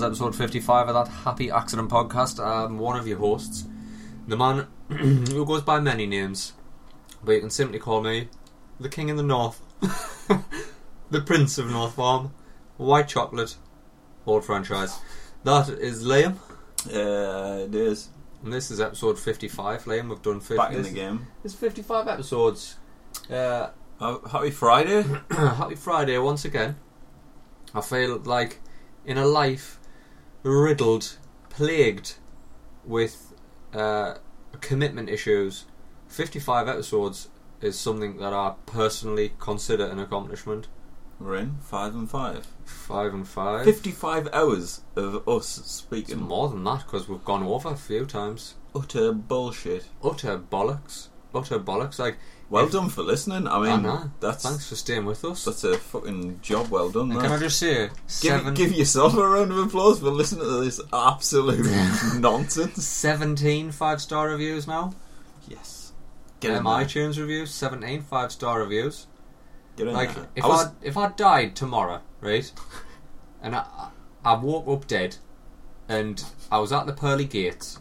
Episode 0.00 0.34
55 0.36 0.88
of 0.88 0.94
that 0.94 1.08
Happy 1.12 1.50
Accident 1.50 1.90
podcast. 1.90 2.38
I'm 2.44 2.78
one 2.78 2.96
of 2.98 3.06
your 3.06 3.18
hosts, 3.18 3.64
the 4.28 4.36
man 4.36 4.68
who 4.88 5.44
goes 5.44 5.62
by 5.62 5.80
many 5.80 6.06
names, 6.06 6.52
but 7.24 7.32
you 7.32 7.40
can 7.40 7.50
simply 7.50 7.78
call 7.80 8.00
me 8.00 8.28
the 8.80 8.88
King 8.88 9.08
in 9.08 9.16
the 9.16 9.22
North, 9.24 9.60
the 11.10 11.20
Prince 11.20 11.58
of 11.58 11.68
North 11.70 11.94
Farm, 11.96 12.32
White 12.76 13.08
Chocolate, 13.08 13.56
old 14.24 14.44
franchise. 14.44 14.98
That 15.44 15.68
is 15.68 16.04
Liam, 16.04 16.36
Uh, 16.86 17.64
it 17.66 17.74
is. 17.74 18.08
and 18.44 18.52
this 18.52 18.70
is 18.70 18.80
episode 18.80 19.18
55. 19.18 19.84
Liam, 19.84 20.08
we've 20.08 20.22
done 20.22 20.40
50. 20.40 20.56
Back 20.56 20.72
in 20.72 20.82
the 20.84 20.90
game. 20.90 21.26
It's 21.44 21.54
55 21.54 22.08
episodes. 22.08 22.76
Uh, 23.28 23.68
Ha- 23.98 24.20
Happy 24.30 24.50
Friday. 24.50 25.02
Happy 25.30 25.74
Friday 25.74 26.16
once 26.18 26.44
again. 26.44 26.76
I 27.74 27.80
feel 27.82 28.18
like 28.18 28.60
in 29.04 29.16
a 29.18 29.24
life 29.26 29.78
riddled, 30.42 31.18
plagued 31.50 32.14
with 32.84 33.32
uh, 33.72 34.14
commitment 34.60 35.08
issues, 35.08 35.66
55 36.08 36.68
episodes 36.68 37.28
is 37.60 37.78
something 37.78 38.16
that 38.18 38.32
I 38.32 38.54
personally 38.66 39.32
consider 39.38 39.86
an 39.86 39.98
accomplishment. 39.98 40.68
We're 41.20 41.36
in 41.36 41.58
five 41.60 41.94
and 41.94 42.10
five. 42.10 42.46
Five 42.64 43.14
and 43.14 43.26
five. 43.26 43.64
55 43.64 44.28
hours 44.32 44.80
of 44.96 45.26
us 45.28 45.58
It's 45.58 45.70
speaking 45.70 46.20
more 46.20 46.48
than 46.48 46.64
that 46.64 46.84
because 46.84 47.08
we've 47.08 47.24
gone 47.24 47.44
over 47.44 47.70
a 47.70 47.76
few 47.76 48.04
times. 48.06 48.54
utter 48.74 49.12
bullshit. 49.12 49.86
Utter 50.02 50.38
bollocks. 50.38 51.08
Utter 51.32 51.60
bollocks. 51.60 52.00
Like, 52.00 52.18
Well 52.52 52.68
done 52.68 52.90
for 52.90 53.02
listening. 53.02 53.48
I 53.48 53.56
I 53.56 53.72
mean, 53.76 53.82
know. 53.82 54.10
that's 54.20 54.44
thanks 54.44 54.68
for 54.68 54.76
staying 54.76 55.06
with 55.06 55.24
us. 55.24 55.44
that's 55.46 55.64
a 55.64 55.78
fucking 55.78 56.40
job 56.42 56.68
well 56.68 56.90
done. 56.90 57.10
And 57.10 57.20
can 57.20 57.32
I 57.32 57.38
just 57.38 57.58
say, 57.58 57.88
Give, 58.20 58.54
give 58.54 58.72
yourself 58.72 59.14
a 59.14 59.26
round 59.26 59.50
of 59.52 59.56
applause 59.58 60.00
for 60.00 60.10
listening 60.10 60.44
to 60.44 60.62
this 60.62 60.78
absolute 60.92 61.64
nonsense. 62.20 62.86
17 62.86 63.72
five 63.72 64.02
star 64.02 64.28
reviews 64.28 64.66
now. 64.66 64.92
Yes. 65.48 65.92
Get 66.40 66.50
um, 66.50 66.58
in 66.58 66.64
there. 66.64 66.84
iTunes 66.84 67.18
reviews, 67.18 67.54
17 67.54 68.02
five 68.02 68.30
star 68.30 68.60
reviews. 68.60 69.06
Get 69.76 69.86
in 69.88 69.94
Like 69.94 70.14
there. 70.14 70.28
if 70.36 70.44
I 70.44 70.46
I, 70.46 70.50
was, 70.50 70.66
if 70.82 70.96
I 70.98 71.08
died 71.08 71.56
tomorrow, 71.56 72.02
right, 72.20 72.52
and 73.42 73.56
I 73.56 73.88
I 74.24 74.34
woke 74.34 74.68
up 74.68 74.86
dead, 74.86 75.16
and 75.88 76.22
I 76.50 76.58
was 76.58 76.70
at 76.70 76.84
the 76.84 76.92
pearly 76.92 77.24
gates, 77.24 77.78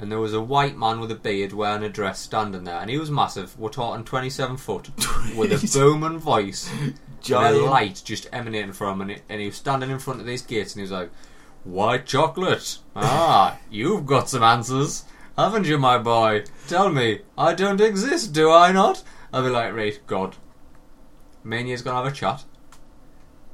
and 0.00 0.10
there 0.10 0.18
was 0.18 0.32
a 0.32 0.40
white 0.40 0.78
man 0.78 0.98
with 0.98 1.10
a 1.10 1.14
beard 1.14 1.52
wearing 1.52 1.82
a 1.82 1.88
dress 1.90 2.18
standing 2.18 2.64
there, 2.64 2.80
and 2.80 2.88
he 2.88 2.98
was 2.98 3.10
massive. 3.10 3.58
We're 3.58 3.68
talking 3.68 4.02
27 4.02 4.56
foot, 4.56 4.88
with 5.36 5.52
a 5.52 5.70
booming 5.78 6.18
voice, 6.18 6.70
and 6.72 6.94
a 7.28 7.50
light 7.52 8.00
just 8.02 8.26
emanating 8.32 8.72
from 8.72 8.94
him, 8.94 9.00
and 9.02 9.10
he, 9.10 9.16
and 9.28 9.40
he 9.40 9.46
was 9.46 9.56
standing 9.56 9.90
in 9.90 9.98
front 9.98 10.20
of 10.20 10.26
these 10.26 10.42
gates, 10.42 10.72
and 10.72 10.80
he 10.80 10.82
was 10.82 10.90
like, 10.90 11.10
"White 11.64 12.06
chocolate, 12.06 12.78
ah, 12.96 13.58
you've 13.70 14.06
got 14.06 14.30
some 14.30 14.42
answers." 14.42 15.04
Haven't 15.36 15.66
you, 15.66 15.78
my 15.78 15.96
boy? 15.96 16.44
Tell 16.66 16.90
me, 16.90 17.20
I 17.38 17.54
don't 17.54 17.80
exist, 17.80 18.32
do 18.32 18.50
I 18.50 18.72
not? 18.72 19.02
I'll 19.32 19.42
be 19.42 19.48
like, 19.48 19.72
right, 19.72 19.98
God. 20.06 20.36
Mania's 21.44 21.82
gonna 21.82 22.02
have 22.02 22.12
a 22.12 22.14
chat. 22.14 22.44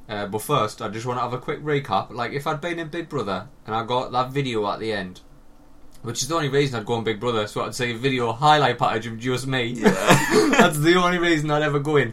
Uh, 0.09 0.27
but 0.27 0.43
first, 0.43 0.81
I 0.81 0.89
just 0.89 1.07
want 1.07 1.19
to 1.19 1.23
have 1.23 1.33
a 1.33 1.39
quick 1.39 1.63
recap. 1.63 2.11
Like, 2.11 2.33
if 2.33 2.47
I'd 2.47 2.61
been 2.61 2.79
in 2.79 2.89
Big 2.89 3.09
Brother 3.09 3.49
and 3.67 3.75
I 3.75 3.85
got 3.85 4.13
that 4.13 4.31
video 4.31 4.67
at 4.69 4.79
the 4.79 4.93
end, 4.93 5.21
which 6.07 6.23
is 6.23 6.29
the 6.29 6.37
only 6.37 6.49
reason 6.49 6.79
I'd 6.79 6.87
go 6.87 6.95
on 6.95 7.03
Big 7.03 7.19
Brother, 7.19 7.49
so 7.49 7.63
I'd 7.63 7.75
say 7.75 7.93
video 7.93 8.33
highlight 8.33 8.79
package 8.79 9.09
of 9.09 9.19
just 9.19 9.49
me. 9.49 9.65
Yeah. 9.65 9.91
That's 10.51 10.79
the 10.79 10.95
only 10.95 11.19
reason 11.19 11.51
I'd 11.51 11.63
ever 11.63 11.81
go 11.81 11.97
in. 11.97 12.13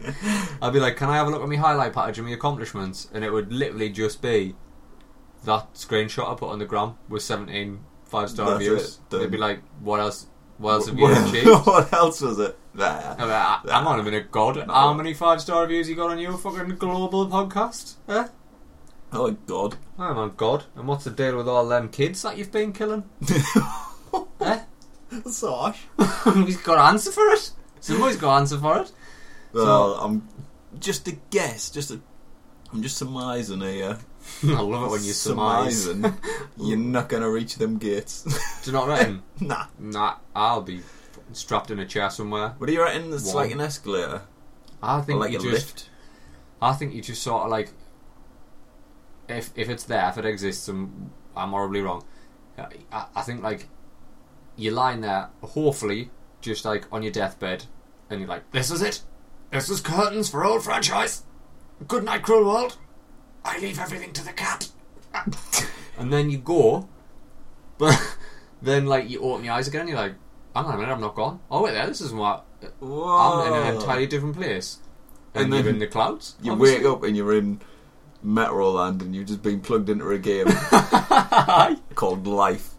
I'd 0.60 0.72
be 0.72 0.80
like, 0.80 0.96
can 0.96 1.10
I 1.10 1.14
have 1.14 1.28
a 1.28 1.30
look 1.30 1.42
at 1.42 1.48
my 1.48 1.54
highlight 1.54 1.92
package 1.92 2.18
of 2.18 2.24
my 2.24 2.32
accomplishments? 2.32 3.08
And 3.14 3.22
it 3.24 3.32
would 3.32 3.52
literally 3.52 3.90
just 3.90 4.20
be 4.20 4.56
that 5.44 5.74
screenshot 5.74 6.28
I 6.28 6.34
put 6.34 6.48
on 6.48 6.58
the 6.58 6.64
gram 6.64 6.96
with 7.08 7.22
17 7.22 7.84
five 8.02 8.30
star 8.30 8.54
reviews. 8.54 8.98
They'd 9.10 9.30
be 9.30 9.38
like, 9.38 9.60
what 9.78 10.00
else? 10.00 10.26
What 10.58 10.72
else 10.72 10.86
have 10.88 10.98
you 10.98 11.04
what, 11.04 11.28
achieved? 11.28 11.46
what 11.66 11.92
else 11.92 12.20
was 12.20 12.40
it? 12.40 12.58
Nah. 12.74 13.14
I'm 13.16 13.28
like, 13.28 13.72
hang 13.72 13.86
on 13.86 14.14
a 14.14 14.20
God. 14.22 14.56
How 14.68 14.92
many 14.92 15.14
five 15.14 15.40
star 15.40 15.62
reviews 15.62 15.88
you 15.88 15.94
got 15.94 16.10
on 16.10 16.18
your 16.18 16.36
fucking 16.36 16.76
global 16.78 17.28
podcast? 17.28 17.94
Eh? 18.08 18.26
Oh 19.14 19.30
God. 19.46 19.76
Oh, 19.98 20.12
my 20.14 20.30
God. 20.36 20.64
And 20.74 20.88
what's 20.88 21.04
the 21.04 21.10
deal 21.10 21.36
with 21.36 21.48
all 21.48 21.66
them 21.68 21.88
kids 21.88 22.22
that 22.22 22.36
you've 22.36 22.50
been 22.52 22.72
killing? 22.72 23.04
eh? 24.40 24.60
Sosh. 25.26 25.78
We've 26.26 26.62
got 26.64 26.74
to 26.74 26.82
answer 26.82 27.12
for 27.12 27.26
it. 27.28 27.52
Somebody's 27.80 28.16
got 28.16 28.32
to 28.34 28.40
answer 28.40 28.58
for 28.58 28.80
it. 28.80 28.92
Well, 29.52 29.94
I'm 29.94 30.28
just 30.80 31.06
a 31.06 31.12
guess. 31.30 31.70
Just 31.70 31.92
a. 31.92 32.00
I'm 32.72 32.82
just 32.82 32.96
surmising 32.96 33.60
here. 33.60 33.98
I 34.42 34.60
love 34.60 34.84
it 34.86 34.90
when 34.90 35.04
you 35.04 35.12
surmise. 35.12 35.84
Surmising. 35.84 36.18
You're 36.56 36.76
not 36.78 37.08
gonna 37.08 37.30
reach 37.30 37.54
them 37.56 37.78
gates. 37.78 38.22
Do 38.64 38.70
you 38.70 38.76
not 38.76 38.88
reckon? 38.88 39.22
nah. 39.38 39.66
nah, 39.78 40.16
I'll 40.34 40.62
be 40.62 40.80
strapped 41.32 41.70
in 41.70 41.78
a 41.78 41.86
chair 41.86 42.10
somewhere. 42.10 42.54
What 42.58 42.66
do 42.66 42.72
you 42.72 42.82
reckon? 42.82 43.12
It's 43.12 43.26
One. 43.26 43.36
like 43.36 43.52
an 43.52 43.60
escalator 43.60 44.22
I 44.82 44.98
or 44.98 45.02
think 45.02 45.20
like 45.20 45.30
you 45.30 45.38
a 45.38 45.42
just. 45.42 45.52
lift. 45.52 45.90
I 46.60 46.72
think 46.72 46.94
you 46.94 47.02
just 47.02 47.22
sort 47.22 47.44
of 47.44 47.50
like. 47.50 47.70
If 49.28 49.50
if 49.56 49.68
it's 49.68 49.84
there, 49.84 50.08
if 50.08 50.18
it 50.18 50.24
exists, 50.24 50.68
and 50.68 51.10
I'm 51.36 51.50
horribly 51.50 51.80
wrong, 51.80 52.04
I, 52.58 53.06
I 53.16 53.22
think 53.22 53.42
like 53.42 53.68
you're 54.56 54.74
lying 54.74 55.00
there, 55.00 55.30
hopefully, 55.42 56.10
just 56.40 56.64
like 56.64 56.84
on 56.92 57.02
your 57.02 57.12
deathbed, 57.12 57.64
and 58.10 58.20
you're 58.20 58.28
like, 58.28 58.50
"This 58.52 58.70
is 58.70 58.82
it. 58.82 59.02
This 59.50 59.70
is 59.70 59.80
curtains 59.80 60.28
for 60.28 60.44
old 60.44 60.62
franchise. 60.64 61.22
Good 61.88 62.04
night, 62.04 62.22
cruel 62.22 62.44
world. 62.44 62.76
I 63.44 63.58
leave 63.58 63.78
everything 63.78 64.12
to 64.12 64.24
the 64.24 64.32
cat." 64.32 64.68
and 65.98 66.12
then 66.12 66.28
you 66.30 66.38
go, 66.38 66.88
but 67.78 68.16
then 68.62 68.86
like 68.86 69.08
you 69.08 69.20
open 69.20 69.44
your 69.44 69.54
eyes 69.54 69.68
again, 69.68 69.82
and 69.82 69.90
you're 69.90 69.98
like, 69.98 70.14
"Hang 70.54 70.66
on 70.66 70.74
a 70.74 70.76
minute, 70.78 70.92
I'm 70.92 71.00
not 71.00 71.14
gone. 71.14 71.40
Oh 71.50 71.62
wait, 71.62 71.72
there. 71.72 71.86
This 71.86 72.00
is 72.00 72.12
what 72.12 72.44
Whoa. 72.80 73.42
I'm 73.42 73.52
in 73.52 73.68
an 73.68 73.74
entirely 73.76 74.06
different 74.06 74.36
place." 74.36 74.78
And, 75.34 75.44
And 75.44 75.52
you're 75.52 75.62
then 75.64 75.74
in 75.74 75.78
the 75.80 75.88
clouds. 75.88 76.36
You 76.42 76.52
obviously. 76.52 76.78
wake 76.78 76.86
up 76.86 77.02
and 77.02 77.16
you're 77.16 77.36
in 77.36 77.60
Metro 78.24 78.70
Land 78.72 79.02
and 79.02 79.14
you've 79.14 79.26
just 79.28 79.42
been 79.42 79.60
plugged 79.60 79.88
into 79.88 80.08
a 80.10 80.18
game 80.18 80.46
called 81.94 82.26
Life. 82.26 82.70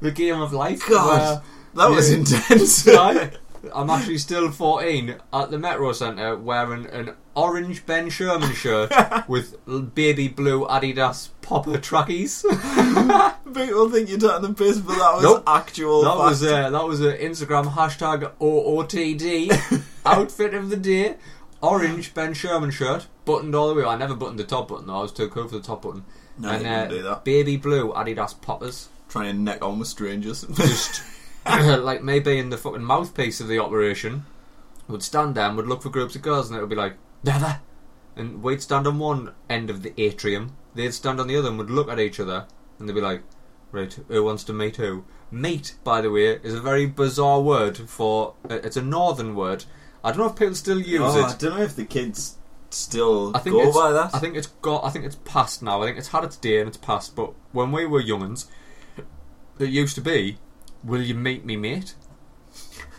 the 0.00 0.12
game 0.14 0.40
of 0.40 0.52
life. 0.52 0.88
God, 0.88 1.42
that 1.74 1.90
was 1.90 2.10
intense. 2.10 2.86
where 2.86 3.32
I'm 3.74 3.90
actually 3.90 4.16
still 4.18 4.50
14 4.50 5.16
at 5.32 5.50
the 5.50 5.58
Metro 5.58 5.92
Centre 5.92 6.36
wearing 6.36 6.86
an 6.86 7.12
orange 7.34 7.84
Ben 7.84 8.08
Sherman 8.08 8.54
shirt 8.54 8.90
with 9.28 9.56
l- 9.68 9.80
baby 9.82 10.28
blue 10.28 10.66
Adidas 10.66 11.28
popper 11.42 11.76
trackies. 11.78 12.42
People 12.42 13.90
think 13.90 14.08
you're 14.08 14.18
taking 14.18 14.42
the 14.42 14.54
piss, 14.56 14.78
but 14.78 14.94
that 14.96 15.14
was 15.14 15.22
Nope. 15.24 15.42
actual. 15.46 16.02
that 16.04 16.16
was 16.16 16.40
fact. 16.42 16.52
uh, 16.52 16.70
that 16.70 16.84
was 16.86 17.00
an 17.00 17.16
Instagram 17.18 17.66
hashtag 17.74 18.32
OOTD 18.40 19.82
outfit 20.06 20.54
of 20.54 20.70
the 20.70 20.76
day. 20.76 21.16
Orange 21.62 22.14
Ben 22.14 22.32
Sherman 22.32 22.70
shirt, 22.70 23.06
buttoned 23.30 23.54
all 23.54 23.68
the 23.68 23.74
way. 23.74 23.84
I 23.84 23.96
never 23.96 24.14
buttoned 24.14 24.38
the 24.38 24.44
top 24.44 24.68
button 24.68 24.86
though. 24.86 24.98
I 24.98 25.02
was 25.02 25.12
too 25.12 25.28
cool 25.28 25.48
for 25.48 25.56
the 25.56 25.62
top 25.62 25.82
button. 25.82 26.04
No, 26.38 26.50
and 26.50 26.66
uh, 26.66 26.86
do 26.86 27.02
that. 27.02 27.24
baby 27.24 27.56
blue 27.56 27.92
Adidas 27.92 28.40
poppers. 28.40 28.88
Trying 29.08 29.36
to 29.36 29.42
neck 29.42 29.64
on 29.64 29.78
with 29.78 29.88
strangers. 29.88 30.42
just 30.54 31.02
like 31.46 32.02
maybe 32.02 32.38
in 32.38 32.50
the 32.50 32.58
fucking 32.58 32.84
mouthpiece 32.84 33.40
of 33.40 33.48
the 33.48 33.58
operation, 33.58 34.24
would 34.88 35.02
stand 35.02 35.34
there 35.34 35.46
and 35.46 35.56
would 35.56 35.66
look 35.66 35.82
for 35.82 35.88
groups 35.88 36.16
of 36.16 36.22
girls, 36.22 36.48
and 36.48 36.56
it 36.56 36.60
would 36.60 36.70
be 36.70 36.76
like, 36.76 36.94
there, 37.22 37.38
there. 37.38 37.60
And 38.16 38.42
we'd 38.42 38.62
stand 38.62 38.86
on 38.86 38.98
one 38.98 39.32
end 39.48 39.70
of 39.70 39.82
the 39.82 39.94
atrium, 39.96 40.56
they'd 40.74 40.92
stand 40.92 41.20
on 41.20 41.28
the 41.28 41.36
other 41.36 41.48
and 41.48 41.58
would 41.58 41.70
look 41.70 41.88
at 41.88 41.98
each 41.98 42.20
other, 42.20 42.46
and 42.78 42.88
they'd 42.88 42.94
be 42.94 43.00
like, 43.00 43.22
right, 43.72 43.96
who 44.08 44.24
wants 44.24 44.44
to 44.44 44.52
meet 44.52 44.76
who? 44.76 45.04
Meet, 45.30 45.74
by 45.84 46.00
the 46.00 46.10
way, 46.10 46.40
is 46.42 46.54
a 46.54 46.60
very 46.60 46.86
bizarre 46.86 47.40
word 47.40 47.76
for, 47.78 48.34
uh, 48.48 48.54
it's 48.54 48.76
a 48.76 48.82
northern 48.82 49.34
word. 49.34 49.64
I 50.02 50.10
don't 50.10 50.18
know 50.18 50.26
if 50.26 50.36
people 50.36 50.54
still 50.54 50.80
use 50.80 51.00
oh, 51.02 51.24
I 51.24 51.36
don't 51.36 51.58
know 51.58 51.62
if 51.62 51.76
the 51.76 51.84
kids 51.84 52.36
still 52.70 53.36
I 53.36 53.40
think 53.40 53.56
go 53.56 53.68
it's, 53.68 53.76
by 53.76 53.92
that. 53.92 54.14
I 54.14 54.18
think 54.18 54.36
it's 54.36 54.46
got. 54.46 54.84
I 54.84 54.90
think 54.90 55.04
it's 55.04 55.16
past 55.16 55.62
now. 55.62 55.82
I 55.82 55.86
think 55.86 55.98
it's 55.98 56.08
had 56.08 56.24
its 56.24 56.36
day 56.36 56.60
and 56.60 56.68
it's 56.68 56.76
past. 56.76 57.14
But 57.14 57.32
when 57.52 57.72
we 57.72 57.86
were 57.86 58.02
younguns, 58.02 58.46
it 59.58 59.68
used 59.68 59.94
to 59.96 60.00
be, 60.00 60.38
"Will 60.82 61.02
you 61.02 61.14
meet 61.14 61.44
me, 61.44 61.56
mate?" 61.56 61.94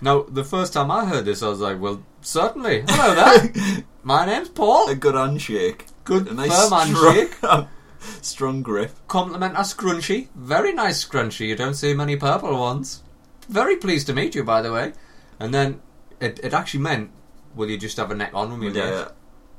Now, 0.02 0.24
the 0.24 0.44
first 0.44 0.74
time 0.74 0.90
I 0.90 1.06
heard 1.06 1.26
this, 1.26 1.44
I 1.44 1.50
was 1.50 1.60
like, 1.60 1.80
"Well, 1.80 2.04
certainly. 2.22 2.84
Hello 2.88 3.16
there. 3.16 3.84
My 4.04 4.26
name's 4.26 4.50
Paul. 4.50 4.90
a 4.90 4.96
good 4.96 5.16
handshake. 5.16 5.86
Good 6.04 6.28
A 6.28 6.34
nice 6.34 6.50
firm 6.50 6.88
strong, 6.88 7.14
handshake. 7.14 7.68
strong 8.22 8.62
grip. 8.64 8.92
Compliment 9.08 9.54
a 9.54 9.60
scrunchie. 9.60 10.30
Very 10.34 10.74
nice 10.74 11.06
scrunchie. 11.06 11.48
You 11.48 11.56
don't 11.56 11.76
see 11.76 11.94
many 11.94 12.16
purple 12.16 12.58
ones. 12.60 13.04
Very 13.48 13.76
pleased 13.76 14.08
to 14.08 14.14
meet 14.14 14.34
you, 14.36 14.44
by 14.44 14.62
the 14.62 14.74
way." 14.74 14.94
And 15.40 15.54
then 15.54 15.82
it, 16.20 16.40
it 16.44 16.54
actually 16.54 16.82
meant, 16.82 17.12
"Will 17.56 17.70
you 17.70 17.78
just 17.78 17.98
have 17.98 18.12
a 18.12 18.16
neck 18.16 18.32
on 18.34 18.50
with 18.52 18.60
me, 18.60 18.70
mate?" 18.82 19.08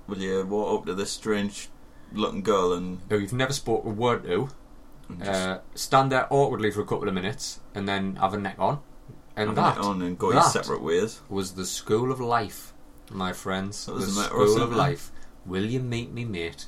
Will 0.06 0.18
you 0.18 0.44
walk 0.46 0.80
up 0.80 0.86
to 0.86 0.94
this 0.94 1.10
strange 1.10 1.68
looking 2.12 2.42
girl 2.42 2.72
and, 2.72 3.00
Who 3.08 3.18
you've 3.18 3.32
never 3.32 3.52
spoke 3.52 3.84
a 3.84 3.88
word 3.88 4.24
to. 4.24 4.48
and 5.08 5.18
just 5.18 5.30
uh, 5.30 5.58
stand 5.74 6.12
there 6.12 6.26
awkwardly 6.30 6.70
for 6.70 6.80
a 6.80 6.86
couple 6.86 7.08
of 7.08 7.14
minutes 7.14 7.60
and 7.74 7.88
then 7.88 8.16
have 8.16 8.34
a 8.34 8.38
neck 8.38 8.56
on. 8.58 8.80
And 9.36 9.48
have 9.48 9.56
that 9.56 9.78
it 9.78 9.84
on 9.84 10.02
and 10.02 10.18
go 10.18 10.30
your 10.30 10.42
that 10.42 10.50
separate 10.52 10.82
ways? 10.82 11.20
was 11.30 11.52
the 11.52 11.64
school 11.64 12.12
of 12.12 12.20
life, 12.20 12.74
my 13.10 13.32
friends. 13.32 13.86
That 13.86 13.94
was 13.94 14.14
the 14.14 14.20
Metro 14.20 14.46
school 14.46 14.56
of 14.56 14.68
Centre. 14.68 14.76
life. 14.76 15.10
Will 15.46 15.64
you 15.64 15.80
meet 15.80 16.12
me, 16.12 16.24
mate? 16.24 16.66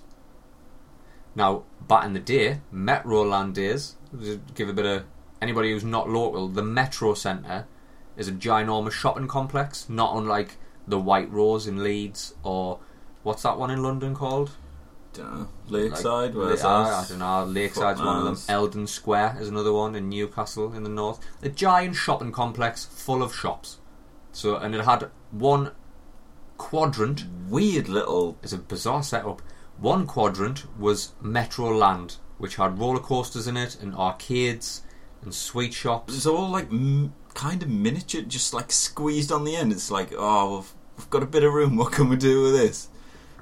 Now, 1.35 1.65
back 1.87 2.05
in 2.05 2.13
the 2.15 2.21
day, 2.21 2.61
Metroland 2.73 3.55
days, 3.55 3.97
to 4.19 4.41
give 4.55 4.69
a 4.69 4.73
bit 4.73 4.87
of 4.87 5.05
anybody 5.43 5.73
who's 5.73 5.85
not 5.85 6.09
local, 6.09 6.49
the 6.49 6.63
Metro 6.63 7.15
Centre 7.15 7.67
is 8.17 8.29
a 8.29 8.33
ginormous 8.33 8.93
shopping 8.93 9.29
complex, 9.29 9.89
not 9.89 10.17
unlike 10.17 10.57
the 10.87 10.99
White 10.99 11.31
Rose 11.31 11.67
in 11.67 11.83
Leeds 11.83 12.35
or 12.45 12.79
what's 13.25 13.43
that 13.43 13.59
one 13.59 13.71
in 13.71 13.83
London 13.83 14.15
called? 14.15 14.53
Dunno. 15.13 15.49
Lakeside, 15.69 16.35
Like, 16.35 16.47
where's 16.47 16.63
I, 16.65 17.03
I 17.03 17.05
don't 17.09 17.19
know. 17.21 17.45
Lakeside's 17.45 18.01
one 18.01 18.17
of 18.19 18.25
them. 18.25 18.39
Eldon 18.49 18.87
Square 18.87 19.37
is 19.41 19.49
another 19.49 19.73
one 19.73 19.95
in 19.95 20.09
Newcastle 20.09 20.73
in 20.73 20.83
the 20.83 20.89
north. 20.89 21.21
A 21.43 21.49
giant 21.49 21.95
shopping 21.97 22.33
complex 22.33 22.85
full 22.85 23.23
of 23.23 23.35
shops. 23.35 23.79
So, 24.33 24.57
and 24.57 24.75
it 24.75 24.85
had 24.85 25.11
one 25.31 25.71
quadrant. 26.59 27.25
Weird 27.49 27.89
little. 27.89 28.37
It's 28.43 28.53
a 28.53 28.59
bizarre 28.59 29.03
setup. 29.03 29.43
One 29.79 30.07
quadrant 30.07 30.65
was 30.79 31.13
Metro 31.21 31.71
Land, 31.77 32.17
which 32.39 32.57
had 32.57 32.79
roller 32.79 32.99
coasters 33.01 33.47
in 33.47 33.57
it 33.57 33.77
and 33.81 33.95
arcades 33.95 34.83
and 35.23 35.33
sweet 35.35 35.73
shops. 35.75 36.15
It's 36.17 36.27
all 36.27 36.49
like 36.51 36.67
m- 36.71 37.15
kind 37.35 37.63
of 37.63 37.69
miniature, 37.69 38.23
just 38.23 38.53
like 38.55 38.73
squeezed 38.73 39.31
on 39.33 39.45
the 39.45 39.55
end. 39.57 39.73
It's 39.73 39.91
like, 39.91 40.13
oh, 40.17 40.57
we've, 40.57 40.73
we've 40.99 41.11
got 41.11 41.23
a 41.23 41.27
bit 41.27 41.45
of 41.45 41.53
room. 41.55 41.77
What 41.77 41.93
can 41.93 42.09
we 42.09 42.17
do 42.17 42.43
with 42.43 42.53
this? 42.55 42.89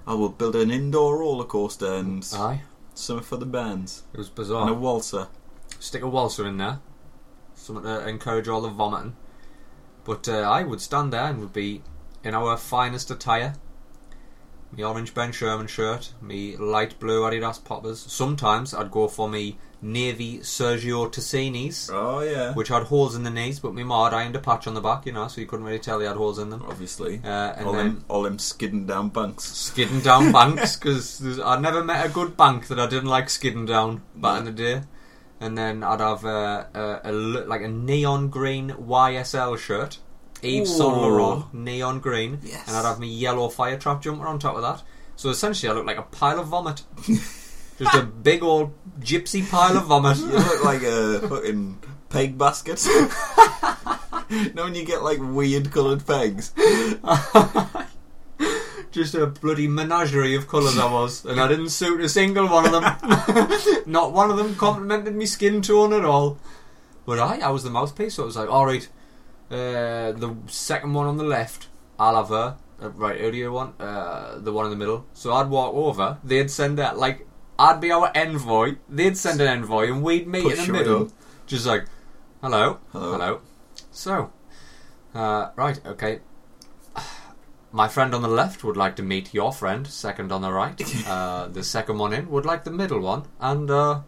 I 0.07 0.15
will 0.15 0.29
build 0.31 0.57
an 0.57 0.71
indoor 0.71 1.19
roller 1.19 1.45
coaster 1.45 1.93
and 1.95 2.27
Aye, 2.35 2.63
something 2.95 3.25
for 3.25 3.37
the 3.37 3.47
bands 3.47 4.03
it 4.13 4.19
was 4.19 4.29
bizarre. 4.29 4.63
and 4.63 4.71
a 4.71 4.75
waltzer. 4.75 5.29
Stick 5.79 6.03
a 6.03 6.09
waltzer 6.09 6.47
in 6.47 6.57
there, 6.59 6.81
something 7.55 7.85
to 7.85 8.07
encourage 8.09 8.49
all 8.49 8.61
the 8.63 8.69
vomiting. 8.69 9.17
But 10.05 10.29
uh, 10.29 10.41
I 10.41 10.63
would 10.65 10.81
stand 10.81 11.13
there 11.13 11.25
and 11.27 11.39
would 11.41 11.53
be 11.53 11.83
in 12.25 12.35
our 12.35 12.57
finest 12.57 13.11
attire. 13.11 13.55
Me 14.77 14.83
orange 14.85 15.13
Ben 15.15 15.33
Sherman 15.33 15.67
shirt, 15.67 16.13
me 16.21 16.57
light 16.57 16.99
blue 16.99 17.23
Adidas 17.23 17.63
poppers. 17.63 18.01
Sometimes 18.01 18.73
I'd 18.75 18.91
go 18.91 19.07
for 19.07 19.29
me 19.29 19.59
navy 19.85 20.39
Sergio 20.39 21.11
Tacchinis, 21.13 21.91
Oh 21.93 22.21
yeah, 22.21 22.55
which 22.55 22.69
had 22.69 22.85
holes 22.85 23.15
in 23.17 23.25
the 23.25 23.31
knees, 23.31 23.59
but 23.61 23.75
me 23.75 23.83
ma 23.83 24.05
had 24.05 24.15
ironed 24.15 24.37
a 24.37 24.39
patch 24.39 24.67
on 24.69 24.75
the 24.75 24.81
back, 24.81 25.05
you 25.07 25.13
know, 25.13 25.27
so 25.29 25.41
you 25.41 25.47
couldn't 25.47 25.65
really 25.67 25.79
tell 25.81 25.99
they 25.99 26.07
had 26.07 26.17
holes 26.17 26.39
in 26.39 26.51
them. 26.51 26.63
obviously. 26.69 27.21
Uh, 27.25 27.29
and 27.57 27.67
all 27.67 27.73
then 27.73 27.87
them, 27.87 28.05
all 28.09 28.23
them 28.23 28.39
skidding 28.39 28.87
down 28.87 29.09
banks. 29.09 29.45
skidding 29.45 30.01
down 30.01 30.31
banks 30.33 30.77
because 30.77 31.41
I 31.41 31.59
never 31.59 31.83
met 31.83 32.07
a 32.07 32.09
good 32.09 32.37
bank 32.37 32.69
that 32.69 32.79
I 32.79 32.87
didn't 32.87 33.09
like 33.09 33.29
skidding 33.29 33.67
down 33.67 34.03
back 34.15 34.39
in 34.39 34.45
the 34.45 34.53
day. 34.53 34.83
And 35.41 35.59
then 35.59 35.83
I'd 35.83 35.99
have 36.01 36.25
uh, 36.25 36.67
a, 36.73 37.01
a, 37.07 37.11
like 37.13 37.63
a 37.63 37.69
neon 37.69 38.29
green 38.29 38.71
YSL 38.71 39.59
shirt, 39.59 39.99
Yves 40.41 40.69
Saint 40.77 40.97
Laurent, 40.97 41.53
neon 41.53 41.99
green, 41.99 42.39
Yes. 42.45 42.69
and 42.69 42.77
I'd 42.77 42.85
have 42.89 43.01
my 43.01 43.07
yellow 43.07 43.49
Firetrap 43.49 44.01
jumper 44.03 44.27
on 44.29 44.39
top 44.39 44.55
of 44.55 44.63
that. 44.63 44.83
So 45.17 45.31
essentially, 45.31 45.69
I 45.69 45.75
look 45.75 45.85
like 45.87 45.99
a 45.99 46.03
pile 46.03 46.39
of 46.39 46.47
vomit, 46.47 46.83
just 47.83 47.95
a 47.97 48.03
big 48.03 48.43
old 48.43 48.73
gypsy 49.01 49.49
pile 49.49 49.77
of 49.77 49.87
vomit. 49.87 50.19
You 50.19 50.27
look 50.27 50.65
like 50.65 50.83
a 50.83 51.21
fucking 51.29 51.79
peg 52.09 52.39
basket. 52.39 52.87
know 54.55 54.65
when 54.65 54.75
you 54.75 54.85
get 54.85 55.03
like 55.03 55.19
weird 55.21 55.71
coloured 55.71 56.07
pegs? 56.07 56.53
Just 58.91 59.15
a 59.15 59.27
bloody 59.27 59.69
menagerie 59.69 60.35
of 60.35 60.47
colours 60.49 60.77
I 60.79 60.93
was, 60.93 61.25
and 61.25 61.41
I 61.41 61.49
didn't 61.49 61.71
suit 61.71 62.03
a 62.03 62.11
single 62.11 62.47
one 62.47 62.67
of 62.67 62.73
them. 62.73 62.85
Not 63.87 64.13
one 64.13 64.31
of 64.31 64.37
them 64.37 64.55
complimented 64.55 65.15
me 65.15 65.25
skin 65.25 65.63
tone 65.63 65.95
at 65.95 66.05
all. 66.05 66.39
But 67.07 67.19
I, 67.19 67.39
I 67.39 67.49
was 67.49 67.65
the 67.65 67.71
mouthpiece, 67.71 68.17
so 68.17 68.25
it 68.25 68.27
was 68.27 68.37
like, 68.37 68.51
all 68.51 68.67
right, 68.67 68.87
uh, 69.51 70.13
the 70.13 70.37
second 70.47 70.93
one 70.93 71.07
on 71.07 71.17
the 71.17 71.25
left, 71.25 71.69
I'll 71.99 72.17
have 72.17 72.29
her. 72.29 72.59
Uh, 72.83 72.91
right, 72.91 73.17
earlier 73.19 73.51
one. 73.51 73.73
Uh, 73.81 74.39
the 74.39 74.53
one 74.53 74.67
in 74.67 74.71
the 74.71 74.77
middle. 74.77 75.07
So 75.15 75.33
I'd 75.33 75.49
walk 75.49 75.73
over, 75.75 76.19
they'd 76.23 76.51
send 76.51 76.77
that, 76.77 76.99
like, 76.99 77.27
I'd 77.63 77.81
be 77.81 77.93
our 77.93 78.11
envoy, 78.17 78.75
they'd 78.89 79.17
send 79.17 79.41
an 79.41 79.47
envoy, 79.47 79.87
and 79.87 80.03
we'd 80.03 80.27
meet 80.27 80.43
Push 80.43 80.59
in 80.59 80.67
the 80.67 80.73
middle. 80.73 81.03
in. 81.03 81.13
Just 81.47 81.65
like, 81.65 81.85
hello, 82.43 82.79
Hello. 82.91 83.41
So, 83.93 84.33
uh, 85.15 85.51
right, 85.55 85.79
okay. 85.87 86.21
My 87.71 87.87
friend 87.87 88.15
on 88.17 88.23
the 88.23 88.29
left 88.29 88.65
would 88.65 88.77
like 88.77 88.97
to 88.97 89.03
meet 89.05 89.33
your 89.33 89.53
friend, 89.53 89.87
second 89.87 90.33
on 90.33 90.43
the 90.43 90.53
right. 90.53 90.81
Uh, 91.07 91.47
the 91.49 91.63
second 91.63 91.99
one 91.99 92.13
in 92.13 92.29
would 92.31 92.45
like 92.45 92.65
the 92.65 92.73
middle 92.73 92.99
one, 93.01 93.27
and 93.39 93.71
uh, 93.71 94.01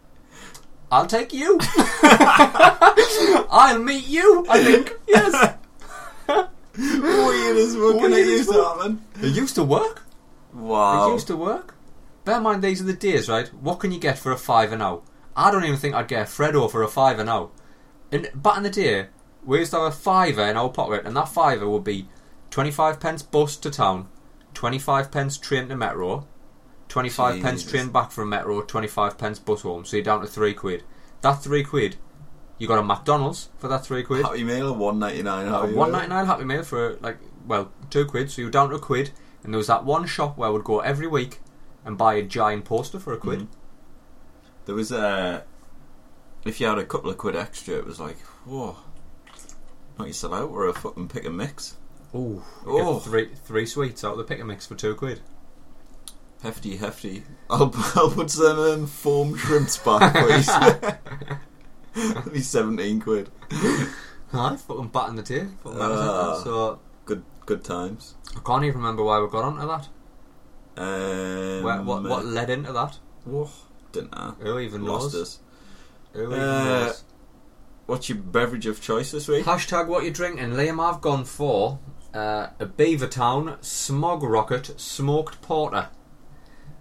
I'll 0.91 1.07
take 1.07 1.31
you. 1.31 1.57
I'll 2.03 3.79
meet 3.79 4.05
you, 4.07 4.45
I 4.49 4.63
think. 4.63 4.93
Yes. 5.07 5.55
Weird 6.77 7.57
as 7.57 7.75
fucking 7.75 8.11
it 8.11 8.27
used 8.27 8.51
to 8.51 8.63
happen. 8.63 9.01
It 9.21 9.33
used 9.33 9.55
to 9.55 9.63
work. 9.63 10.03
Wow. 10.53 11.09
It 11.09 11.13
used 11.13 11.27
to 11.27 11.37
work. 11.37 11.74
Bear 12.25 12.37
in 12.37 12.43
mind, 12.43 12.63
these 12.63 12.81
are 12.81 12.85
the 12.85 12.93
days, 12.93 13.29
right? 13.29 13.47
What 13.53 13.79
can 13.79 13.91
you 13.91 13.99
get 13.99 14.17
for 14.17 14.31
a 14.31 14.37
five 14.37 14.71
and 14.71 14.79
now? 14.79 15.03
I 15.37 15.51
don't 15.51 15.63
even 15.63 15.77
think 15.77 15.93
I'd 15.93 16.07
get 16.07 16.27
a 16.27 16.31
Freddo 16.31 16.69
for 16.69 16.81
a 16.81 16.87
five 16.87 17.19
and 17.19 17.27
now. 17.27 17.51
And 18.11 18.29
back 18.33 18.57
in 18.57 18.63
the 18.63 18.71
day, 18.71 19.07
we 19.43 19.59
used 19.59 19.71
to 19.71 19.77
have 19.77 19.87
a 19.87 19.95
fiver 19.95 20.41
in 20.41 20.57
our 20.57 20.69
pocket, 20.69 21.05
and 21.05 21.15
that 21.15 21.29
fiver 21.29 21.69
would 21.69 21.83
be 21.83 22.09
25 22.49 22.99
pence 22.99 23.21
bus 23.21 23.55
to 23.57 23.69
town, 23.69 24.07
25 24.55 25.11
pence 25.11 25.37
train 25.37 25.69
to 25.69 25.75
metro, 25.75 26.27
25 26.89 27.43
pence 27.43 27.61
Jesus. 27.61 27.71
train 27.71 27.89
back 27.91 28.11
from 28.11 28.29
metro, 28.29 28.61
25 28.61 29.19
pence 29.19 29.37
bus 29.37 29.61
home. 29.61 29.85
So 29.85 29.97
you're 29.97 30.03
down 30.03 30.21
to 30.21 30.27
three 30.27 30.55
quid. 30.55 30.83
That 31.21 31.43
three 31.43 31.63
quid, 31.63 31.97
you 32.57 32.67
got 32.67 32.79
a 32.79 32.83
McDonald's 32.83 33.49
for 33.57 33.67
that 33.67 33.85
three 33.85 34.01
quid. 34.01 34.25
Happy 34.25 34.43
Meal, 34.43 34.73
one 34.73 34.97
ninety 34.97 35.21
nine. 35.21 35.75
One 35.75 35.91
ninety 35.91 36.09
nine 36.09 36.25
Happy 36.25 36.43
Meal 36.43 36.63
for 36.63 36.95
like 37.01 37.17
well 37.45 37.71
two 37.91 38.05
quid, 38.05 38.31
so 38.31 38.41
you're 38.41 38.49
down 38.49 38.69
to 38.69 38.75
a 38.75 38.79
quid. 38.79 39.11
And 39.43 39.53
there 39.53 39.59
was 39.59 39.67
that 39.67 39.85
one 39.85 40.07
shop 40.07 40.37
where 40.37 40.49
I 40.49 40.51
would 40.51 40.63
go 40.63 40.79
every 40.79 41.05
week 41.05 41.39
and 41.85 41.97
buy 41.97 42.15
a 42.15 42.23
giant 42.23 42.65
poster 42.65 42.99
for 42.99 43.13
a 43.13 43.17
quid. 43.17 43.41
Mhm. 43.41 43.47
There 44.65 44.75
was 44.75 44.91
a. 44.91 45.43
If 46.43 46.59
you 46.59 46.67
had 46.67 46.77
a 46.77 46.85
couple 46.85 47.09
of 47.09 47.17
quid 47.17 47.35
extra, 47.35 47.75
it 47.75 47.85
was 47.85 47.99
like, 47.99 48.19
whoa. 48.45 48.75
Not 49.97 50.07
you 50.07 50.13
sell 50.13 50.33
out 50.33 50.49
or 50.49 50.67
a 50.67 50.73
fucking 50.73 51.07
pick 51.07 51.23
and 51.25 51.37
mix. 51.37 51.75
Ooh, 52.13 52.43
Oh. 52.65 52.99
three 52.99 53.29
three 53.45 53.65
sweets 53.65 54.03
out 54.03 54.13
of 54.13 54.17
the 54.17 54.23
pick 54.25 54.39
and 54.39 54.47
mix 54.47 54.65
for 54.65 54.75
two 54.75 54.95
quid. 54.95 55.21
Hefty, 56.43 56.77
hefty. 56.77 57.23
I'll, 57.49 57.71
I'll 57.95 58.11
put 58.11 58.29
some 58.29 58.59
um, 58.59 58.87
foam 58.87 59.35
shrimps 59.35 59.77
back, 59.77 60.13
please. 60.13 60.45
That'd 60.47 60.99
be 62.33 62.41
17 62.41 62.99
quid. 63.01 63.29
I 64.33 64.55
fucking 64.57 64.89
bat 64.89 65.09
in 65.09 65.15
the 65.15 65.23
day. 65.23 65.45
Fucking 65.63 65.79
bat 65.79 65.91
in 65.91 65.95
the 65.97 66.01
Ah. 66.03 66.37
day. 66.37 66.43
So 66.43 66.79
Good 67.05 67.23
good 67.45 67.63
times. 67.63 68.15
I 68.35 68.39
can't 68.41 68.63
even 68.63 68.77
remember 68.81 69.03
why 69.03 69.19
we 69.19 69.27
got 69.29 69.43
onto 69.43 69.65
that. 69.67 69.87
Um, 70.77 71.63
Where, 71.63 71.81
what 71.81 72.03
what 72.03 72.25
led 72.25 72.49
into 72.49 72.71
that? 72.73 72.99
Didn't 73.91 74.13
I? 74.13 74.31
Who 74.41 74.59
even 74.59 74.85
Lost 74.85 75.13
knows? 75.13 75.21
us. 75.21 75.39
Who 76.13 76.23
even 76.27 76.39
Uh, 76.39 76.85
knows? 76.85 77.03
What's 77.85 78.09
your 78.09 78.17
beverage 78.17 78.65
of 78.65 78.81
choice 78.81 79.11
this 79.11 79.27
week? 79.27 79.45
Hashtag 79.45 79.87
what 79.87 80.03
you're 80.03 80.11
drinking. 80.13 80.51
Liam, 80.51 80.83
I've 80.83 81.01
gone 81.01 81.23
for 81.23 81.79
uh, 82.13 82.47
a 82.59 82.65
Beavertown 82.65 83.63
Smog 83.63 84.23
Rocket 84.23 84.79
Smoked 84.79 85.41
Porter. 85.41 85.89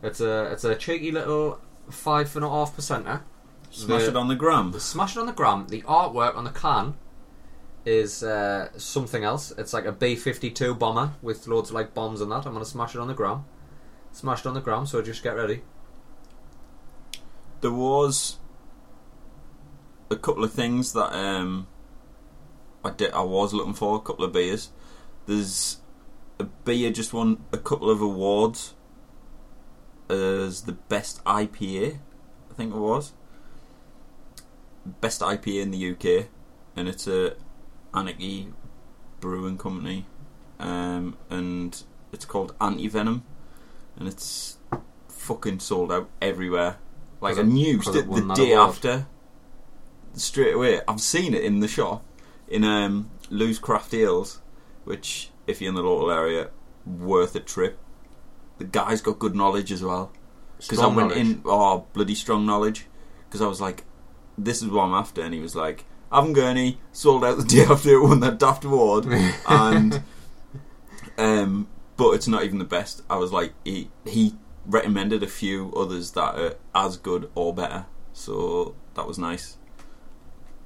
It's 0.02 0.20
a 0.20 0.44
it's 0.52 0.64
a 0.64 0.74
cheeky 0.74 1.12
little 1.12 1.60
five 1.90 2.34
and 2.36 2.44
a 2.44 2.48
half 2.48 2.76
percenter. 2.76 3.22
Smash 3.70 4.02
the- 4.02 4.08
it 4.08 4.16
on 4.16 4.28
the 4.28 4.34
gram. 4.34 4.72
Smash 4.78 5.16
it 5.16 5.20
on 5.20 5.26
the 5.26 5.32
gram. 5.32 5.66
The 5.68 5.82
artwork 5.82 6.36
on 6.36 6.44
the 6.44 6.50
can 6.50 6.94
is 7.84 8.22
uh, 8.22 8.70
something 8.78 9.24
else. 9.24 9.52
It's 9.58 9.72
like 9.74 9.84
a 9.84 9.92
B 9.92 10.16
fifty 10.16 10.50
two 10.50 10.74
bomber 10.74 11.12
with 11.22 11.46
loads 11.46 11.70
of 11.70 11.74
like 11.74 11.92
bombs 11.94 12.20
and 12.22 12.30
that. 12.32 12.46
I'm 12.46 12.52
gonna 12.54 12.64
smash 12.64 12.94
it 12.94 13.00
on 13.00 13.08
the 13.08 13.14
gram. 13.14 13.44
Smash 14.14 14.40
it 14.40 14.46
on 14.46 14.54
the 14.54 14.60
ground, 14.60 14.88
So 14.88 15.02
just 15.02 15.22
get 15.22 15.36
ready. 15.36 15.62
There 17.60 17.72
was 17.72 18.38
a 20.10 20.16
couple 20.16 20.44
of 20.44 20.52
things 20.52 20.92
that 20.94 21.12
um, 21.14 21.66
I 22.82 22.90
did. 22.90 23.12
I 23.12 23.22
was 23.22 23.52
looking 23.52 23.74
for 23.74 23.96
a 23.96 24.00
couple 24.00 24.24
of 24.24 24.32
beers. 24.32 24.70
There's 25.26 25.80
a 26.38 26.44
beer 26.44 26.90
just 26.90 27.12
won 27.12 27.44
a 27.52 27.58
couple 27.58 27.90
of 27.90 28.00
awards 28.00 28.74
as 30.08 30.62
the 30.62 30.72
best 30.72 31.22
IPA. 31.24 31.98
I 32.50 32.54
think 32.54 32.74
it 32.74 32.78
was 32.78 33.12
best 34.84 35.20
IPA 35.20 35.62
in 35.62 35.70
the 35.70 35.90
UK, 35.92 36.28
and 36.76 36.88
it's 36.88 37.06
a 37.06 37.36
Anarchy 37.92 38.52
Brewing 39.20 39.58
Company, 39.58 40.06
um, 40.58 41.16
and 41.30 41.82
it's 42.12 42.24
called 42.24 42.54
Anti 42.60 42.88
Venom, 42.88 43.24
and 43.96 44.08
it's 44.08 44.58
fucking 45.08 45.60
sold 45.60 45.92
out 45.92 46.08
everywhere. 46.20 46.76
Like 47.20 47.36
a 47.36 47.40
it- 47.40 47.46
news 47.46 47.84
'cause 47.84 47.94
the, 47.94 48.02
day 48.34 48.52
award. 48.52 48.68
after, 48.70 49.06
straight 50.14 50.54
away. 50.54 50.80
I've 50.86 51.00
seen 51.00 51.34
it 51.34 51.42
in 51.42 51.60
the 51.60 51.68
shop 51.68 52.04
in 52.48 52.64
um, 52.64 53.10
Lou's 53.30 53.58
Craft 53.58 53.94
Ales, 53.94 54.40
which 54.84 55.30
if 55.46 55.60
you're 55.60 55.70
in 55.70 55.74
the 55.74 55.82
local 55.82 56.10
area, 56.10 56.50
worth 56.86 57.34
a 57.34 57.40
trip. 57.40 57.78
The 58.58 58.64
guy's 58.64 59.00
got 59.00 59.18
good 59.18 59.34
knowledge 59.34 59.72
as 59.72 59.82
well 59.82 60.12
because 60.58 60.78
I 60.78 60.86
went 60.86 61.08
knowledge. 61.10 61.16
in 61.18 61.42
oh 61.44 61.86
bloody 61.92 62.14
strong 62.14 62.46
knowledge 62.46 62.86
because 63.26 63.40
I 63.40 63.46
was 63.46 63.60
like, 63.60 63.84
this 64.38 64.62
is 64.62 64.68
what 64.68 64.84
I'm 64.84 64.94
after, 64.94 65.22
and 65.22 65.34
he 65.34 65.40
was 65.40 65.56
like, 65.56 65.84
I 66.12 66.16
haven't 66.16 66.34
got. 66.34 66.78
Sold 66.92 67.24
out 67.24 67.38
the 67.38 67.44
day 67.56 67.64
after 67.64 67.90
it 67.94 68.00
won 68.02 68.20
that 68.20 68.38
daft 68.38 68.64
award, 68.64 69.06
and 69.48 70.02
um, 71.18 71.66
but 71.96 72.10
it's 72.12 72.28
not 72.28 72.44
even 72.44 72.58
the 72.58 72.64
best. 72.64 73.02
I 73.08 73.16
was 73.16 73.32
like, 73.32 73.52
he 73.64 73.90
he 74.06 74.34
recommended 74.66 75.22
a 75.22 75.26
few 75.26 75.72
others 75.74 76.12
that 76.12 76.34
are 76.38 76.54
as 76.74 76.96
good 76.96 77.30
or 77.34 77.54
better. 77.54 77.86
So 78.12 78.74
that 78.94 79.06
was 79.06 79.18
nice. 79.18 79.56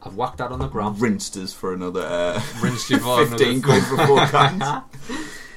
I've 0.02 0.14
whacked 0.14 0.38
that 0.38 0.52
on 0.52 0.60
the 0.60 0.68
ground. 0.68 1.00
Rinsed 1.00 1.36
us 1.36 1.52
for 1.52 1.74
another 1.74 2.02
uh, 2.02 2.40
Rinsed 2.62 2.90
you 2.90 2.98
for 2.98 3.26
15 3.26 3.62
quid 3.62 3.82
for 3.84 4.06
four 4.06 4.26
cans. 4.28 4.62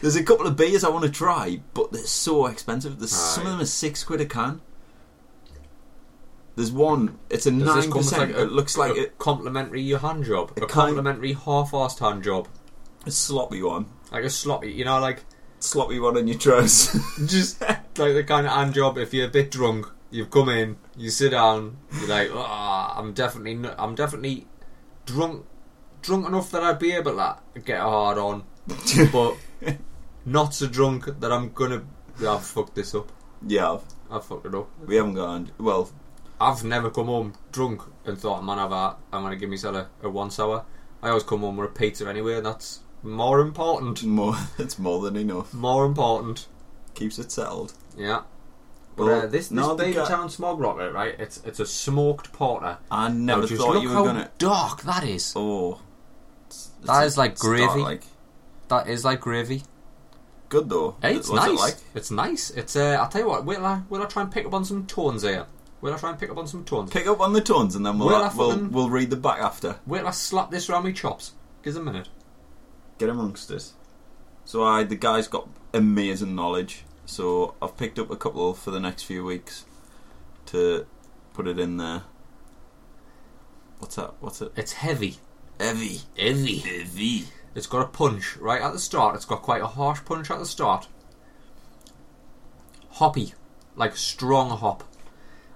There's 0.01 0.15
a 0.15 0.23
couple 0.23 0.47
of 0.47 0.57
beers 0.57 0.83
I 0.83 0.89
want 0.89 1.05
to 1.05 1.11
try, 1.11 1.61
but 1.75 1.91
they're 1.91 2.01
so 2.01 2.47
expensive. 2.47 2.97
There's 2.97 3.11
some 3.11 3.45
of 3.45 3.51
them 3.51 3.61
are 3.61 3.65
six 3.65 4.03
quid 4.03 4.19
a 4.21 4.25
can. 4.25 4.61
There's 6.55 6.71
one. 6.71 7.19
It's 7.29 7.45
a 7.45 7.51
Does 7.51 7.61
nine 7.61 7.91
percent. 7.91 8.29
like 8.31 8.37
a, 8.37 8.43
It 8.43 8.51
looks 8.51 8.77
like 8.77 8.97
a 8.97 9.03
a, 9.03 9.07
complimentary 9.09 9.87
hand 9.91 10.25
job, 10.25 10.53
It 10.55 10.63
a 10.63 10.65
complimentary 10.65 11.33
half-assed 11.33 11.99
hand 11.99 12.23
job, 12.23 12.47
a 13.05 13.11
sloppy 13.11 13.61
one. 13.61 13.85
like 14.11 14.23
a 14.23 14.29
sloppy, 14.29 14.71
you 14.71 14.83
know, 14.85 14.99
like 14.99 15.23
Sloppy 15.61 15.99
one 15.99 16.17
in 16.17 16.27
your 16.27 16.37
trousers. 16.37 17.01
just 17.31 17.61
like 17.61 18.13
the 18.13 18.23
kind 18.23 18.45
of 18.47 18.51
hand 18.53 18.73
job. 18.73 18.97
If 18.97 19.13
you're 19.13 19.27
a 19.27 19.31
bit 19.31 19.51
drunk, 19.51 19.85
you've 20.09 20.31
come 20.31 20.49
in, 20.49 20.77
you 20.97 21.09
sit 21.09 21.31
down, 21.31 21.77
you're 21.99 22.09
like, 22.09 22.29
ah, 22.33 22.97
I'm 22.97 23.13
definitely, 23.13 23.53
n- 23.53 23.75
I'm 23.77 23.95
definitely 23.95 24.47
drunk, 25.05 25.45
drunk 26.01 26.27
enough 26.27 26.51
that 26.51 26.63
I'd 26.63 26.79
be 26.79 26.91
able 26.93 27.15
to 27.15 27.37
get 27.63 27.79
a 27.79 27.83
hard 27.83 28.17
on, 28.17 28.43
but 29.13 29.35
not 30.25 30.53
so 30.53 30.67
drunk 30.67 31.05
that 31.19 31.31
I'm 31.31 31.51
gonna. 31.53 31.83
I've 32.27 32.43
fucked 32.43 32.75
this 32.75 32.93
up. 32.93 33.11
yeah, 33.47 33.77
I've 34.09 34.25
fucked 34.25 34.45
it 34.47 34.55
up. 34.55 34.69
we 34.85 34.95
haven't 34.95 35.13
gone. 35.15 35.51
Well, 35.59 35.91
I've 36.39 36.63
never 36.63 36.89
come 36.89 37.05
home 37.05 37.33
drunk 37.51 37.81
and 38.05 38.17
thought, 38.17 38.43
man, 38.43 38.57
I've, 38.59 38.95
I'm 39.13 39.29
to 39.29 39.35
give 39.35 39.49
myself 39.49 39.75
a, 39.75 40.07
a 40.07 40.09
one 40.09 40.31
sour. 40.31 40.65
I 41.03 41.09
always 41.09 41.23
come 41.23 41.41
home 41.41 41.57
with 41.57 41.69
a 41.69 41.73
pizza 41.73 42.07
anyway, 42.07 42.35
and 42.37 42.45
that's 42.45 42.79
more 43.03 43.39
important. 43.39 44.03
more. 44.03 44.35
It's 44.57 44.77
more 44.79 45.01
than 45.01 45.15
enough. 45.15 45.53
More 45.53 45.85
important. 45.85 46.47
Keeps 46.95 47.17
it 47.19 47.31
settled. 47.31 47.73
Yeah. 47.97 48.21
But 48.97 49.03
uh, 49.05 49.21
this, 49.21 49.47
this 49.47 49.51
no, 49.51 49.75
Beavertown 49.75 50.29
Smog 50.29 50.59
Rocket, 50.59 50.91
right? 50.91 51.15
It's 51.17 51.41
it's 51.45 51.59
a 51.59 51.65
smoked 51.65 52.33
porter. 52.33 52.77
I 52.91 53.09
never 53.09 53.41
Now, 53.41 53.47
just 53.47 53.61
thought 53.61 53.73
look 53.75 53.83
you 53.83 53.89
were 53.89 53.95
how 53.95 54.05
gonna. 54.05 54.29
dark 54.37 54.81
that 54.83 55.03
is. 55.05 55.33
Oh, 55.35 55.79
It's- 56.47 56.69
That 56.83 57.03
it's 57.05 57.13
is 57.13 57.17
like 57.17 57.37
gravy. 57.39 57.79
like 57.81 58.03
That 58.67 58.87
is 58.89 59.05
like 59.05 59.21
gravy. 59.21 59.63
good 60.49 60.69
though. 60.69 60.97
Hey, 61.01 61.15
it's 61.15 61.29
What's 61.29 61.45
nice. 61.47 61.57
it 61.57 61.61
like? 61.61 61.75
It's 61.95 62.11
nice. 62.11 62.49
It's 62.51 62.75
uh, 62.75 62.97
I'll 62.99 63.07
tell 63.07 63.21
you 63.21 63.27
what. 63.29 63.45
Will 63.45 63.65
I 63.65 63.81
will 63.89 64.03
I 64.03 64.05
try 64.05 64.23
and 64.23 64.31
pick 64.31 64.45
up 64.45 64.53
on 64.53 64.65
some 64.65 64.85
tones 64.85 65.23
here? 65.23 65.45
Will 65.79 65.93
I 65.93 65.97
try 65.97 66.09
and 66.11 66.19
pick 66.19 66.29
up 66.29 66.37
on 66.37 66.45
some 66.45 66.63
tones? 66.65 66.91
Pick 66.91 67.07
up 67.07 67.21
on 67.21 67.31
the 67.33 67.41
tones 67.41 67.75
and 67.75 67.83
then 67.85 67.97
we'll 67.97 68.09
Well, 68.09 68.23
I 68.23 68.31
we'll, 68.35 68.51
fucking- 68.51 68.71
we'll 68.71 68.89
read 68.89 69.09
the 69.09 69.15
back 69.15 69.39
after. 69.39 69.79
Wait 69.87 69.99
till 69.99 70.07
I 70.09 70.11
slap 70.11 70.51
this 70.51 70.69
around 70.69 70.83
my 70.83 70.91
chops. 70.91 71.31
Give 71.63 71.73
us 71.73 71.79
a 71.79 71.83
minute. 71.83 72.09
Get 73.01 73.09
amongst 73.09 73.49
us. 73.49 73.73
So 74.45 74.63
I, 74.63 74.83
the 74.83 74.95
guy's 74.95 75.27
got 75.27 75.49
amazing 75.73 76.35
knowledge. 76.35 76.83
So 77.07 77.55
I've 77.59 77.75
picked 77.75 77.97
up 77.97 78.11
a 78.11 78.15
couple 78.15 78.53
for 78.53 78.69
the 78.69 78.79
next 78.79 79.05
few 79.05 79.25
weeks 79.25 79.65
to 80.45 80.85
put 81.33 81.47
it 81.47 81.57
in 81.57 81.77
there. 81.77 82.03
What's 83.79 83.95
that? 83.95 84.13
What's 84.19 84.39
it? 84.43 84.51
It's 84.55 84.73
heavy. 84.73 85.15
Heavy. 85.59 86.01
Heavy. 86.15 86.57
Heavy. 86.57 87.23
It's 87.55 87.65
got 87.65 87.81
a 87.81 87.87
punch 87.87 88.37
right 88.37 88.61
at 88.61 88.71
the 88.71 88.77
start. 88.77 89.15
It's 89.15 89.25
got 89.25 89.41
quite 89.41 89.63
a 89.63 89.67
harsh 89.67 90.05
punch 90.05 90.29
at 90.29 90.37
the 90.37 90.45
start. 90.45 90.87
Hoppy, 92.91 93.33
like 93.75 93.97
strong 93.97 94.51
hop. 94.51 94.83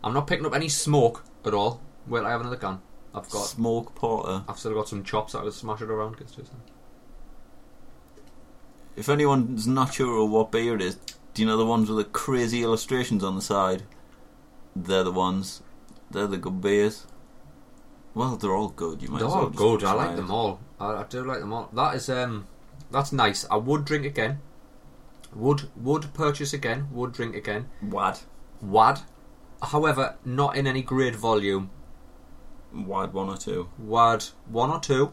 I'm 0.04 0.16
not 0.16 0.25
picking 0.25 0.48
up 0.48 0.56
any 0.56 0.68
smoke 0.68 1.24
at 1.46 1.54
all. 1.54 1.80
Wait, 2.08 2.24
I 2.24 2.32
have 2.32 2.42
another 2.42 2.56
can. 2.56 2.82
I've 3.14 3.30
got. 3.30 3.46
Smoke 3.46 3.94
porter. 3.94 4.44
I've 4.50 4.58
still 4.58 4.74
got 4.74 4.88
some 4.88 5.04
chops 5.04 5.34
that 5.34 5.42
I 5.42 5.44
was 5.44 5.56
smashing 5.56 5.90
around. 5.90 6.18
Gets 6.18 6.34
to 6.34 6.42
it. 6.42 6.48
If 8.96 9.10
anyone's 9.10 9.68
not 9.68 9.94
sure 9.94 10.25
what 10.25 10.52
beer 10.52 10.75
it 10.75 10.82
is, 10.82 10.98
do 11.34 11.42
you 11.42 11.48
know 11.48 11.58
the 11.58 11.66
ones 11.66 11.90
with 11.90 11.98
the 11.98 12.12
crazy 12.12 12.64
illustrations 12.64 13.24
on 13.24 13.36
the 13.36 13.42
side? 13.42 13.84
They're 14.75 15.04
the 15.04 15.12
ones. 15.12 15.62
They're 16.12 16.28
the 16.28 16.38
good 16.38 16.62
beers. 16.62 17.08
Well, 18.14 18.38
they're 18.38 18.56
all 18.56 18.70
good. 18.70 19.02
You 19.02 19.10
might 19.10 19.20
They're 19.20 19.28
as 19.28 19.34
well 19.34 19.44
all 19.44 19.50
just 19.50 19.58
good. 19.60 19.84
I 19.84 19.92
try 19.92 20.06
like 20.06 20.12
it. 20.12 20.16
them 20.16 20.32
all. 20.32 20.60
I, 20.80 20.86
I 20.94 21.04
do 21.04 21.24
like 21.24 21.40
them 21.40 21.52
all. 21.52 21.70
That 21.74 21.96
is 21.96 22.10
um, 22.10 22.48
that's 22.92 23.12
nice. 23.12 23.46
I 23.52 23.58
would 23.58 23.84
drink 23.84 24.06
again. 24.06 24.40
Would 25.34 25.70
would 25.75 26.14
purchase 26.14 26.54
again. 26.54 26.88
Would 26.92 27.12
drink 27.12 27.36
again. 27.36 27.68
Wad. 27.82 28.20
Wad. 28.62 29.02
However, 29.62 30.16
not 30.24 30.56
in 30.56 30.68
any 30.68 30.82
great 30.82 31.16
volume. 31.16 31.70
Wad 32.74 33.14
one 33.14 33.28
or 33.30 33.38
two. 33.38 33.70
Wad 33.78 34.24
one 34.48 34.70
or 34.72 34.80
two. 34.80 35.10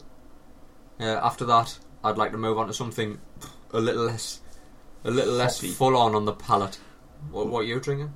Uh, 0.99 1.05
after 1.21 1.43
that, 1.45 1.79
I'd 2.03 2.17
like 2.17 2.31
to 2.31 2.37
move 2.37 2.57
on 2.57 2.67
to 2.67 2.73
something 2.73 3.19
a 3.73 3.79
little 3.79 4.05
less, 4.05 4.39
a 5.03 5.11
little 5.11 5.33
less 5.33 5.59
full 5.75 5.97
on 5.97 6.15
on 6.15 6.25
the 6.25 6.33
palate. 6.33 6.79
What, 7.31 7.47
what 7.47 7.59
are 7.59 7.63
you 7.63 7.79
drinking? 7.79 8.13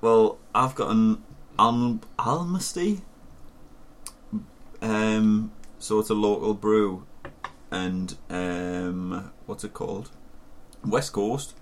Well, 0.00 0.38
I've 0.54 0.74
got 0.74 0.90
an 0.90 1.22
Al- 1.58 2.00
Almasty. 2.18 3.00
Um, 4.80 5.52
so 5.78 5.98
it's 5.98 6.10
a 6.10 6.14
local 6.14 6.54
brew, 6.54 7.04
and 7.70 8.14
um, 8.30 9.32
what's 9.46 9.64
it 9.64 9.74
called? 9.74 10.10
West 10.84 11.12
Coast. 11.12 11.54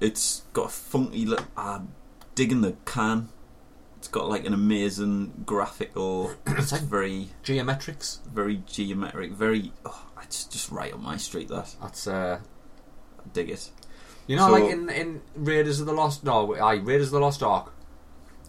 It's 0.00 0.42
got 0.52 0.66
a 0.66 0.70
funky. 0.70 1.26
Li- 1.26 1.36
I'm 1.56 1.92
digging 2.34 2.62
the 2.62 2.76
can. 2.86 3.28
It's 3.98 4.08
got 4.08 4.28
like 4.28 4.44
an 4.46 4.54
amazing 4.54 5.44
graphical. 5.46 6.32
it's 6.46 6.72
like- 6.72 6.82
very, 6.82 7.28
Geometrics. 7.44 8.20
very 8.26 8.62
geometric. 8.66 9.32
Very. 9.32 9.72
Oh, 9.84 10.06
it's 10.22 10.44
just 10.44 10.70
right 10.70 10.92
up 10.92 11.00
my 11.00 11.16
street. 11.16 11.48
That 11.48 11.74
That's 11.80 12.06
uh, 12.06 12.38
I 13.18 13.28
dig 13.32 13.50
it. 13.50 13.70
You 14.26 14.36
know, 14.36 14.46
So- 14.46 14.52
like 14.52 14.64
in, 14.72 14.88
in 14.90 15.20
Raiders 15.34 15.80
of 15.80 15.86
the 15.86 15.92
Lost 15.92 16.24
no, 16.24 16.54
aye, 16.56 16.74
Raiders 16.74 17.08
of 17.08 17.12
the 17.12 17.20
Lost 17.20 17.42
Ark, 17.42 17.72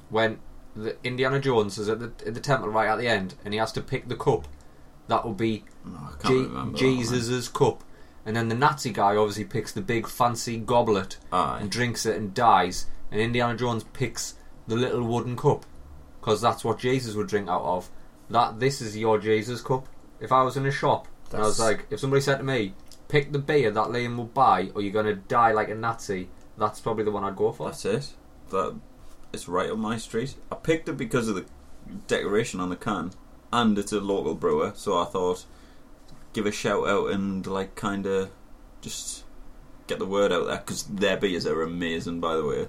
when 0.09 0.39
the 0.75 0.95
Indiana 1.03 1.39
Jones 1.39 1.77
is 1.77 1.89
at 1.89 1.99
the 1.99 2.11
at 2.27 2.33
the 2.33 2.39
temple 2.39 2.69
right 2.69 2.87
at 2.89 2.97
the 2.97 3.07
end, 3.07 3.35
and 3.43 3.53
he 3.53 3.59
has 3.59 3.71
to 3.73 3.81
pick 3.81 4.07
the 4.07 4.15
cup, 4.15 4.47
that 5.07 5.23
will 5.25 5.33
be 5.33 5.63
No, 5.85 5.97
I 5.97 6.09
can't 6.21 6.21
Je- 6.33 6.33
remember. 6.43 6.71
that. 6.71 6.77
Jesus's 6.77 7.47
cup, 7.49 7.83
and 8.25 8.35
then 8.35 8.49
the 8.49 8.55
Nazi 8.55 8.91
guy 8.91 9.15
obviously 9.15 9.45
picks 9.45 9.71
the 9.71 9.81
big 9.81 10.07
fancy 10.07 10.57
goblet 10.57 11.17
Aye. 11.31 11.59
and 11.61 11.69
drinks 11.71 12.05
it 12.05 12.17
and 12.17 12.33
dies, 12.33 12.85
and 13.11 13.19
Indiana 13.19 13.55
Jones 13.57 13.83
picks 13.93 14.35
the 14.67 14.75
little 14.75 15.03
wooden 15.03 15.35
cup, 15.35 15.65
because 16.19 16.39
that's 16.41 16.63
what 16.63 16.79
Jesus 16.79 17.15
would 17.15 17.27
drink 17.27 17.49
out 17.49 17.63
of. 17.63 17.89
That 18.29 18.59
this 18.59 18.79
is 18.81 18.97
your 18.97 19.19
Jesus 19.19 19.61
cup. 19.61 19.87
If 20.19 20.31
I 20.31 20.41
was 20.43 20.55
in 20.55 20.65
a 20.65 20.71
shop 20.71 21.07
and 21.33 21.41
I 21.43 21.45
was 21.45 21.59
like, 21.59 21.87
if 21.89 21.99
somebody 21.99 22.21
said 22.21 22.37
to 22.37 22.43
me, 22.43 22.73
pick 23.07 23.31
the 23.31 23.39
beer 23.39 23.71
that 23.71 23.87
Liam 23.87 24.17
will 24.17 24.25
buy, 24.25 24.71
or 24.73 24.81
you're 24.81 24.93
gonna 24.93 25.15
die 25.15 25.51
like 25.51 25.69
a 25.69 25.75
Nazi, 25.75 26.29
that's 26.57 26.79
probably 26.79 27.03
the 27.03 27.11
one 27.11 27.23
I'd 27.23 27.35
go 27.35 27.51
for. 27.51 27.67
That's 27.67 27.85
it. 27.85 28.13
That 28.49 28.79
it's 29.31 29.47
right 29.47 29.69
up 29.69 29.77
my 29.77 29.97
street. 29.97 30.35
I 30.51 30.55
picked 30.55 30.87
it 30.87 30.97
because 30.97 31.27
of 31.27 31.35
the 31.35 31.45
decoration 32.07 32.59
on 32.59 32.69
the 32.69 32.75
can, 32.75 33.11
and 33.51 33.77
it's 33.77 33.91
a 33.91 33.99
local 33.99 34.35
brewer. 34.35 34.73
So 34.75 34.97
I 34.97 35.05
thought, 35.05 35.45
give 36.33 36.45
a 36.45 36.51
shout 36.51 36.87
out 36.87 37.11
and 37.11 37.45
like 37.45 37.75
kind 37.75 38.05
of 38.05 38.31
just 38.81 39.23
get 39.87 39.99
the 39.99 40.05
word 40.05 40.31
out 40.31 40.45
there 40.45 40.57
because 40.57 40.83
their 40.83 41.17
beers 41.17 41.45
are 41.45 41.61
amazing, 41.61 42.19
by 42.19 42.35
the 42.35 42.45
way. 42.45 42.67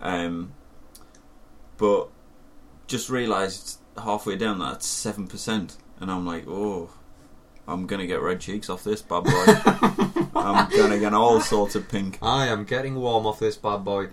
Um, 0.00 0.52
but 1.76 2.08
just 2.86 3.08
realised 3.08 3.78
halfway 3.96 4.36
down 4.36 4.58
that 4.58 4.76
it's 4.76 4.86
seven 4.86 5.26
percent, 5.26 5.76
and 6.00 6.10
I'm 6.10 6.26
like, 6.26 6.46
oh, 6.48 6.90
I'm 7.66 7.86
gonna 7.86 8.06
get 8.06 8.20
red 8.20 8.40
cheeks 8.40 8.68
off 8.68 8.84
this 8.84 9.02
bad 9.02 9.24
boy. 9.24 9.30
I'm 10.36 10.70
gonna 10.70 10.98
get 10.98 11.14
all 11.14 11.40
sorts 11.40 11.74
of 11.74 11.88
pink. 11.88 12.18
I 12.20 12.46
am 12.48 12.64
getting 12.64 12.96
warm 12.96 13.26
off 13.26 13.38
this 13.38 13.56
bad 13.56 13.84
boy. 13.84 14.08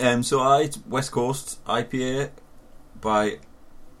Um, 0.00 0.22
so 0.22 0.40
I 0.40 0.68
West 0.86 1.12
Coast 1.12 1.64
IPA 1.64 2.30
by 3.00 3.38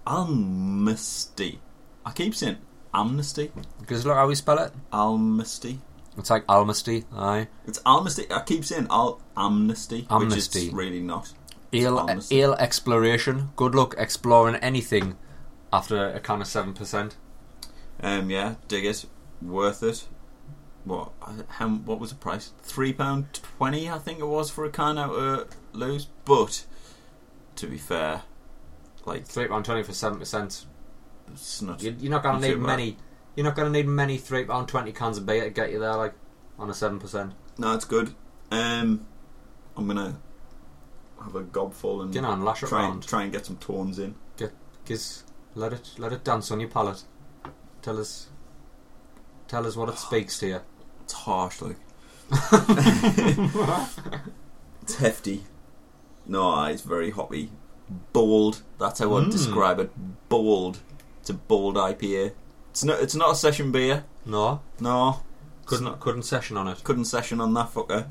Almasty. 0.06 1.58
I 2.04 2.12
keep 2.12 2.34
saying 2.34 2.56
Amnesty. 2.92 3.52
Because 3.80 4.04
look 4.04 4.16
how 4.16 4.26
we 4.26 4.34
spell 4.34 4.58
it. 4.58 4.72
Almasty. 4.92 5.78
It's 6.16 6.30
like 6.30 6.46
Almasty. 6.46 7.04
Aye. 7.14 7.46
It's 7.66 7.78
Almasty. 7.80 8.30
I 8.32 8.42
keep 8.42 8.64
saying 8.64 8.88
Al 8.90 9.20
Amnesty, 9.36 10.00
which 10.02 10.10
Amnesty. 10.10 10.66
is 10.66 10.72
really 10.72 11.00
not. 11.00 11.32
Ale 11.72 12.54
exploration. 12.54 13.50
Good 13.56 13.74
luck 13.74 13.94
exploring 13.98 14.56
anything 14.56 15.16
after 15.72 16.08
a 16.08 16.18
can 16.18 16.40
of 16.40 16.46
seven 16.48 16.72
percent. 16.74 17.16
Um, 18.02 18.30
yeah, 18.30 18.54
dig 18.68 18.84
it. 18.84 19.06
Worth 19.42 19.82
it. 19.82 20.06
What? 20.84 21.12
How? 21.48 21.68
What 21.68 22.00
was 22.00 22.10
the 22.10 22.16
price? 22.16 22.52
Three 22.62 22.92
pound 22.92 23.26
twenty, 23.32 23.90
I 23.90 23.98
think 23.98 24.20
it 24.20 24.26
was 24.26 24.50
for 24.50 24.64
a 24.64 24.70
can 24.70 24.98
out 24.98 25.10
of 25.10 25.48
loose. 25.72 26.06
But 26.24 26.64
to 27.56 27.66
be 27.66 27.78
fair, 27.78 28.22
like 29.04 29.26
Three 29.26 29.48
pound 29.48 29.64
twenty 29.64 29.82
for 29.82 29.92
seven 29.92 30.18
percent. 30.18 30.64
it's 31.30 31.60
not. 31.62 31.82
You're, 31.82 31.94
you're 31.94 32.10
not 32.10 32.22
gonna 32.22 32.40
need 32.40 32.54
bad. 32.54 32.60
many. 32.62 32.96
You're 33.36 33.44
not 33.44 33.54
gonna 33.56 33.70
need 33.70 33.86
many 33.86 34.16
three 34.18 34.44
pound 34.44 34.68
twenty 34.68 34.92
cans 34.92 35.18
of 35.18 35.26
beer 35.26 35.44
to 35.44 35.50
get 35.50 35.70
you 35.72 35.78
there, 35.78 35.94
like 35.94 36.14
on 36.58 36.70
a 36.70 36.74
seven 36.74 36.98
percent. 36.98 37.32
No, 37.58 37.74
it's 37.74 37.84
good. 37.84 38.14
Um, 38.50 39.06
I'm 39.76 39.86
gonna 39.86 40.18
have 41.22 41.34
a 41.34 41.42
gobful 41.42 42.02
and 42.02 42.12
Get 42.12 42.24
on, 42.24 42.44
lash 42.44 42.62
it 42.62 42.68
try 42.68 42.88
and 42.88 43.06
try 43.06 43.24
and 43.24 43.32
get 43.32 43.44
some 43.46 43.56
tones 43.56 43.98
in. 43.98 44.14
Giz, 44.84 45.24
let 45.54 45.74
it 45.74 45.90
let 45.98 46.12
it 46.12 46.24
dance 46.24 46.50
on 46.50 46.60
your 46.60 46.70
palate. 46.70 47.04
Tell 47.82 47.98
us, 47.98 48.28
tell 49.46 49.66
us 49.66 49.76
what 49.76 49.88
it 49.88 49.98
speaks 49.98 50.38
to 50.40 50.46
you. 50.48 50.60
It's 51.04 51.12
harsh, 51.12 51.60
like 51.62 51.76
It's 54.82 54.94
hefty. 54.96 55.44
No, 56.26 56.64
it's 56.64 56.82
very 56.82 57.10
hoppy. 57.10 57.50
Bold. 58.12 58.62
That's 58.78 58.98
how 59.00 59.14
I'd 59.16 59.24
Mm. 59.26 59.30
describe 59.32 59.78
it. 59.78 59.90
Bold. 60.28 60.78
It's 61.20 61.30
a 61.30 61.34
bold 61.34 61.76
IPA. 61.76 62.32
It's 62.70 62.84
not. 62.84 63.00
It's 63.00 63.14
not 63.14 63.32
a 63.32 63.34
session 63.34 63.72
beer. 63.72 64.04
No, 64.26 64.60
No. 64.80 65.20
Couldn't 65.64 65.84
not. 65.84 66.00
couldn't 66.00 66.22
session 66.22 66.56
on 66.56 66.68
it. 66.68 66.82
Couldn't 66.84 67.04
session 67.06 67.40
on 67.40 67.54
that 67.54 67.72
fucker. 67.72 68.06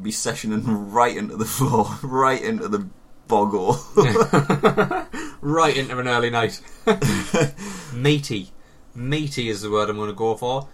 Be 0.00 0.10
sessioning 0.10 0.62
right 0.66 1.16
into 1.16 1.36
the 1.36 1.44
floor, 1.44 1.98
right 2.02 2.40
into 2.42 2.68
the 2.68 2.88
boggle. 3.30 3.78
right 5.40 5.76
into 5.76 5.98
an 5.98 6.08
early 6.08 6.28
night. 6.30 6.60
meaty, 7.94 8.50
meaty 8.94 9.48
is 9.48 9.62
the 9.62 9.70
word 9.70 9.88
I'm 9.88 9.96
going 9.96 10.08
to 10.10 10.14
go 10.14 10.36
for. 10.36 10.68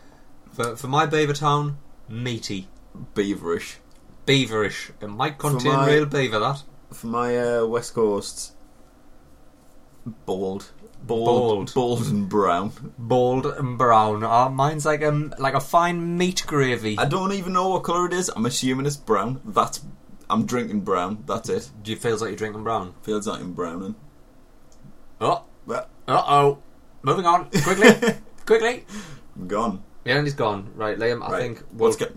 For 0.53 0.75
for 0.77 0.89
my 0.89 1.07
Beaver 1.07 1.35
Town, 1.35 1.77
meaty, 2.09 2.69
Beaverish. 3.15 3.77
beaverish. 4.27 4.91
It 5.01 5.09
might 5.09 5.39
contain 5.39 5.73
my- 5.75 5.87
real 5.87 6.07
beaver. 6.07 6.39
That 6.41 6.63
For 6.93 7.07
my 7.09 7.39
uh, 7.39 7.67
West 7.67 7.95
Coast, 7.95 8.55
bold. 10.05 10.73
Bold, 11.03 11.27
Bold. 11.27 11.75
bold 11.75 12.07
and 12.07 12.29
brown. 12.29 12.73
bold 12.99 13.47
and 13.47 13.79
brown. 13.79 14.25
Uh, 14.25 14.49
mine's 14.49 14.85
like 14.85 15.03
a 15.03 15.11
like 15.39 15.55
a 15.55 15.61
fine 15.61 16.17
meat 16.19 16.43
gravy. 16.47 16.99
I 16.99 17.05
don't 17.05 17.33
even 17.33 17.53
know 17.53 17.69
what 17.69 17.85
colour 17.85 18.07
it 18.07 18.13
is. 18.13 18.29
I'm 18.35 18.47
assuming 18.47 18.87
it's 18.87 18.97
brown. 18.97 19.41
That's. 19.45 19.85
I'm 20.29 20.45
drinking 20.47 20.81
brown. 20.81 21.23
That's 21.27 21.49
it. 21.49 21.71
Do 21.83 21.91
you 21.93 21.97
feels 21.97 22.21
like 22.21 22.29
you're 22.31 22.37
drinking 22.37 22.65
brown? 22.65 22.95
Feels 23.03 23.27
like 23.27 23.41
I'm 23.41 23.53
browning. 23.53 23.95
Oh, 25.21 25.45
uh 25.69 25.83
oh. 26.09 26.59
Moving 27.03 27.27
on 27.27 27.49
quickly, 27.63 27.91
quickly. 28.47 28.85
I'm 29.37 29.47
gone. 29.49 29.83
The 30.05 30.11
end 30.13 30.27
is 30.27 30.35
gone. 30.35 30.73
Right, 30.75 30.99
Liam. 30.99 31.23
I 31.23 31.31
Right. 31.33 31.41
think 31.41 31.63
we'll 31.73 31.91
Let's 31.91 31.97
get. 31.99 32.15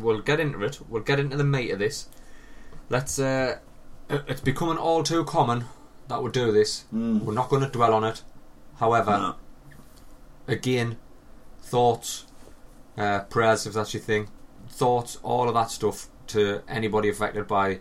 we'll 0.00 0.20
get 0.20 0.40
into 0.40 0.62
it. 0.62 0.80
We'll 0.88 1.02
get 1.02 1.20
into 1.20 1.36
the 1.36 1.44
meat 1.44 1.70
of 1.70 1.78
this. 1.78 2.08
Let's. 2.88 3.18
Uh, 3.18 3.58
it- 4.08 4.24
it's 4.26 4.40
becoming 4.40 4.76
all 4.78 5.02
too 5.02 5.24
common 5.24 5.64
that 6.08 6.22
we 6.22 6.30
do 6.30 6.52
this. 6.52 6.84
Mm. 6.94 7.22
We're 7.22 7.32
not 7.34 7.48
going 7.48 7.62
to 7.62 7.68
dwell 7.68 7.94
on 7.94 8.04
it. 8.04 8.22
However, 8.78 9.10
No. 9.10 9.34
again, 10.46 10.96
thoughts, 11.62 12.24
uh, 12.98 13.20
prayers, 13.20 13.66
if 13.66 13.72
that's 13.74 13.94
your 13.94 14.02
thing, 14.02 14.28
thoughts, 14.68 15.16
all 15.22 15.48
of 15.48 15.54
that 15.54 15.70
stuff 15.70 16.08
to 16.28 16.62
anybody 16.68 17.08
affected 17.08 17.46
by 17.46 17.78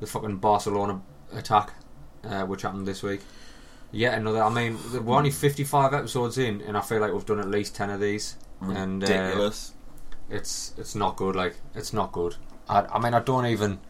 the 0.00 0.06
fucking 0.06 0.36
Barcelona 0.36 1.02
attack, 1.32 1.72
uh, 2.24 2.44
which 2.44 2.62
happened 2.62 2.86
this 2.86 3.02
week. 3.02 3.20
Yet 3.92 4.14
another. 4.14 4.42
I 4.42 4.50
mean, 4.50 4.78
we're 5.04 5.16
only 5.16 5.30
fifty-five 5.30 5.92
episodes 5.92 6.38
in, 6.38 6.60
and 6.62 6.76
I 6.76 6.80
feel 6.80 7.00
like 7.00 7.12
we've 7.12 7.26
done 7.26 7.40
at 7.40 7.48
least 7.48 7.74
ten 7.74 7.90
of 7.90 8.00
these, 8.00 8.36
and 8.60 9.02
uh, 9.02 9.06
Ridiculous. 9.06 9.72
it's 10.28 10.74
it's 10.78 10.94
not 10.94 11.16
good. 11.16 11.34
Like 11.34 11.56
it's 11.74 11.92
not 11.92 12.12
good. 12.12 12.36
I, 12.68 12.82
I 12.82 13.00
mean, 13.00 13.14
I 13.14 13.20
don't 13.20 13.46
even. 13.46 13.80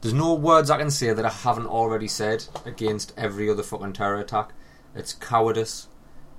There's 0.00 0.14
no 0.14 0.34
words 0.34 0.68
I 0.70 0.78
can 0.78 0.90
say 0.90 1.12
that 1.12 1.24
I 1.24 1.30
haven't 1.30 1.66
already 1.66 2.08
said 2.08 2.44
against 2.64 3.12
every 3.16 3.48
other 3.48 3.62
fucking 3.62 3.92
terror 3.92 4.18
attack. 4.18 4.52
It's 4.96 5.12
cowardice. 5.12 5.86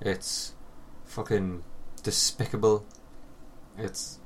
It's 0.02 0.54
fucking 1.06 1.64
despicable. 2.02 2.86
It's 3.78 4.20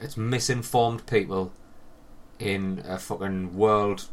it's 0.00 0.16
misinformed 0.16 1.04
people 1.06 1.52
in 2.38 2.82
a 2.86 2.98
fucking 2.98 3.56
world 3.56 4.08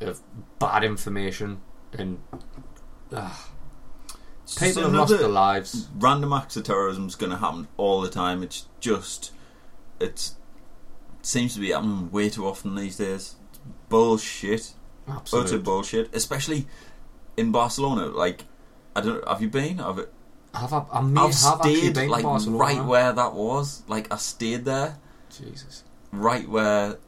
of 0.00 0.20
bad 0.58 0.82
information 0.82 1.60
and 1.92 2.20
just 3.10 4.58
people 4.58 4.82
have 4.82 4.92
lost 4.92 5.18
their 5.18 5.28
lives. 5.28 5.88
random 5.96 6.32
acts 6.32 6.56
of 6.56 6.64
terrorism 6.64 7.06
is 7.06 7.14
going 7.14 7.30
to 7.30 7.38
happen 7.38 7.68
all 7.76 8.00
the 8.00 8.10
time. 8.10 8.42
It's 8.42 8.66
just, 8.80 9.32
it's 10.00 10.36
it 11.20 11.26
seems 11.26 11.54
to 11.54 11.60
be 11.60 11.70
happening 11.70 12.10
way 12.10 12.30
too 12.30 12.46
often 12.46 12.74
these 12.74 12.96
days. 12.96 13.36
It's 13.50 13.60
bullshit, 13.88 14.72
utter 15.32 15.58
bullshit. 15.58 16.14
Especially 16.14 16.66
in 17.36 17.52
Barcelona. 17.52 18.06
Like, 18.06 18.44
I 18.96 19.02
don't. 19.02 19.26
Have 19.28 19.42
you 19.42 19.48
been? 19.48 19.78
Have? 19.78 20.06
Have 20.54 20.72
I, 20.72 20.84
I 20.92 21.00
may 21.00 21.20
I've 21.20 21.26
have 21.26 21.60
stayed 21.60 21.94
been 21.94 22.08
like 22.08 22.24
Barcelona. 22.24 22.58
right 22.58 22.84
where 22.84 23.12
that 23.12 23.34
was. 23.34 23.82
Like, 23.86 24.12
I 24.12 24.16
stayed 24.16 24.64
there, 24.64 24.98
Jesus. 25.30 25.84
right 26.10 26.48
where 26.48 26.98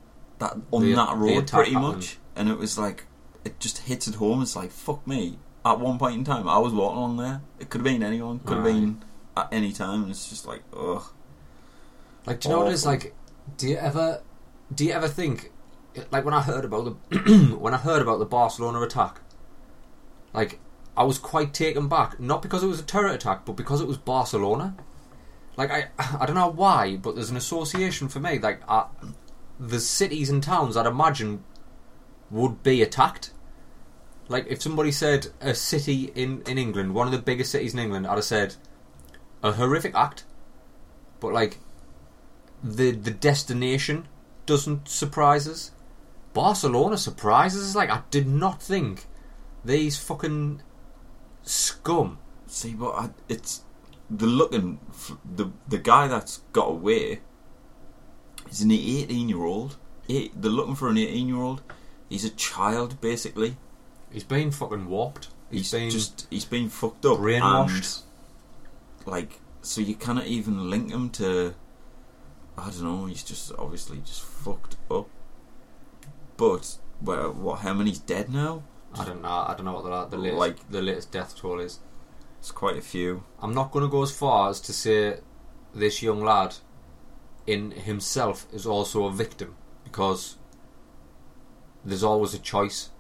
that 0.43 0.57
on 0.71 0.83
The- 0.83 0.95
that 0.95 1.17
road, 1.17 1.51
pretty 1.51 1.73
happened. 1.73 1.95
much. 1.97 2.19
And 2.37 2.49
it 2.49 2.59
was 2.59 2.79
like, 2.79 3.07
it 3.45 3.59
just 3.61 3.79
hits 3.79 4.07
at 4.09 4.15
home. 4.17 4.43
It's 4.43 4.57
like, 4.57 4.71
fuck 4.71 5.07
me. 5.07 5.39
At 5.65 5.79
one 5.81 5.99
point 5.99 6.17
in 6.17 6.25
time, 6.25 6.49
I 6.49 6.59
was 6.59 6.73
walking 6.73 6.99
along 6.99 7.17
there. 7.19 7.41
It 7.61 7.71
could 7.71 7.81
have 7.81 7.85
been 7.85 8.03
anyone. 8.03 8.41
Could 8.41 8.57
have 8.59 8.67
Aye. 8.67 8.73
been 8.73 9.05
at 9.37 9.49
any 9.53 9.73
time. 9.73 10.03
And 10.03 10.11
it's 10.11 10.29
just 10.29 10.47
like, 10.47 10.63
ugh. 10.77 11.05
Like, 12.27 12.41
do 12.41 12.49
you 12.49 12.55
know 12.55 12.61
what 12.63 12.69
it 12.71 12.75
is? 12.75 12.85
Like, 12.87 13.15
do 13.57 13.69
you 13.69 13.77
ever, 13.77 14.23
do 14.75 14.85
you 14.85 14.93
ever 14.93 15.09
think, 15.09 15.53
like 16.11 16.25
when 16.25 16.35
I 16.35 16.41
heard 16.43 16.65
about 16.65 16.97
the, 17.11 17.19
when 17.59 17.75
I 17.75 17.79
heard 17.79 18.01
about 18.03 18.19
the 18.19 18.25
Barcelona 18.27 18.81
attack, 18.83 19.21
like 20.33 20.59
I 20.97 21.05
was 21.05 21.19
quite 21.19 21.53
taken 21.53 21.89
back, 21.89 22.19
not 22.21 22.43
because 22.43 22.63
it 22.63 22.67
was 22.69 22.81
a 22.81 22.85
terror 22.85 23.09
attack, 23.09 23.45
but 23.45 23.53
because 23.57 23.81
it 23.81 23.87
was 23.89 23.99
Barcelona. 23.99 24.75
Like 25.57 25.71
I, 25.71 25.89
I 26.21 26.27
don't 26.27 26.37
know 26.37 26.49
why, 26.51 26.97
but 26.97 27.15
there's 27.15 27.31
an 27.31 27.37
association 27.37 28.09
for 28.09 28.21
me. 28.21 28.39
Like, 28.39 28.63
I, 28.69 28.87
the 29.63 29.79
cities 29.79 30.29
and 30.29 30.43
towns 30.43 30.77
I'd 30.77 30.87
imagine 30.87 31.45
would 32.31 32.63
be 32.63 32.83
attacked. 32.83 33.33
Like 34.29 34.47
if 34.49 34.61
somebody 34.61 34.91
said 34.91 35.29
a 35.41 35.55
city 35.55 36.11
in 36.15 36.43
in 36.43 36.59
England, 36.59 36.95
one 36.95 37.07
of 37.07 37.13
the 37.13 37.19
biggest 37.19 37.53
cities 37.53 37.73
in 37.73 37.79
England, 37.79 38.07
I'd 38.07 38.17
have 38.17 38.25
said 38.25 38.57
a 39.43 39.53
horrific 39.53 39.95
act, 39.95 40.25
but 41.21 41.33
like 41.33 41.59
the 42.63 42.91
the 42.91 43.11
destination 43.11 44.09
doesn't 44.47 44.89
surprise 44.89 45.47
us. 45.47 45.71
Barcelona 46.33 46.97
surprises 46.97 47.69
us. 47.69 47.77
Like 47.77 47.91
I 47.91 48.03
did 48.11 48.27
not 48.27 48.61
think 48.61 49.07
these 49.65 49.99
fucking 49.99 50.63
scum. 51.43 52.19
See, 52.47 52.75
but 52.75 52.91
I, 52.91 53.11
it's 53.29 53.63
the 54.11 54.27
looking 54.27 54.81
the 55.25 55.51
the 55.69 55.79
guy 55.79 56.09
that's 56.09 56.39
got 56.53 56.71
away 56.71 57.21
is 58.51 58.61
an 58.63 58.71
eighteen 58.71 59.29
year 59.29 59.45
old. 59.45 59.77
They're 60.09 60.29
looking 60.35 60.75
for 60.75 60.89
an 60.89 60.99
eighteen 60.99 61.29
year 61.29 61.39
old. 61.39 61.63
He's 62.09 62.25
a 62.25 62.31
child 62.31 63.01
basically. 63.01 63.57
He's 64.11 64.25
been 64.25 64.51
fucking 64.51 64.87
warped. 64.89 65.29
He's, 65.51 65.71
been 65.71 65.91
just 65.91 66.27
he's 66.31 66.45
been 66.45 66.69
fucked 66.69 67.05
up, 67.05 67.19
brainwashed. 67.19 68.03
and, 69.01 69.07
like 69.13 69.41
so 69.63 69.81
you 69.81 69.95
cannot 69.95 70.27
even 70.27 70.71
link 70.71 70.91
him 70.91 71.11
to. 71.11 71.55
I 72.57 72.65
don't 72.71 72.83
know. 72.83 73.07
He's 73.07 73.23
just 73.23 73.53
obviously 73.59 73.99
just 73.99 74.23
fucked 74.23 74.77
up. 74.91 75.09
But 76.37 76.77
well, 77.01 77.33
what? 77.33 77.61
How 77.61 77.73
many's 77.75 77.99
dead 77.99 78.31
now? 78.31 78.63
I 78.95 79.05
don't 79.05 79.23
know. 79.23 79.29
I 79.29 79.55
don't 79.57 79.65
know 79.65 79.73
what 79.73 80.11
the, 80.11 80.17
the 80.17 80.23
latest 80.23 80.39
Like- 80.39 80.71
the 80.71 80.83
latest 80.83 81.13
death 81.13 81.37
toll 81.37 81.61
is. 81.61 81.81
It's 82.39 82.51
quite 82.51 82.77
a 82.77 82.83
few. 82.83 83.23
I'm 83.41 83.55
not 83.55 83.71
going 83.71 83.85
to 83.85 83.91
go 83.91 84.03
as 84.03 84.11
far 84.11 84.51
as 84.51 84.61
to 84.63 84.73
say 84.73 85.21
this 85.75 86.03
young 86.03 86.23
lad 86.25 86.57
in 87.47 87.71
himself 87.73 88.47
is 88.53 88.67
also 88.67 89.05
a 89.05 89.13
victim 89.13 89.57
because 89.85 90.37
there's 91.85 92.05
always 92.05 92.35
a 92.35 92.39
choice. 92.39 92.91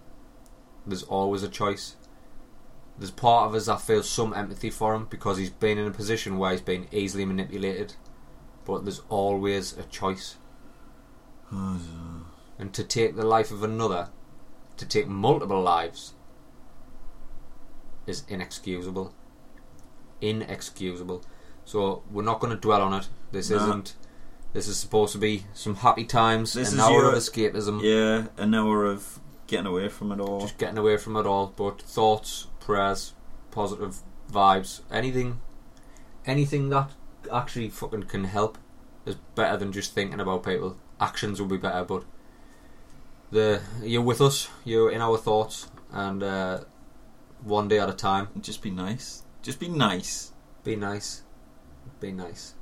There's 0.87 1.05
always 1.05 1.43
a 1.43 1.49
choice. 1.49 1.97
There's 2.99 3.11
part 3.11 3.49
of 3.49 3.55
us 3.55 3.67
that 3.67 3.81
feels 3.81 4.09
some 4.09 4.35
empathy 4.35 4.71
for 4.71 4.95
him 4.95 5.07
because 5.09 5.39
he's 5.39 5.51
been 5.51 5.79
in 5.79 5.87
a 5.87 5.93
position 5.93 6.39
where 6.39 6.53
he's 6.53 6.61
been 6.61 6.89
easily 6.93 7.25
manipulated. 7.25 7.95
But 8.65 8.85
there's 8.85 9.03
always 9.09 9.77
a 9.77 9.85
choice. 9.85 10.37
And 11.51 12.73
to 12.73 12.85
take 12.85 13.17
the 13.17 13.27
life 13.27 13.51
of 13.51 13.63
another, 13.63 14.09
to 14.77 14.87
take 14.87 15.07
multiple 15.09 15.61
lives, 15.61 16.15
is 18.07 18.25
inexcusable. 18.29 19.13
Inexcusable. 20.21 21.23
So 21.65 22.03
we're 22.11 22.23
not 22.23 22.41
going 22.41 22.53
to 22.55 22.61
dwell 22.61 22.83
on 22.83 22.95
it. 22.95 23.09
This 23.33 23.51
No. 23.51 23.57
isn't. 23.57 23.95
This 24.53 24.69
is 24.69 24.77
supposed 24.77 25.13
to 25.13 25.19
be 25.19 25.45
some 25.55 25.77
happy 25.77 26.05
times, 26.05 26.53
This 26.53 26.73
an 26.73 26.81
hour 26.81 26.93
your- 26.93 27.09
of 27.13 27.15
escapism, 27.15 27.81
Yeah, 27.83 28.27
an 28.43 28.55
hour 28.55 28.85
of 28.85 29.19
getting 29.47 29.67
away 29.67 29.89
from 29.89 30.13
it 30.13 30.21
all. 30.21 30.41
just 30.43 30.59
getting 30.59 30.77
away 30.79 30.97
from 30.99 31.17
it 31.17 31.27
all. 31.27 31.53
But 31.57 31.81
thoughts, 31.81 32.49
prayers, 32.61 33.15
positive 33.51 34.01
vibes, 34.31 34.81
anything, 34.91 35.41
anything 36.27 36.69
that 36.71 36.91
actually 37.33 37.71
fucking 37.71 38.05
can 38.05 38.25
help 38.25 38.59
is 39.07 39.17
better 39.35 39.57
than 39.57 39.73
just 39.73 39.95
thinking 39.95 40.21
about 40.21 40.43
people. 40.45 40.77
Actions 41.01 41.41
will 41.41 41.49
be 41.49 41.57
better, 41.57 41.85
but 41.85 42.05
the 43.31 43.63
you're 43.83 44.03
with 44.03 44.21
us, 44.21 44.49
you're 44.65 44.91
in 44.91 45.01
our 45.01 45.17
thoughts, 45.17 45.69
and 45.91 46.23
uh, 46.23 46.61
one 47.43 47.69
day 47.69 47.79
at 47.81 47.89
a 47.89 47.95
time. 47.95 48.29
Just 48.41 48.61
be 48.63 48.71
nice. 48.71 49.23
Just 49.43 49.59
be 49.59 49.69
nice. 49.69 50.33
Be 50.63 50.77
nice. 50.77 51.23
Be 52.01 52.13
nice. 52.13 52.55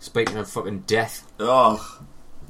Speaking 0.00 0.36
of 0.36 0.48
fucking 0.48 0.80
death, 0.80 1.30
Oh, 1.40 2.00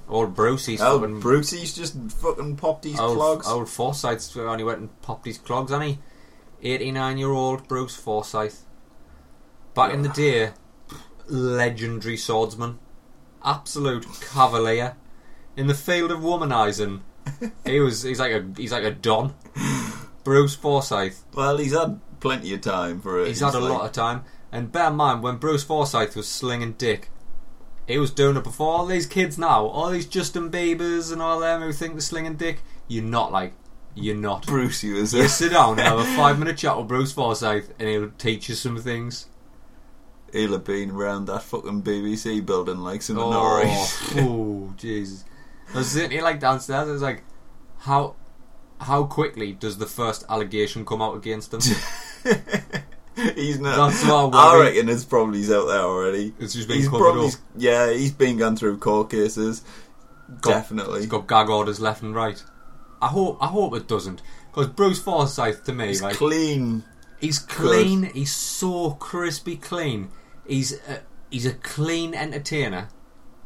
old 0.08 0.34
Brucey's 0.34 0.80
oh 0.82 1.00
fucking 1.00 1.20
Brucey's 1.20 1.74
just 1.74 1.96
fucking 2.12 2.56
popped 2.56 2.82
these 2.82 2.98
old, 3.00 3.16
clogs. 3.16 3.46
old 3.48 3.68
Forsyth's 3.68 4.36
only 4.36 4.64
went 4.64 4.80
and 4.80 5.00
popped 5.02 5.24
his 5.26 5.38
clogs, 5.38 5.70
hasn't 5.70 5.88
he? 5.90 5.98
89 6.62 7.18
year 7.18 7.30
old 7.30 7.66
Bruce 7.68 7.96
Forsyth. 7.96 8.64
Back 9.74 9.94
in 9.94 10.02
the 10.02 10.08
day, 10.08 10.50
legendary 11.26 12.16
swordsman. 12.16 12.78
Absolute 13.44 14.06
cavalier. 14.32 14.96
in 15.56 15.66
the 15.68 15.74
field 15.74 16.10
of 16.10 16.20
womanizing. 16.20 17.00
he 17.64 17.80
was 17.80 18.02
he's 18.02 18.18
like 18.20 18.32
a 18.32 18.46
he's 18.56 18.72
like 18.72 18.84
a 18.84 18.90
don. 18.90 19.34
Bruce 20.24 20.54
Forsyth. 20.54 21.24
Well, 21.34 21.56
he's 21.58 21.72
had 21.72 22.00
plenty 22.20 22.52
of 22.54 22.60
time 22.60 23.00
for 23.00 23.20
it. 23.20 23.28
He's 23.28 23.40
had 23.40 23.54
a 23.54 23.58
like- 23.60 23.72
lot 23.72 23.84
of 23.86 23.92
time. 23.92 24.24
And 24.50 24.72
bear 24.72 24.88
in 24.88 24.96
mind, 24.96 25.22
when 25.22 25.36
Bruce 25.36 25.62
Forsyth 25.62 26.16
was 26.16 26.26
slinging 26.26 26.72
dick, 26.72 27.10
he 27.88 27.98
was 27.98 28.10
doing 28.10 28.36
it 28.36 28.44
before 28.44 28.70
all 28.74 28.86
these 28.86 29.06
kids 29.06 29.38
now, 29.38 29.64
all 29.64 29.90
these 29.90 30.06
Justin 30.06 30.50
Biebers 30.50 31.10
and 31.10 31.22
all 31.22 31.40
them 31.40 31.62
who 31.62 31.72
think 31.72 31.94
they're 31.94 32.00
slinging 32.02 32.36
dick. 32.36 32.60
You're 32.86 33.02
not 33.02 33.32
like, 33.32 33.54
you're 33.94 34.14
not. 34.14 34.46
Brucey 34.46 34.92
was 34.92 35.14
You 35.14 35.22
a, 35.24 35.28
sit 35.28 35.52
down 35.52 35.78
and 35.78 35.80
have 35.80 35.98
a 35.98 36.04
five 36.16 36.38
minute 36.38 36.58
chat 36.58 36.76
with 36.76 36.86
Bruce 36.86 37.12
Forsyth, 37.12 37.72
and 37.78 37.88
he'll 37.88 38.10
teach 38.18 38.48
you 38.50 38.54
some 38.54 38.76
things. 38.76 39.26
he'll 40.32 40.52
have 40.52 40.64
been 40.64 40.90
around 40.90 41.24
that 41.26 41.42
fucking 41.42 41.82
BBC 41.82 42.44
building 42.44 42.78
like 42.78 43.00
some 43.00 43.18
Oh, 43.18 43.30
Minori. 43.30 44.22
oh, 44.22 44.74
Jesus! 44.76 45.24
I 45.74 45.78
was 45.78 45.90
sitting 45.90 46.10
here 46.10 46.22
like 46.22 46.40
downstairs. 46.40 46.88
I 46.88 46.92
was 46.92 47.02
like, 47.02 47.24
how, 47.78 48.16
how 48.82 49.04
quickly 49.04 49.52
does 49.52 49.78
the 49.78 49.86
first 49.86 50.24
allegation 50.28 50.84
come 50.84 51.00
out 51.00 51.16
against 51.16 51.54
him? 51.54 51.60
he's 53.34 53.58
not. 53.58 53.90
That's 53.90 54.04
what 54.04 54.34
I 54.34 54.38
I 54.50 54.52
worry. 54.56 54.66
reckon 54.68 54.88
it's 54.88 55.04
probably 55.04 55.38
he's 55.38 55.50
out 55.50 55.66
there 55.66 55.80
already. 55.80 56.34
It's 56.38 56.54
just 56.54 56.68
been 56.68 56.78
He's 56.78 56.88
covered 56.88 57.02
probably 57.04 57.26
up. 57.28 57.34
yeah. 57.56 57.92
He's 57.92 58.12
been 58.12 58.36
gone 58.38 58.56
through 58.56 58.78
court 58.78 59.10
cases. 59.10 59.62
Got- 60.40 60.50
Definitely. 60.50 60.98
It's 61.00 61.08
got 61.08 61.26
gag 61.26 61.48
orders 61.48 61.80
left 61.80 62.02
and 62.02 62.14
right. 62.14 62.42
I 63.00 63.08
hope 63.08 63.38
I 63.40 63.46
hope 63.46 63.74
it 63.74 63.86
doesn't. 63.88 64.22
Because 64.50 64.68
Bruce 64.68 65.00
Forsyth 65.00 65.64
to 65.64 65.72
me, 65.72 65.88
He's 65.88 66.02
like 66.02 66.16
clean. 66.16 66.84
he's 67.20 67.38
clean, 67.38 68.04
he's 68.14 68.34
so 68.34 68.90
crispy 68.92 69.56
clean. 69.56 70.10
He's 70.46 70.72
a, 70.72 71.00
he's 71.30 71.46
a 71.46 71.52
clean 71.54 72.14
entertainer, 72.14 72.88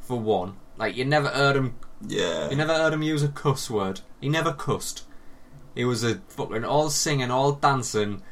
for 0.00 0.18
one. 0.18 0.56
Like 0.78 0.96
you 0.96 1.04
never 1.04 1.28
heard 1.28 1.56
him, 1.56 1.74
Yeah. 2.06 2.48
you 2.50 2.56
never 2.56 2.72
heard 2.74 2.92
him 2.94 3.02
use 3.02 3.22
a 3.22 3.28
cuss 3.28 3.68
word. 3.68 4.00
He 4.20 4.28
never 4.28 4.52
cussed. 4.52 5.04
He 5.74 5.84
was 5.84 6.02
a 6.04 6.16
fucking 6.28 6.64
all 6.64 6.88
singing, 6.90 7.30
all 7.30 7.52
dancing, 7.52 8.22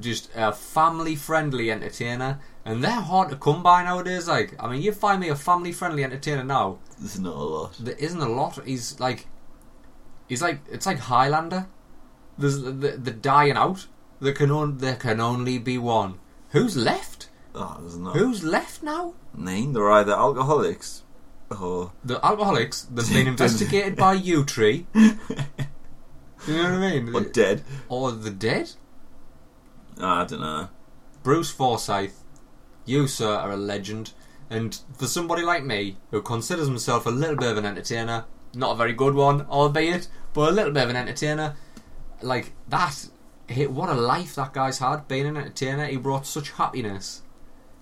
just 0.00 0.30
a 0.34 0.52
family 0.52 1.16
friendly 1.16 1.70
entertainer. 1.70 2.40
And 2.64 2.82
they're 2.82 2.90
hard 3.00 3.30
to 3.30 3.36
come 3.36 3.62
by 3.62 3.84
nowadays. 3.84 4.26
Like 4.28 4.54
I 4.58 4.68
mean, 4.70 4.82
you 4.82 4.92
find 4.92 5.20
me 5.20 5.28
a 5.28 5.36
family 5.36 5.72
friendly 5.72 6.02
entertainer 6.04 6.44
now, 6.44 6.78
There's 6.98 7.18
not 7.20 7.34
a 7.34 7.38
lot. 7.38 7.76
there 7.78 7.94
isn't 7.96 8.20
a 8.20 8.28
lot. 8.28 8.58
He's 8.64 8.98
like, 9.00 9.26
he's 10.28 10.42
like, 10.42 10.60
it's 10.70 10.86
like 10.86 10.98
Highlander. 10.98 11.66
There's 12.38 12.60
the, 12.62 12.72
the, 12.72 12.90
the 12.92 13.10
dying 13.12 13.56
out. 13.56 13.86
There 14.20 14.32
can 14.32 14.50
on, 14.50 14.78
there 14.78 14.96
can 14.96 15.20
only 15.20 15.58
be 15.58 15.78
one. 15.78 16.18
Who's 16.50 16.76
left? 16.76 17.28
Oh, 17.54 17.76
there's 17.80 17.96
not. 17.96 18.16
Who's 18.16 18.42
left 18.42 18.82
now? 18.82 19.14
Name? 19.34 19.72
They're 19.72 19.90
either 19.90 20.12
alcoholics 20.12 21.02
or 21.50 21.92
The 22.04 22.24
alcoholics. 22.24 22.82
They've 22.90 23.08
been 23.12 23.26
investigated 23.34 23.96
by 23.96 24.16
Yewtree. 24.18 24.84
You 26.46 26.54
know 26.54 26.62
what 26.62 26.72
I 26.84 27.00
mean? 27.00 27.14
or 27.14 27.20
dead. 27.22 27.64
Or 27.88 28.12
the 28.12 28.30
dead. 28.30 28.70
Ah, 30.00 30.22
I 30.22 30.24
don't 30.24 30.40
know. 30.40 30.68
Bruce 31.22 31.50
Forsyth, 31.50 32.22
you 32.84 33.06
sir 33.06 33.34
are 33.34 33.50
a 33.50 33.56
legend, 33.56 34.12
and 34.50 34.78
for 34.96 35.06
somebody 35.06 35.42
like 35.42 35.64
me 35.64 35.96
who 36.10 36.22
considers 36.22 36.68
himself 36.68 37.06
a 37.06 37.10
little 37.10 37.36
bit 37.36 37.50
of 37.50 37.56
an 37.56 37.66
entertainer, 37.66 38.26
not 38.54 38.72
a 38.72 38.76
very 38.76 38.92
good 38.92 39.14
one, 39.14 39.42
albeit, 39.42 40.08
but 40.32 40.50
a 40.50 40.52
little 40.52 40.72
bit 40.72 40.84
of 40.84 40.90
an 40.90 40.96
entertainer, 40.96 41.56
like 42.22 42.52
that. 42.68 43.08
What 43.48 43.88
a 43.88 43.94
life 43.94 44.34
that 44.34 44.52
guy's 44.52 44.78
had 44.78 45.08
being 45.08 45.26
an 45.26 45.36
entertainer. 45.36 45.86
He 45.86 45.96
brought 45.96 46.26
such 46.26 46.50
happiness, 46.50 47.22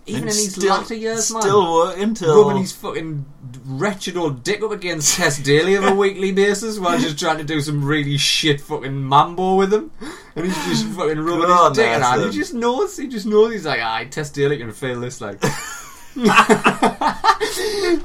even 0.06 0.22
And 0.22 0.30
in 0.30 0.36
his 0.36 0.52
still- 0.54 0.70
latter 0.76 0.94
years, 0.94 1.32
man. 1.32 1.42
Still 1.42 1.72
working 1.74 2.14
till 2.14 2.44
Rubbing 2.44 2.62
his 2.62 2.72
fucking 2.72 3.24
wretched 3.66 4.16
old 4.16 4.42
dick 4.44 4.62
up 4.62 4.70
against 4.72 5.14
Tess 5.16 5.38
Daly 5.38 5.76
on 5.76 5.84
a 5.84 5.94
weekly 5.96 6.32
basis 6.32 6.78
while 6.78 6.98
just 6.98 7.18
trying 7.18 7.38
to 7.38 7.44
do 7.44 7.60
some 7.60 7.84
really 7.84 8.16
shit 8.18 8.60
fucking 8.60 9.02
mambo 9.08 9.54
with 9.56 9.72
him. 9.72 9.90
And 10.36 10.44
he's 10.46 10.54
just 10.66 10.86
fucking 10.96 11.18
rubbing 11.20 11.44
on 11.50 11.70
his 11.70 11.78
dick 11.78 11.98
around. 12.00 12.32
He 12.32 12.38
just 12.38 12.54
knows, 12.54 12.96
he 12.96 13.08
just 13.08 13.26
knows 13.26 13.52
he's 13.52 13.64
like, 13.66 13.80
ah, 13.82 14.04
Tess 14.10 14.30
Daly 14.30 14.58
can 14.58 14.72
feel 14.72 15.00
this, 15.00 15.20
like. 15.20 15.40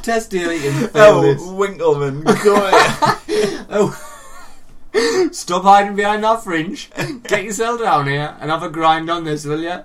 Tess 0.02 0.28
Daly 0.28 0.60
can 0.60 0.74
feel 0.88 0.92
Oh, 0.96 1.22
this. 1.22 1.42
Winkleman, 1.46 2.26
here. 2.26 3.66
Oh. 3.70 4.06
Stop 5.32 5.64
hiding 5.64 5.96
behind 5.96 6.24
that 6.24 6.44
fringe. 6.44 6.90
Get 7.28 7.44
yourself 7.44 7.80
down 7.82 8.08
here 8.08 8.36
and 8.40 8.50
have 8.50 8.64
a 8.64 8.70
grind 8.70 9.10
on 9.10 9.24
this, 9.24 9.46
will 9.46 9.62
ya? 9.62 9.84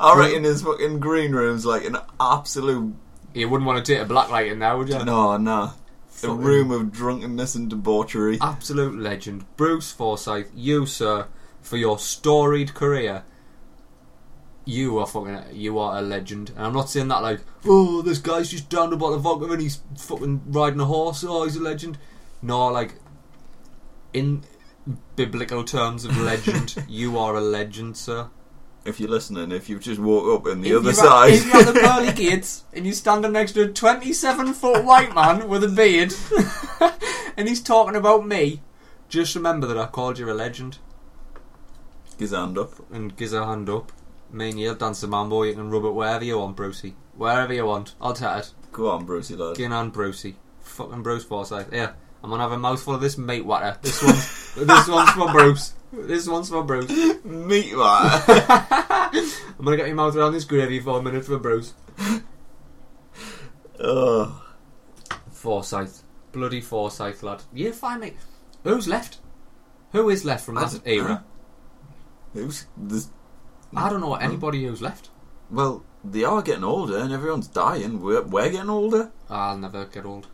I 0.00 0.18
reckon 0.18 0.44
his 0.44 0.62
fucking 0.62 1.00
green 1.00 1.32
room's 1.32 1.66
like 1.66 1.84
an 1.84 1.96
absolute 2.20 2.94
You 3.34 3.48
wouldn't 3.48 3.66
want 3.66 3.84
to 3.84 3.92
take 3.92 4.02
a 4.02 4.06
black 4.06 4.30
light 4.30 4.46
in 4.50 4.58
there, 4.60 4.76
would 4.76 4.88
you? 4.88 5.04
no, 5.04 5.36
no. 5.36 5.52
A 5.62 5.74
Fucking- 6.10 6.38
room 6.38 6.70
of 6.72 6.90
drunkenness 6.92 7.54
and 7.54 7.70
debauchery. 7.70 8.38
absolute 8.40 8.98
legend, 8.98 9.44
Bruce 9.56 9.92
Forsyth. 9.92 10.50
You, 10.54 10.84
sir, 10.86 11.26
for 11.62 11.76
your 11.76 11.98
storied 11.98 12.74
career, 12.74 13.22
you 14.64 14.98
are 14.98 15.06
fucking, 15.06 15.38
you 15.52 15.78
are 15.78 15.98
a 15.98 16.02
legend. 16.02 16.50
And 16.56 16.66
I'm 16.66 16.72
not 16.74 16.90
saying 16.90 17.08
that 17.08 17.22
like, 17.22 17.40
oh, 17.64 18.02
this 18.02 18.18
guy's 18.18 18.50
just 18.50 18.68
down 18.68 18.92
a 18.92 18.96
bottle 18.96 19.14
of 19.16 19.22
vodka 19.22 19.46
and 19.52 19.62
he's 19.62 19.80
fucking 19.96 20.42
riding 20.48 20.80
a 20.80 20.84
horse. 20.86 21.24
Oh, 21.26 21.44
he's 21.44 21.56
a 21.56 21.62
legend. 21.62 21.98
No, 22.42 22.66
like, 22.66 22.94
in 24.12 24.42
biblical 25.16 25.64
terms 25.64 26.04
of 26.04 26.16
legend, 26.18 26.84
you 26.88 27.18
are 27.18 27.34
a 27.36 27.40
legend, 27.40 27.96
sir. 27.96 28.28
If 28.88 28.98
you're 29.00 29.10
listening, 29.10 29.52
if 29.52 29.68
you've 29.68 29.82
just 29.82 30.00
woke 30.00 30.40
up 30.40 30.46
in 30.50 30.62
the 30.62 30.70
If 30.70 30.76
other 30.78 30.92
side, 30.94 31.32
At, 31.32 31.38
if 31.38 31.46
you're 31.46 31.56
at 31.56 31.74
the 31.74 31.80
pearly 31.80 32.12
gates 32.12 32.64
and 32.72 32.86
you're 32.86 32.94
standing 32.94 33.32
next 33.32 33.52
to 33.52 33.62
a 33.62 33.68
27 33.68 34.54
foot 34.54 34.82
white 34.84 35.14
man 35.14 35.46
with 35.46 35.62
a 35.62 35.68
beard 35.68 36.14
and 37.36 37.46
he's 37.48 37.62
talking 37.62 37.96
about 37.96 38.26
me, 38.26 38.62
just 39.10 39.34
remember 39.34 39.66
that 39.66 39.76
I 39.76 39.86
called 39.86 40.18
you 40.18 40.30
a 40.30 40.32
legend. 40.32 40.78
his 42.18 42.30
hand 42.30 42.56
up. 42.56 42.72
and 42.90 43.14
gives 43.14 43.34
a 43.34 43.44
hand 43.44 43.68
up. 43.68 43.92
Me 44.32 44.50
and 44.50 44.58
you'll 44.60 44.74
dance 44.74 45.02
the 45.02 45.06
mambo, 45.06 45.42
you 45.42 45.54
can 45.54 45.70
rub 45.70 45.84
it 45.84 45.90
wherever 45.94 46.24
you 46.24 46.38
want, 46.38 46.56
Brucey. 46.56 46.94
Wherever 47.16 47.52
you 47.52 47.66
want. 47.66 47.94
I'll 48.00 48.12
take 48.14 48.38
it. 48.38 48.52
Go 48.72 48.88
on, 48.90 49.04
Brucey 49.04 49.36
lad. 49.36 49.56
Get 49.56 49.72
on, 49.72 49.90
Brucey. 49.90 50.36
Fucking 50.60 51.02
Bruce 51.02 51.24
Forsyth. 51.24 51.68
Yeah, 51.72 51.92
I'm 52.24 52.30
gonna 52.30 52.42
have 52.42 52.52
a 52.52 52.58
mouthful 52.58 52.94
of 52.94 53.00
this 53.00 53.18
meat 53.18 53.44
water. 53.44 53.76
This 53.82 54.02
one's, 54.02 54.54
this 54.54 54.88
one's 54.88 55.10
for 55.10 55.30
Bruce. 55.30 55.74
This 55.92 56.28
one's 56.28 56.50
for 56.50 56.62
Bruce. 56.62 56.90
Meat 57.24 57.74
man. 57.74 58.22
I'm 58.28 59.64
gonna 59.64 59.76
get 59.76 59.86
your 59.86 59.96
mouth 59.96 60.14
around 60.16 60.32
this 60.32 60.44
gravy 60.44 60.80
for 60.80 60.98
a 60.98 61.02
minute 61.02 61.24
for 61.24 61.38
Bruce. 61.38 61.74
oh, 63.80 64.44
Forsyth. 65.30 66.02
Bloody 66.32 66.60
Forsyth, 66.60 67.22
lad. 67.22 67.42
You 67.52 67.72
find 67.72 68.00
me. 68.02 68.14
Who's 68.64 68.86
left? 68.86 69.18
Who 69.92 70.10
is 70.10 70.24
left 70.24 70.44
from 70.44 70.58
I 70.58 70.64
that 70.64 70.72
don't 70.72 70.86
era? 70.86 71.24
who's 72.34 72.66
this? 72.76 73.08
I 73.74 73.88
don't 73.88 74.00
know 74.00 74.14
anybody 74.14 74.64
who's 74.64 74.82
left. 74.82 75.10
Well, 75.50 75.84
they 76.04 76.24
are 76.24 76.42
getting 76.42 76.64
older 76.64 76.98
and 76.98 77.12
everyone's 77.12 77.48
dying. 77.48 78.02
We're, 78.02 78.22
we're 78.22 78.50
getting 78.50 78.70
older. 78.70 79.10
I'll 79.30 79.56
never 79.56 79.86
get 79.86 80.04
old. 80.04 80.26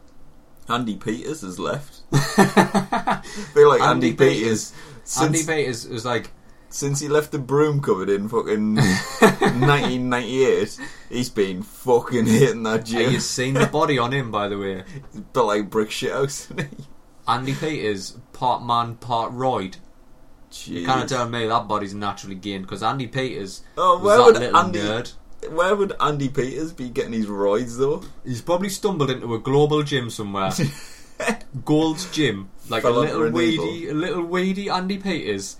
Andy 0.69 0.97
Peters 0.97 1.43
has 1.43 1.59
left. 1.59 2.03
I 2.13 3.21
feel 3.53 3.69
like 3.69 3.83
Andy, 3.83 4.09
Andy 4.09 4.17
Peters, 4.17 4.73
since, 5.05 5.27
Andy 5.27 5.45
Peters 5.45 5.87
was 5.89 6.05
like, 6.05 6.31
since 6.69 6.99
he 7.01 7.09
left 7.09 7.31
the 7.33 7.39
broom 7.39 7.81
cupboard 7.81 8.09
in 8.11 8.29
fucking 8.29 8.75
1998, 9.61 10.79
he's 11.09 11.31
been 11.31 11.63
fucking 11.63 12.27
hitting 12.27 12.63
that 12.65 12.71
Have 12.79 12.85
gym. 12.85 13.13
You've 13.13 13.23
seen 13.23 13.55
the 13.55 13.67
body 13.67 13.99
on 13.99 14.13
him, 14.13 14.31
by 14.31 14.49
the 14.49 14.59
way? 14.59 14.85
But 15.33 15.45
like 15.47 15.71
brick 15.71 15.91
shit 15.91 16.13
house. 16.13 16.51
isn't 16.51 16.61
he? 16.61 16.85
Andy 17.27 17.55
Peters, 17.55 18.19
part 18.33 18.63
man, 18.65 18.97
part 18.97 19.33
roid. 19.33 19.77
You 20.67 20.87
can't 20.87 21.09
tell 21.09 21.29
me 21.29 21.47
that 21.47 21.67
body's 21.67 21.95
naturally 21.95 22.37
gained 22.37 22.63
because 22.65 22.83
Andy 22.83 23.09
Peters 23.09 23.63
Oh, 23.77 23.97
was 23.99 24.05
where 24.05 24.17
that 24.19 24.25
would 24.25 24.37
little 24.37 24.57
Andy? 24.59 24.79
nerd. 24.79 25.13
Where 25.51 25.75
would 25.75 25.93
Andy 26.01 26.29
Peters 26.29 26.73
be 26.73 26.89
getting 26.91 27.13
his 27.13 27.27
roids 27.27 27.77
though? 27.79 28.03
He's 28.25 28.41
probably 28.43 28.69
stumbled 28.69 29.11
into 29.11 29.35
a 29.35 29.39
global 29.41 29.83
gym 29.83 30.11
somewhere. 30.11 30.53
Gold's 31.65 32.11
Gym, 32.11 32.51
like 32.69 32.85
a 32.85 32.91
little 32.91 33.31
weedy, 33.31 33.89
a 33.89 33.95
little 33.95 34.23
weedy 34.23 34.69
Andy 34.69 34.99
Peters, 34.99 35.57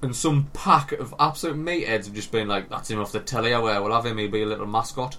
and 0.00 0.14
some 0.16 0.48
pack 0.52 0.92
of 0.92 1.14
absolute 1.20 1.56
meatheads 1.56 2.06
have 2.06 2.14
just 2.14 2.32
been 2.32 2.48
like, 2.48 2.68
"That's 2.68 2.90
him 2.90 3.00
off 3.00 3.12
the 3.12 3.20
telly. 3.20 3.52
Where 3.52 3.82
we'll 3.82 3.92
have 3.92 4.06
him. 4.06 4.18
He'll 4.18 4.30
be 4.30 4.42
a 4.42 4.46
little 4.46 4.66
mascot." 4.66 5.16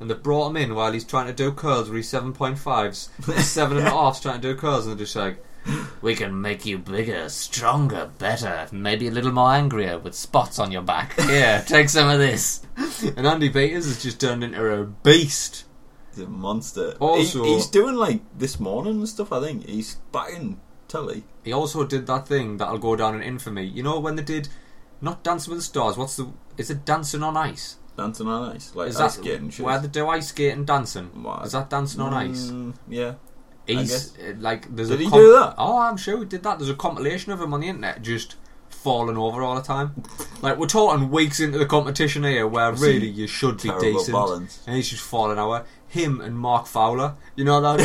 And 0.00 0.10
they 0.10 0.14
brought 0.14 0.48
him 0.48 0.56
in 0.56 0.74
while 0.74 0.92
he's 0.92 1.04
trying 1.04 1.28
to 1.28 1.32
do 1.32 1.52
curls 1.52 1.88
with 1.88 1.98
his 1.98 2.08
seven 2.08 2.32
point 2.32 2.58
fives, 2.58 3.10
seven 3.38 3.78
and 3.78 3.86
a 3.86 3.90
halfs 3.90 4.20
trying 4.20 4.40
to 4.40 4.52
do 4.52 4.58
curls, 4.58 4.86
and 4.86 4.92
they're 4.98 5.04
just 5.04 5.14
like, 5.14 5.44
"We 6.02 6.14
can 6.14 6.40
make 6.40 6.66
you 6.66 6.78
bigger, 6.78 7.28
stronger, 7.28 8.10
better, 8.18 8.66
maybe 8.72 9.06
a 9.06 9.12
little 9.12 9.32
more 9.32 9.52
angrier 9.52 9.98
with 9.98 10.14
spots 10.14 10.58
on 10.58 10.72
your 10.72 10.82
back. 10.82 11.18
Here, 11.20 11.62
take 11.66 11.88
some 11.88 12.08
of 12.08 12.18
this." 12.18 12.62
And 13.16 13.26
Andy 13.26 13.50
Peters 13.50 13.86
has 13.86 14.02
just 14.02 14.20
turned 14.20 14.42
into 14.42 14.66
a 14.66 14.84
beast. 14.84 15.64
He's 16.14 16.24
a 16.24 16.28
monster. 16.28 16.94
Also- 17.00 17.44
He- 17.44 17.54
he's 17.54 17.66
doing 17.66 17.94
like 17.96 18.20
this 18.36 18.58
morning 18.60 18.94
and 18.98 19.08
stuff. 19.08 19.32
I 19.32 19.40
think 19.40 19.66
he's 19.68 19.96
back 20.12 20.30
in 20.34 20.60
telly. 20.88 21.24
He 21.42 21.52
also 21.52 21.84
did 21.84 22.06
that 22.06 22.28
thing 22.28 22.56
that'll 22.58 22.78
go 22.78 22.96
down 22.96 23.14
in 23.14 23.22
infamy. 23.22 23.64
You 23.64 23.82
know 23.82 23.98
when 24.00 24.16
they 24.16 24.22
did 24.22 24.48
not 25.00 25.22
Dancing 25.22 25.50
with 25.52 25.58
the 25.60 25.64
Stars? 25.64 25.96
What's 25.96 26.16
the? 26.16 26.28
Is 26.56 26.70
it 26.70 26.84
Dancing 26.84 27.22
on 27.22 27.36
Ice? 27.36 27.76
dancing 27.96 28.26
on 28.26 28.56
ice, 28.56 28.72
like 28.74 28.88
Is 28.88 28.96
ice 29.00 29.14
that 29.14 29.22
skating. 29.22 29.50
shit. 29.50 29.64
where 29.64 29.78
they 29.78 29.86
do 29.86 30.08
ice 30.08 30.26
skating 30.30 30.64
dancing? 30.64 31.22
Wow. 31.22 31.42
Is 31.44 31.52
that 31.52 31.70
dancing 31.70 32.00
on 32.00 32.12
ice? 32.12 32.46
Mm, 32.50 32.74
yeah. 32.88 33.14
I 33.68 33.72
He's 33.72 34.18
uh, 34.18 34.32
like, 34.40 34.74
there's 34.74 34.88
Did 34.88 35.00
a 35.00 35.04
he 35.04 35.10
do 35.10 35.32
that? 35.34 35.54
Oh, 35.56 35.78
I'm 35.78 35.96
sure 35.96 36.18
he 36.18 36.24
did 36.24 36.42
that. 36.42 36.58
There's 36.58 36.70
a 36.70 36.74
compilation 36.74 37.30
of 37.30 37.40
him 37.40 37.54
on 37.54 37.60
the 37.60 37.68
internet 37.68 38.02
just 38.02 38.34
falling 38.68 39.16
over 39.16 39.42
all 39.44 39.54
the 39.54 39.62
time. 39.62 40.02
Like 40.42 40.58
we're 40.58 40.66
talking 40.66 41.08
weeks 41.10 41.38
into 41.38 41.56
the 41.56 41.66
competition 41.66 42.24
here, 42.24 42.48
where 42.48 42.72
really 42.72 43.06
you 43.08 43.28
should 43.28 43.62
be 43.62 43.70
decent, 43.80 44.12
balance. 44.12 44.58
and 44.66 44.74
he's 44.74 44.88
just 44.90 45.02
falling 45.04 45.38
over. 45.38 45.64
Him 45.94 46.20
and 46.20 46.36
Mark 46.36 46.66
Fowler, 46.66 47.14
you 47.36 47.44
know 47.44 47.60
that 47.60 47.78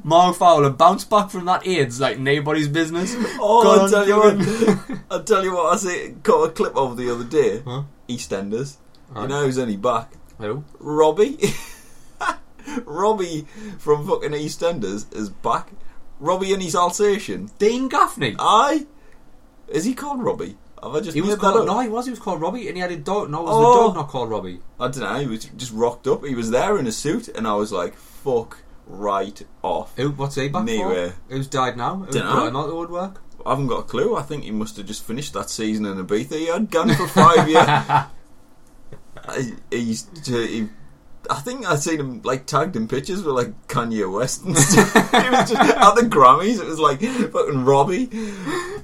Mark 0.04 0.34
Fowler 0.34 0.70
bounced 0.70 1.08
back 1.08 1.30
from 1.30 1.44
that 1.44 1.64
AIDS 1.64 2.00
like 2.00 2.18
nobody's 2.18 2.66
business. 2.66 3.14
Oh, 3.40 3.80
I'll 3.80 3.88
tell 3.88 4.08
you 4.08 4.16
what. 4.16 5.00
I'll 5.10 5.22
tell 5.22 5.44
you 5.44 5.54
what. 5.54 5.72
I 5.72 5.76
see, 5.76 6.08
got 6.24 6.42
a 6.42 6.50
clip 6.50 6.76
of 6.76 6.96
the 6.96 7.14
other 7.14 7.22
day. 7.22 7.62
Huh? 7.64 7.84
EastEnders. 8.08 8.78
Right. 9.10 9.22
You 9.22 9.28
know 9.28 9.44
who's 9.44 9.56
only 9.56 9.76
back? 9.76 10.12
Who? 10.38 10.64
Robbie. 10.80 11.38
Robbie 12.84 13.46
from 13.78 14.04
fucking 14.04 14.32
EastEnders 14.32 15.14
is 15.14 15.30
back. 15.30 15.70
Robbie 16.18 16.52
and 16.52 16.62
his 16.62 16.74
Alsatian. 16.74 17.50
Dean 17.60 17.88
Gaffney. 17.88 18.34
Aye. 18.36 18.86
Is 19.68 19.84
he 19.84 19.94
called 19.94 20.24
Robbie? 20.24 20.56
Have 20.82 20.94
I 20.94 21.00
just 21.00 21.14
He 21.14 21.20
was 21.20 21.30
that 21.30 21.40
called 21.40 21.60
up? 21.60 21.66
no, 21.66 21.80
he 21.80 21.88
was. 21.88 22.06
He 22.06 22.10
was 22.10 22.18
called 22.20 22.40
Robbie, 22.40 22.66
and 22.68 22.76
he 22.76 22.80
had 22.80 22.90
a 22.90 22.96
dog. 22.96 23.30
No, 23.30 23.42
was 23.42 23.50
Oh. 23.52 23.60
the 23.60 23.86
dog 23.86 23.94
not 23.96 24.08
called 24.08 24.30
Robbie? 24.30 24.60
I 24.78 24.88
don't 24.88 25.00
know. 25.00 25.18
He 25.20 25.26
was 25.26 25.44
just 25.44 25.72
rocked 25.72 26.06
up. 26.06 26.24
He 26.24 26.34
was 26.34 26.50
there 26.50 26.78
in 26.78 26.86
a 26.86 26.92
suit, 26.92 27.28
and 27.28 27.46
I 27.46 27.54
was 27.54 27.70
like, 27.72 27.94
"Fuck 27.96 28.58
right 28.86 29.42
off." 29.62 29.92
Who? 29.96 30.10
What's 30.12 30.36
he 30.36 30.48
back 30.48 30.62
Anyway. 30.62 31.10
for? 31.10 31.34
Who's 31.34 31.46
died 31.48 31.76
now? 31.76 31.96
Brought 31.96 32.14
him 32.48 32.56
out 32.56 32.68
the 32.68 32.74
woodwork? 32.74 33.20
I 33.44 33.50
haven't 33.50 33.68
got 33.68 33.78
a 33.80 33.82
clue. 33.84 34.16
I 34.16 34.22
think 34.22 34.44
he 34.44 34.50
must 34.50 34.76
have 34.76 34.86
just 34.86 35.02
finished 35.04 35.32
that 35.34 35.48
season 35.50 35.86
in 35.86 36.04
Ibiza. 36.06 36.32
He 36.38 36.46
had 36.46 36.70
gone 36.70 36.94
for 36.94 37.06
five 37.08 37.48
years. 37.48 37.66
He's. 39.70 40.06
He, 40.26 40.68
I 41.28 41.40
think 41.40 41.66
I 41.66 41.76
seen 41.76 42.00
him 42.00 42.22
like 42.22 42.46
tagged 42.46 42.76
in 42.76 42.88
pictures 42.88 43.22
with 43.22 43.34
like 43.34 43.66
Kanye 43.68 44.10
West 44.10 44.44
and 44.44 44.56
stuff. 44.58 44.94
it 44.96 45.30
was 45.30 45.50
just 45.50 45.54
at 45.76 45.94
the 45.94 46.02
Grammys. 46.02 46.60
It 46.60 46.66
was 46.66 46.78
like 46.78 47.00
fucking 47.00 47.64
Robbie. 47.64 48.08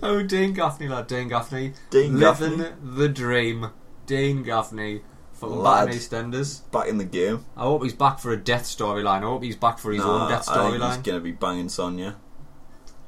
Oh, 0.02 0.22
Dean 0.22 0.52
Gaffney, 0.52 0.88
lad. 0.88 1.06
Dean 1.06 1.28
Gaffney. 1.28 1.72
Dean 1.90 2.18
Living 2.18 2.58
Gaffney. 2.58 2.76
the 2.96 3.08
dream. 3.08 3.70
Dean 4.04 4.42
Gaffney. 4.42 5.02
Fucking 5.32 5.56
Lad. 5.56 5.86
back 5.86 5.94
in 5.94 6.00
EastEnders. 6.00 6.70
back 6.70 6.88
in 6.88 6.98
the 6.98 7.04
game. 7.04 7.44
I 7.56 7.62
hope 7.64 7.82
he's 7.82 7.92
back 7.94 8.18
for 8.20 8.32
a 8.32 8.36
death 8.36 8.64
storyline. 8.64 9.18
I 9.18 9.26
hope 9.26 9.42
he's 9.42 9.56
back 9.56 9.78
for 9.78 9.92
his 9.92 10.00
Nah, 10.02 10.24
own 10.24 10.30
death 10.30 10.46
storyline. 10.46 10.86
he's 10.94 11.02
gonna 11.04 11.20
be 11.20 11.32
banging 11.32 11.68
Sonia. 11.68 12.16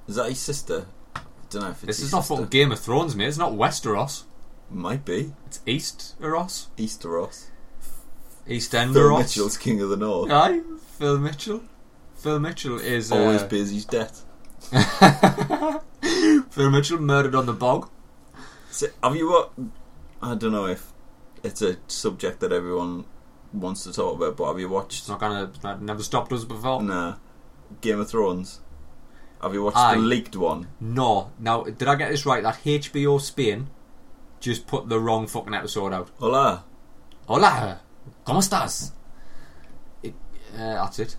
Is 0.06 0.16
that 0.16 0.28
his 0.28 0.38
sister? 0.38 0.86
I 1.16 1.20
don't 1.50 1.62
know 1.62 1.68
if 1.70 1.76
it's 1.76 1.86
This 1.86 1.96
his 1.98 2.06
is 2.06 2.12
not 2.12 2.26
fucking 2.26 2.46
Game 2.46 2.72
of 2.72 2.78
Thrones, 2.80 3.14
mate. 3.16 3.28
It's 3.28 3.38
not 3.38 3.52
Westeros. 3.52 4.24
Might 4.70 5.04
be 5.04 5.32
It's 5.46 5.60
Easteros. 5.66 6.66
Easteros. 6.76 7.46
Phil 8.48 8.56
EastEnderos. 8.56 9.18
Mitchell's 9.18 9.56
King 9.58 9.80
of 9.82 9.90
the 9.90 9.96
North. 9.96 10.30
Aye, 10.30 10.60
Phil 10.98 11.18
Mitchell. 11.18 11.62
Phil 12.16 12.40
Mitchell 12.40 12.78
is. 12.80 13.12
Always 13.12 13.42
Uh, 13.42 13.46
pays 13.46 13.70
his 13.70 13.84
debt. 13.84 14.20
Phil 16.50 16.70
Mitchell 16.70 16.98
murdered 16.98 17.34
on 17.34 17.46
the 17.46 17.52
bog. 17.52 17.88
So, 18.70 18.86
have 19.02 19.16
you 19.16 19.28
what? 19.30 19.52
I 20.22 20.34
don't 20.34 20.52
know 20.52 20.66
if 20.66 20.92
it's 21.42 21.62
a 21.62 21.76
subject 21.86 22.40
that 22.40 22.52
everyone 22.52 23.04
wants 23.52 23.84
to 23.84 23.92
talk 23.92 24.16
about, 24.16 24.36
but 24.36 24.46
have 24.48 24.58
you 24.60 24.68
watched? 24.68 24.98
It's 25.00 25.08
not 25.08 25.20
gonna. 25.20 25.50
That 25.62 25.80
never 25.82 26.02
stopped 26.02 26.32
us 26.32 26.44
before. 26.44 26.82
Nah, 26.82 27.16
Game 27.80 28.00
of 28.00 28.08
Thrones. 28.10 28.60
Have 29.42 29.54
you 29.54 29.62
watched 29.62 29.76
Aye. 29.76 29.94
the 29.94 30.00
leaked 30.00 30.34
one? 30.36 30.66
No. 30.80 31.30
Now, 31.38 31.62
did 31.62 31.86
I 31.86 31.94
get 31.94 32.10
this 32.10 32.26
right? 32.26 32.42
That 32.42 32.56
HBO 32.64 33.20
Spain 33.20 33.68
just 34.40 34.66
put 34.66 34.88
the 34.88 34.98
wrong 34.98 35.28
fucking 35.28 35.54
episode 35.54 35.92
out. 35.92 36.10
Hola. 36.18 36.64
Hola, 37.28 37.80
¿cómo 38.26 38.38
estás? 38.40 38.92
It, 40.02 40.14
uh, 40.54 40.58
that's 40.84 40.98
it. 40.98 41.16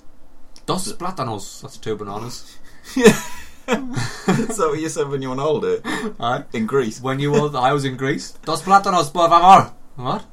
Dos 0.65 0.91
plátanos. 0.93 1.61
That's 1.61 1.77
two 1.77 1.95
bananas. 1.95 2.57
Is 2.95 4.57
that 4.57 4.67
what 4.69 4.79
you 4.79 4.89
said 4.89 5.07
when 5.09 5.21
you 5.21 5.29
were 5.29 5.33
on 5.33 5.39
holiday 5.39 5.81
Aye. 6.19 6.43
in 6.53 6.65
Greece? 6.65 7.01
When 7.01 7.19
you 7.19 7.31
were, 7.31 7.55
I 7.55 7.71
was 7.71 7.85
in 7.85 7.97
Greece. 7.97 8.31
Dos 8.43 8.63
plátanos, 8.63 9.11
por 9.13 9.29
favor. 9.29 9.71
What? 9.95 10.25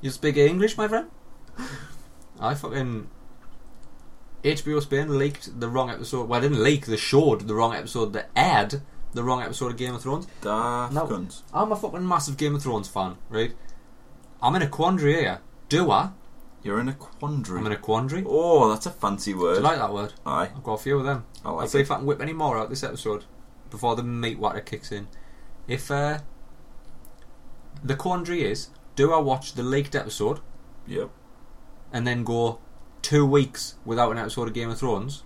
you 0.00 0.10
speak 0.10 0.36
English, 0.36 0.76
my 0.78 0.88
friend? 0.88 1.10
I 2.40 2.54
fucking. 2.54 3.08
HBO 4.44 4.80
Spain 4.80 5.18
leaked 5.18 5.58
the 5.60 5.68
wrong 5.68 5.90
episode. 5.90 6.28
Well, 6.28 6.38
I 6.38 6.42
didn't 6.42 6.62
leak. 6.62 6.86
They 6.86 6.96
showed 6.96 7.48
the 7.48 7.54
wrong 7.54 7.74
episode. 7.74 8.12
They 8.12 8.22
aired 8.36 8.80
the 9.12 9.24
wrong 9.24 9.42
episode 9.42 9.72
of 9.72 9.76
Game 9.76 9.94
of 9.94 10.02
Thrones. 10.02 10.26
Daft 10.40 10.92
No. 10.94 11.06
cunts. 11.06 11.42
I'm 11.52 11.72
a 11.72 11.76
fucking 11.76 12.06
massive 12.06 12.36
Game 12.36 12.54
of 12.54 12.62
Thrones 12.62 12.88
fan, 12.88 13.16
right? 13.28 13.52
I'm 14.40 14.54
in 14.54 14.62
a 14.62 14.68
quandary 14.68 15.14
here. 15.14 15.40
Do 15.68 15.90
I? 15.90 16.10
You're 16.62 16.80
in 16.80 16.88
a 16.88 16.94
quandary. 16.94 17.58
I'm 17.60 17.66
in 17.66 17.72
a 17.72 17.76
quandary. 17.76 18.24
Oh, 18.26 18.68
that's 18.68 18.86
a 18.86 18.90
fancy 18.90 19.32
word. 19.34 19.54
Do 19.54 19.60
you 19.60 19.64
like 19.64 19.78
that 19.78 19.92
word? 19.92 20.14
Aye, 20.26 20.50
I've 20.54 20.62
got 20.64 20.74
a 20.74 20.78
few 20.82 20.98
of 20.98 21.04
them. 21.04 21.24
I 21.44 21.50
I'll 21.50 21.68
see 21.68 21.78
it. 21.78 21.82
if 21.82 21.90
I 21.90 21.96
can 21.96 22.06
whip 22.06 22.20
any 22.20 22.32
more 22.32 22.58
out 22.58 22.68
this 22.70 22.82
episode 22.82 23.24
before 23.70 23.94
the 23.96 24.02
meat 24.02 24.38
water 24.38 24.60
kicks 24.60 24.90
in. 24.90 25.08
If 25.66 25.90
uh, 25.90 26.18
the 27.82 27.94
quandary 27.94 28.42
is, 28.44 28.68
do 28.96 29.12
I 29.12 29.18
watch 29.18 29.52
the 29.54 29.62
leaked 29.62 29.94
episode 29.94 30.40
Yep. 30.86 31.10
and 31.92 32.06
then 32.06 32.24
go 32.24 32.58
two 33.02 33.24
weeks 33.26 33.76
without 33.84 34.10
an 34.10 34.18
episode 34.18 34.48
of 34.48 34.54
Game 34.54 34.70
of 34.70 34.78
Thrones, 34.78 35.22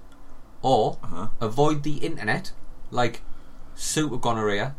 or 0.60 0.98
Uh-huh. 1.02 1.28
avoid 1.40 1.82
the 1.82 1.98
internet 1.98 2.52
like 2.90 3.22
super 3.74 4.16
gonorrhea 4.18 4.74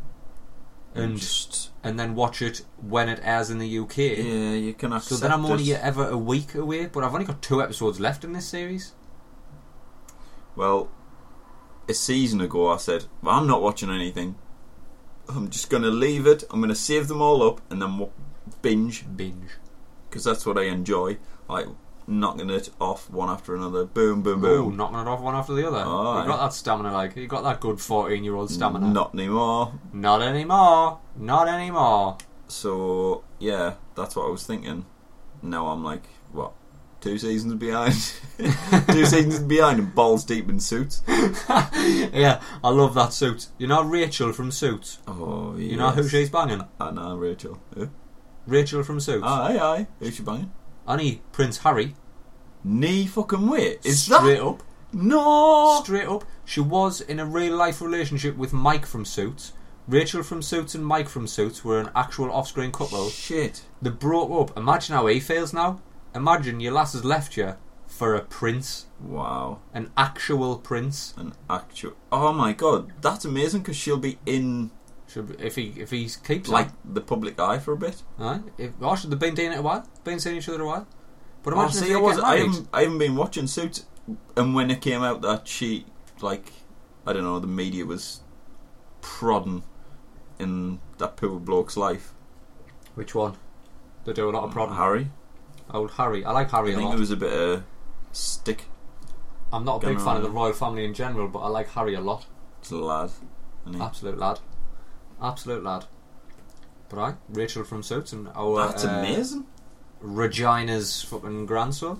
and 0.95 1.17
just 1.17 1.71
and 1.84 1.99
then 1.99 2.15
watch 2.15 2.41
it 2.41 2.63
when 2.82 3.10
it 3.10 3.19
airs 3.23 3.49
in 3.49 3.58
the 3.60 3.79
UK? 3.79 3.97
yeah, 3.97 4.53
you 4.53 4.73
can 4.73 4.99
So 5.01 5.15
then 5.15 5.32
I'm 5.32 5.45
only 5.45 5.71
it. 5.71 5.82
ever 5.82 6.08
a 6.10 6.17
week 6.17 6.56
away, 6.56 6.86
but 6.86 7.03
I've 7.03 7.13
only 7.13 7.25
got 7.25 7.41
two 7.41 7.62
episodes 7.62 7.99
left 7.99 8.23
in 8.23 8.34
this 8.34 8.47
series. 8.47 8.93
Well, 10.56 10.89
a 11.89 11.93
season 11.93 12.41
ago, 12.41 12.69
I 12.71 12.77
said 12.77 13.06
"Well, 13.21 13.36
I'm 13.36 13.47
not 13.47 13.62
watching 13.62 13.89
anything. 13.89 14.36
I'm 15.27 15.49
just 15.49 15.69
going 15.69 15.84
to 15.84 15.89
leave 15.89 16.27
it. 16.27 16.43
I'm 16.51 16.60
going 16.60 16.69
to 16.69 16.75
save 16.75 17.08
them 17.08 17.21
all 17.21 17.41
up 17.47 17.62
and 17.69 17.82
then 17.82 18.10
binge 18.62 19.06
Binge. 19.15 19.51
because 20.10 20.23
that's 20.25 20.45
what 20.45 20.58
I 20.58 20.63
enjoy. 20.63 21.17
Like 21.49 21.67
knocking 22.08 22.50
it 22.50 22.70
off 22.80 23.10
one 23.10 23.30
after 23.30 23.56
another. 23.56 23.86
Boom, 23.86 24.22
boom, 24.22 24.44
Ooh, 24.44 24.63
boom. 24.66 24.78
knocking 24.78 25.00
it 25.00 25.08
off 25.08 25.22
one 25.22 25.36
after 25.36 25.54
the 25.54 25.68
other. 25.68 25.78
Aye. 25.78 26.22
You 26.24 26.28
got 26.28 26.44
that 26.44 26.54
stamina, 26.54 26.92
like 26.94 27.16
you 27.16 27.28
got 27.28 27.44
that 27.44 27.60
good 27.60 27.80
fourteen-year-old 27.80 28.52
stamina. 28.52 28.88
Not 28.88 29.13
anymore. 29.13 29.74
Not 29.94 30.22
anymore. 30.22 31.00
Not 31.16 31.48
anymore. 31.48 32.18
So 32.48 33.24
yeah, 33.39 33.76
that's 33.96 34.16
what 34.16 34.28
I 34.28 34.30
was 34.30 34.46
thinking. 34.46 34.86
Now 35.42 35.68
I'm 35.68 35.84
like, 35.84 36.04
what? 36.32 36.54
Two 37.02 37.18
seasons 37.18 37.56
behind. 37.56 37.94
Two 38.88 39.06
seasons 39.06 39.39
behind 39.39 39.78
and 39.78 39.94
balls 39.94 40.24
deep 40.24 40.48
in 40.48 40.58
suits. 40.62 41.02
yeah, 41.08 42.42
I 42.63 42.70
love 42.70 42.94
that 42.94 43.12
suit. 43.12 43.48
You 43.58 43.68
know 43.68 43.84
Rachel 43.84 44.32
from 44.32 44.52
Suits. 44.52 45.00
Oh, 45.06 45.54
yes. 45.58 45.72
You 45.72 45.78
know 45.78 45.89
who 45.89 46.08
she's 46.08 46.30
banging? 46.30 46.63
I 46.80 46.92
know 46.92 47.18
Rachel. 47.18 47.60
Who? 47.76 47.89
Rachel 48.48 48.84
from 48.84 49.02
Suits. 49.02 49.26
Aye, 49.26 49.58
aye. 49.58 49.88
Who's 50.00 50.16
she 50.16 50.24
banging? 50.24 50.54
Annie 50.88 51.22
Prince 51.32 51.60
Harry. 51.60 51.96
Knee 52.63 53.06
fucking 53.08 53.48
way. 53.48 53.78
Is 53.84 54.04
straight 54.04 54.38
that 54.38 54.46
up? 54.46 54.63
no? 54.91 55.82
Straight 55.84 56.08
up. 56.08 56.24
She 56.46 56.60
was 56.62 57.02
in 57.02 57.19
a 57.19 57.26
real 57.26 57.56
life 57.56 57.82
relationship 57.82 58.38
with 58.38 58.54
Mike 58.54 58.86
from 58.86 59.06
Suits. 59.06 59.54
Rachel 59.88 60.24
from 60.24 60.41
Suits 60.41 60.76
and 60.76 60.86
Mike 60.86 61.10
from 61.10 61.28
Suits 61.28 61.65
were 61.65 61.80
an 61.80 61.89
actual 61.96 62.32
off-screen 62.32 62.72
couple. 62.72 63.10
Shit. 63.10 63.63
They 63.82 63.89
broke 63.89 64.32
up. 64.50 64.58
Imagine 64.58 64.96
how 64.96 65.08
he 65.08 65.19
feels 65.19 65.52
now. 65.54 65.82
Imagine 66.15 66.60
your 66.60 66.74
lass 66.74 66.93
has 66.93 67.04
left 67.04 67.36
you 67.36 67.56
for 67.88 68.15
a 68.15 68.22
prince, 68.22 68.86
Wow. 69.02 69.60
an 69.74 69.91
actual 69.98 70.58
prince. 70.58 71.13
An 71.17 71.34
actual. 71.50 71.93
Oh 72.12 72.32
my 72.34 72.54
god, 72.54 72.91
that's 73.02 73.26
amazing 73.26 73.62
because 73.62 73.76
she'll 73.76 73.98
be 73.98 74.19
in 74.26 74.72
Should 75.13 75.39
if 75.39 75.56
he 75.56 75.73
if 75.78 75.91
he 75.91 76.10
keeps 76.26 76.49
like 76.49 76.67
like, 76.67 76.73
the 76.84 77.02
public 77.02 77.39
eye 77.39 77.60
for 77.60 77.73
a 77.73 77.78
bit. 77.78 78.02
aye, 78.19 78.39
if 78.58 78.71
oh, 78.82 78.95
should 78.95 79.12
they've 79.12 79.19
been 79.19 79.36
dating 79.36 79.54
it 79.54 79.60
a 79.60 79.62
while, 79.62 79.88
been 80.04 80.19
seeing 80.19 80.38
each 80.38 80.49
other 80.49 80.63
a 80.63 80.65
while. 80.65 80.88
But 81.43 81.54
Oh, 81.54 81.60
imagine 81.62 81.84
if 81.84 81.88
see, 81.89 81.93
I, 81.93 81.97
was, 81.97 82.19
I, 82.19 82.38
haven't, 82.38 82.69
I 82.73 82.82
haven't 82.84 82.97
been 82.99 83.15
watching 83.15 83.47
Suits, 83.47 83.86
and 84.36 84.56
when 84.56 84.71
it 84.71 84.82
came 84.82 85.04
out 85.04 85.21
that 85.21 85.47
she, 85.47 85.86
like, 86.21 86.54
I 87.06 87.12
don't 87.12 87.23
know, 87.23 87.38
the 87.39 87.47
media 87.47 87.86
was 87.86 88.21
prodding 89.02 89.63
in 90.39 90.80
that 90.99 91.17
poor 91.17 91.38
bloke's 91.38 91.76
life. 91.76 92.13
Which 92.95 93.13
one? 93.13 93.36
They 94.06 94.13
do 94.13 94.30
a 94.30 94.32
lot 94.32 94.43
of 94.43 94.49
um, 94.49 94.52
prodding. 94.52 94.76
Harry. 94.76 95.12
Old 95.69 95.91
Harry. 95.91 96.23
I 96.23 96.32
like 96.32 96.49
Harry 96.52 96.71
I 96.71 96.76
think 96.76 96.86
lot. 96.86 96.91
there 96.91 96.99
was 96.99 97.12
a 97.12 97.17
bit 97.17 97.34
of 97.34 97.63
stick 98.13 98.65
I'm 99.54 99.63
not 99.65 99.84
a 99.84 99.88
big 99.88 99.99
fan 99.99 100.17
of 100.17 100.23
the 100.23 100.32
royal 100.32 100.54
family 100.54 100.84
in 100.84 100.95
general, 100.95 101.28
but 101.28 101.39
I 101.39 101.47
like 101.47 101.69
Harry 101.69 101.93
a 101.93 102.02
lot. 102.02 102.26
to 102.63 102.76
a 102.76 102.84
lad. 102.84 103.12
Absolute 103.80 104.17
lad. 104.17 104.39
Absolute 105.23 105.63
lad. 105.63 105.86
But 106.89 106.99
I, 106.99 107.13
Rachel 107.29 107.63
from 107.63 107.81
Suits 107.81 108.12
and 108.13 108.27
our 108.36 108.67
That's 108.67 108.86
uh, 108.86 108.89
amazing. 108.89 109.45
Regina's 110.01 111.01
fucking 111.03 111.45
grandson. 111.45 111.99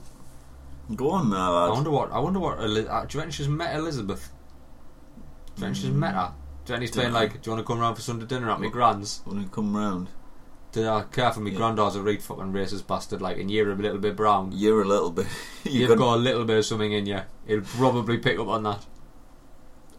Go 0.96 1.12
on 1.12 1.30
now, 1.30 1.56
I 1.56 1.70
wonder 1.70 1.90
what. 1.90 2.12
I 2.12 2.20
wonder 2.20 2.40
what. 2.40 2.60
Eli- 2.60 2.86
uh, 2.90 3.06
do 3.06 3.16
you 3.16 3.20
reckon 3.22 3.32
she's 3.32 3.48
met 3.48 3.74
Elizabeth? 3.76 4.30
Do 5.56 5.62
you 5.62 5.68
reckon 5.68 5.74
she's 5.82 5.90
met 5.92 6.14
her? 6.14 6.34
Do 6.66 6.72
you 6.72 6.74
reckon 6.74 6.82
he's 6.82 6.92
been 6.92 7.04
Dunno. 7.06 7.20
like, 7.20 7.42
"Do 7.42 7.50
you 7.50 7.56
want 7.56 7.66
to 7.66 7.74
come 7.74 7.80
round 7.80 7.96
for 7.96 8.02
Sunday 8.02 8.26
dinner 8.26 8.52
at 8.52 8.60
my 8.60 8.68
grand's?" 8.68 9.22
When 9.24 9.40
he 9.40 9.46
come 9.50 9.76
round. 9.76 10.10
Do 10.74 10.88
I 10.90 11.04
care 11.04 11.32
for 11.32 11.40
my 11.40 11.52
Yeah. 11.52 11.58
granddad's 11.58 11.96
a 11.96 12.02
right 12.02 12.22
fucking 12.22 12.52
racist 12.52 12.88
bastard, 12.88 13.22
like, 13.22 13.38
and 13.38 13.50
you're 13.50 13.72
a 13.72 13.76
little 13.76 14.00
bit 14.00 14.16
brown. 14.18 14.52
You're 14.54 14.82
a 14.82 14.86
little 14.86 15.12
bit. 15.12 15.28
You've 15.64 15.88
got. 15.90 15.98
got 16.00 16.16
a 16.16 16.18
little 16.18 16.44
bit 16.46 16.58
of 16.58 16.66
something 16.66 16.92
in 16.92 17.06
you. 17.06 17.22
He'll 17.48 17.62
probably 17.62 18.18
pick 18.18 18.38
up 18.40 18.48
on 18.48 18.64
that. 18.64 18.86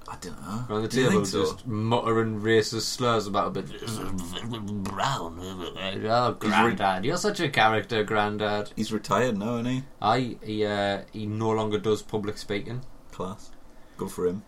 I 0.09 0.17
don't 0.21 0.41
know. 0.43 0.77
On 0.77 0.83
the 0.83 0.89
table, 0.89 1.25
so? 1.25 1.45
just 1.45 1.67
muttering 1.67 2.41
racist 2.41 2.83
slurs 2.83 3.27
about 3.27 3.49
a 3.49 3.63
bit. 3.63 4.85
Brown. 4.85 5.39
Oh, 5.41 6.37
granddad, 6.39 7.05
you're 7.05 7.17
such 7.17 7.41
a 7.41 7.49
character, 7.49 8.05
granddad. 8.05 8.71
He's 8.77 8.93
retired 8.93 9.39
now, 9.39 9.55
isn't 9.55 9.67
he? 9.67 9.83
I 10.03 10.37
he 10.43 10.65
uh, 10.67 11.03
he 11.13 11.27
no 11.27 11.51
longer 11.51 11.79
does 11.79 12.03
public 12.03 12.37
speaking. 12.39 12.83
Class. 13.13 13.51
Good 13.97 14.11
for 14.11 14.27
him. 14.27 14.43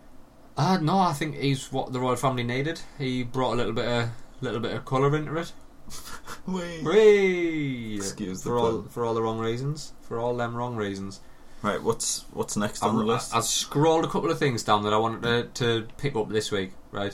Uh, 0.57 0.77
no, 0.81 0.97
I 0.99 1.13
think 1.13 1.35
he's 1.35 1.71
what 1.71 1.93
the 1.93 1.99
royal 1.99 2.15
family 2.15 2.43
needed. 2.43 2.81
He 2.97 3.23
brought 3.23 3.53
a 3.53 3.57
little 3.57 3.73
bit 3.73 3.87
of 3.87 4.09
little 4.41 4.59
bit 4.59 4.73
of 4.73 4.85
colour 4.85 5.15
into 5.15 5.35
it. 5.37 5.53
Wait. 6.47 6.83
Whee! 6.83 7.95
Excuse 7.95 8.43
the 8.43 8.49
for 8.49 8.59
all 8.59 8.81
pun. 8.81 8.89
for 8.89 9.05
all 9.05 9.13
the 9.13 9.21
wrong 9.21 9.39
reasons. 9.39 9.93
For 10.01 10.19
all 10.19 10.35
them 10.35 10.55
wrong 10.55 10.75
reasons. 10.75 11.21
Right, 11.67 11.83
what's 11.83 12.23
what's 12.31 12.55
next 12.55 12.81
on 12.81 12.95
the 12.95 13.03
list? 13.03 13.35
I've 13.35 13.43
scrolled 13.43 14.05
a 14.05 14.07
couple 14.07 14.31
of 14.31 14.39
things 14.39 14.63
down 14.63 14.83
that 14.83 14.93
I 14.93 14.97
wanted 14.97 15.21
to, 15.23 15.81
to 15.81 15.87
pick 15.97 16.15
up 16.15 16.29
this 16.29 16.49
week, 16.49 16.71
right? 16.91 17.13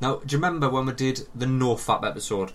Now, 0.00 0.16
do 0.18 0.36
you 0.36 0.38
remember 0.38 0.68
when 0.68 0.86
we 0.86 0.92
did 0.92 1.26
the 1.34 1.46
No 1.46 1.74
Fap 1.74 2.06
episode? 2.06 2.52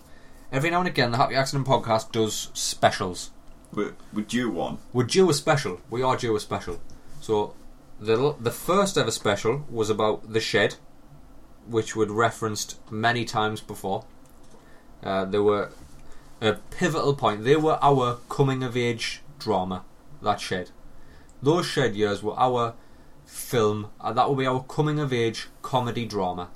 Every 0.50 0.70
now 0.70 0.78
and 0.78 0.88
again, 0.88 1.10
the 1.10 1.18
Happy 1.18 1.34
Accident 1.34 1.66
podcast 1.66 2.12
does 2.12 2.48
specials. 2.54 3.30
We're, 3.74 3.94
we're 4.14 4.22
due 4.22 4.50
one. 4.50 4.78
We're 4.94 5.04
due 5.04 5.28
a 5.28 5.34
special. 5.34 5.82
We 5.90 6.02
are 6.02 6.16
due 6.16 6.34
a 6.34 6.40
special. 6.40 6.80
So, 7.20 7.56
the 8.00 8.34
the 8.40 8.50
first 8.50 8.96
ever 8.96 9.10
special 9.10 9.66
was 9.70 9.90
about 9.90 10.32
the 10.32 10.40
shed, 10.40 10.76
which 11.66 11.94
we'd 11.94 12.10
referenced 12.10 12.78
many 12.90 13.26
times 13.26 13.60
before. 13.60 14.06
Uh, 15.02 15.26
they 15.26 15.40
were 15.40 15.72
a 16.40 16.54
pivotal 16.70 17.14
point. 17.14 17.44
They 17.44 17.56
were 17.56 17.78
our 17.82 18.20
coming 18.30 18.62
of 18.62 18.78
age 18.78 19.20
drama. 19.38 19.84
That 20.22 20.40
shed. 20.40 20.70
Those 21.42 21.66
shed 21.66 21.96
years 21.96 22.22
were 22.22 22.38
our 22.38 22.74
film. 23.26 23.90
Uh, 24.00 24.12
that 24.12 24.28
will 24.28 24.36
be 24.36 24.46
our 24.46 24.62
coming 24.62 25.00
of 25.00 25.12
age 25.12 25.48
comedy 25.60 26.06
drama. 26.06 26.50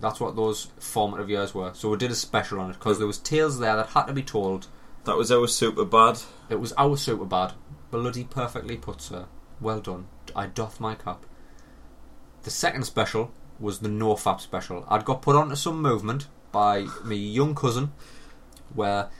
That's 0.00 0.18
what 0.18 0.34
those 0.34 0.68
formative 0.78 1.28
years 1.28 1.54
were. 1.54 1.72
So 1.74 1.90
we 1.90 1.98
did 1.98 2.10
a 2.10 2.14
special 2.14 2.58
on 2.60 2.70
it 2.70 2.74
because 2.74 2.98
there 2.98 3.06
was 3.06 3.18
tales 3.18 3.58
there 3.58 3.76
that 3.76 3.88
had 3.88 4.06
to 4.06 4.12
be 4.14 4.22
told. 4.22 4.68
That 5.04 5.16
was 5.16 5.30
our 5.30 5.46
super 5.46 5.84
bad. 5.84 6.20
It 6.48 6.60
was 6.60 6.72
our 6.78 6.96
super 6.96 7.26
bad. 7.26 7.52
Bloody 7.90 8.24
perfectly 8.24 8.76
put, 8.76 9.02
sir. 9.02 9.26
Well 9.60 9.80
done. 9.80 10.06
I 10.34 10.46
doff 10.46 10.80
my 10.80 10.94
cap. 10.94 11.26
The 12.42 12.50
second 12.50 12.84
special 12.84 13.30
was 13.58 13.80
the 13.80 13.88
No 13.88 14.14
Fap 14.14 14.40
special. 14.40 14.86
I'd 14.88 15.04
got 15.04 15.20
put 15.20 15.36
onto 15.36 15.56
some 15.56 15.82
movement 15.82 16.28
by 16.50 16.86
my 17.04 17.14
young 17.14 17.54
cousin, 17.54 17.92
where 18.74 19.10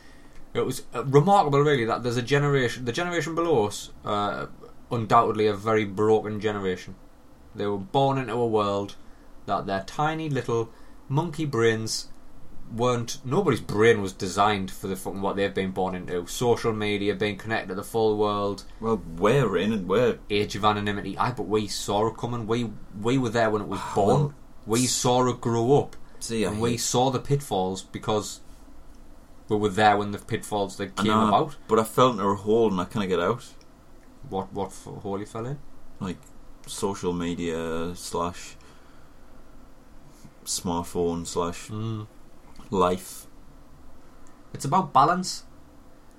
it 0.54 0.64
was 0.64 0.84
uh, 0.94 1.04
remarkable, 1.04 1.60
really, 1.60 1.84
that 1.84 2.02
there's 2.02 2.16
a 2.16 2.22
generation, 2.22 2.84
the 2.84 2.92
generation 2.92 3.34
below 3.34 3.66
us, 3.66 3.90
uh, 4.04 4.46
undoubtedly 4.90 5.46
a 5.46 5.54
very 5.54 5.84
broken 5.84 6.40
generation. 6.40 6.94
They 7.54 7.66
were 7.66 7.78
born 7.78 8.18
into 8.18 8.34
a 8.34 8.46
world 8.46 8.96
that 9.46 9.66
their 9.66 9.82
tiny 9.86 10.28
little 10.28 10.70
monkey 11.08 11.44
brains 11.44 12.08
weren't 12.72 13.18
nobody's 13.24 13.60
brain 13.60 14.00
was 14.00 14.12
designed 14.12 14.70
for 14.70 14.86
the 14.86 14.94
fucking 14.94 15.20
what 15.20 15.34
they've 15.34 15.52
been 15.52 15.72
born 15.72 15.94
into. 15.96 16.24
Social 16.28 16.72
media, 16.72 17.14
being 17.16 17.36
connected 17.36 17.68
to 17.68 17.74
the 17.74 17.82
full 17.82 18.16
world, 18.16 18.62
Well, 18.80 19.02
we're 19.16 19.56
in 19.56 19.72
and 19.72 19.88
we're. 19.88 20.18
age 20.30 20.54
of 20.54 20.64
anonymity. 20.64 21.18
Aye, 21.18 21.32
but 21.36 21.48
we 21.48 21.66
saw 21.66 22.06
it 22.06 22.16
coming. 22.16 22.46
We 22.46 22.70
we 23.00 23.18
were 23.18 23.30
there 23.30 23.50
when 23.50 23.62
it 23.62 23.68
was 23.68 23.80
Ah, 23.82 23.92
born. 23.96 24.08
well, 24.20 24.34
we 24.66 24.86
saw 24.86 25.26
it 25.28 25.40
grow 25.40 25.78
up, 25.80 25.96
See, 26.20 26.46
I 26.46 26.50
and 26.52 26.60
we 26.60 26.76
saw 26.76 27.10
the 27.10 27.18
pitfalls 27.18 27.82
because 27.82 28.38
we 29.48 29.56
were 29.56 29.68
there 29.70 29.96
when 29.96 30.12
the 30.12 30.18
pitfalls 30.18 30.76
that 30.76 30.94
came 30.94 31.06
know, 31.08 31.26
about. 31.26 31.56
But 31.66 31.80
I 31.80 31.84
fell 31.84 32.12
into 32.12 32.22
a 32.24 32.36
hole 32.36 32.70
and 32.70 32.80
I 32.80 32.84
can't 32.84 33.08
get 33.08 33.18
out. 33.18 33.48
What 34.28 34.52
what 34.52 34.68
f- 34.68 34.84
hole 35.02 35.18
you 35.18 35.26
fell 35.26 35.46
in? 35.46 35.58
Like 36.00 36.18
social 36.66 37.12
media 37.12 37.92
slash 37.96 38.56
smartphone 40.44 41.26
slash 41.26 41.68
Mm. 41.68 42.06
life. 42.70 43.26
It's 44.52 44.64
about 44.64 44.92
balance. 44.92 45.44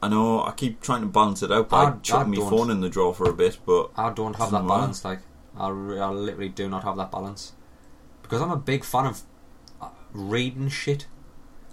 I 0.01 0.07
know 0.07 0.43
I 0.43 0.51
keep 0.51 0.81
trying 0.81 1.01
to 1.01 1.07
balance 1.07 1.43
it 1.43 1.51
out 1.51 1.69
by 1.69 1.85
I- 1.85 1.91
chucking 2.01 2.33
I 2.33 2.37
my 2.43 2.49
phone 2.49 2.71
in 2.71 2.81
the 2.81 2.89
drawer 2.89 3.13
for 3.13 3.29
a 3.29 3.33
bit, 3.33 3.59
but 3.65 3.91
I 3.95 4.09
don't 4.09 4.35
have 4.35 4.51
that 4.51 4.67
balance. 4.67 5.05
Like 5.05 5.19
I, 5.57 5.69
re- 5.69 5.99
I 5.99 6.09
literally 6.09 6.49
do 6.49 6.67
not 6.69 6.83
have 6.83 6.97
that 6.97 7.11
balance 7.11 7.53
because 8.23 8.41
I'm 8.41 8.51
a 8.51 8.55
big 8.57 8.83
fan 8.83 9.05
of 9.05 9.21
uh, 9.81 9.89
reading 10.13 10.69
shit. 10.69 11.07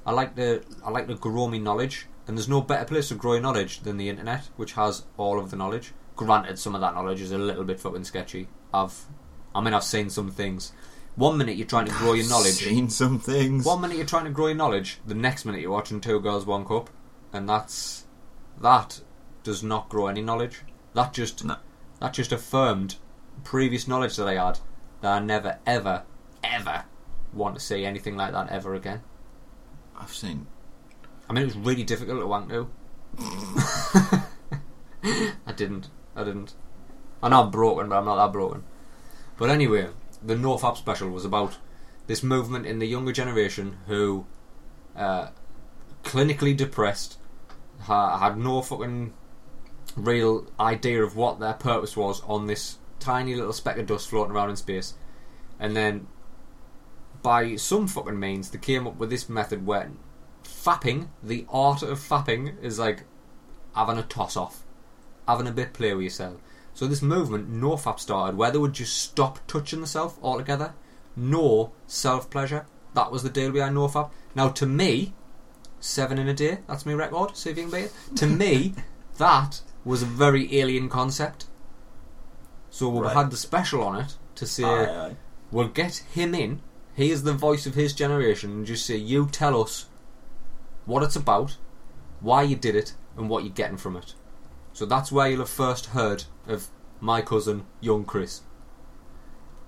I 0.05 0.13
like 0.13 0.37
to 0.37 0.63
I 0.85 0.91
like 0.91 1.07
to 1.09 1.15
grow 1.15 1.49
my 1.49 1.59
knowledge, 1.59 2.07
and 2.27 2.37
there's 2.37 2.49
no 2.49 2.61
better 2.61 2.85
place 2.85 3.09
to 3.09 3.15
grow 3.15 3.33
your 3.35 3.43
knowledge 3.43 3.81
than 3.81 3.97
the 3.99 4.09
internet, 4.09 4.49
which 4.57 4.73
has 4.73 5.05
all 5.17 5.39
of 5.39 5.51
the 5.51 5.57
knowledge. 5.57 5.93
Granted, 6.19 6.59
some 6.59 6.75
of 6.75 6.81
that 6.81 6.95
knowledge 6.95 7.21
is 7.21 7.31
a 7.33 7.39
little 7.39 7.63
bit 7.65 7.79
fucking 7.81 8.03
sketchy. 8.05 8.49
I've, 8.75 9.05
I 9.55 9.61
mean, 9.61 9.73
I've 9.73 9.85
seen 9.85 10.11
some 10.11 10.31
things. 10.31 10.73
One 11.15 11.39
minute 11.39 11.57
you're 11.57 11.67
trying 11.67 11.87
to 11.87 11.93
grow 11.93 12.13
your 12.13 12.29
knowledge. 12.29 12.55
Seen 12.55 12.91
some 12.91 13.19
things. 13.21 13.65
One 13.65 13.81
minute 13.81 13.97
you're 13.97 14.07
trying 14.07 14.25
to 14.25 14.31
grow 14.31 14.49
your 14.49 14.57
knowledge, 14.57 14.99
the 15.07 15.15
next 15.15 15.45
minute 15.45 15.61
you're 15.61 15.71
watching 15.71 16.01
Two 16.01 16.21
Girls 16.21 16.45
One 16.45 16.65
Cup, 16.65 16.91
and 17.33 17.49
that's 17.49 18.05
that 18.61 19.01
does 19.45 19.63
not 19.63 19.89
grow 19.89 20.09
any 20.09 20.21
knowledge. 20.21 20.63
That 20.95 21.13
just 21.13 21.45
No. 21.45 21.57
that 22.01 22.13
just 22.15 22.33
affirmed 22.33 22.97
previous 23.45 23.87
knowledge 23.89 24.17
that 24.17 24.27
I 24.29 24.35
had 24.45 24.59
that 25.01 25.13
I 25.13 25.25
never 25.25 25.59
ever 25.67 26.03
ever 26.43 26.85
want 27.33 27.55
to 27.55 27.61
see 27.61 27.85
anything 27.85 28.17
like 28.17 28.33
that 28.33 28.49
ever 28.51 28.75
again. 28.75 29.03
I've 29.97 30.13
seen. 30.13 30.47
I 31.29 31.33
mean, 31.33 31.43
it 31.43 31.47
was 31.47 31.57
really 31.57 31.85
difficult 31.85 32.21
to 32.21 32.27
wank 32.27 32.49
to. 32.51 32.69
I 35.47 35.53
didn't. 35.55 35.89
I 36.19 36.25
didn't. 36.25 36.55
I 37.23 37.29
know 37.29 37.45
I'm 37.45 37.51
broken, 37.51 37.89
but 37.89 37.99
I'm 37.99 38.05
not 38.05 38.17
that 38.17 38.33
broken. 38.33 38.65
But 39.37 39.51
anyway, 39.51 39.89
the 40.23 40.35
NoFap 40.35 40.77
special 40.77 41.11
was 41.11 41.25
about 41.25 41.59
this 42.09 42.23
movement 42.23 42.67
in 42.67 42.81
the 42.81 42.87
younger 42.87 43.13
generation 43.13 43.79
who, 43.87 44.27
uh, 44.97 45.29
clinically 46.03 46.57
depressed, 46.57 47.19
ha- 47.83 48.19
had 48.19 48.37
no 48.37 48.63
fucking 48.63 49.13
real 49.97 50.47
idea 50.59 51.03
of 51.03 51.17
what 51.17 51.39
their 51.39 51.55
purpose 51.55 51.97
was 51.97 52.23
on 52.25 52.47
this 52.47 52.79
tiny 52.99 53.35
little 53.35 53.53
speck 53.53 53.79
of 53.79 53.87
dust 53.87 54.09
floating 54.09 54.35
around 54.35 54.51
in 54.51 54.57
space, 54.57 54.95
and 55.61 55.77
then 55.77 56.09
by 57.23 57.57
some 57.57 57.87
fucking 57.87 58.19
means 58.19 58.51
they 58.51 58.59
came 58.59 58.87
up 58.87 58.97
with 58.97 59.11
this 59.11 59.29
method 59.29 59.67
where 59.67 59.91
fapping, 60.45 61.09
the 61.23 61.47
art 61.49 61.83
of 61.83 61.99
fapping, 61.99 62.61
is 62.63 62.79
like 62.79 63.05
having 63.75 63.99
a 63.99 64.03
toss 64.03 64.37
off, 64.37 64.65
having 65.29 65.47
a 65.47 65.53
bit 65.53 65.73
play 65.73 65.95
with 65.95 66.03
yourself. 66.03 66.41
So 66.75 66.87
this 66.89 67.03
movement, 67.03 67.49
no 67.49 67.73
fap 67.73 68.01
started, 68.01 68.37
where 68.37 68.51
they 68.51 68.59
would 68.59 68.73
just 68.73 68.97
stop 68.97 69.39
touching 69.47 69.79
themselves 69.81 70.15
altogether, 70.23 70.75
no 71.15 71.73
self 71.87 72.29
pleasure. 72.31 72.67
That 72.95 73.13
was 73.13 73.23
the 73.23 73.31
deal 73.31 73.53
behind 73.53 73.75
no 73.77 73.87
fap. 73.89 74.11
Now 74.35 74.49
to 74.49 74.67
me, 74.67 75.13
seven 75.81 76.19
in 76.19 76.29
a 76.29 76.35
day, 76.35 76.59
that's 76.67 76.87
my 76.87 76.95
record. 76.95 77.37
See 77.37 77.51
if 77.51 77.57
you 77.57 77.65
can 77.65 77.73
beat 77.73 77.85
it. 77.87 77.93
To 78.17 78.27
me, 78.43 78.75
that 79.19 79.61
was 79.85 80.03
a 80.03 80.07
very 80.07 80.59
alien 80.59 80.89
concept. 80.89 81.47
So 82.71 82.89
we 82.89 83.01
Right. 83.01 83.17
had 83.17 83.31
the 83.31 83.37
special 83.37 83.83
on 83.83 84.01
it 84.01 84.17
to 84.37 84.47
say 84.47 84.65
Aye, 84.65 85.07
aye. 85.09 85.17
we'll 85.51 85.69
get 85.69 86.05
him 86.13 86.35
in. 86.35 86.61
He 86.95 87.11
is 87.11 87.23
the 87.23 87.33
voice 87.33 87.67
of 87.67 87.75
his 87.75 87.93
generation, 87.93 88.51
and 88.51 88.67
just 88.67 88.85
say, 88.87 88.97
you 88.97 89.27
tell 89.31 89.61
us 89.63 89.87
what 90.85 91.03
it's 91.03 91.17
about, 91.17 91.57
why 92.21 92.43
you 92.43 92.57
did 92.57 92.75
it, 92.75 92.95
and 93.17 93.29
what 93.29 93.45
you're 93.45 93.53
getting 93.53 93.77
from 93.77 93.97
it. 93.97 94.15
So 94.79 94.87
that's 94.87 95.11
where 95.11 95.29
you'll 95.29 95.41
have 95.41 95.51
first 95.51 95.87
heard 95.87 96.23
of 96.47 96.69
my 97.01 97.21
cousin, 97.21 97.67
young 97.81 98.05
Chris. 98.05 98.43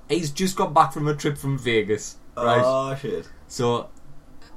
He's 0.09 0.31
just 0.31 0.55
got 0.55 0.73
back 0.73 0.93
from 0.93 1.09
a 1.09 1.17
trip 1.17 1.37
from 1.37 1.59
Vegas, 1.59 2.19
right? 2.37 2.63
Oh 2.65 2.95
shit. 2.95 3.29
So, 3.49 3.91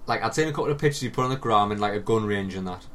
like, 0.06 0.22
I'd 0.22 0.36
seen 0.36 0.48
a 0.48 0.52
couple 0.52 0.70
of 0.70 0.78
pictures 0.78 1.02
he 1.02 1.10
put 1.10 1.24
on 1.24 1.32
the 1.32 1.38
gram 1.38 1.72
in 1.72 1.80
like 1.80 1.94
a 1.96 2.00
gun 2.00 2.26
range 2.26 2.54
and 2.54 2.68
that. 2.68 2.86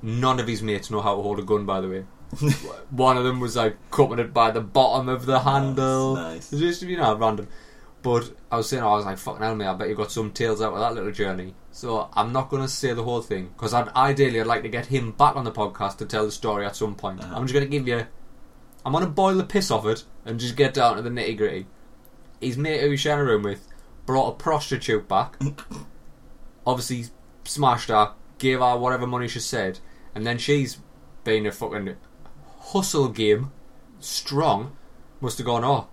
None 0.00 0.38
of 0.38 0.46
his 0.46 0.62
mates 0.62 0.92
know 0.92 1.00
how 1.00 1.16
to 1.16 1.22
hold 1.22 1.40
a 1.40 1.42
gun, 1.42 1.66
by 1.66 1.80
the 1.80 1.88
way. 1.88 2.04
One 2.90 3.16
of 3.16 3.24
them 3.24 3.40
was 3.40 3.56
like 3.56 3.76
cupping 3.90 4.20
it 4.20 4.32
by 4.32 4.52
the 4.52 4.60
bottom 4.60 5.08
of 5.08 5.26
the 5.26 5.40
handle. 5.40 6.14
nice. 6.14 6.52
It's 6.52 6.60
just 6.60 6.82
you 6.82 6.98
know 6.98 7.16
random. 7.16 7.48
But 8.08 8.32
I 8.50 8.56
was 8.56 8.70
saying, 8.70 8.82
I 8.82 8.86
was 8.86 9.04
like, 9.04 9.18
fucking 9.18 9.42
hell, 9.42 9.54
mate, 9.54 9.66
I 9.66 9.74
bet 9.74 9.90
you 9.90 9.94
got 9.94 10.10
some 10.10 10.32
tales 10.32 10.62
out 10.62 10.72
of 10.72 10.80
that 10.80 10.94
little 10.94 11.12
journey. 11.12 11.54
So 11.70 12.08
I'm 12.14 12.32
not 12.32 12.48
going 12.48 12.62
to 12.62 12.68
say 12.68 12.94
the 12.94 13.04
whole 13.04 13.20
thing 13.20 13.48
because 13.48 13.74
I'd 13.74 13.90
ideally 13.90 14.40
I'd 14.40 14.46
like 14.46 14.62
to 14.62 14.70
get 14.70 14.86
him 14.86 15.12
back 15.12 15.36
on 15.36 15.44
the 15.44 15.52
podcast 15.52 15.98
to 15.98 16.06
tell 16.06 16.24
the 16.24 16.32
story 16.32 16.64
at 16.64 16.74
some 16.74 16.94
point. 16.94 17.20
Uh-huh. 17.20 17.36
I'm 17.36 17.42
just 17.42 17.52
going 17.52 17.66
to 17.66 17.70
give 17.70 17.86
you, 17.86 18.06
I'm 18.86 18.92
going 18.92 19.04
to 19.04 19.10
boil 19.10 19.34
the 19.34 19.44
piss 19.44 19.70
off 19.70 19.84
it 19.84 20.04
and 20.24 20.40
just 20.40 20.56
get 20.56 20.72
down 20.72 20.96
to 20.96 21.02
the 21.02 21.10
nitty 21.10 21.36
gritty. 21.36 21.66
His 22.40 22.56
mate 22.56 22.80
who 22.80 22.92
he's 22.92 23.00
sharing 23.00 23.28
a 23.28 23.30
room 23.30 23.42
with 23.42 23.68
brought 24.06 24.30
a 24.30 24.36
prostitute 24.36 25.06
back. 25.06 25.38
Obviously 26.66 27.10
smashed 27.44 27.90
her, 27.90 28.14
gave 28.38 28.60
her 28.60 28.78
whatever 28.78 29.06
money 29.06 29.28
she 29.28 29.40
said, 29.40 29.80
and 30.14 30.26
then 30.26 30.38
she's 30.38 30.78
been 31.24 31.44
a 31.44 31.52
fucking 31.52 31.94
hustle 32.58 33.10
game, 33.10 33.52
strong. 34.00 34.78
Must 35.20 35.36
have 35.36 35.46
gone, 35.46 35.62
oh, 35.62 35.88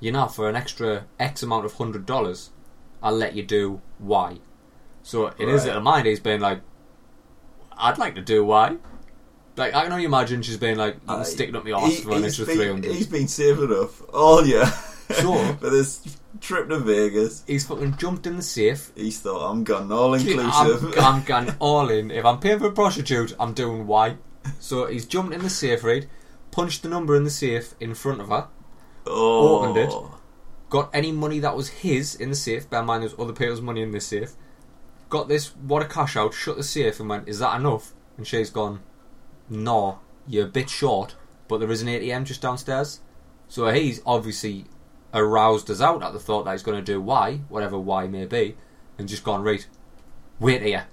you 0.00 0.10
know, 0.12 0.26
for 0.26 0.48
an 0.48 0.56
extra 0.56 1.04
X 1.18 1.42
amount 1.42 1.64
of 1.66 1.74
hundred 1.74 2.06
dollars, 2.06 2.50
I'll 3.02 3.16
let 3.16 3.34
you 3.34 3.42
do 3.42 3.80
Y. 4.00 4.38
So 5.02 5.28
in 5.38 5.48
his 5.48 5.60
Right. 5.62 5.66
little 5.68 5.82
mind, 5.82 6.06
he's 6.06 6.20
been 6.20 6.40
like, 6.40 6.60
I'd 7.76 7.98
like 7.98 8.14
to 8.16 8.20
do 8.20 8.44
why. 8.44 8.76
Like 9.56 9.74
I 9.74 9.82
can 9.84 9.92
only 9.92 10.04
imagine 10.04 10.42
she's 10.42 10.56
being 10.56 10.76
like, 10.76 10.94
uh, 10.96 10.98
"You 11.00 11.06
can 11.08 11.20
Aye. 11.20 11.24
stick 11.24 11.48
it 11.50 11.56
up 11.56 11.64
my 11.64 11.72
arse 11.72 11.96
he, 11.98 12.02
for 12.02 12.12
an 12.16 12.24
extra 12.24 12.44
three 12.46 12.68
hundred. 12.68 12.92
He's 12.92 13.06
been 13.06 13.28
saving 13.28 13.72
up 13.72 13.90
all 14.14 14.44
year 14.46 14.64
Sure. 15.20 15.54
for 15.60 15.70
this 15.70 16.00
trip 16.40 16.68
to 16.68 16.78
Vegas. 16.78 17.42
He's 17.46 17.66
fucking 17.66 17.96
jumped 17.96 18.26
in 18.26 18.36
the 18.36 18.42
safe. 18.42 18.92
He's 18.94 19.18
thought, 19.20 19.50
I'm 19.50 19.64
gone 19.64 19.90
all 19.90 20.14
I'm, 20.14 20.20
inclusive. 20.26 20.94
I'm 20.98 21.22
going 21.24 21.54
all 21.58 21.90
in. 21.90 22.10
If 22.10 22.24
I'm 22.24 22.38
paying 22.38 22.58
for 22.60 22.68
a 22.68 22.72
prostitute, 22.72 23.34
I'm 23.40 23.52
doing 23.52 23.86
Y. 23.86 24.16
So 24.60 24.86
he's 24.86 25.04
jumped 25.04 25.34
in 25.34 25.42
the 25.42 25.50
safe, 25.50 25.82
right? 25.84 26.06
Punched 26.52 26.82
the 26.82 26.88
number 26.88 27.16
in 27.16 27.24
the 27.24 27.30
safe 27.30 27.74
in 27.80 27.94
front 27.94 28.20
of 28.20 28.28
her. 28.28 28.48
Oh, 29.06 29.58
opened 29.58 29.76
it. 29.76 29.92
Got 30.68 30.90
any 30.94 31.10
money 31.10 31.40
that 31.40 31.56
was 31.56 31.68
his 31.68 32.14
in 32.14 32.30
the 32.30 32.36
safe. 32.36 32.70
Bear 32.70 32.80
in 32.80 32.86
mind, 32.86 33.02
there's 33.02 33.18
other 33.18 33.32
people's 33.32 33.60
money 33.60 33.82
in 33.82 33.90
this 33.90 34.06
safe. 34.06 34.32
Got 35.08 35.28
this, 35.28 35.48
what 35.56 35.82
a 35.82 35.86
cash 35.86 36.16
out, 36.16 36.32
shut 36.32 36.56
the 36.56 36.62
safe 36.62 37.00
and 37.00 37.08
went, 37.08 37.28
Is 37.28 37.40
that 37.40 37.58
enough? 37.58 37.92
And 38.16 38.26
she's 38.26 38.50
gone, 38.50 38.80
No, 39.48 39.98
you're 40.28 40.46
a 40.46 40.48
bit 40.48 40.70
short, 40.70 41.16
but 41.48 41.58
there 41.58 41.70
is 41.70 41.82
an 41.82 41.88
ATM 41.88 42.24
just 42.24 42.40
downstairs. 42.40 43.00
So 43.48 43.68
he's 43.70 44.00
obviously 44.06 44.66
aroused 45.12 45.68
us 45.70 45.80
out 45.80 46.04
at 46.04 46.12
the 46.12 46.20
thought 46.20 46.44
that 46.44 46.52
he's 46.52 46.62
going 46.62 46.78
to 46.78 46.92
do 46.92 47.00
Y, 47.00 47.40
whatever 47.48 47.76
Y 47.76 48.06
may 48.06 48.26
be, 48.26 48.56
and 48.96 49.08
just 49.08 49.24
gone, 49.24 49.42
Right, 49.42 49.66
wait 50.38 50.62
here. 50.62 50.86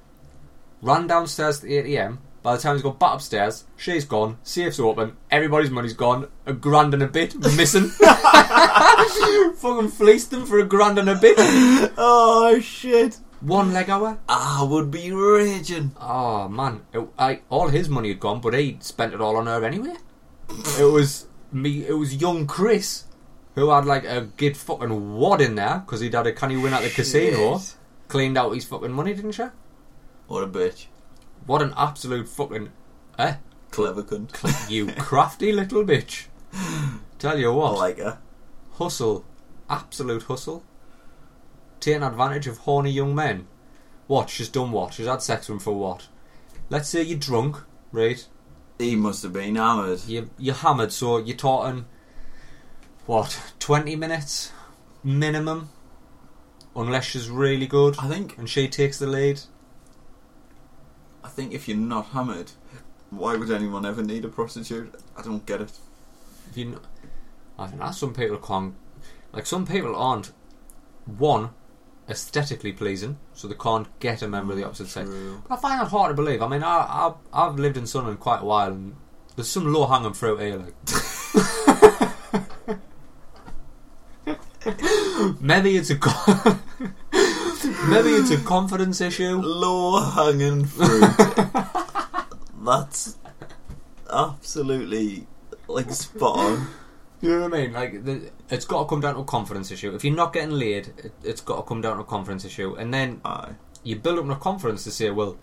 Ran 0.82 1.06
downstairs 1.06 1.60
to 1.60 1.68
the 1.68 1.78
ATM. 1.78 2.18
By 2.48 2.56
the 2.56 2.62
time 2.62 2.76
he's 2.76 2.82
got 2.82 2.98
back 2.98 3.16
upstairs, 3.16 3.66
she's 3.76 4.06
gone, 4.06 4.38
safe's 4.42 4.80
open, 4.80 5.18
everybody's 5.30 5.70
money's 5.70 5.92
gone, 5.92 6.30
a 6.46 6.54
grand 6.54 6.94
and 6.94 7.04
a 7.04 7.08
bit 7.08 7.36
missing. 7.58 7.90
Fucking 9.58 9.90
fleeced 9.90 10.32
them 10.32 10.46
for 10.46 10.58
a 10.58 10.64
grand 10.64 10.98
and 10.98 11.10
a 11.10 11.16
bit. 11.16 11.36
oh 11.98 12.58
shit! 12.62 13.20
One 13.42 13.74
leg 13.74 13.90
hour. 13.90 14.20
I 14.30 14.64
would 14.64 14.90
be 14.90 15.12
raging. 15.12 15.92
Oh 16.00 16.48
man, 16.48 16.86
it, 16.94 17.06
I, 17.20 17.42
all 17.50 17.68
his 17.68 17.90
money 17.90 18.08
had 18.08 18.22
gone, 18.22 18.40
but 18.40 18.54
he 18.54 18.78
spent 18.80 19.14
it 19.14 19.20
all 19.20 19.36
on 19.36 19.48
her 19.48 19.66
anyway. 19.66 19.96
it 20.80 20.90
was 20.90 21.28
me. 21.52 21.86
It 21.86 21.98
was 21.98 22.16
young 22.16 22.48
Chris 22.48 23.08
who 23.56 23.72
had 23.72 23.84
like 23.84 24.06
a 24.06 24.22
good 24.38 24.56
fucking 24.56 25.16
wad 25.16 25.42
in 25.42 25.56
there 25.56 25.84
because 25.86 26.00
he'd 26.00 26.14
had 26.14 26.28
a 26.28 26.32
canny 26.32 26.56
win 26.56 26.74
at 26.74 26.84
the 26.84 26.92
casino. 26.92 27.60
Shit. 27.60 27.76
Cleaned 28.08 28.38
out 28.38 28.54
his 28.54 28.64
fucking 28.64 28.94
money, 28.94 29.14
didn't 29.14 29.34
she? 29.34 29.44
What 30.28 30.46
a 30.46 30.48
bitch. 30.48 30.86
What 31.48 31.62
an 31.64 31.74
absolute 31.76 32.30
fucking 32.30 32.70
eh? 33.18 33.36
Clever 33.72 34.04
cunt. 34.04 34.70
You 34.70 34.88
crafty 34.98 35.52
little 35.52 35.84
bitch. 35.84 36.28
Tell 37.18 37.40
you 37.40 37.52
I 37.52 37.56
what, 37.56 37.78
like 37.78 37.98
her. 37.98 38.20
hustle, 38.74 39.26
absolute 39.70 40.24
hustle. 40.24 40.64
Taking 41.80 42.04
advantage 42.04 42.48
of 42.48 42.60
horny 42.60 42.92
young 42.92 43.16
men. 43.16 43.48
What? 44.08 44.30
She's 44.30 44.50
done 44.50 44.72
what? 44.72 44.94
She's 44.94 45.08
had 45.08 45.22
sex 45.22 45.48
with 45.50 45.56
him 45.56 45.60
for 45.60 45.74
what? 45.76 46.08
Let's 46.70 46.90
say 46.90 47.02
you're 47.02 47.18
drunk, 47.20 47.58
right? 47.92 48.26
He 48.78 48.96
must 48.96 49.24
have 49.24 49.34
been 49.34 49.56
hammered. 49.56 50.02
You 50.08 50.30
you're 50.38 50.54
hammered, 50.56 50.92
so 50.92 51.18
you're 51.18 51.36
talking 51.38 51.86
what? 53.06 53.54
Twenty 53.60 53.96
minutes 53.96 54.52
minimum, 55.04 55.70
unless 56.76 57.06
she's 57.06 57.30
really 57.30 57.68
good 57.68 57.96
I 58.00 58.08
think. 58.10 58.38
and 58.38 58.50
she 58.50 58.68
takes 58.68 59.00
the 59.00 59.08
lead. 59.08 59.42
I 61.28 61.30
think 61.30 61.52
if 61.54 61.68
you're 61.68 61.76
not 61.76 62.06
hammered, 62.08 62.52
why 63.10 63.36
would 63.36 63.52
anyone 63.52 63.86
ever 63.86 64.02
need 64.02 64.24
a 64.24 64.30
prostitute? 64.30 64.96
I 65.18 65.22
don't 65.22 65.46
get 65.46 65.60
it. 65.60 65.74
If 66.50 66.56
you, 66.56 66.80
I 67.60 67.68
think 67.68 67.82
that 67.82 67.96
some 67.96 68.14
people 68.14 68.38
can't, 68.38 68.76
like 69.34 69.46
some 69.46 69.68
people 69.68 69.94
aren't 69.94 70.32
one 71.06 71.50
aesthetically 72.08 72.72
pleasing, 72.72 73.18
so 73.34 73.50
they 73.50 73.56
can't 73.56 73.88
get 74.00 74.22
a 74.22 74.28
member 74.30 74.54
of 74.54 74.58
the 74.58 74.64
opposite 74.64 74.88
sex. 74.88 75.10
But 75.50 75.56
I 75.56 75.58
find 75.60 75.82
that 75.82 75.90
hard 75.90 76.12
to 76.12 76.14
believe. 76.16 76.42
I 76.42 76.48
mean, 76.48 76.64
I, 76.64 76.78
I 76.78 77.14
I've 77.34 77.60
lived 77.60 77.76
in 77.76 77.86
Sunderland 77.88 78.22
quite 78.22 78.42
a 78.42 78.46
while, 78.46 78.72
and 78.72 78.96
there's 79.36 79.50
some 79.50 79.74
low 79.74 79.86
hanging 79.86 80.14
fruit 80.14 80.40
here. 80.40 80.56
Like, 80.56 80.76
maybe 85.42 85.76
it's 85.76 85.90
a 85.90 85.98
maybe 87.88 88.10
it's 88.10 88.32
a 88.32 88.38
confidence 88.38 89.02
issue. 89.02 89.42
Low 89.42 90.02
hanging 90.02 90.66
fruit. 90.66 91.02
That's 92.64 93.18
absolutely 94.12 95.28
like 95.68 95.90
spot 95.92 96.40
on. 96.40 96.68
You 97.22 97.30
know 97.32 97.50
what 97.50 97.54
I 97.54 97.62
mean? 97.62 97.74
Like, 97.74 98.06
the, 98.06 98.32
it's 98.50 98.66
got 98.66 98.84
to 98.84 98.90
come 98.90 99.02
down 99.02 99.16
to 99.16 99.22
a 99.22 99.26
confidence 99.26 99.72
issue. 99.72 99.94
If 99.96 100.04
you're 100.04 100.16
not 100.16 100.34
getting 100.34 100.52
laid, 100.52 100.94
it, 100.98 101.14
it's 101.24 101.42
got 101.42 101.58
to 101.58 101.64
come 101.64 101.82
down 101.82 101.96
to 101.96 102.04
a 102.04 102.06
confidence 102.06 102.46
issue, 102.46 102.76
and 102.76 102.94
then 102.94 103.22
Aye. 103.26 103.54
you 103.84 103.96
build 103.96 104.20
up 104.20 104.26
enough 104.26 104.40
confidence 104.40 104.84
to 104.84 104.92
say, 104.92 105.10
well, 105.10 105.38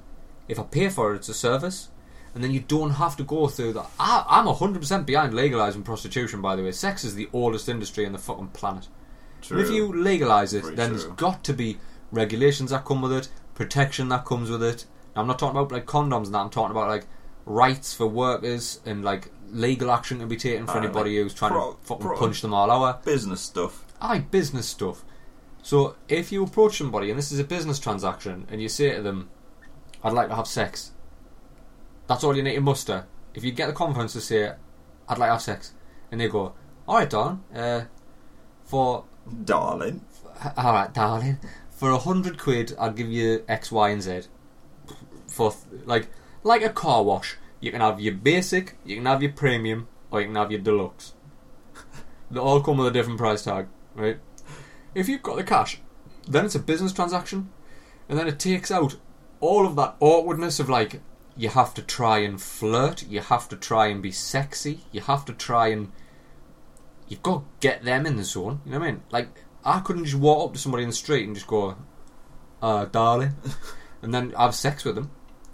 if 0.46 0.58
I 0.58 0.62
pay 0.62 0.88
for 0.88 1.12
it, 1.12 1.16
it's 1.16 1.28
a 1.28 1.34
service, 1.34 1.88
and 2.34 2.44
then 2.44 2.52
you 2.52 2.60
don't 2.60 2.90
have 2.90 3.16
to 3.16 3.24
go 3.24 3.48
through 3.48 3.72
that. 3.72 3.86
I, 3.98 4.24
I'm 4.28 4.46
100% 4.46 5.04
behind 5.06 5.32
legalising 5.32 5.84
prostitution, 5.84 6.40
by 6.40 6.54
the 6.54 6.62
way. 6.62 6.70
Sex 6.70 7.02
is 7.02 7.16
the 7.16 7.28
oldest 7.32 7.68
industry 7.68 8.06
on 8.06 8.12
the 8.12 8.18
fucking 8.18 8.48
planet. 8.48 8.86
True. 9.42 9.58
And 9.58 9.66
if 9.66 9.72
you 9.72 9.92
legalise 9.92 10.52
it, 10.52 10.62
Very 10.62 10.76
then 10.76 10.90
true. 10.90 10.98
there's 10.98 11.12
got 11.14 11.42
to 11.44 11.52
be 11.52 11.78
regulations 12.14 12.70
that 12.70 12.84
come 12.84 13.02
with 13.02 13.12
it, 13.12 13.28
protection 13.54 14.08
that 14.08 14.24
comes 14.24 14.50
with 14.50 14.62
it. 14.62 14.84
Now, 15.14 15.22
I'm 15.22 15.26
not 15.28 15.38
talking 15.38 15.56
about 15.58 15.72
like 15.72 15.86
condoms 15.86 16.26
and 16.26 16.34
that, 16.34 16.38
I'm 16.38 16.50
talking 16.50 16.70
about 16.70 16.88
like 16.88 17.06
rights 17.46 17.92
for 17.94 18.06
workers 18.06 18.80
and 18.86 19.04
like 19.04 19.30
legal 19.50 19.90
action 19.90 20.18
can 20.18 20.28
be 20.28 20.36
taken 20.36 20.66
for 20.66 20.72
Aye, 20.78 20.84
anybody 20.84 21.16
like 21.16 21.22
who's 21.24 21.34
trying 21.34 21.52
pro- 21.52 21.72
to 21.74 21.78
fucking 21.82 22.06
pro- 22.06 22.18
punch 22.18 22.40
them 22.40 22.54
all 22.54 22.70
out. 22.70 23.04
business 23.04 23.40
stuff. 23.40 23.84
Aye, 24.00 24.20
business 24.20 24.66
stuff. 24.66 25.04
So 25.62 25.96
if 26.08 26.32
you 26.32 26.42
approach 26.44 26.78
somebody 26.78 27.10
and 27.10 27.18
this 27.18 27.32
is 27.32 27.38
a 27.38 27.44
business 27.44 27.78
transaction 27.78 28.46
and 28.50 28.60
you 28.60 28.68
say 28.68 28.94
to 28.96 29.02
them, 29.02 29.30
I'd 30.02 30.12
like 30.12 30.28
to 30.28 30.34
have 30.36 30.46
sex, 30.46 30.92
that's 32.06 32.22
all 32.24 32.36
you 32.36 32.42
need 32.42 32.54
to 32.56 32.60
muster. 32.60 33.06
If 33.34 33.44
you 33.44 33.52
get 33.52 33.66
the 33.68 33.72
confidence 33.72 34.12
to 34.12 34.20
say, 34.20 34.52
I'd 35.08 35.18
like 35.18 35.28
to 35.28 35.32
have 35.32 35.42
sex, 35.42 35.72
and 36.10 36.20
they 36.20 36.28
go, 36.28 36.54
Alright, 36.86 37.08
darling, 37.10 37.42
uh, 37.54 37.84
for, 38.64 39.04
Darling. 39.44 40.02
alright, 40.58 40.92
darling, 40.92 41.38
for 41.74 41.90
a 41.90 41.98
hundred 41.98 42.38
quid, 42.38 42.74
I'll 42.78 42.92
give 42.92 43.08
you 43.08 43.44
X, 43.48 43.70
Y, 43.70 43.90
and 43.90 44.02
Z. 44.02 44.22
For, 45.28 45.50
th- 45.50 45.84
like, 45.84 46.08
like 46.42 46.62
a 46.62 46.70
car 46.70 47.02
wash, 47.02 47.36
you 47.60 47.70
can 47.70 47.80
have 47.80 48.00
your 48.00 48.14
basic, 48.14 48.76
you 48.84 48.96
can 48.96 49.06
have 49.06 49.22
your 49.22 49.32
premium, 49.32 49.88
or 50.10 50.20
you 50.20 50.26
can 50.26 50.36
have 50.36 50.50
your 50.50 50.60
deluxe. 50.60 51.14
They 52.30 52.40
all 52.40 52.62
come 52.62 52.78
with 52.78 52.88
a 52.88 52.90
different 52.90 53.18
price 53.18 53.42
tag, 53.42 53.66
right? 53.94 54.18
If 54.94 55.08
you've 55.08 55.22
got 55.22 55.36
the 55.36 55.44
cash, 55.44 55.80
then 56.26 56.46
it's 56.46 56.54
a 56.54 56.60
business 56.60 56.92
transaction, 56.92 57.50
and 58.08 58.18
then 58.18 58.26
it 58.26 58.38
takes 58.38 58.70
out 58.70 58.96
all 59.40 59.66
of 59.66 59.76
that 59.76 59.96
awkwardness 60.00 60.58
of 60.58 60.70
like 60.70 61.00
you 61.36 61.48
have 61.48 61.74
to 61.74 61.82
try 61.82 62.18
and 62.18 62.40
flirt, 62.40 63.06
you 63.06 63.20
have 63.20 63.48
to 63.48 63.56
try 63.56 63.88
and 63.88 64.02
be 64.02 64.10
sexy, 64.10 64.80
you 64.92 65.00
have 65.00 65.24
to 65.26 65.32
try 65.32 65.68
and 65.68 65.92
you've 67.08 67.22
got 67.22 67.40
to 67.40 67.44
get 67.60 67.84
them 67.84 68.06
in 68.06 68.16
the 68.16 68.24
zone. 68.24 68.60
You 68.64 68.72
know 68.72 68.78
what 68.78 68.88
I 68.88 68.90
mean? 68.92 69.02
Like 69.10 69.43
I 69.64 69.80
couldn't 69.80 70.04
just 70.04 70.16
walk 70.16 70.48
up 70.48 70.52
to 70.54 70.58
somebody 70.60 70.82
in 70.84 70.90
the 70.90 70.94
street 70.94 71.26
and 71.26 71.34
just 71.34 71.46
go, 71.46 71.76
"Uh, 72.60 72.84
darling," 72.86 73.34
and 74.02 74.12
then 74.12 74.30
have 74.30 74.54
sex 74.54 74.84
with 74.84 74.94
them. 74.94 75.10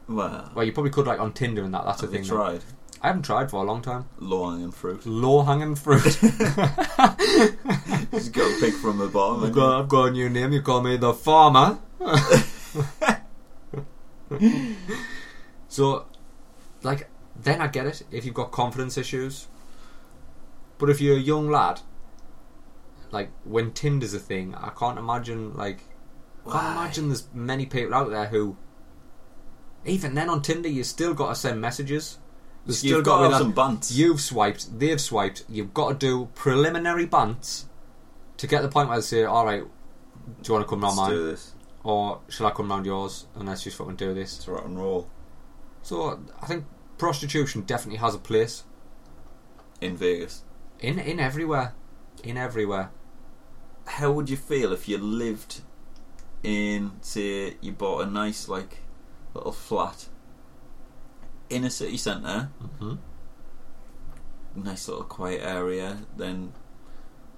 Well, 0.09 0.51
Well, 0.55 0.65
you 0.65 0.73
probably 0.73 0.91
could 0.91 1.07
like 1.07 1.21
on 1.21 1.33
Tinder 1.33 1.63
and 1.63 1.73
that. 1.75 1.85
That's 1.85 2.03
a 2.03 2.09
thing. 2.09 2.25
though. 2.25 2.37
tried? 2.37 2.65
I 3.03 3.07
haven't 3.07 3.23
tried 3.23 3.51
for 3.51 3.63
a 3.63 3.67
long 3.67 3.81
time. 3.81 4.07
Low 4.19 4.51
hanging 4.51 4.73
fruit. 4.73 5.07
Low 5.07 5.43
hanging 5.43 5.75
fruit. 5.75 6.03
Just 8.11 8.33
got 8.33 8.49
to 8.49 8.57
pick 8.61 8.75
from 8.75 8.99
the 8.99 9.09
bottom. 9.11 9.45
I've 9.45 9.53
got, 9.53 9.81
I've 9.81 9.89
got 9.89 10.05
a 10.07 10.11
new 10.11 10.29
name. 10.29 10.53
You 10.53 10.61
call 10.61 10.83
me 10.83 10.97
the 10.99 11.15
farmer. 11.15 11.79
so, 15.69 16.07
like, 16.83 17.09
then 17.37 17.61
I 17.63 17.69
get 17.69 17.87
it 17.87 18.03
if 18.11 18.25
you've 18.25 18.35
got 18.35 18.51
confidence 18.51 18.99
issues. 18.99 19.47
But 20.79 20.91
if 20.91 21.01
you're 21.01 21.17
a 21.17 21.21
young 21.21 21.51
lad, 21.51 21.81
like 23.11 23.31
when 23.45 23.73
Tinder's 23.73 24.15
a 24.15 24.19
thing, 24.19 24.55
I 24.55 24.71
can't 24.71 24.99
imagine 24.99 25.55
like 25.55 25.81
I 26.47 26.53
can't 26.53 26.77
imagine 26.77 27.09
there's 27.09 27.29
many 27.33 27.67
people 27.67 27.95
out 27.95 28.11
there 28.11 28.27
who. 28.27 28.57
Even 29.85 30.15
then 30.15 30.29
on 30.29 30.43
Tinder, 30.43 30.69
you 30.69 30.85
still 30.85 31.15
got 31.15 31.31
to 31.31 31.35
send 31.35 31.61
messages. 31.61 32.19
There's 32.67 32.85
You've 32.85 32.93
still 32.93 33.03
got 33.03 33.23
to 33.23 33.31
have 33.31 33.39
some 33.41 33.55
bants. 33.55 33.95
You've 33.97 34.21
swiped, 34.21 34.79
they've 34.79 35.01
swiped. 35.01 35.45
You've 35.49 35.73
got 35.73 35.89
to 35.89 36.07
do 36.07 36.29
preliminary 36.35 37.07
bants 37.07 37.65
to 38.37 38.47
get 38.47 38.63
the 38.63 38.69
point 38.69 38.89
where 38.89 38.99
they 38.99 39.03
say, 39.03 39.25
"All 39.25 39.47
right, 39.47 39.63
do 39.63 39.69
you 40.45 40.55
want 40.55 40.67
to 40.67 40.69
come 40.69 40.83
round 40.83 40.99
Let's 40.99 41.55
mine, 41.55 41.93
or 41.95 42.21
shall 42.29 42.47
I 42.47 42.51
come 42.51 42.71
round 42.71 42.85
yours?" 42.85 43.27
And 43.35 43.49
let's 43.49 43.63
just 43.63 43.79
fucking 43.79 43.97
do 43.97 44.13
this. 44.13 44.37
It's 44.37 44.49
rock 44.49 44.67
and 44.67 44.79
roll. 44.79 45.09
So 45.83 46.21
I 46.43 46.47
think 46.47 46.67
prostitution 46.99 47.63
definitely 47.63 47.99
has 47.99 48.15
a 48.15 48.19
place 48.19 48.65
In 49.81 49.97
Vegas. 49.97 50.45
in 50.81 50.99
in 50.99 51.19
everywhere, 51.19 51.75
in 52.23 52.37
everywhere. 52.37 52.91
How 53.87 54.11
would 54.13 54.31
you 54.31 54.37
feel 54.37 54.73
if 54.73 54.89
you 54.89 54.99
lived 54.99 55.63
in, 56.43 56.93
say, 57.01 57.57
you 57.61 57.73
bought 57.73 58.03
a 58.03 58.07
nice, 58.07 58.49
like, 58.49 58.79
little 59.35 59.53
flat 59.53 60.09
in 61.49 61.65
a 61.65 61.71
city 61.71 61.97
centre, 61.97 62.51
hmm 62.79 62.95
nice 64.55 64.89
little 64.89 65.05
quiet 65.05 65.41
area, 65.43 65.99
then, 66.17 66.53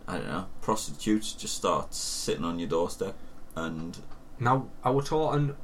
I 0.08 0.16
don't 0.16 0.26
know, 0.28 0.46
prostitutes 0.62 1.32
just 1.34 1.54
start 1.54 1.92
sitting 1.94 2.44
on 2.44 2.58
your 2.58 2.68
doorstep 2.68 3.14
and 3.54 3.98
Now, 4.40 4.68
I 4.82 4.90
was 4.90 5.08
talking 5.08 5.54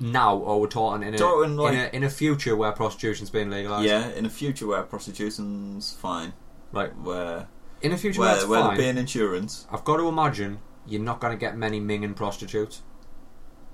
now, 0.00 0.36
or 0.36 0.60
we're 0.60 0.66
talking 0.68 1.06
in 1.06 1.14
a, 1.14 1.18
Talking, 1.18 1.56
like- 1.56 1.74
in 1.74 1.80
a 1.80 1.96
in 1.98 2.04
a 2.04 2.10
future 2.10 2.56
where 2.56 2.72
prostitution's 2.72 3.30
being 3.30 3.50
legalised. 3.50 3.86
Yeah, 3.86 4.08
in 4.10 4.24
a 4.24 4.30
future 4.30 4.66
where 4.66 4.82
prostitution's 4.82 5.92
fine, 5.92 6.32
Right. 6.72 6.96
where 6.96 7.48
In 7.82 7.92
a 7.92 7.96
future 7.96 8.20
where, 8.20 8.30
where, 8.30 8.36
it's 8.38 8.46
where 8.46 8.60
fine, 8.62 8.76
paying 8.76 8.98
insurance, 8.98 9.66
I've 9.70 9.84
got 9.84 9.98
to 9.98 10.08
imagine 10.08 10.58
you're 10.86 11.00
not 11.02 11.20
going 11.20 11.32
to 11.32 11.38
get 11.38 11.56
many 11.56 11.80
minging 11.80 12.16
prostitutes. 12.16 12.82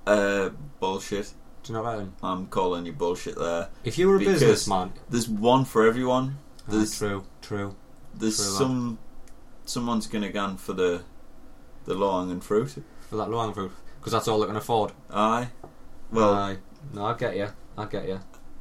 uh, 0.05 0.49
bullshit. 0.79 1.33
Do 1.63 1.73
you 1.73 1.77
know 1.79 1.83
what 1.83 1.95
I 1.95 1.99
mean? 1.99 2.13
I'm 2.21 2.45
calling 2.47 2.85
you 2.85 2.93
bullshit 2.93 3.37
there. 3.39 3.69
If 3.83 3.97
you 3.97 4.07
were 4.07 4.17
a 4.17 4.19
Because 4.19 4.39
businessman, 4.41 4.93
There's 5.09 5.27
one 5.27 5.65
for 5.65 5.87
everyone. 5.87 6.37
ah, 6.59 6.71
There's 6.73 6.95
true, 6.97 7.23
true. 7.41 7.75
there's 8.13 8.37
True 8.37 8.45
that. 8.45 8.51
some 8.57 8.99
someone's 9.65 10.05
gonna 10.05 10.31
gun 10.31 10.57
for 10.57 10.73
the 10.73 11.01
the 11.85 11.95
low 11.95 12.19
hanging 12.19 12.41
fruit. 12.41 12.75
For 13.09 13.15
that 13.15 13.31
low 13.31 13.39
hanging 13.39 13.55
fruit, 13.55 13.71
because 13.99 14.13
that's 14.13 14.27
all 14.27 14.39
they 14.39 14.45
can 14.45 14.55
afford. 14.57 14.91
Aye. 15.09 15.47
Well, 16.11 16.35
Aye. 16.35 16.57
no, 16.93 17.05
I 17.05 17.13
get 17.17 17.35
you. 17.35 17.47
I 17.75 17.85
get 17.85 18.07
you. 18.07 18.19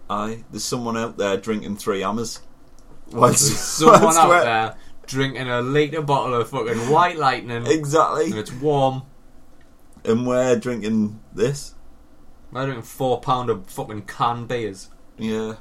aye. 0.09 0.45
There's 0.51 0.64
someone 0.64 0.97
out 0.97 1.18
there 1.18 1.36
drinking 1.36 1.76
three 1.76 2.01
hammers. 2.01 2.40
There's 3.11 3.38
someone 3.61 4.03
whilst 4.03 4.18
out 4.18 4.28
we're- 4.30 4.45
there 4.45 4.76
drinking 5.07 5.48
a 5.48 5.61
litre 5.62 6.02
bottle 6.02 6.34
of 6.34 6.48
fucking 6.50 6.90
white 6.90 7.16
lightning, 7.18 7.66
Exactly. 7.66 8.26
and 8.26 8.34
it's 8.36 8.52
warm. 8.52 9.02
And 10.05 10.26
we're 10.26 10.57
drinking 10.59 11.20
this. 11.32 11.74
We're 12.52 12.64
drinking 12.66 12.82
four 12.84 13.20
pound 13.20 13.50
of 13.50 13.66
fucking 13.70 14.02
canned 14.02 14.48
beers. 14.48 14.90
Yeah. 15.18 15.55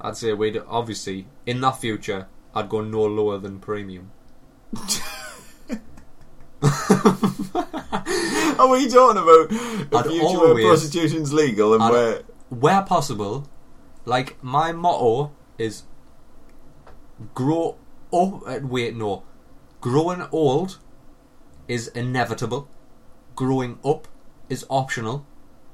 I'd 0.00 0.16
say 0.16 0.32
we'd 0.32 0.60
obviously 0.68 1.26
in 1.46 1.60
that 1.60 1.78
future 1.80 2.26
I'd 2.54 2.68
go 2.68 2.80
no 2.80 3.02
lower 3.04 3.38
than 3.38 3.58
premium. 3.60 4.10
Are 8.58 8.68
we 8.68 8.88
talking 8.88 9.22
about 9.22 10.06
a 10.06 10.08
future 10.08 10.38
where 10.54 10.64
prostitution's 10.66 11.32
legal 11.32 11.74
and 11.74 11.82
I'd- 11.82 11.92
where 11.92 12.22
Where 12.50 12.82
possible, 12.82 13.48
like 14.04 14.36
my 14.42 14.72
motto 14.72 15.32
is 15.58 15.84
grow 17.34 17.76
up. 18.12 18.42
uh, 18.46 18.60
Wait, 18.62 18.96
no, 18.96 19.22
growing 19.80 20.26
old 20.32 20.78
is 21.68 21.88
inevitable. 21.88 22.68
Growing 23.34 23.78
up 23.84 24.08
is 24.48 24.66
optional, 24.68 25.26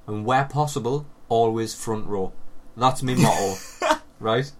and 0.06 0.24
where 0.24 0.44
possible, 0.44 1.06
always 1.28 1.74
front 1.74 2.06
row. 2.06 2.32
That's 2.76 3.02
my 3.02 3.14
motto, 3.14 3.56
right? 4.20 4.50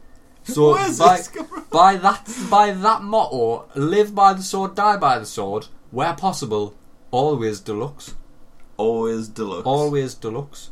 So 0.43 0.74
by, 0.74 0.89
this 0.89 1.29
coming 1.29 1.49
from? 1.49 1.64
by 1.70 1.97
that 1.97 2.29
by 2.51 2.72
that 2.72 3.03
motto, 3.03 3.68
live 3.74 4.14
by 4.14 4.33
the 4.33 4.43
sword, 4.43 4.74
die 4.74 4.97
by 4.97 5.18
the 5.18 5.26
sword. 5.26 5.66
Where 5.91 6.14
possible, 6.14 6.74
always 7.11 7.61
deluxe. 7.61 8.14
always 8.76 9.29
deluxe. 9.29 9.66
Always 9.66 10.14
deluxe. 10.14 10.70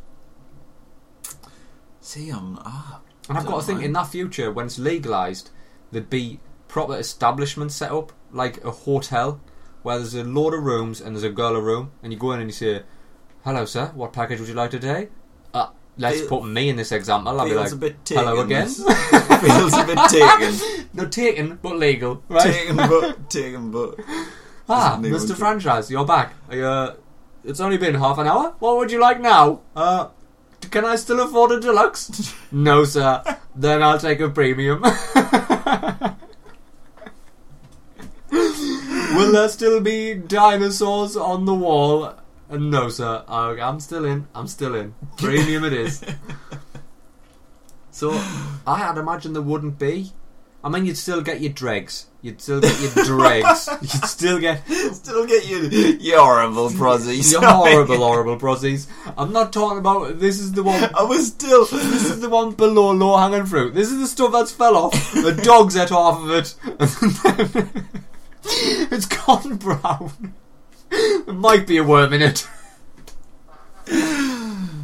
See, 2.01 2.31
I'm 2.31 2.59
ah. 2.63 3.01
And 3.29 3.39
I've 3.39 3.47
got 3.47 3.61
to 3.61 3.67
think 3.67 3.79
mind. 3.79 3.87
in 3.87 3.93
that 3.95 4.07
future, 4.09 4.53
when 4.53 4.67
it's 4.67 4.79
legalised, 4.79 5.51
there'd 5.91 6.11
be 6.11 6.41
proper 6.69 6.97
establishment 6.97 7.73
set 7.73 7.91
up, 7.93 8.13
like 8.33 8.63
a 8.65 8.71
hotel, 8.71 9.41
where 9.83 9.97
there's 9.99 10.15
a 10.15 10.25
load 10.25 10.55
of 10.55 10.63
rooms 10.65 11.01
and 11.01 11.15
there's 11.15 11.23
a 11.25 11.31
girl 11.31 11.57
a 11.57 11.61
room, 11.63 11.93
and 12.03 12.13
you 12.13 12.19
go 12.19 12.33
in 12.33 12.41
and 12.41 12.49
you 12.49 12.53
say, 12.55 12.83
"Hello, 13.45 13.65
sir. 13.65 13.93
What 13.95 14.13
package 14.13 14.41
would 14.41 14.49
you 14.49 14.55
like 14.55 14.71
today?" 14.71 15.09
Uh, 15.55 15.69
let's 15.97 16.21
Feel- 16.21 16.29
put 16.29 16.45
me 16.47 16.69
in 16.69 16.77
this 16.77 16.93
example. 16.93 17.39
I'll 17.39 17.47
be 17.47 17.53
Feels 17.53 17.65
like, 17.65 17.73
a 17.73 17.77
bit 17.77 18.05
taken. 18.05 18.25
"Hello 18.25 18.41
again." 18.43 18.65
this. 18.65 18.77
feels 19.41 19.75
a 19.75 19.85
bit 19.85 19.99
taken. 20.11 20.89
no, 20.95 21.07
taken 21.07 21.59
but 21.63 21.77
legal, 21.77 22.23
right? 22.29 22.43
taken, 22.43 22.77
but 22.77 23.31
taken, 23.31 23.71
but. 23.71 23.99
ah, 24.69 24.99
Mr. 25.01 25.37
Franchise, 25.37 25.91
you're 25.91 26.05
back. 26.07 26.35
Are 26.51 26.57
you, 26.57 26.65
uh, 26.67 26.95
it's 27.45 27.61
only 27.61 27.79
been 27.79 27.95
half 27.95 28.19
an 28.19 28.27
hour. 28.27 28.55
What 28.59 28.77
would 28.79 28.91
you 28.91 29.01
like 29.01 29.21
now? 29.21 29.61
Uh, 29.77 30.09
can 30.71 30.85
I 30.85 30.97
still 30.97 31.21
afford 31.21 31.53
a 31.53 31.61
deluxe? 31.61 32.35
no, 32.51 32.85
sir. 32.85 33.23
Then 33.55 33.83
I'll 33.85 33.99
take 34.01 34.19
a 34.21 34.29
premium. 34.29 34.83
Will 39.17 39.33
there 39.33 39.49
still 39.49 39.81
be 39.81 40.15
dinosaurs 40.15 41.17
on 41.17 41.45
the 41.45 41.55
wall? 41.55 42.05
Uh, 42.05 42.57
no, 42.57 42.89
sir. 42.89 43.25
I, 43.29 43.51
I'm 43.61 43.81
still 43.81 44.05
in. 44.05 44.29
I'm 44.35 44.47
still 44.47 44.75
in. 44.75 44.95
Premium 45.17 45.65
it 45.65 45.73
is. 45.73 46.05
So, 47.91 48.11
I 48.67 48.77
had 48.79 48.99
imagined 48.99 49.35
there 49.35 49.43
wouldn't 49.43 49.79
be. 49.79 50.13
I 50.63 50.69
mean, 50.69 50.85
you'd 50.85 50.99
still 50.99 51.23
get 51.23 51.41
your 51.41 51.53
dregs. 51.53 52.07
You'd 52.23 52.41
still 52.41 52.61
get 52.61 52.79
your 52.81 53.05
dregs. 53.05 53.69
You'd 53.81 54.05
still 54.05 54.41
get 54.41 54.67
Still 54.67 55.25
get 55.27 55.47
you, 55.47 55.59
you 56.01 56.19
horrible 56.19 56.71
prozzies. 56.71 57.31
your 57.31 57.41
horrible, 57.41 57.99
horrible 57.99 58.37
prozzies. 58.37 58.89
I'm 59.17 59.33
not 59.33 59.53
talking 59.53 59.79
about. 59.79 60.19
This 60.19 60.41
is 60.41 60.53
the 60.53 60.65
one. 60.65 60.91
I 60.99 61.05
was 61.05 61.29
still. 61.29 61.67
This 61.67 62.11
is 62.11 62.21
the 62.21 62.29
one 62.29 62.51
below 62.51 62.91
low 62.91 63.17
hanging 63.17 63.47
fruit. 63.47 63.75
This 63.75 63.93
is 63.93 64.01
the 64.01 64.09
stuff 64.09 64.33
that's 64.33 64.51
fell 64.51 64.77
off. 64.77 65.13
The 65.13 65.41
dogs 65.41 65.77
ate 65.77 65.91
half 65.91 66.21
of 66.21 66.31
it. 66.33 66.55
it's 68.93 69.07
gone 69.07 69.57
brown. 69.57 70.35
There 70.91 71.35
might 71.35 71.67
be 71.67 71.77
a 71.79 71.85
worm 71.85 72.13
in 72.13 72.23
it. 72.23 72.47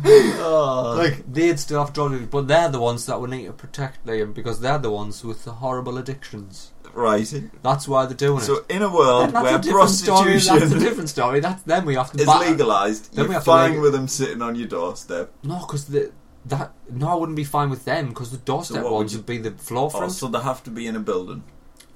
Oh, 0.04 0.94
Like 0.98 1.32
they'd 1.32 1.58
still 1.58 1.84
have 1.84 1.92
to, 1.94 2.26
but 2.26 2.48
they're 2.48 2.68
the 2.68 2.80
ones 2.80 3.06
that 3.06 3.20
we 3.20 3.30
need 3.30 3.46
to 3.46 3.52
protect 3.52 4.04
Liam 4.06 4.34
because 4.34 4.60
they're 4.60 4.78
the 4.78 4.90
ones 4.90 5.24
with 5.24 5.44
the 5.44 5.52
horrible 5.52 5.96
addictions. 5.98 6.72
right. 6.92 7.32
That's 7.62 7.86
why 7.86 8.06
they're 8.06 8.16
doing 8.16 8.38
it. 8.38 8.44
So, 8.44 8.64
in 8.68 8.82
a 8.82 8.92
world 8.92 9.32
where 9.32 9.56
a 9.56 9.60
different 9.60 9.90
story. 9.90 10.38
That's 10.38 10.72
a 10.72 10.78
different 10.78 11.08
story. 11.08 11.40
That's 11.40 11.62
then 11.62 11.84
we 11.84 11.94
have 11.94 12.10
to 12.12 12.18
is 12.18 12.26
bat- 12.26 12.40
legalised, 12.50 13.14
Then 13.14 13.24
we 13.24 13.28
you're 13.28 13.34
have 13.34 13.44
to 13.44 13.50
fine 13.50 13.70
leg- 13.72 13.80
with 13.80 13.92
them 13.92 14.08
sitting 14.08 14.42
on 14.42 14.56
your 14.56 14.68
doorstep. 14.68 15.32
No, 15.44 15.60
because 15.60 15.84
the 15.86 16.12
that 16.46 16.72
no, 16.90 17.08
I 17.08 17.14
wouldn't 17.14 17.36
be 17.36 17.44
fine 17.44 17.70
with 17.70 17.84
them 17.84 18.08
because 18.08 18.32
the 18.32 18.38
doorstep 18.38 18.82
would 18.82 18.92
ones 18.92 19.12
you- 19.12 19.18
would 19.20 19.26
be 19.26 19.38
the 19.38 19.52
floor 19.52 19.86
oh, 19.86 19.90
front. 19.90 20.04
Also, 20.04 20.26
they 20.28 20.40
have 20.40 20.62
to 20.64 20.70
be 20.70 20.86
in 20.88 20.96
a 20.96 21.00
building. 21.00 21.44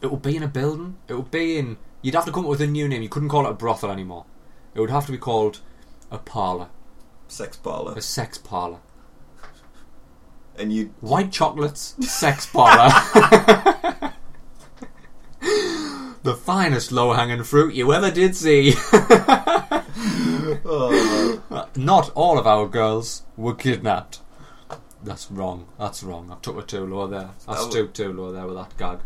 It 0.07 0.13
would 0.13 0.23
be 0.23 0.37
in 0.37 0.45
a 0.45 0.49
building. 0.49 0.99
It 1.09 1.15
would 1.15 1.33
be 1.33 1.59
in. 1.59 1.79
You'd 2.01 2.15
have 2.15 2.27
to 2.27 2.31
come 2.31 2.45
up 2.45 2.51
with 2.51 2.61
a 2.61 2.67
new 2.69 2.87
name. 2.87 3.03
You 3.03 3.09
couldn't 3.09 3.29
call 3.29 3.45
it 3.45 3.51
a 3.51 3.55
brothel 3.55 3.91
anymore. 3.91 4.25
It 4.73 4.79
would 4.81 4.91
have 4.91 5.05
to 5.07 5.11
be 5.13 5.19
called 5.19 5.59
a 6.13 6.19
parlour, 6.19 6.69
Sex 7.27 7.57
parlour. 7.57 7.95
a 7.97 8.01
sex 8.01 8.39
parlour. 8.39 8.79
And 10.57 10.73
you. 10.73 10.95
White 11.01 11.33
chocolates, 11.33 11.97
sex 12.09 12.47
parlour. 12.47 12.89
the 16.23 16.37
finest 16.37 16.93
low 16.93 17.13
hanging 17.13 17.43
fruit 17.43 17.75
you 17.75 17.93
ever 17.93 18.13
did 18.13 18.37
see. 18.37 18.75
Oh, 20.69 21.41
Not 21.75 22.11
all 22.15 22.39
of 22.39 22.47
our 22.47 22.67
girls 22.69 23.23
were 23.37 23.55
kidnapped. 23.55 24.21
That's 25.03 25.29
wrong. 25.31 25.67
That's 25.79 26.05
wrong. 26.05 26.31
I 26.31 26.37
took 26.41 26.59
it 26.59 26.69
too 26.69 26.87
low 26.87 27.09
there. 27.09 27.31
I 27.49 27.57
stooped 27.57 27.97
too 27.97 28.13
low 28.13 28.31
there 28.31 28.47
with 28.47 28.55
that 28.57 28.77
gag. 28.77 29.01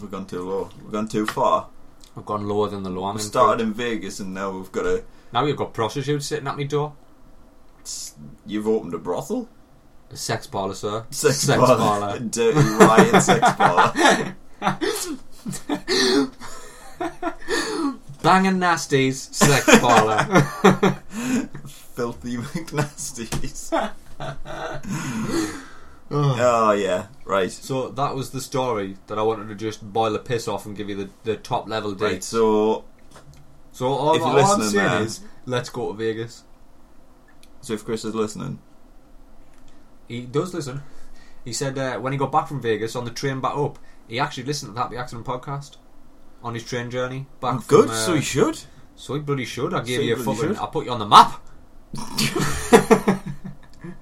We've 0.00 0.10
gone 0.10 0.26
too 0.26 0.42
low. 0.48 0.70
We've 0.82 0.92
gone 0.92 1.08
too 1.08 1.26
far. 1.26 1.68
I've 2.16 2.26
gone 2.26 2.48
lower 2.48 2.68
than 2.68 2.82
the 2.82 2.90
low 2.90 3.12
We 3.12 3.20
started 3.20 3.62
in 3.62 3.72
Vegas 3.74 4.20
and 4.20 4.32
now 4.34 4.50
we've 4.50 4.72
got 4.72 4.86
a. 4.86 5.04
Now 5.32 5.44
you've 5.44 5.56
got 5.56 5.74
prostitutes 5.74 6.26
sitting 6.26 6.48
at 6.48 6.56
my 6.56 6.64
door. 6.64 6.94
You've 8.46 8.66
opened 8.66 8.94
a 8.94 8.98
brothel? 8.98 9.48
A 10.10 10.16
sex 10.16 10.46
parlour, 10.46 10.74
sir. 10.74 11.04
Sex, 11.10 11.38
Sex 11.38 11.58
parlour. 11.58 11.76
parlour. 11.76 12.16
A 12.16 12.20
dirty 12.20 12.60
riot 12.60 13.22
sex 13.22 13.52
parlour. 13.52 13.92
Banging 18.22 18.58
nasties, 18.58 19.32
sex 19.32 19.78
parlour. 19.78 20.24
Filthy 21.66 22.36
McNasties. 22.38 23.70
Oh, 26.10 26.72
yeah. 26.72 27.06
Right. 27.24 27.50
so 27.50 27.88
that 27.88 28.14
was 28.14 28.30
the 28.30 28.40
story 28.40 28.96
that 29.08 29.18
I 29.18 29.22
wanted 29.22 29.48
to 29.48 29.54
just 29.54 29.82
boil 29.92 30.12
the 30.12 30.18
piss 30.18 30.46
off 30.48 30.64
and 30.66 30.76
give 30.76 30.88
you 30.88 30.94
the, 30.96 31.10
the 31.24 31.36
top 31.36 31.68
level 31.68 31.94
Right, 31.94 32.22
so 32.22 32.84
So 33.72 33.86
all, 33.88 34.14
If 34.14 34.20
you're 34.20 34.28
all 34.28 34.38
I'm 34.38 34.60
listening 34.60 34.80
saying 34.88 35.02
is, 35.04 35.20
let's 35.44 35.68
go 35.68 35.88
to 35.88 35.94
Vegas. 35.98 36.44
so 37.60 37.72
if 37.74 37.84
Chris 37.84 38.04
is 38.04 38.14
listening, 38.14 38.60
He 40.08 40.22
does 40.22 40.54
listen. 40.54 40.82
He 41.44 41.52
said 41.52 41.76
uh, 41.78 41.98
when 41.98 42.12
he 42.12 42.18
got 42.18 42.32
back 42.32 42.48
from 42.48 42.60
Vegas 42.60 42.94
on 42.96 43.04
the 43.04 43.10
train 43.10 43.40
back 43.40 43.56
up, 43.56 43.78
he 44.08 44.18
actually 44.20 44.44
listened 44.44 44.70
to 44.70 44.74
the 44.74 44.80
Happy 44.80 44.96
Accident 44.96 45.26
podcast 45.26 45.76
on 46.42 46.54
his 46.54 46.64
train 46.64 46.90
journey 46.90 47.26
back. 47.40 47.56
oh, 47.56 47.64
good, 47.66 47.86
from, 47.86 47.90
uh, 47.94 48.06
so 48.06 48.14
he 48.14 48.20
should. 48.20 48.58
So 48.94 49.14
he 49.14 49.20
bloody 49.20 49.44
should. 49.44 49.74
I 49.74 49.80
gave 49.80 49.96
So 49.96 50.02
he 50.02 50.08
you 50.08 50.14
a 50.14 50.16
bloody 50.16 50.38
fucking. 50.38 50.54
should. 50.54 50.62
I 50.62 50.66
put 50.66 50.86
you 50.86 50.92
on 50.92 50.98
the 51.00 51.06
map. 51.06 51.40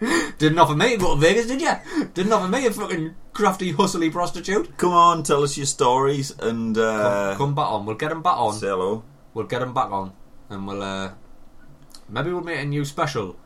Didn't 0.38 0.58
offer 0.58 0.74
me 0.74 0.90
to 0.90 0.96
go 0.98 1.14
to 1.14 1.20
Vegas, 1.20 1.46
did 1.46 1.60
you? 1.60 1.72
Didn't 2.14 2.32
offer 2.32 2.48
me 2.48 2.66
a 2.66 2.70
fucking 2.70 3.14
crafty, 3.32 3.72
hustly 3.72 4.10
prostitute. 4.10 4.76
Come 4.76 4.92
on, 4.92 5.22
tell 5.22 5.42
us 5.42 5.56
your 5.56 5.66
stories 5.66 6.30
and 6.38 6.76
uh, 6.76 7.30
come, 7.30 7.38
come 7.38 7.54
back 7.54 7.66
on. 7.70 7.86
We'll 7.86 7.96
get 7.96 8.12
him 8.12 8.22
back 8.22 8.36
on. 8.36 8.54
say 8.54 8.66
hello. 8.68 9.04
We'll 9.32 9.46
get 9.46 9.62
him 9.62 9.72
back 9.74 9.90
on, 9.90 10.12
and 10.50 10.66
we'll 10.66 10.82
uh, 10.82 11.12
maybe 12.08 12.32
we'll 12.32 12.42
make 12.42 12.60
a 12.60 12.64
new 12.64 12.84
special, 12.84 13.36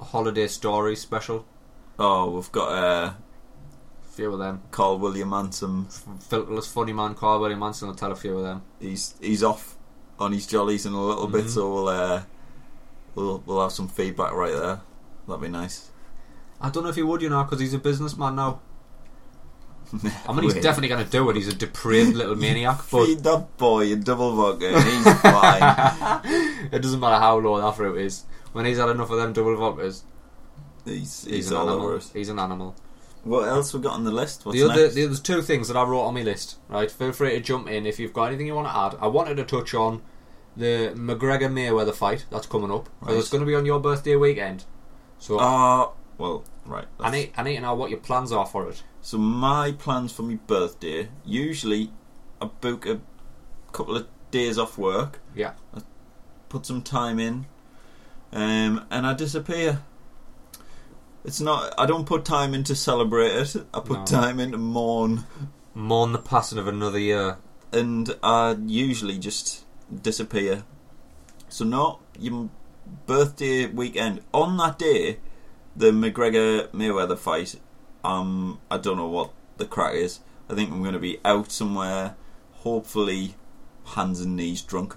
holiday 0.00 0.46
story 0.46 0.96
special. 0.96 1.46
Oh, 1.98 2.30
we've 2.30 2.52
got 2.52 2.68
uh, 2.72 3.12
few 4.12 4.32
of 4.32 4.38
them. 4.38 4.62
Carl 4.70 4.98
William 4.98 5.30
Manson. 5.30 5.86
Filterless 5.86 6.72
funny 6.72 6.92
man, 6.92 7.14
Carl 7.14 7.40
William 7.40 7.58
Manson 7.58 7.88
will 7.88 7.94
tell 7.94 8.12
a 8.12 8.16
few 8.16 8.36
of 8.38 8.44
them. 8.44 8.62
He's 8.80 9.14
he's 9.20 9.42
off 9.42 9.76
on 10.18 10.32
his 10.32 10.46
jollies 10.46 10.86
in 10.86 10.92
a 10.92 11.02
little 11.04 11.26
bit, 11.26 11.46
Mhm. 11.46 11.50
so 11.50 11.72
we'll 11.74 11.88
uh, 11.88 12.22
we'll 13.14 13.42
we'll 13.46 13.62
have 13.62 13.72
some 13.72 13.88
feedback 13.88 14.32
right 14.32 14.52
there. 14.52 14.80
That'd 15.28 15.42
be 15.42 15.48
nice. 15.48 15.90
I 16.60 16.70
don't 16.70 16.82
know 16.82 16.88
if 16.88 16.96
he 16.96 17.02
would, 17.02 17.22
you 17.22 17.28
know, 17.28 17.44
because 17.44 17.60
he's 17.60 17.74
a 17.74 17.78
businessman 17.78 18.34
now. 18.34 18.60
I 20.26 20.32
mean, 20.32 20.42
he's 20.44 20.54
Wait. 20.54 20.62
definitely 20.62 20.88
going 20.88 21.04
to 21.04 21.10
do 21.10 21.30
it. 21.30 21.36
He's 21.36 21.48
a 21.48 21.54
depraved 21.54 22.14
little 22.14 22.34
maniac, 22.46 22.78
but 22.90 23.06
Feed 23.06 23.20
that 23.24 23.56
boy 23.56 23.92
a 23.92 23.96
double 23.96 24.34
vodka. 24.34 24.80
He's 24.82 25.20
fine. 25.20 26.20
it 26.72 26.82
doesn't 26.82 27.00
matter 27.00 27.16
how 27.20 27.38
low 27.38 27.58
that 27.60 27.74
fruit 27.76 27.96
is. 27.98 28.24
When 28.52 28.66
he's 28.66 28.76
had 28.78 28.88
enough 28.90 29.10
of 29.10 29.18
them 29.18 29.32
double 29.32 29.56
vodkas, 29.56 30.02
He's, 30.84 31.24
he's, 31.24 31.34
he's 31.34 31.50
an 31.50 31.56
all 31.58 31.68
animal. 31.68 31.86
over 31.86 31.96
it. 31.96 32.10
He's 32.14 32.28
an 32.30 32.38
animal. 32.38 32.74
What 33.24 33.46
else 33.48 33.74
we 33.74 33.80
got 33.80 33.92
on 33.94 34.04
the 34.04 34.10
list? 34.10 34.44
What's 34.46 34.58
the 34.58 34.70
other, 34.70 34.82
next? 34.82 34.94
the, 34.94 35.04
there's 35.06 35.20
two 35.20 35.42
things 35.42 35.68
that 35.68 35.76
I 35.76 35.82
wrote 35.84 36.02
on 36.04 36.14
my 36.14 36.22
list. 36.22 36.56
Right, 36.68 36.90
feel 36.90 37.12
free 37.12 37.30
to 37.30 37.40
jump 37.40 37.68
in 37.68 37.84
if 37.86 37.98
you've 37.98 38.12
got 38.14 38.24
anything 38.26 38.46
you 38.46 38.54
want 38.54 38.68
to 38.68 38.76
add. 38.76 38.94
I 39.02 39.06
wanted 39.08 39.36
to 39.36 39.44
touch 39.44 39.74
on 39.74 40.02
the 40.56 40.92
McGregor 40.96 41.50
Mayweather 41.52 41.94
fight 41.94 42.24
that's 42.30 42.46
coming 42.46 42.70
up 42.70 42.88
because 43.00 43.14
Right. 43.14 43.18
it's 43.20 43.28
going 43.28 43.40
to 43.42 43.46
be 43.46 43.54
on 43.54 43.66
your 43.66 43.80
birthday 43.80 44.16
weekend. 44.16 44.64
So 45.18 45.38
Uh, 45.38 45.88
well, 46.16 46.44
right. 46.64 46.86
I 47.00 47.10
need, 47.10 47.32
I 47.36 47.42
need 47.42 47.56
to 47.56 47.62
know 47.62 47.74
what 47.74 47.90
your 47.90 48.00
plans 48.00 48.32
are 48.32 48.46
for 48.46 48.68
it. 48.68 48.82
So 49.02 49.18
my 49.18 49.72
plans 49.72 50.12
for 50.12 50.22
my 50.22 50.36
birthday, 50.46 51.08
usually 51.24 51.90
I 52.40 52.46
book 52.46 52.86
a 52.86 53.00
couple 53.72 53.96
of 53.96 54.06
days 54.30 54.58
off 54.58 54.76
work, 54.78 55.20
Yeah, 55.34 55.52
I 55.74 55.80
put 56.48 56.66
some 56.66 56.82
time 56.82 57.18
in, 57.18 57.46
um, 58.32 58.84
and 58.90 59.06
I 59.06 59.14
disappear. 59.14 59.80
It's 61.24 61.40
not. 61.40 61.74
I 61.78 61.84
don't 61.86 62.06
put 62.06 62.24
time 62.24 62.54
in 62.54 62.64
to 62.64 62.74
celebrate 62.74 63.32
it. 63.32 63.56
I 63.74 63.80
put 63.80 63.98
No. 64.00 64.04
time 64.04 64.40
in 64.40 64.52
to 64.52 64.58
mourn, 64.58 65.24
mourn 65.74 66.12
the 66.12 66.18
passing 66.18 66.58
of 66.58 66.66
another 66.68 66.98
year. 66.98 67.38
and 67.70 68.16
I 68.22 68.56
usually 68.66 69.18
just 69.18 69.66
disappear. 70.02 70.64
So 71.50 71.66
no, 71.66 71.98
your 72.18 72.48
birthday 73.06 73.66
weekend 73.66 74.20
on 74.32 74.56
that 74.58 74.78
day, 74.78 75.18
the 75.76 75.90
McGregor 75.90 76.68
Mayweather 76.68 77.18
fight. 77.18 77.56
Um, 78.04 78.60
I 78.70 78.78
don't 78.78 78.96
know 78.96 79.08
what 79.08 79.32
the 79.56 79.66
crack 79.66 79.94
is. 79.94 80.20
I 80.48 80.54
think 80.54 80.70
I'm 80.70 80.80
going 80.80 80.94
to 80.94 80.98
be 80.98 81.18
out 81.24 81.50
somewhere, 81.52 82.16
hopefully, 82.52 83.34
hands 83.84 84.20
and 84.20 84.36
knees 84.36 84.62
drunk. 84.62 84.96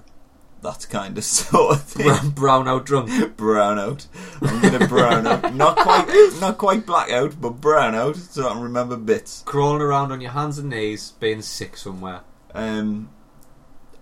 That's 0.61 0.85
kind 0.85 1.17
of 1.17 1.23
sort 1.25 1.75
of 1.75 1.83
thing. 1.83 2.29
Brown 2.29 2.67
out 2.67 2.85
drunk. 2.85 3.35
brown 3.37 3.79
out. 3.79 4.07
I'm 4.41 4.61
going 4.61 4.79
to 4.79 4.87
brown 4.87 5.25
out. 5.27 5.53
Not 5.55 5.77
quite, 5.77 6.29
not 6.39 6.57
quite 6.57 6.85
black 6.85 7.09
out, 7.09 7.41
but 7.41 7.61
brown 7.61 7.95
out, 7.95 8.15
so 8.15 8.47
I 8.47 8.53
can 8.53 8.61
remember 8.61 8.95
bits. 8.95 9.43
Crawling 9.45 9.81
around 9.81 10.11
on 10.11 10.21
your 10.21 10.31
hands 10.31 10.57
and 10.57 10.69
knees, 10.69 11.13
being 11.19 11.41
sick 11.41 11.75
somewhere. 11.77 12.21
Um, 12.53 13.09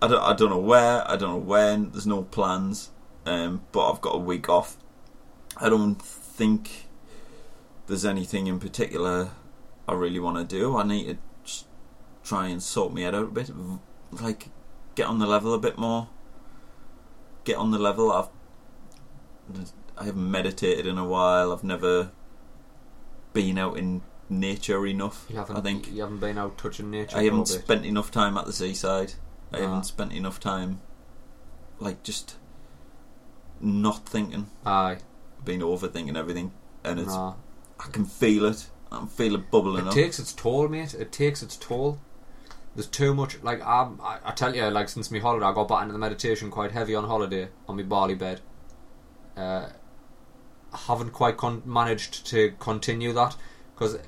I 0.02 0.08
don't, 0.08 0.22
I 0.22 0.34
don't 0.34 0.50
know 0.50 0.58
where, 0.58 1.08
I 1.10 1.16
don't 1.16 1.30
know 1.30 1.36
when. 1.36 1.90
There's 1.92 2.06
no 2.06 2.22
plans. 2.22 2.90
Um, 3.26 3.62
but 3.72 3.90
I've 3.90 4.00
got 4.00 4.14
a 4.14 4.18
week 4.18 4.48
off. 4.48 4.76
I 5.56 5.68
don't 5.68 6.00
think 6.00 6.86
there's 7.86 8.04
anything 8.04 8.46
in 8.46 8.58
particular 8.60 9.30
I 9.88 9.92
really 9.94 10.20
want 10.20 10.36
to 10.38 10.44
do. 10.58 10.76
I 10.76 10.84
need 10.84 11.18
to 11.44 11.64
try 12.24 12.46
and 12.48 12.62
sort 12.62 12.92
me 12.92 13.02
head 13.02 13.14
out 13.14 13.24
a 13.24 13.30
bit, 13.30 13.50
like 14.12 14.48
get 14.94 15.06
on 15.06 15.18
the 15.18 15.26
level 15.26 15.52
a 15.54 15.58
bit 15.58 15.76
more. 15.78 16.08
Get 17.44 17.56
on 17.56 17.70
the 17.72 17.78
level. 17.78 18.12
I've 18.12 18.28
I 19.98 20.04
haven't 20.04 20.30
meditated 20.30 20.86
in 20.86 20.96
a 20.96 21.04
while. 21.04 21.52
I've 21.52 21.64
never 21.64 22.10
been 23.32 23.58
out 23.58 23.76
in 23.76 24.02
nature 24.28 24.86
enough. 24.86 25.26
You 25.28 25.40
I 25.40 25.60
think 25.60 25.90
you 25.92 26.02
haven't 26.02 26.20
been 26.20 26.38
out 26.38 26.56
touching 26.56 26.90
nature. 26.90 27.16
I 27.16 27.24
haven't 27.24 27.48
spent 27.48 27.84
enough 27.84 28.10
time 28.10 28.36
at 28.38 28.46
the 28.46 28.52
seaside. 28.52 29.14
I 29.52 29.58
Ah. 29.58 29.62
haven't 29.62 29.84
spent 29.86 30.12
enough 30.12 30.38
time, 30.38 30.80
like 31.80 32.02
just 32.04 32.36
not 33.60 34.08
thinking, 34.08 34.46
Aye, 34.64 34.98
been 35.44 35.60
overthinking 35.60 36.16
everything, 36.16 36.52
and 36.84 37.00
it's 37.00 37.08
nah. 37.08 37.34
I 37.78 37.88
can 37.90 38.04
feel 38.04 38.46
it. 38.46 38.68
I 38.92 38.98
can 38.98 39.06
feel 39.06 39.34
it 39.34 39.50
bubbling 39.50 39.82
up. 39.82 39.86
It 39.86 39.88
up. 39.88 39.94
takes 39.94 40.18
its 40.18 40.32
toll, 40.32 40.68
mate. 40.68 40.94
It 40.94 41.12
takes 41.12 41.42
its 41.42 41.56
toll. 41.56 41.98
There's 42.74 42.86
too 42.86 43.14
much. 43.14 43.42
Like 43.42 43.64
I'm, 43.66 44.00
I, 44.00 44.18
I 44.24 44.32
tell 44.32 44.54
you, 44.54 44.64
like 44.64 44.88
since 44.88 45.10
my 45.10 45.18
holiday, 45.18 45.46
I 45.46 45.52
got 45.52 45.68
back 45.68 45.82
into 45.82 45.92
the 45.92 45.98
meditation 45.98 46.50
quite 46.50 46.72
heavy 46.72 46.94
on 46.94 47.04
holiday 47.04 47.48
on 47.68 47.76
my 47.76 47.82
barley 47.82 48.14
bed. 48.14 48.40
Uh, 49.36 49.68
I 50.72 50.76
haven't 50.76 51.10
quite 51.10 51.36
con- 51.36 51.62
managed 51.64 52.26
to 52.26 52.52
continue 52.58 53.12
that 53.12 53.36
because 53.74 53.98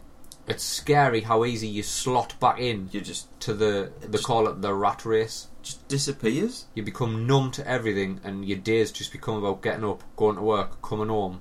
it's 0.47 0.65
scary 0.65 1.23
how 1.23 1.45
easy 1.45 1.69
you 1.69 1.83
slot 1.83 2.39
back 2.41 2.59
in 2.59 2.89
you 2.93 3.01
just 3.01 3.29
to 3.41 3.55
the 3.55 3.93
they 4.01 4.19
call 4.19 4.49
it 4.49 4.61
the 4.63 4.75
rat 4.75 5.05
race. 5.05 5.49
Just 5.63 5.87
disappears. 5.89 6.67
You 6.75 6.83
become 6.83 7.27
numb 7.27 7.51
to 7.53 7.67
everything, 7.69 8.21
and 8.25 8.45
your 8.45 8.59
days 8.59 8.91
just 8.93 9.13
become 9.13 9.37
about 9.37 9.63
getting 9.63 9.85
up, 9.85 10.03
going 10.17 10.37
to 10.37 10.43
work, 10.43 10.83
coming 10.83 11.09
home, 11.09 11.41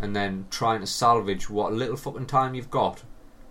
and 0.00 0.14
then 0.14 0.46
trying 0.50 0.80
to 0.80 0.86
salvage 0.86 1.48
what 1.50 1.72
little 1.72 1.96
fucking 1.96 2.26
time 2.26 2.54
you've 2.54 2.70
got 2.70 3.02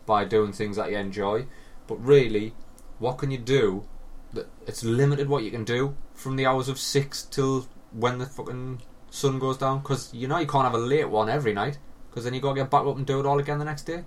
by 0.05 0.25
doing 0.25 0.51
things 0.53 0.75
that 0.77 0.91
you 0.91 0.97
enjoy. 0.97 1.45
But 1.87 2.03
really, 2.03 2.53
what 2.99 3.17
can 3.17 3.31
you 3.31 3.37
do? 3.37 3.85
That 4.33 4.47
It's 4.65 4.83
limited 4.83 5.27
what 5.27 5.43
you 5.43 5.51
can 5.51 5.65
do 5.65 5.95
from 6.13 6.35
the 6.35 6.45
hours 6.45 6.69
of 6.69 6.79
six 6.79 7.23
till 7.23 7.67
when 7.91 8.17
the 8.17 8.25
fucking 8.25 8.81
sun 9.09 9.39
goes 9.39 9.57
down. 9.57 9.79
Because 9.79 10.13
you 10.13 10.27
know 10.27 10.37
you 10.37 10.47
can't 10.47 10.63
have 10.63 10.73
a 10.73 10.77
late 10.77 11.09
one 11.09 11.29
every 11.29 11.53
night. 11.53 11.77
Because 12.09 12.23
then 12.23 12.33
you 12.33 12.39
got 12.41 12.53
to 12.53 12.61
get 12.61 12.69
back 12.69 12.85
up 12.85 12.97
and 12.97 13.05
do 13.05 13.19
it 13.19 13.25
all 13.25 13.39
again 13.39 13.59
the 13.59 13.65
next 13.65 13.83
day. 13.83 14.03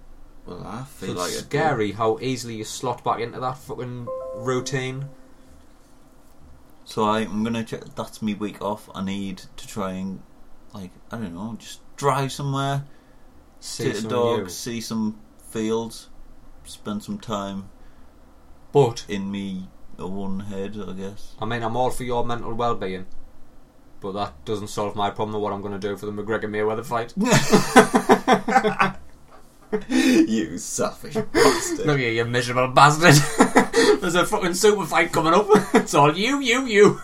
Well, 0.46 0.62
I 0.66 0.80
So 0.80 1.06
feel 1.06 1.10
it's 1.12 1.20
like 1.20 1.32
it. 1.32 1.44
scary 1.46 1.92
how 1.92 2.18
easily 2.20 2.54
you 2.56 2.64
slot 2.64 3.02
back 3.02 3.20
into 3.20 3.40
that 3.40 3.56
fucking 3.58 4.06
routine. 4.36 5.08
So 6.84 7.04
I, 7.04 7.20
I'm 7.20 7.42
gonna 7.44 7.64
check. 7.64 7.82
That's 7.94 8.20
me 8.22 8.34
week 8.34 8.60
off. 8.62 8.88
I 8.94 9.02
need 9.04 9.42
to 9.56 9.66
try 9.66 9.92
and 9.92 10.20
like 10.72 10.90
I 11.10 11.16
don't 11.18 11.34
know, 11.34 11.56
just 11.58 11.80
drive 11.96 12.32
somewhere, 12.32 12.84
See 13.60 13.84
take 13.84 13.94
the 13.94 14.00
some 14.00 14.10
dog, 14.10 14.42
new. 14.44 14.48
see 14.48 14.80
some 14.80 15.20
fields, 15.50 16.08
spend 16.64 17.02
some 17.02 17.18
time 17.18 17.70
But 18.72 19.04
in 19.08 19.30
me 19.30 19.68
own 19.98 20.40
head. 20.40 20.76
I 20.86 20.92
guess. 20.92 21.34
I 21.40 21.44
mean, 21.46 21.62
I'm 21.62 21.76
all 21.76 21.90
for 21.90 22.04
your 22.04 22.24
mental 22.24 22.52
well-being, 22.54 23.06
but 24.00 24.12
that 24.12 24.44
doesn't 24.44 24.68
solve 24.68 24.96
my 24.96 25.10
problem 25.10 25.36
of 25.36 25.40
what 25.42 25.52
I'm 25.52 25.62
going 25.62 25.78
to 25.78 25.88
do 25.88 25.96
for 25.96 26.06
the 26.06 26.12
McGregor 26.12 26.44
Mayweather 26.44 26.84
fight. 26.84 27.14
you 29.88 30.58
selfish 30.58 31.14
bastard. 31.14 31.86
Look 31.86 31.98
at 31.98 32.04
you, 32.04 32.10
you 32.10 32.24
miserable 32.24 32.68
bastard! 32.68 33.14
There's 34.00 34.14
a 34.14 34.26
fucking 34.26 34.54
super 34.54 34.84
fight 34.86 35.12
coming 35.12 35.34
up. 35.34 35.46
It's 35.74 35.94
all 35.94 36.16
you, 36.16 36.40
you, 36.40 36.66
you. 36.66 37.00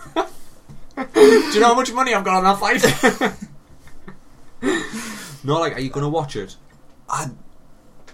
do 0.95 1.19
you 1.53 1.59
know 1.59 1.67
how 1.67 1.73
much 1.75 1.91
money 1.93 2.13
I've 2.13 2.23
got 2.23 2.43
on 2.43 2.43
that 2.43 2.59
fight? 2.59 3.35
no, 5.43 5.59
like, 5.59 5.75
are 5.75 5.79
you 5.79 5.89
going 5.89 6.03
to 6.03 6.09
watch 6.09 6.35
it? 6.35 6.55
I 7.09 7.29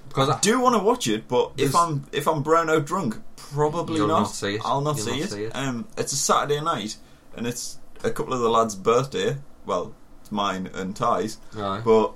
Because 0.07 0.29
I, 0.29 0.39
do 0.39 0.59
want 0.59 0.75
to 0.75 0.83
watch 0.83 1.07
it, 1.07 1.27
but 1.27 1.51
if 1.57 1.71
There's- 1.71 1.75
I'm 1.75 2.05
if 2.11 2.27
I'm 2.27 2.41
brown 2.43 2.69
out 2.69 2.85
drunk, 2.85 3.17
probably 3.35 3.97
You'll 3.97 4.07
not. 4.07 4.19
not 4.21 4.25
see 4.31 4.55
it. 4.55 4.61
I'll 4.63 4.81
not, 4.81 4.97
You'll 4.97 5.05
see, 5.05 5.11
not 5.11 5.19
it. 5.21 5.29
see 5.31 5.43
it. 5.45 5.55
Um, 5.55 5.87
it's 5.97 6.13
a 6.13 6.17
Saturday 6.17 6.61
night, 6.61 6.97
and 7.35 7.45
it's 7.47 7.77
a 8.03 8.09
couple 8.11 8.33
of 8.33 8.39
the 8.39 8.49
lads' 8.49 8.75
birthday. 8.75 9.37
Well, 9.65 9.93
it's 10.21 10.31
mine 10.31 10.69
and 10.73 10.95
Ty's, 10.95 11.37
Aye. 11.57 11.81
but 11.83 12.13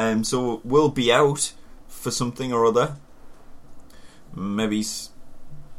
um, 0.00 0.24
so 0.24 0.62
we'll 0.64 0.88
be 0.88 1.12
out 1.12 1.52
for 1.86 2.10
something 2.10 2.52
or 2.52 2.64
other. 2.64 2.96
Maybe 4.34 4.82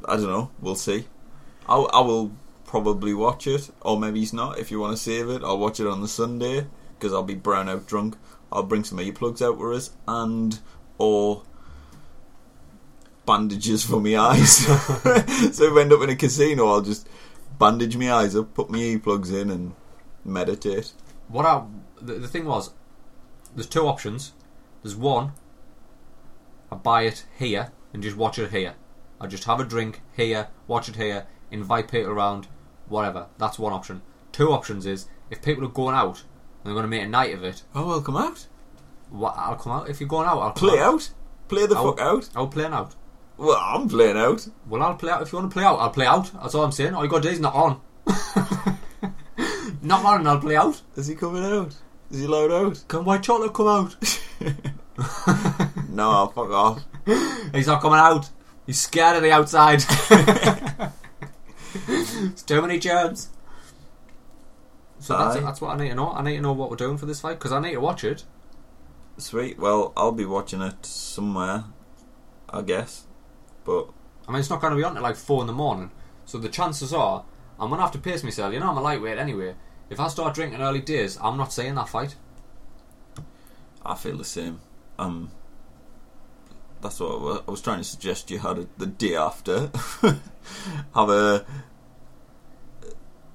I 0.05 0.15
don't 0.15 0.27
know. 0.27 0.51
We'll 0.59 0.75
see. 0.75 1.05
I'll, 1.67 1.89
I 1.91 2.01
will 2.01 2.31
probably 2.65 3.13
watch 3.15 3.47
it, 3.47 3.71
or 3.81 3.99
maybe 3.99 4.19
he's 4.19 4.33
not. 4.33 4.59
If 4.59 4.69
you 4.69 4.79
want 4.79 4.95
to 4.95 5.01
save 5.01 5.29
it, 5.29 5.43
I'll 5.43 5.57
watch 5.57 5.79
it 5.79 5.87
on 5.87 6.01
the 6.01 6.07
Sunday 6.07 6.67
because 6.93 7.13
I'll 7.13 7.23
be 7.23 7.35
brown 7.35 7.67
out 7.67 7.87
drunk. 7.87 8.15
I'll 8.51 8.63
bring 8.63 8.83
some 8.83 8.99
earplugs 8.99 9.41
out 9.41 9.57
with 9.57 9.75
us 9.75 9.91
and 10.07 10.59
or 10.99 11.43
bandages 13.25 13.83
for 13.83 13.99
my 13.99 14.17
eyes. 14.17 14.57
so 14.57 15.63
if 15.63 15.73
I 15.73 15.81
end 15.81 15.93
up 15.93 16.01
in 16.01 16.09
a 16.09 16.15
casino, 16.15 16.67
I'll 16.67 16.81
just 16.81 17.07
bandage 17.57 17.97
my 17.97 18.11
eyes 18.11 18.35
up, 18.35 18.53
put 18.53 18.69
my 18.69 18.77
earplugs 18.77 19.33
in, 19.33 19.49
and 19.49 19.73
meditate. 20.23 20.91
What 21.27 21.45
I 21.45 21.63
the, 21.99 22.15
the 22.15 22.27
thing 22.27 22.45
was, 22.45 22.71
there's 23.55 23.67
two 23.67 23.87
options. 23.87 24.33
There's 24.83 24.95
one, 24.95 25.33
I 26.71 26.75
buy 26.75 27.03
it 27.03 27.25
here 27.37 27.71
and 27.93 28.01
just 28.01 28.17
watch 28.17 28.39
it 28.39 28.51
here. 28.51 28.73
I 29.19 29.27
just 29.27 29.43
have 29.43 29.59
a 29.59 29.63
drink 29.63 30.01
here, 30.15 30.47
watch 30.67 30.89
it 30.89 30.95
here, 30.95 31.27
invite 31.51 31.91
people 31.91 32.11
around, 32.11 32.47
whatever. 32.87 33.27
That's 33.37 33.59
one 33.59 33.73
option. 33.73 34.01
Two 34.31 34.51
options 34.51 34.85
is 34.85 35.07
if 35.29 35.41
people 35.43 35.65
are 35.65 35.69
going 35.69 35.95
out 35.95 36.23
and 36.63 36.65
they're 36.65 36.73
going 36.73 36.83
to 36.83 36.87
make 36.89 37.03
a 37.03 37.07
night 37.07 37.33
of 37.33 37.43
it. 37.43 37.63
Oh, 37.75 37.87
well, 37.87 38.01
come 38.01 38.17
out. 38.17 38.47
What 39.09 39.35
I'll 39.37 39.55
come 39.55 39.73
out. 39.73 39.89
If 39.89 39.99
you're 39.99 40.09
going 40.09 40.27
out, 40.27 40.39
I'll 40.39 40.51
come 40.53 40.69
Play 40.69 40.79
out. 40.79 41.11
Play 41.47 41.65
the 41.67 41.75
I'll- 41.75 41.91
fuck 41.91 42.01
out. 42.01 42.29
I'll 42.35 42.47
play 42.47 42.65
out. 42.65 42.95
Well, 43.37 43.57
I'm 43.59 43.89
playing 43.89 44.17
out. 44.17 44.47
Well, 44.67 44.83
I'll 44.83 44.93
play 44.95 45.11
out. 45.11 45.23
If 45.23 45.31
you 45.31 45.39
want 45.39 45.49
to 45.49 45.53
play 45.53 45.63
out, 45.63 45.79
I'll 45.79 45.89
play 45.89 46.05
out. 46.05 46.31
That's 46.33 46.53
all 46.53 46.63
I'm 46.63 46.71
saying. 46.71 46.93
All 46.93 47.03
you 47.03 47.09
got 47.09 47.23
to 47.23 47.29
do 47.29 47.33
is 47.33 47.39
not 47.39 47.55
on. 47.55 47.81
not 49.81 50.05
on, 50.05 50.19
and 50.19 50.29
I'll 50.29 50.39
play 50.39 50.55
out. 50.55 50.81
Is 50.95 51.07
he 51.07 51.15
coming 51.15 51.43
out? 51.43 51.75
Is 52.11 52.19
he 52.19 52.27
loud 52.27 52.51
out? 52.51 52.83
Can 52.87 53.05
white 53.05 53.23
chocolate 53.23 53.53
come 53.53 53.67
out? 53.67 53.95
no, 55.89 56.31
fuck 56.35 56.49
off. 56.51 56.83
He's 57.53 57.67
not 57.67 57.81
coming 57.81 57.99
out. 57.99 58.29
He's 58.65 58.79
scared 58.79 59.17
of 59.17 59.23
the 59.23 59.31
outside. 59.31 59.83
It's 61.73 62.43
too 62.43 62.61
many 62.61 62.79
germs. 62.79 63.29
So 64.99 65.17
that's, 65.17 65.37
Aye. 65.37 65.39
that's 65.39 65.61
what 65.61 65.75
I 65.75 65.83
need 65.83 65.89
to 65.89 65.95
know. 65.95 66.11
I 66.11 66.21
need 66.21 66.35
to 66.35 66.41
know 66.41 66.53
what 66.53 66.69
we're 66.69 66.75
doing 66.75 66.97
for 66.97 67.05
this 67.05 67.21
fight 67.21 67.39
because 67.39 67.51
I 67.51 67.59
need 67.59 67.73
to 67.73 67.79
watch 67.79 68.03
it. 68.03 68.23
Sweet. 69.17 69.57
Well, 69.57 69.93
I'll 69.97 70.11
be 70.11 70.25
watching 70.25 70.61
it 70.61 70.85
somewhere, 70.85 71.65
I 72.49 72.61
guess. 72.61 73.07
But 73.63 73.89
I 74.27 74.31
mean, 74.31 74.39
it's 74.39 74.49
not 74.49 74.61
going 74.61 74.71
to 74.71 74.77
be 74.77 74.83
on 74.83 74.97
at 74.97 75.03
like 75.03 75.15
four 75.15 75.41
in 75.41 75.47
the 75.47 75.53
morning, 75.53 75.91
so 76.25 76.37
the 76.37 76.49
chances 76.49 76.93
are 76.93 77.25
I'm 77.59 77.69
going 77.69 77.79
to 77.79 77.83
have 77.83 77.91
to 77.93 77.99
pace 77.99 78.23
myself. 78.23 78.53
You 78.53 78.59
know, 78.59 78.69
I'm 78.69 78.77
a 78.77 78.81
lightweight 78.81 79.17
anyway. 79.17 79.55
If 79.91 79.99
I 79.99 80.07
start 80.07 80.33
drinking 80.33 80.61
early 80.61 80.79
days, 80.79 81.17
I'm 81.21 81.37
not 81.37 81.51
seeing 81.53 81.75
that 81.75 81.89
fight. 81.89 82.15
I 83.85 83.95
feel 83.95 84.17
the 84.17 84.23
same. 84.23 84.61
Um, 84.97 85.31
that's 86.81 86.99
what 86.99 87.11
I 87.11 87.15
wa- 87.23 87.41
I 87.47 87.51
was 87.51 87.61
trying 87.61 87.79
to 87.79 87.83
suggest. 87.83 88.31
You 88.31 88.39
had 88.39 88.57
it 88.57 88.79
the 88.79 88.85
day 88.87 89.15
after. 89.15 89.69
Have 90.95 91.09
a. 91.09 91.45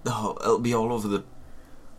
Oh, 0.07 0.36
it'll 0.40 0.59
be 0.59 0.74
all 0.74 0.92
over 0.92 1.09
the. 1.09 1.24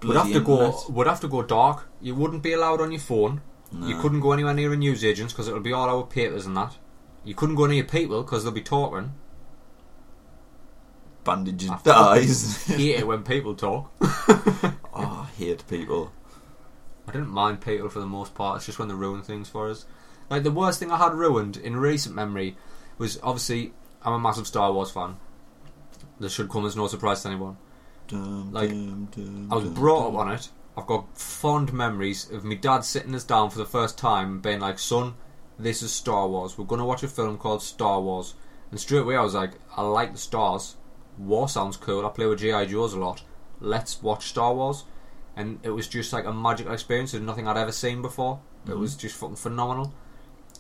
Would 0.03 0.15
have 0.17 0.31
to 0.31 0.39
go. 0.39 0.53
internet. 0.65 0.89
Would 0.89 1.07
have 1.07 1.19
to 1.21 1.27
go 1.27 1.41
dark. 1.43 1.87
You 2.01 2.15
wouldn't 2.15 2.41
be 2.43 2.53
allowed 2.53 2.81
on 2.81 2.91
your 2.91 3.01
phone. 3.01 3.41
You 3.81 3.99
couldn't 3.99 4.21
go 4.21 4.31
anywhere 4.31 4.53
near 4.53 4.71
a 4.71 4.77
newsagents 4.77 5.33
because 5.33 5.49
it'll 5.49 5.59
be 5.59 5.73
all 5.73 5.89
our 5.89 6.03
papers 6.05 6.45
and 6.45 6.55
that. 6.55 6.77
You 7.25 7.35
couldn't 7.35 7.55
go 7.55 7.65
near 7.67 7.83
people 7.83 8.23
because 8.23 8.43
they'll 8.43 8.53
be 8.53 8.61
talking. 8.61 9.11
Bandage 11.27 11.67
I 11.69 11.75
his 11.77 11.87
eyes. 11.87 12.65
hate 12.65 12.99
it 12.99 13.07
when 13.11 13.23
people 13.23 13.53
talk. 13.55 13.91
oh, 14.01 14.75
I 14.93 15.29
hate 15.37 15.67
people. 15.67 16.11
I 17.07 17.11
didn't 17.11 17.29
mind 17.29 17.61
people 17.61 17.89
for 17.89 17.99
the 17.99 18.05
most 18.05 18.33
part. 18.35 18.57
It's 18.57 18.65
just 18.65 18.79
when 18.79 18.87
they 18.87 18.93
ruin 18.95 19.21
things 19.21 19.47
for 19.49 19.69
us. 19.69 19.85
Like 20.29 20.43
the 20.43 20.51
worst 20.51 20.79
thing 20.79 20.91
I 20.91 20.97
had 20.97 21.13
ruined 21.13 21.55
in 21.57 21.77
recent 21.77 22.15
memory 22.15 22.57
was 22.97 23.19
obviously 23.23 23.73
I'm 24.03 24.13
a 24.13 24.19
massive 24.19 24.47
Star 24.47 24.71
Wars 24.73 24.91
fan. 24.91 25.17
This 26.19 26.33
should 26.33 26.49
come 26.49 26.65
as 26.65 26.75
no 26.75 26.87
surprise 26.87 27.21
to 27.21 27.29
anyone. 27.29 27.57
Dum, 28.07 28.51
Like, 28.51 28.69
dum, 28.69 29.07
dum, 29.11 29.47
I 29.51 29.55
was 29.55 29.65
brought 29.69 30.07
up 30.09 30.15
on 30.15 30.31
it. 30.31 30.49
I've 30.75 30.87
got 30.87 31.17
fond 31.17 31.73
memories 31.73 32.29
of 32.31 32.43
my 32.43 32.55
dad 32.55 32.81
sitting 32.81 33.15
us 33.15 33.23
down 33.23 33.49
for 33.49 33.57
the 33.57 33.65
first 33.65 33.97
time 33.97 34.31
and 34.33 34.41
being 34.41 34.59
like, 34.59 34.79
"Son, 34.79 35.15
this 35.57 35.81
is 35.81 35.91
Star 35.91 36.27
Wars. 36.27 36.57
We're 36.57 36.65
going 36.65 36.79
to 36.79 36.85
watch 36.85 37.03
a 37.03 37.07
film 37.07 37.37
called 37.37 37.61
Star 37.63 37.99
Wars." 38.01 38.33
And 38.71 38.79
straight 38.79 38.99
away 39.01 39.15
I 39.15 39.21
was 39.23 39.33
like, 39.33 39.51
"I 39.75 39.81
like 39.83 40.11
the 40.11 40.17
stars. 40.19 40.75
War 41.17 41.47
sounds 41.49 41.77
cool. 41.77 42.05
I 42.05 42.09
play 42.09 42.25
with 42.25 42.39
GI 42.39 42.65
Joes 42.67 42.93
a 42.93 42.99
lot. 42.99 43.23
Let's 43.59 44.01
watch 44.01 44.27
Star 44.27 44.53
Wars." 44.53 44.85
And 45.35 45.59
it 45.63 45.69
was 45.71 45.87
just 45.87 46.11
like 46.13 46.25
a 46.25 46.33
magical 46.33 46.73
experience 46.73 47.13
and 47.13 47.25
nothing 47.25 47.47
I'd 47.47 47.57
ever 47.57 47.71
seen 47.71 48.01
before. 48.01 48.39
It 48.65 48.71
Mhm. 48.71 48.79
was 48.79 48.95
just 48.95 49.15
fucking 49.15 49.35
phenomenal. 49.35 49.93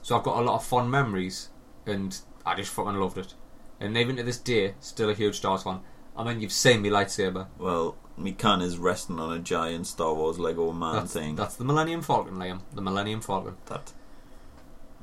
So 0.03 0.15
I've 0.17 0.23
got 0.23 0.37
a 0.37 0.41
lot 0.41 0.55
of 0.55 0.63
fond 0.63 0.91
memories, 0.91 1.49
and 1.85 2.19
I 2.45 2.55
just 2.55 2.71
fucking 2.71 2.95
loved 2.95 3.17
it. 3.17 3.33
And 3.79 3.97
even 3.97 4.15
to 4.17 4.23
this 4.23 4.37
day, 4.37 4.75
still 4.79 5.09
a 5.09 5.13
huge 5.13 5.37
Star 5.37 5.51
Wars 5.51 5.63
fan. 5.63 5.81
I 6.15 6.23
mean, 6.23 6.41
you've 6.41 6.51
seen 6.51 6.81
me 6.81 6.89
lightsaber. 6.89 7.47
Well, 7.59 7.95
me 8.17 8.31
can 8.31 8.61
is 8.61 8.77
resting 8.79 9.19
on 9.19 9.31
a 9.31 9.39
giant 9.39 9.85
Star 9.87 10.13
Wars 10.13 10.39
Lego 10.39 10.71
man 10.71 10.93
That's, 10.95 11.13
thing. 11.13 11.35
that's 11.35 11.55
the 11.55 11.63
Millennium 11.63 12.01
Falcon, 12.01 12.35
Liam. 12.37 12.61
The 12.73 12.81
Millennium 12.81 13.21
Falcon. 13.21 13.57
that 13.67 13.93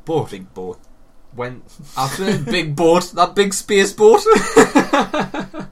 But 0.05 0.25
big 0.31 0.53
boat. 0.55 0.79
When 1.35 1.63
after 1.97 2.39
big 2.39 2.77
boat, 2.77 3.13
that 3.15 3.35
big 3.35 3.53
space 3.55 3.93
boat. 3.93 4.23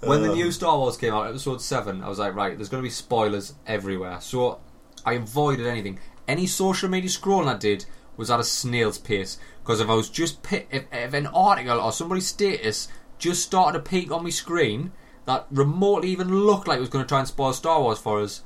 when 0.00 0.22
the 0.22 0.30
Um, 0.30 0.34
new 0.34 0.52
Star 0.52 0.76
Wars 0.78 0.96
came 0.96 1.12
out, 1.12 1.26
Episode 1.28 1.60
Seven, 1.60 2.02
I 2.02 2.08
was 2.08 2.18
like, 2.18 2.34
right, 2.34 2.56
there's 2.56 2.68
going 2.68 2.82
to 2.82 2.86
be 2.86 2.90
spoilers 2.90 3.54
everywhere. 3.66 4.20
So 4.20 4.60
I 5.04 5.14
avoided 5.14 5.66
anything. 5.66 5.98
Any 6.28 6.46
social 6.46 6.88
media 6.88 7.10
scrolling 7.10 7.48
I 7.48 7.56
did 7.56 7.86
was 8.16 8.30
at 8.30 8.40
a 8.40 8.44
snail's 8.44 8.98
pace 8.98 9.38
because 9.62 9.80
if 9.80 9.88
I 9.88 9.94
was 9.94 10.08
just 10.08 10.38
if, 10.52 10.84
if 10.90 11.14
an 11.14 11.26
article 11.28 11.80
or 11.80 11.92
somebody's 11.92 12.26
status 12.26 12.88
just 13.18 13.42
started 13.42 13.78
to 13.78 13.84
peek 13.88 14.10
on 14.10 14.24
my 14.24 14.30
screen 14.30 14.92
that 15.26 15.46
remotely 15.50 16.08
even 16.10 16.28
looked 16.44 16.68
like 16.68 16.78
it 16.78 16.80
was 16.80 16.88
going 16.88 17.04
to 17.04 17.08
try 17.08 17.18
and 17.18 17.28
spoil 17.28 17.52
Star 17.52 17.80
Wars 17.80 17.98
for 17.98 18.20
us, 18.20 18.42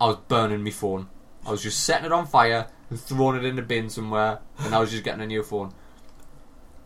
I 0.00 0.06
was 0.06 0.16
burning 0.28 0.62
my 0.62 0.70
phone. 0.70 1.08
I 1.46 1.50
was 1.50 1.62
just 1.62 1.82
setting 1.84 2.06
it 2.06 2.12
on 2.12 2.26
fire 2.26 2.66
and 2.90 3.00
throwing 3.00 3.36
it 3.36 3.44
in 3.44 3.56
the 3.56 3.62
bin 3.62 3.90
somewhere, 3.90 4.40
and 4.58 4.74
I 4.74 4.78
was 4.78 4.90
just 4.90 5.04
getting 5.04 5.22
a 5.22 5.26
new 5.26 5.42
phone. 5.42 5.72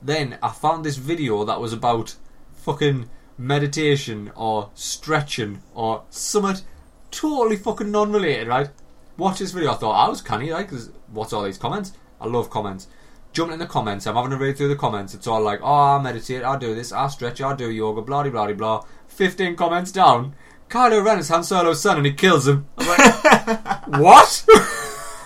Then 0.02 0.38
I 0.42 0.50
found 0.50 0.84
this 0.84 0.96
video 0.96 1.44
that 1.44 1.60
was 1.60 1.72
about 1.72 2.16
fucking 2.54 3.08
meditation 3.36 4.30
or 4.34 4.70
stretching 4.74 5.62
or 5.74 6.04
something 6.10 6.62
totally 7.10 7.56
fucking 7.56 7.90
non-related, 7.90 8.48
right? 8.48 8.70
Watch 9.16 9.38
this 9.38 9.52
video. 9.52 9.72
I 9.72 9.74
thought 9.74 9.96
oh, 9.96 10.06
I 10.06 10.08
was 10.08 10.22
canny, 10.22 10.52
like, 10.52 10.70
what's 11.08 11.32
all 11.32 11.44
these 11.44 11.58
comments? 11.58 11.92
I 12.20 12.26
love 12.26 12.50
comments. 12.50 12.86
Jumping 13.32 13.54
in 13.54 13.58
the 13.60 13.66
comments, 13.66 14.06
I'm 14.06 14.16
having 14.16 14.30
to 14.30 14.36
read 14.36 14.56
through 14.56 14.68
the 14.68 14.76
comments. 14.76 15.14
It's 15.14 15.26
all 15.26 15.40
like, 15.40 15.60
oh, 15.62 15.96
I 15.96 16.02
meditate, 16.02 16.42
I 16.42 16.58
do 16.58 16.74
this, 16.74 16.92
I 16.92 17.06
stretch, 17.08 17.40
I 17.40 17.54
do 17.54 17.70
yoga, 17.70 18.02
blah 18.02 18.22
blah 18.24 18.46
blah 18.46 18.54
blah. 18.54 18.84
Fifteen 19.06 19.54
comments 19.54 19.92
down, 19.92 20.34
Kylo 20.68 21.04
Ren 21.04 21.18
is 21.18 21.28
Han 21.28 21.42
Solo's 21.42 21.80
son 21.80 21.98
and 21.98 22.06
he 22.06 22.12
kills 22.12 22.48
him. 22.48 22.66
Like, 22.76 23.86
what? 23.86 24.46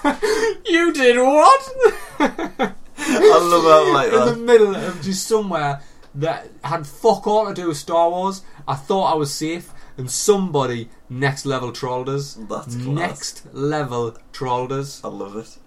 you 0.67 0.93
did 0.93 1.17
what? 1.17 1.73
I 2.21 3.39
love 3.41 3.65
how 3.65 3.95
like 3.95 4.13
in 4.13 4.27
the 4.27 4.37
middle 4.37 4.75
of 4.75 5.01
just 5.03 5.27
somewhere 5.27 5.81
that 6.17 6.49
had 6.63 6.87
fuck 6.87 7.27
all 7.27 7.47
to 7.47 7.55
do 7.55 7.69
with 7.69 7.77
Star 7.79 8.11
Wars. 8.11 8.43
I 8.69 8.75
thought 8.75 9.13
I 9.13 9.17
was 9.17 9.33
safe, 9.33 9.73
and 9.97 10.11
somebody 10.11 10.91
next 11.09 11.47
level 11.47 11.73
trolled 11.73 12.09
us. 12.09 12.35
That's 12.35 12.77
class. 12.77 12.87
Next 12.87 13.55
level 13.55 14.17
trolled 14.33 14.73
us. 14.73 15.03
I 15.03 15.09
love 15.09 15.37
it. 15.37 15.59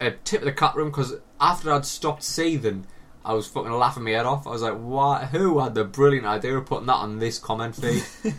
A 0.00 0.10
tip 0.10 0.42
of 0.42 0.46
the 0.46 0.52
cat 0.52 0.76
room 0.76 0.88
because 0.88 1.14
after 1.40 1.72
I'd 1.72 1.86
stopped 1.86 2.22
seething, 2.22 2.86
I 3.24 3.32
was 3.32 3.46
fucking 3.46 3.72
laughing 3.72 4.04
my 4.04 4.10
head 4.10 4.26
off. 4.26 4.46
I 4.46 4.50
was 4.50 4.62
like, 4.62 4.78
"What? 4.78 5.28
Who 5.28 5.60
had 5.60 5.74
the 5.74 5.84
brilliant 5.84 6.26
idea 6.26 6.56
of 6.58 6.66
putting 6.66 6.86
that 6.86 6.96
on 6.96 7.18
this 7.18 7.38
comment 7.38 7.74
feed?" 7.74 8.04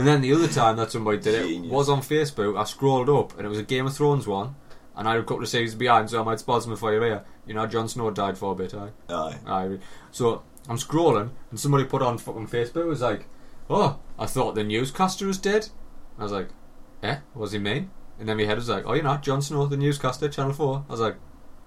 and 0.00 0.08
then 0.08 0.22
the 0.22 0.32
other 0.32 0.48
time 0.48 0.76
that 0.78 0.90
somebody 0.90 1.18
did 1.18 1.34
it 1.44 1.60
was 1.70 1.90
on 1.90 2.00
Facebook. 2.00 2.58
I 2.58 2.64
scrolled 2.64 3.10
up 3.10 3.36
and 3.36 3.44
it 3.44 3.50
was 3.50 3.58
a 3.58 3.62
Game 3.62 3.86
of 3.86 3.94
Thrones 3.94 4.26
one, 4.26 4.54
and 4.96 5.06
I 5.06 5.12
had 5.12 5.20
a 5.20 5.24
couple 5.24 5.42
of 5.42 5.48
series 5.50 5.74
behind, 5.74 6.08
so 6.08 6.20
I 6.20 6.24
might 6.24 6.40
spot 6.40 6.62
some 6.62 6.74
for 6.76 6.94
you 6.94 7.02
here. 7.02 7.22
You 7.46 7.52
know, 7.52 7.66
Jon 7.66 7.86
Snow 7.86 8.10
died 8.10 8.38
for 8.38 8.52
a 8.52 8.54
bit. 8.54 8.72
Aye. 8.72 8.90
Aye. 9.10 9.38
Aye. 9.46 9.78
So 10.10 10.42
I'm 10.68 10.78
scrolling, 10.78 11.30
and 11.50 11.60
somebody 11.60 11.84
put 11.84 12.00
on 12.00 12.16
fucking 12.16 12.48
Facebook 12.48 12.86
was 12.86 13.02
like, 13.02 13.26
"Oh, 13.68 13.98
I 14.18 14.26
thought 14.26 14.54
the 14.54 14.64
newscaster 14.64 15.26
was 15.26 15.36
dead." 15.36 15.68
I 16.18 16.22
was 16.22 16.32
like, 16.32 16.48
"Eh, 17.02 17.18
what 17.34 17.46
does 17.46 17.52
he 17.52 17.58
mean?" 17.58 17.90
And 18.18 18.26
then 18.26 18.38
my 18.38 18.44
head 18.44 18.56
was 18.56 18.70
like, 18.70 18.84
"Oh, 18.86 18.94
you're 18.94 19.04
not 19.04 19.22
Jon 19.22 19.42
Snow, 19.42 19.66
the 19.66 19.76
newscaster, 19.76 20.28
Channel 20.28 20.54
4. 20.54 20.84
I 20.88 20.92
was 20.92 21.00
like, 21.00 21.16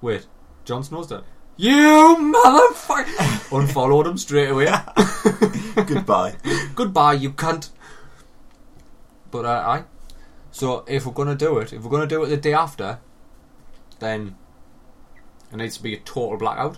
"Wait, 0.02 0.26
Jon 0.66 0.84
Snow's 0.84 1.08
dead." 1.08 1.24
You 1.56 2.34
motherfucker! 2.34 3.52
Unfollowed 3.60 4.08
him 4.08 4.18
straight 4.18 4.50
away. 4.50 4.74
Goodbye. 5.76 6.34
Goodbye, 6.76 7.14
you 7.14 7.32
cunt. 7.32 7.70
But 9.34 9.46
uh, 9.46 9.64
aye. 9.68 9.84
So 10.52 10.86
if 10.88 11.06
we're 11.08 11.12
gonna 11.14 11.34
do 11.36 11.58
it, 11.58 11.74
if 11.74 11.82
we're 11.84 11.90
gonna 11.90 12.06
do 12.08 12.24
it 12.24 12.28
the 12.28 12.38
day 12.38 12.54
after, 12.54 13.00
then 14.00 14.36
it 15.52 15.58
needs 15.58 15.76
to 15.78 15.84
be 15.84 15.96
a 15.96 16.00
total 16.00 16.38
blackout. 16.38 16.78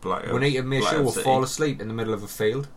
Blackout. 0.00 0.32
We 0.32 0.38
need 0.40 0.52
to 0.52 0.62
make 0.62 0.82
sure 0.84 1.02
Blackout 1.02 1.04
we'll 1.16 1.24
fall 1.24 1.42
asleep 1.42 1.80
in 1.80 1.88
the 1.88 1.94
middle 1.94 2.14
of 2.14 2.22
a 2.22 2.28
field 2.28 2.68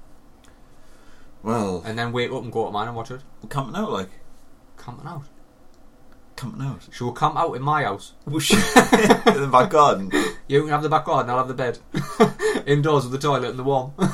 Well, 1.43 1.84
and 1.86 1.97
then 1.97 2.11
wake 2.11 2.32
up 2.32 2.41
and 2.43 2.51
go 2.51 2.66
to 2.66 2.72
mine 2.72 2.88
and 2.88 2.97
watch 2.97 3.11
it. 3.11 3.22
we're 3.41 3.49
camping 3.49 3.76
out 3.76 3.91
like 3.91 4.09
Camping 4.78 5.07
out. 5.07 5.24
camping 6.36 6.61
out. 6.64 6.82
Should 6.91 7.05
we 7.07 7.14
camp 7.14 7.38
out 7.38 7.53
in 7.53 7.61
my 7.61 7.84
house? 7.84 8.14
in 8.26 8.34
the 8.34 9.49
back 9.51 9.70
garden. 9.70 10.11
You 10.47 10.61
can 10.61 10.70
have 10.70 10.82
the 10.84 10.89
back 10.89 11.05
garden, 11.05 11.30
I'll 11.30 11.38
have 11.38 11.47
the 11.47 11.53
bed. 11.53 11.78
Indoors 12.66 13.03
with 13.03 13.11
the 13.14 13.20
toilet 13.20 13.51
and 13.51 13.59
the 13.59 13.64
warm. 13.64 13.93
and 13.99 14.09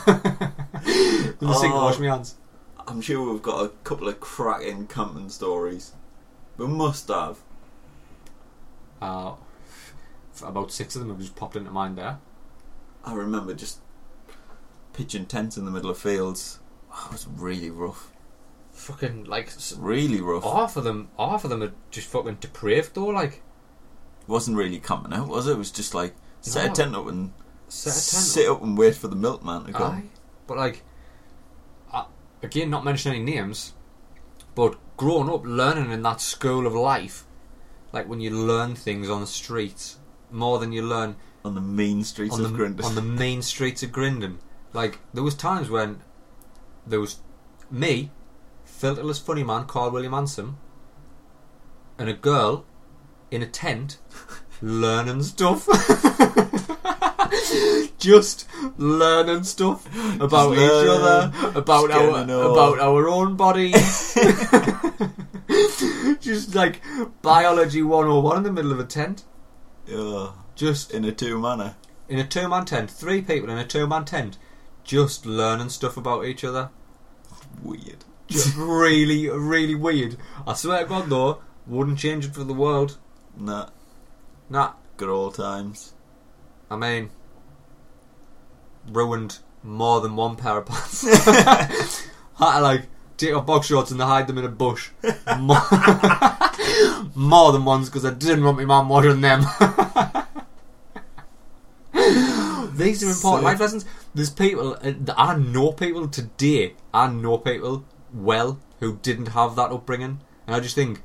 the 1.39 1.54
sink 1.54 1.72
to 1.74 1.80
Oh. 1.80 1.86
wash 1.86 2.00
my 2.00 2.08
hands. 2.08 2.36
I'm 2.90 3.02
sure 3.02 3.32
we've 3.32 3.42
got 3.42 3.64
a 3.66 3.70
couple 3.84 4.08
of 4.08 4.20
cracking 4.20 4.88
camping 4.88 5.30
stories. 5.30 5.94
We 6.58 6.68
must 6.68 7.08
have. 7.10 7.38
Uh, 9.02 9.34
about 10.44 10.72
six 10.72 10.96
of 10.96 11.02
them 11.02 11.10
have 11.10 11.20
just 11.20 11.36
popped 11.36 11.56
into 11.56 11.70
mind 11.72 11.98
there. 11.98 12.18
I 13.06 13.14
remember 13.14 13.54
just 13.54 13.80
pitching 14.94 15.26
tents 15.28 15.56
in 15.56 15.66
the 15.66 15.72
middle 15.72 15.90
of 15.92 15.98
fields. 15.98 16.60
Oh, 16.92 17.06
it 17.10 17.12
was 17.14 17.28
really 17.28 17.70
rough. 17.70 18.12
Fucking 18.72 19.26
like 19.26 19.52
Really 19.78 20.20
rough. 20.22 20.44
half 20.44 20.76
of 20.76 20.84
them, 20.84 21.10
half 21.18 21.44
of 21.44 21.50
them 21.52 21.62
are 21.62 21.74
just 21.92 22.08
fucking 22.08 22.38
depraved 22.42 22.96
though. 22.96 23.06
Like 23.08 23.42
wasn't 24.28 24.58
really 24.58 24.80
camping 24.80 25.14
out, 25.14 25.28
was 25.28 25.48
it? 25.48 25.52
It 25.52 25.58
was 25.58 25.72
just 25.72 25.94
like 25.94 26.16
set 26.42 26.66
No. 26.66 26.72
a 26.72 26.76
tent 26.76 26.96
up 26.96 27.08
and 27.08 27.34
set 27.68 27.92
a 27.92 27.96
tent 27.96 28.04
sit 28.04 28.50
up 28.50 28.64
and 28.64 28.78
wait 28.78 28.96
for 28.96 29.08
the 29.08 29.16
milkman 29.16 29.66
to 29.66 29.74
come. 29.74 29.92
Aye. 29.94 30.04
But 30.48 30.58
like, 30.58 30.84
again, 32.42 32.70
not 32.70 32.84
mentioning 32.86 33.22
any 33.22 33.32
names, 33.36 33.74
but 34.56 34.78
growing 34.98 35.30
up, 35.30 35.44
learning 35.46 35.92
in 35.92 36.02
that 36.04 36.22
school 36.22 36.68
of 36.68 36.74
life, 36.74 37.26
like 37.92 38.08
when 38.08 38.20
you 38.22 38.30
learn 38.32 38.76
things 38.76 39.10
on 39.10 39.22
the 39.22 39.28
streets 39.28 39.98
more 40.32 40.60
than 40.60 40.72
you 40.72 40.82
learn 40.82 41.16
On 41.44 41.56
the 41.56 41.62
mean 41.62 42.04
streets 42.04 42.36
on 42.36 42.46
of 42.46 42.52
the 42.52 42.58
Grindon. 42.58 42.84
on 42.86 42.96
the 42.96 43.02
main 43.02 43.42
streets 43.42 43.82
of 43.84 43.92
Grindon. 43.92 44.38
Like 44.74 45.00
there 45.14 45.24
was 45.24 45.34
times 45.36 45.70
when 45.70 46.02
there 46.86 47.00
was 47.00 47.18
me, 47.72 48.12
filterless 48.68 49.20
funny 49.24 49.44
man 49.44 49.66
Carl 49.66 49.92
William 49.92 50.12
Manson, 50.12 50.58
and 51.98 52.10
a 52.10 52.14
girl 52.14 52.66
in 53.32 53.42
a 53.42 53.48
tent 53.48 53.98
learning 54.62 55.24
stuff. 55.24 55.68
just 57.97 58.47
learning 58.77 59.43
stuff 59.43 59.86
about 60.19 60.53
each 60.53 60.59
other, 60.89 61.32
about 61.55 61.91
our 61.91 62.23
about 62.23 62.80
our 62.80 63.07
own 63.07 63.36
bodies. 63.36 64.15
just 66.19 66.53
like 66.55 66.82
biology 67.21 67.82
101 67.82 68.38
in 68.38 68.43
the 68.43 68.51
middle 68.51 68.71
of 68.71 68.80
a 68.80 68.86
tent. 68.86 69.23
Yeah, 69.88 70.32
Just 70.55 70.91
in 70.91 71.03
a 71.05 71.11
two 71.11 71.39
manner. 71.39 71.75
in 72.07 72.19
a 72.19 72.27
two 72.27 72.47
man 72.47 72.65
tent, 72.65 72.91
three 72.91 73.21
people 73.21 73.49
in 73.49 73.57
a 73.57 73.65
two 73.65 73.88
man 73.88 74.05
tent, 74.05 74.38
just 74.84 75.25
learning 75.25 75.69
stuff 75.69 75.97
about 75.97 76.25
each 76.25 76.43
other. 76.43 76.69
Weird. 77.63 78.05
Just 78.27 78.55
really, 78.55 79.27
really 79.30 79.73
weird. 79.75 80.17
I 80.45 80.53
swear 80.53 80.84
to 80.84 80.86
God, 80.89 81.09
though, 81.09 81.41
wouldn't 81.65 81.97
change 81.97 82.25
it 82.25 82.36
for 82.36 82.43
the 82.43 82.53
world. 82.53 82.97
Nah, 83.36 83.69
Nah, 84.51 84.73
good 84.97 85.09
old 85.09 85.36
times. 85.36 85.93
I 86.69 86.75
mean, 86.75 87.09
ruined 88.92 89.40
more 89.64 90.02
than 90.02 90.16
one 90.16 90.36
pair 90.36 90.58
of 90.58 90.66
pants. 90.66 91.02
Had 92.38 92.58
to 92.58 92.62
like 92.62 92.84
take 93.18 93.34
off 93.36 93.46
box 93.46 93.68
shorts 93.68 93.92
and 93.92 94.00
hide 94.02 94.28
them 94.28 94.38
in 94.38 94.46
a 94.46 94.50
bush. 94.50 94.90
More, 95.38 95.60
more 97.16 97.52
than 97.52 97.66
once 97.66 97.90
because 97.90 98.06
I 98.06 98.14
didn't 98.14 98.44
want 98.46 98.58
my 98.58 98.66
mum 98.66 98.88
watching 98.90 99.22
them. 99.22 99.42
These 101.94 103.04
are 103.04 103.10
important 103.10 103.42
Sick. 103.42 103.44
life 103.44 103.60
lessons. 103.60 103.86
There's 104.16 104.30
people, 104.30 104.78
uh, 104.82 104.94
I 105.18 105.36
know 105.36 105.74
people 105.74 106.08
today, 106.08 106.76
I 106.94 107.08
know 107.08 107.38
people 107.38 107.84
well 108.14 108.60
who 108.80 108.98
didn't 109.02 109.28
have 109.30 109.56
that 109.58 109.72
upbringing. 109.72 110.22
And 110.48 110.56
I 110.56 110.62
just 110.62 110.76
think, 110.76 111.02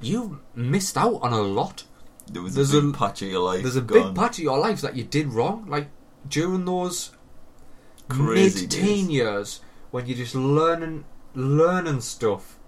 you 0.00 0.40
missed 0.54 0.98
out 0.98 1.18
on 1.22 1.32
a 1.32 1.40
lot. 1.40 1.84
There 2.30 2.42
was 2.42 2.54
There's 2.54 2.74
a 2.74 2.82
big 2.82 2.94
a- 2.94 2.98
patch 2.98 3.22
of 3.22 3.28
your 3.28 3.40
life. 3.40 3.62
There's 3.62 3.76
a 3.76 3.80
gone. 3.80 4.08
big 4.08 4.14
part 4.14 4.32
of 4.38 4.44
your 4.44 4.58
life 4.58 4.82
that 4.82 4.94
you 4.94 5.04
did 5.04 5.32
wrong, 5.32 5.64
like 5.68 5.88
during 6.28 6.64
those 6.64 7.12
Crazy 8.08 8.62
mid-teen 8.62 9.06
days. 9.06 9.08
years 9.08 9.60
when 9.90 10.06
you're 10.06 10.16
just 10.16 10.34
learning, 10.34 11.04
learning 11.34 12.00
stuff, 12.00 12.58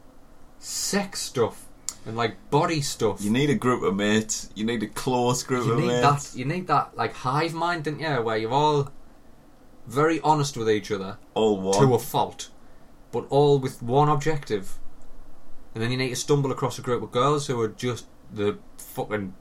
sex 0.59 1.21
stuff, 1.21 1.67
and 2.07 2.17
like 2.17 2.51
body 2.51 2.81
stuff. 2.81 3.21
You 3.21 3.31
need 3.31 3.51
a 3.51 3.55
group 3.55 3.83
of 3.83 3.95
mates. 3.97 4.51
You 4.55 4.65
need 4.65 4.83
a 4.83 4.89
close 4.89 5.43
group 5.43 5.67
You 5.67 5.73
of 5.73 5.79
need 5.81 5.87
mates. 5.89 6.31
that. 6.33 6.39
You 6.39 6.45
need 6.45 6.67
that 6.69 6.97
like 6.97 7.13
hive 7.15 7.55
mind, 7.55 7.85
don't 7.85 8.01
you? 8.01 8.09
Where 8.23 8.37
you're 8.37 8.51
all 8.53 8.91
very 9.87 10.21
honest 10.21 10.57
with 10.57 10.71
each 10.71 10.91
other 10.93 11.19
All 11.35 11.61
one. 11.61 11.79
to 11.81 11.95
a 11.95 11.99
fault, 11.99 12.51
but 13.11 13.27
all 13.31 13.59
with 13.59 13.83
one 13.83 14.09
objective. 14.09 14.79
And 15.75 15.83
then 15.83 15.91
you 15.91 15.97
need 15.97 16.11
to 16.11 16.17
stumble 16.17 16.53
across 16.53 16.79
a 16.79 16.83
group 16.83 17.03
of 17.03 17.11
girls 17.13 17.47
who 17.47 17.61
are 17.61 17.69
just 17.69 18.07
the 18.33 18.59
fucking 18.79 19.35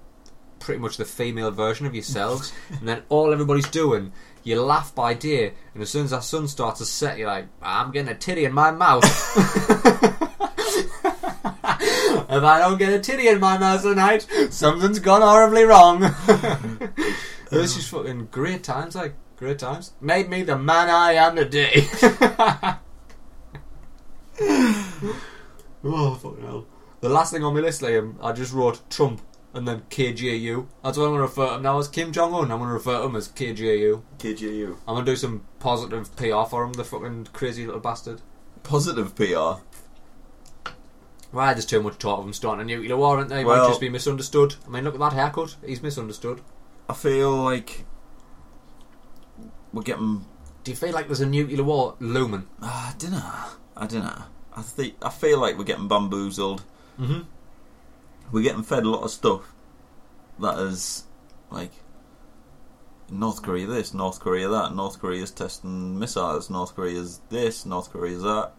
pretty 0.61 0.79
much 0.79 0.97
the 0.97 1.05
female 1.05 1.51
version 1.51 1.85
of 1.85 1.93
yourselves, 1.93 2.53
and 2.69 2.87
then 2.87 3.03
all 3.09 3.33
everybody's 3.33 3.69
doing, 3.69 4.13
you 4.43 4.61
laugh 4.61 4.95
by 4.95 5.13
day, 5.13 5.53
and 5.73 5.83
as 5.83 5.89
soon 5.89 6.05
as 6.05 6.11
that 6.11 6.23
sun 6.23 6.47
starts 6.47 6.79
to 6.79 6.85
set, 6.85 7.17
you're 7.17 7.27
like, 7.27 7.47
I'm 7.61 7.91
getting 7.91 8.11
a 8.11 8.17
titty 8.17 8.45
in 8.45 8.53
my 8.53 8.71
mouth. 8.71 9.03
if 11.03 12.43
I 12.43 12.59
don't 12.59 12.77
get 12.77 12.93
a 12.93 12.99
titty 12.99 13.27
in 13.27 13.39
my 13.39 13.57
mouth 13.57 13.81
tonight, 13.81 14.27
something's 14.49 14.99
gone 14.99 15.21
horribly 15.21 15.63
wrong. 15.63 16.03
it's 17.51 17.75
just 17.75 17.89
fucking 17.89 18.27
great 18.31 18.63
times, 18.63 18.95
like 18.95 19.13
great 19.35 19.59
times. 19.59 19.93
Made 19.99 20.29
me 20.29 20.43
the 20.43 20.57
man 20.57 20.89
I 20.89 21.13
am 21.13 21.35
today. 21.35 21.87
oh 25.83 26.15
fucking 26.15 26.43
hell! 26.43 26.65
The 27.01 27.09
last 27.09 27.33
thing 27.33 27.43
on 27.43 27.53
my 27.53 27.59
list, 27.59 27.81
Liam, 27.81 28.15
I 28.21 28.31
just 28.31 28.53
wrote 28.53 28.87
Trump 28.89 29.21
and 29.53 29.67
then 29.67 29.81
KJU. 29.89 30.67
That's 30.83 30.97
what 30.97 31.05
I'm 31.05 31.09
going 31.11 31.17
to 31.17 31.21
refer 31.23 31.47
to 31.49 31.53
him 31.55 31.61
now 31.63 31.77
as 31.79 31.87
Kim 31.87 32.11
Jong 32.11 32.33
Un. 32.33 32.51
I'm 32.51 32.59
going 32.59 32.69
to 32.69 32.73
refer 32.73 32.99
to 32.99 33.03
him 33.05 33.15
as 33.15 33.27
KJU. 33.29 34.01
KJU. 34.17 34.77
I'm 34.87 34.95
going 34.95 35.05
to 35.05 35.11
do 35.11 35.15
some 35.15 35.45
positive 35.59 36.15
PR 36.15 36.43
for 36.49 36.63
him, 36.63 36.73
the 36.73 36.83
fucking 36.83 37.27
crazy 37.33 37.65
little 37.65 37.81
bastard. 37.81 38.21
Positive 38.63 39.13
PR. 39.15 39.61
Why, 41.31 41.53
there's 41.53 41.65
too 41.65 41.81
much 41.81 41.97
talk 41.97 42.19
of 42.19 42.25
him 42.25 42.33
starting 42.33 42.61
a 42.61 42.65
nuclear 42.65 42.97
war, 42.97 43.17
aren't 43.17 43.29
they? 43.29 43.39
He 43.39 43.45
Well- 43.45 43.63
might 43.63 43.67
just 43.69 43.81
be 43.81 43.89
misunderstood. 43.89 44.55
I 44.65 44.69
mean, 44.69 44.83
look 44.83 44.93
at 44.95 44.99
that 44.99 45.13
haircut. 45.13 45.55
He's 45.65 45.81
misunderstood. 45.81 46.41
I 46.89 46.93
feel 46.93 47.31
like 47.31 47.85
we're 49.73 49.81
getting. 49.83 50.25
Do 50.63 50.71
you 50.71 50.75
feel 50.77 50.91
like 50.91 51.07
there's 51.07 51.21
a 51.21 51.25
nuclear 51.25 51.63
war 51.63 51.95
looming? 51.99 52.47
ah, 52.61 52.93
I 52.93 52.97
don't 52.97 53.11
know. 53.11 53.33
I 53.77 53.87
don't 53.87 54.03
know. 54.03 54.23
I 54.53 54.61
think 54.61 54.95
I 55.01 55.09
feel 55.09 55.39
like 55.39 55.57
we're 55.57 55.63
getting 55.63 55.87
bamboozled. 55.87 56.63
Mm-hmm. 56.99 57.21
We're 58.31 58.43
getting 58.43 58.63
fed 58.63 58.83
a 58.83 58.89
lot 58.89 59.03
of 59.03 59.11
stuff 59.11 59.53
that 60.39 60.57
is 60.59 61.03
like 61.49 61.71
North 63.09 63.41
Korea 63.41 63.67
this, 63.67 63.93
North 63.93 64.19
Korea 64.19 64.47
that, 64.47 64.73
North 64.75 64.99
Korea's 64.99 65.31
testing 65.31 65.99
missiles, 65.99 66.49
North 66.49 66.75
Korea's 66.75 67.19
this, 67.29 67.65
North 67.65 67.91
Korea's 67.91 68.21
that. 68.23 68.51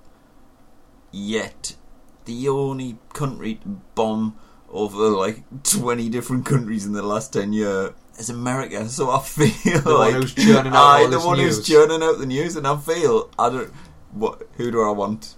Yet 1.10 1.76
the 2.24 2.48
only 2.48 2.98
country 3.12 3.56
to 3.56 3.68
bomb 3.94 4.36
over 4.70 5.08
like 5.08 5.42
twenty 5.64 6.08
different 6.08 6.46
countries 6.46 6.86
in 6.86 6.92
the 6.92 7.02
last 7.02 7.32
ten 7.32 7.52
years 7.52 7.92
is 8.18 8.30
America. 8.30 8.88
So 8.88 9.10
I 9.10 9.20
feel 9.22 9.80
The 9.80 9.90
one 9.90 9.98
like 9.98 10.14
who's 10.14 10.34
churning 10.34 10.72
out 10.72 10.76
all 10.76 11.08
the 11.08 11.20
one 11.20 11.38
news. 11.38 11.56
who's 11.58 11.66
churning 11.68 12.02
out 12.02 12.18
the 12.18 12.26
news, 12.26 12.56
and 12.56 12.66
I 12.66 12.76
feel 12.76 13.30
I 13.38 13.50
don't. 13.50 13.72
What? 14.12 14.42
Who 14.56 14.70
do 14.70 14.82
I 14.82 14.90
want? 14.90 15.34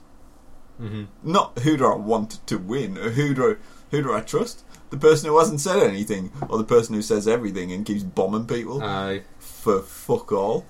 Mm-hmm. 0.80 1.04
Not 1.22 1.58
who 1.60 1.76
do 1.76 1.86
I 1.86 1.96
want 1.96 2.44
to 2.46 2.58
win, 2.58 2.98
or 2.98 3.10
who 3.10 3.32
do 3.34 3.50
I, 3.52 3.56
who 3.94 4.02
do 4.02 4.12
I 4.14 4.20
trust? 4.20 4.64
The 4.90 4.96
person 4.96 5.28
who 5.28 5.38
hasn't 5.38 5.60
said 5.60 5.82
anything, 5.82 6.30
or 6.48 6.58
the 6.58 6.64
person 6.64 6.94
who 6.94 7.02
says 7.02 7.26
everything 7.26 7.72
and 7.72 7.84
keeps 7.84 8.02
bombing 8.02 8.46
people 8.46 8.80
for 9.38 9.82
fuck 9.82 10.30
all. 10.32 10.66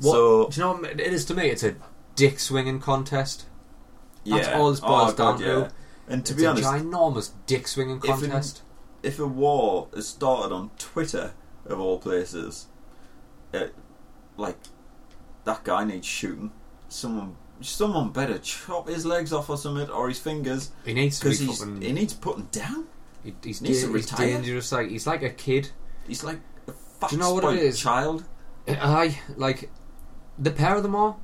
what, 0.00 0.12
So 0.12 0.48
do 0.48 0.60
you 0.60 0.66
know 0.66 0.72
what 0.74 0.90
it 0.92 1.00
is 1.12 1.24
to 1.26 1.34
me? 1.34 1.48
It's 1.48 1.62
a 1.62 1.76
dick 2.16 2.38
swinging 2.40 2.80
contest. 2.80 3.44
That's 4.24 4.48
yeah, 4.48 4.58
all 4.58 4.70
this 4.70 4.80
oh, 4.82 4.88
boils 4.88 5.12
Oh, 5.12 5.16
God, 5.16 5.38
down 5.38 5.40
yeah. 5.40 5.54
to. 5.68 5.72
And 6.08 6.24
to 6.26 6.32
it's 6.32 6.40
be 6.40 6.46
a 6.46 6.50
honest, 6.50 6.64
ginormous 6.68 7.30
dick 7.46 7.68
swinging 7.68 7.98
If 7.98 8.04
in- 8.04 8.30
contest. 8.30 8.62
if 9.02 9.18
a 9.18 9.26
war 9.26 9.88
is 9.92 10.08
started 10.08 10.52
on 10.54 10.70
Twitter 10.78 11.32
of 11.66 11.78
all 11.78 11.98
places, 11.98 12.66
it, 13.52 13.74
like 14.36 14.56
that 15.44 15.64
guy 15.64 15.84
needs 15.84 16.06
shooting. 16.06 16.50
Someone, 16.88 17.36
someone 17.60 18.10
better 18.10 18.38
chop 18.38 18.88
his 18.88 19.04
legs 19.06 19.32
off 19.32 19.50
or 19.50 19.56
something, 19.56 19.88
or 19.90 20.08
his 20.08 20.18
fingers, 20.18 20.70
He 20.84 20.92
needs 20.94 21.18
to 21.20 21.30
be 21.30 21.36
he's 21.36 21.62
he 21.62 21.92
needs 21.92 22.14
putting 22.14 22.44
down. 22.46 22.86
he- 23.24 23.34
he's, 23.42 23.60
needs 23.60 23.82
da- 23.82 23.88
to 23.88 23.92
he's 23.94 24.06
dangerous. 24.10 24.72
Like 24.72 24.88
he's 24.90 25.06
like 25.06 25.22
a 25.22 25.30
kid. 25.30 25.70
He's 26.06 26.24
like 26.24 26.40
a 26.66 26.72
fat 26.72 27.10
Do 27.10 27.16
you 27.16 27.22
know 27.22 27.34
what 27.34 27.44
it 27.54 27.60
is? 27.60 27.78
child. 27.78 28.24
Uh, 28.66 28.76
I 28.80 29.18
like 29.36 29.70
the 30.38 30.50
pair 30.50 30.76
of 30.76 30.82
them 30.82 30.94
all. 30.94 31.20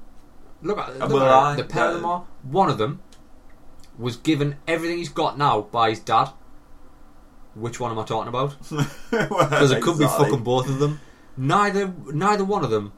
Look 0.62 0.78
uh, 0.78 0.82
uh, 0.82 0.85
at, 0.85 0.99
look 1.01 1.12
well, 1.12 1.22
at 1.24 1.32
I- 1.53 1.57
the 1.57 1.64
pair 1.64 1.87
of 1.87 1.91
uh, 1.91 1.95
them 1.97 2.05
all. 2.05 2.28
One 2.43 2.70
of 2.70 2.78
them 2.78 3.01
was 3.99 4.16
given 4.16 4.57
everything 4.66 4.99
he's 4.99 5.09
got 5.09 5.39
now 5.39 5.61
by 5.62 5.91
his 5.91 6.01
dad. 6.01 6.30
Which 7.55 7.78
one 7.78 7.93
am 7.93 7.99
I 8.01 8.05
talking 8.05 8.28
about? 8.28 8.57
Because 9.11 9.70
it 9.70 9.80
could 9.82 9.99
be 9.99 10.07
fucking 10.07 10.43
both 10.43 10.68
of 10.68 10.80
them. 10.80 11.01
Neither, 11.37 11.93
neither 12.12 12.45
one 12.45 12.64
of 12.64 12.70
them 12.70 12.93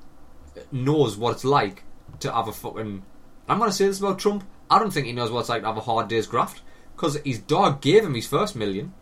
knows 0.73 1.17
what 1.19 1.33
it's 1.33 1.45
like 1.45 1.85
to 2.21 2.33
have 2.33 2.49
a 2.49 2.53
fucking. 2.53 3.03
I'm 3.49 3.59
gonna 3.59 3.73
say 3.73 3.87
this 3.87 3.99
about 4.01 4.19
Trump. 4.19 4.45
I 4.71 4.79
don't 4.79 4.91
think 4.91 5.07
he 5.07 5.13
knows 5.13 5.31
what 5.31 5.41
it's 5.41 5.49
like 5.49 5.63
to 5.63 5.69
have 5.69 5.77
a 5.77 5.81
hard 5.81 6.09
day's 6.09 6.27
graft. 6.27 6.63
Because 6.95 7.19
his 7.25 7.39
dog 7.39 7.81
gave 7.81 8.05
him 8.05 8.15
his 8.15 8.27
first 8.27 8.57
million. 8.57 8.95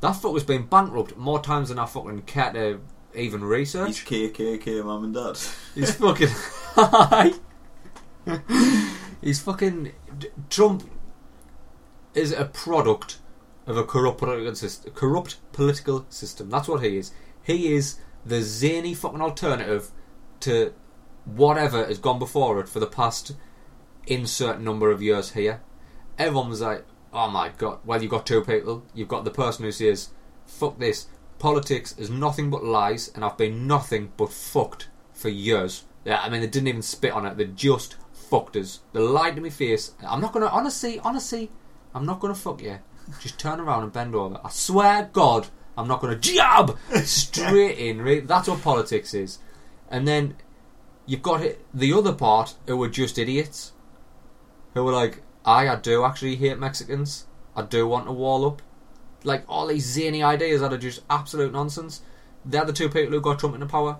That 0.00 0.14
fucker's 0.14 0.44
been 0.44 0.66
bankrupt 0.66 1.16
more 1.16 1.42
times 1.42 1.68
than 1.68 1.78
I 1.78 1.86
fucking 1.86 2.22
care 2.22 2.52
to 2.52 2.80
even 3.14 3.44
research. 3.44 4.00
He's. 4.00 4.30
KKK 4.32 4.84
mum 4.84 5.04
and 5.04 5.14
dad. 5.14 5.36
He's 5.74 5.94
fucking. 5.94 6.28
He's 9.20 9.40
fucking. 9.40 9.92
Trump 10.48 10.88
is 12.14 12.32
a 12.32 12.44
product 12.46 13.18
of 13.66 13.76
a 13.76 13.84
corrupt 13.84 14.18
political 14.18 14.54
system. 14.54 14.92
Corrupt 14.92 15.38
political 15.52 16.06
system. 16.08 16.48
That's 16.50 16.68
what 16.68 16.82
he 16.82 16.96
is. 16.96 17.12
He 17.42 17.72
is 17.72 17.98
the 18.24 18.42
zany 18.42 18.94
fucking 18.94 19.20
alternative 19.20 19.90
to 20.40 20.72
whatever 21.24 21.84
has 21.84 21.98
gone 21.98 22.18
before 22.18 22.60
it 22.60 22.68
for 22.68 22.80
the 22.80 22.86
past 22.86 23.32
insert 24.10 24.60
number 24.60 24.90
of 24.90 25.00
years 25.00 25.32
here. 25.32 25.62
Everyone 26.18 26.50
was 26.50 26.60
like, 26.60 26.84
oh 27.12 27.30
my 27.30 27.48
god. 27.56 27.78
Well, 27.84 28.02
you've 28.02 28.10
got 28.10 28.26
two 28.26 28.42
people. 28.42 28.84
You've 28.92 29.08
got 29.08 29.24
the 29.24 29.30
person 29.30 29.64
who 29.64 29.72
says, 29.72 30.10
fuck 30.44 30.78
this. 30.78 31.06
Politics 31.38 31.96
is 31.96 32.10
nothing 32.10 32.50
but 32.50 32.62
lies, 32.62 33.10
and 33.14 33.24
I've 33.24 33.38
been 33.38 33.66
nothing 33.66 34.12
but 34.18 34.30
fucked 34.30 34.90
for 35.14 35.30
years. 35.30 35.84
Yeah, 36.04 36.20
I 36.20 36.28
mean, 36.28 36.42
they 36.42 36.46
didn't 36.46 36.68
even 36.68 36.82
spit 36.82 37.12
on 37.12 37.24
it. 37.24 37.38
They 37.38 37.46
just 37.46 37.96
fucked 38.12 38.56
us. 38.56 38.80
They 38.92 39.00
lied 39.00 39.36
to 39.36 39.42
my 39.42 39.48
face. 39.48 39.94
I'm 40.06 40.20
not 40.20 40.32
gonna, 40.32 40.46
honestly, 40.46 40.98
honestly, 40.98 41.50
I'm 41.94 42.04
not 42.04 42.20
gonna 42.20 42.34
fuck 42.34 42.60
you. 42.62 42.80
Just 43.20 43.38
turn 43.38 43.60
around 43.60 43.84
and 43.84 43.92
bend 43.92 44.14
over. 44.14 44.38
I 44.44 44.50
swear, 44.50 45.08
God, 45.12 45.48
I'm 45.78 45.88
not 45.88 46.00
gonna 46.00 46.16
jab 46.16 46.76
straight 47.04 47.78
in. 47.78 48.02
Right? 48.02 48.26
That's 48.26 48.48
what 48.48 48.60
politics 48.60 49.14
is. 49.14 49.38
And 49.88 50.06
then 50.06 50.36
you've 51.06 51.22
got 51.22 51.42
it, 51.42 51.64
the 51.72 51.92
other 51.92 52.12
part 52.12 52.54
who 52.66 52.82
are 52.82 52.88
just 52.88 53.18
idiots, 53.18 53.72
who 54.74 54.84
were 54.84 54.92
like, 54.92 55.22
I, 55.44 55.68
I 55.68 55.76
do 55.76 56.04
actually 56.04 56.36
hate 56.36 56.58
Mexicans. 56.58 57.26
I 57.56 57.62
do 57.62 57.86
want 57.86 58.06
to 58.06 58.12
wall 58.12 58.46
up. 58.46 58.62
Like 59.24 59.44
all 59.48 59.66
these 59.66 59.84
zany 59.84 60.22
ideas 60.22 60.60
that 60.60 60.72
are 60.72 60.78
just 60.78 61.02
absolute 61.10 61.52
nonsense. 61.52 62.02
They're 62.44 62.64
the 62.64 62.72
two 62.72 62.88
people 62.88 63.12
who 63.12 63.20
got 63.20 63.38
Trump 63.38 63.54
into 63.54 63.66
power. 63.66 63.98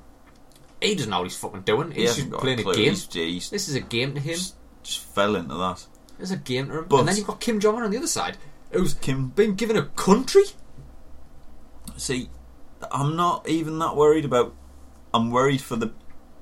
he 0.80 0.94
doesn't 0.94 1.10
know 1.10 1.18
what 1.18 1.24
he's 1.24 1.36
fucking 1.36 1.62
doing. 1.62 1.90
He 1.90 2.02
He's 2.02 2.10
hasn't 2.16 2.30
just 2.30 2.42
playing 2.42 2.66
a 2.66 2.70
a 2.70 2.74
game. 2.74 2.90
He's, 2.90 3.12
he's 3.12 3.50
This 3.50 3.68
is 3.68 3.74
a 3.74 3.80
game 3.80 4.14
to 4.14 4.20
him. 4.20 4.34
just, 4.34 4.56
just 4.82 5.00
fell 5.00 5.36
into 5.36 5.54
that. 5.56 5.86
It's 6.18 6.30
a 6.30 6.36
game 6.36 6.68
to 6.68 6.78
him. 6.78 6.86
But- 6.88 7.00
and 7.00 7.08
then 7.08 7.16
you've 7.16 7.26
got 7.26 7.40
Kim 7.40 7.60
Jong 7.60 7.76
Un 7.76 7.82
on 7.82 7.90
the 7.90 7.98
other 7.98 8.06
side, 8.06 8.38
who's 8.70 8.94
Kim, 8.94 9.28
been 9.28 9.54
given 9.54 9.76
a 9.76 9.86
country. 9.86 10.44
see, 11.96 12.30
I'm 12.90 13.14
not 13.16 13.46
even 13.48 13.78
that 13.80 13.96
worried 13.96 14.24
about. 14.24 14.54
I'm 15.12 15.30
worried 15.30 15.60
for 15.60 15.76
the 15.76 15.92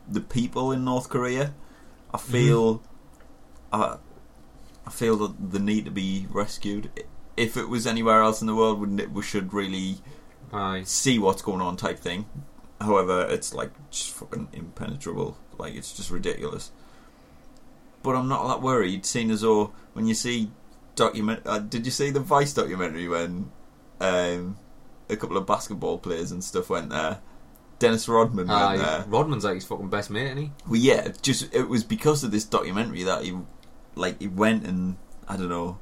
the 0.06 0.20
people 0.20 0.72
in 0.72 0.84
North 0.84 1.08
Korea. 1.08 1.54
I 2.12 2.16
mm-hmm. 2.16 2.32
feel, 2.32 2.82
I, 3.72 3.96
I 4.88 4.90
feel 4.90 5.16
that 5.18 5.52
they 5.52 5.58
need 5.58 5.84
to 5.84 5.90
be 5.90 6.26
rescued. 6.30 6.90
If 7.36 7.58
it 7.58 7.68
was 7.68 7.86
anywhere 7.86 8.22
else 8.22 8.40
in 8.40 8.46
the 8.46 8.54
world, 8.54 8.80
wouldn't 8.80 9.00
it? 9.00 9.12
We 9.12 9.22
should 9.22 9.52
really 9.52 9.98
Aye. 10.50 10.84
see 10.86 11.18
what's 11.18 11.42
going 11.42 11.60
on, 11.60 11.76
type 11.76 11.98
thing. 11.98 12.24
However, 12.80 13.26
it's 13.28 13.52
like 13.52 13.70
just 13.90 14.12
fucking 14.12 14.48
impenetrable. 14.54 15.36
Like 15.58 15.74
it's 15.74 15.94
just 15.94 16.10
ridiculous. 16.10 16.70
But 18.02 18.16
I'm 18.16 18.28
not 18.28 18.48
that 18.48 18.62
worried, 18.62 19.04
seeing 19.04 19.30
as 19.30 19.42
though 19.42 19.74
when 19.92 20.06
you 20.06 20.14
see 20.14 20.52
document, 20.94 21.42
uh, 21.44 21.58
did 21.58 21.84
you 21.84 21.92
see 21.92 22.08
the 22.08 22.20
Vice 22.20 22.54
documentary 22.54 23.08
when 23.08 23.50
um, 24.00 24.56
a 25.10 25.16
couple 25.16 25.36
of 25.36 25.46
basketball 25.46 25.98
players 25.98 26.32
and 26.32 26.42
stuff 26.42 26.70
went 26.70 26.88
there? 26.88 27.18
Dennis 27.78 28.08
Rodman 28.08 28.46
went 28.48 28.78
there. 28.78 29.04
Rodman's 29.06 29.44
like 29.44 29.56
his 29.56 29.66
fucking 29.66 29.90
best 29.90 30.08
mate, 30.08 30.28
isn't 30.28 30.38
he? 30.38 30.52
Well, 30.66 30.80
yeah, 30.80 31.08
just 31.20 31.54
it 31.54 31.68
was 31.68 31.84
because 31.84 32.24
of 32.24 32.30
this 32.30 32.44
documentary 32.44 33.02
that 33.02 33.22
he, 33.22 33.36
like, 33.98 34.20
he 34.20 34.28
went 34.28 34.64
and 34.64 34.96
I 35.28 35.36
don't 35.36 35.48
know, 35.48 35.78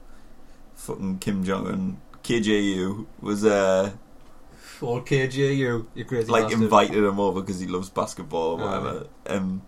fucking 0.74 1.18
Kim 1.18 1.44
Jong 1.44 1.66
Un, 1.68 2.00
KJU 2.24 3.06
was 3.20 3.44
uh, 3.44 3.92
Or 4.80 5.02
KJU, 5.04 5.86
you 5.94 6.04
crazy 6.04 6.30
like 6.30 6.44
bastard. 6.44 6.62
invited 6.62 7.04
him 7.04 7.20
over 7.20 7.40
because 7.40 7.60
he 7.60 7.66
loves 7.66 7.88
basketball 7.90 8.60
or 8.60 8.62
Aye. 8.62 8.78
whatever. 8.78 9.06
Um, 9.26 9.62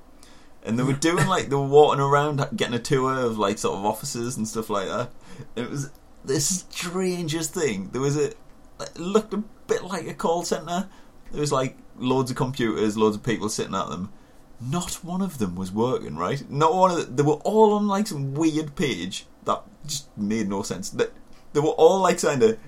and 0.64 0.78
they 0.78 0.82
were 0.82 0.92
doing 1.08 1.26
like 1.28 1.48
they 1.48 1.56
were 1.56 1.62
walking 1.66 2.00
around 2.00 2.46
getting 2.56 2.74
a 2.74 2.78
tour 2.80 3.14
of 3.20 3.38
like 3.38 3.58
sort 3.58 3.78
of 3.78 3.84
offices 3.84 4.36
and 4.36 4.46
stuff 4.48 4.68
like 4.68 4.88
that. 4.88 5.10
And 5.56 5.66
it 5.66 5.70
was 5.70 5.90
the 6.24 6.40
strangest 6.40 7.54
thing. 7.54 7.90
There 7.92 8.00
was 8.02 8.16
a 8.16 8.32
it 8.80 8.96
looked 8.98 9.32
a 9.34 9.42
bit 9.66 9.84
like 9.84 10.06
a 10.08 10.14
call 10.14 10.42
center. 10.44 10.88
There 11.32 11.40
was 11.40 11.52
like 11.52 11.76
loads 11.96 12.30
of 12.30 12.36
computers, 12.36 12.96
loads 12.96 13.16
of 13.16 13.22
people 13.22 13.48
sitting 13.48 13.74
at 13.74 13.88
them. 13.88 14.12
Not 14.60 15.04
one 15.04 15.22
of 15.22 15.38
them 15.38 15.54
was 15.54 15.70
working, 15.72 16.16
right? 16.16 16.48
Not 16.50 16.74
one 16.74 16.90
of 16.90 16.96
the, 16.96 17.04
they 17.04 17.22
were 17.22 17.40
all 17.44 17.74
on 17.74 17.86
like 17.86 18.06
some 18.08 18.34
weird 18.34 18.74
page 18.74 19.26
that 19.44 19.62
just 19.86 20.16
made 20.16 20.48
no 20.48 20.62
sense. 20.62 20.90
They, 20.90 21.06
they 21.52 21.60
were 21.60 21.68
all 21.68 22.00
like 22.00 22.20
kind 22.20 22.42
of 22.42 22.58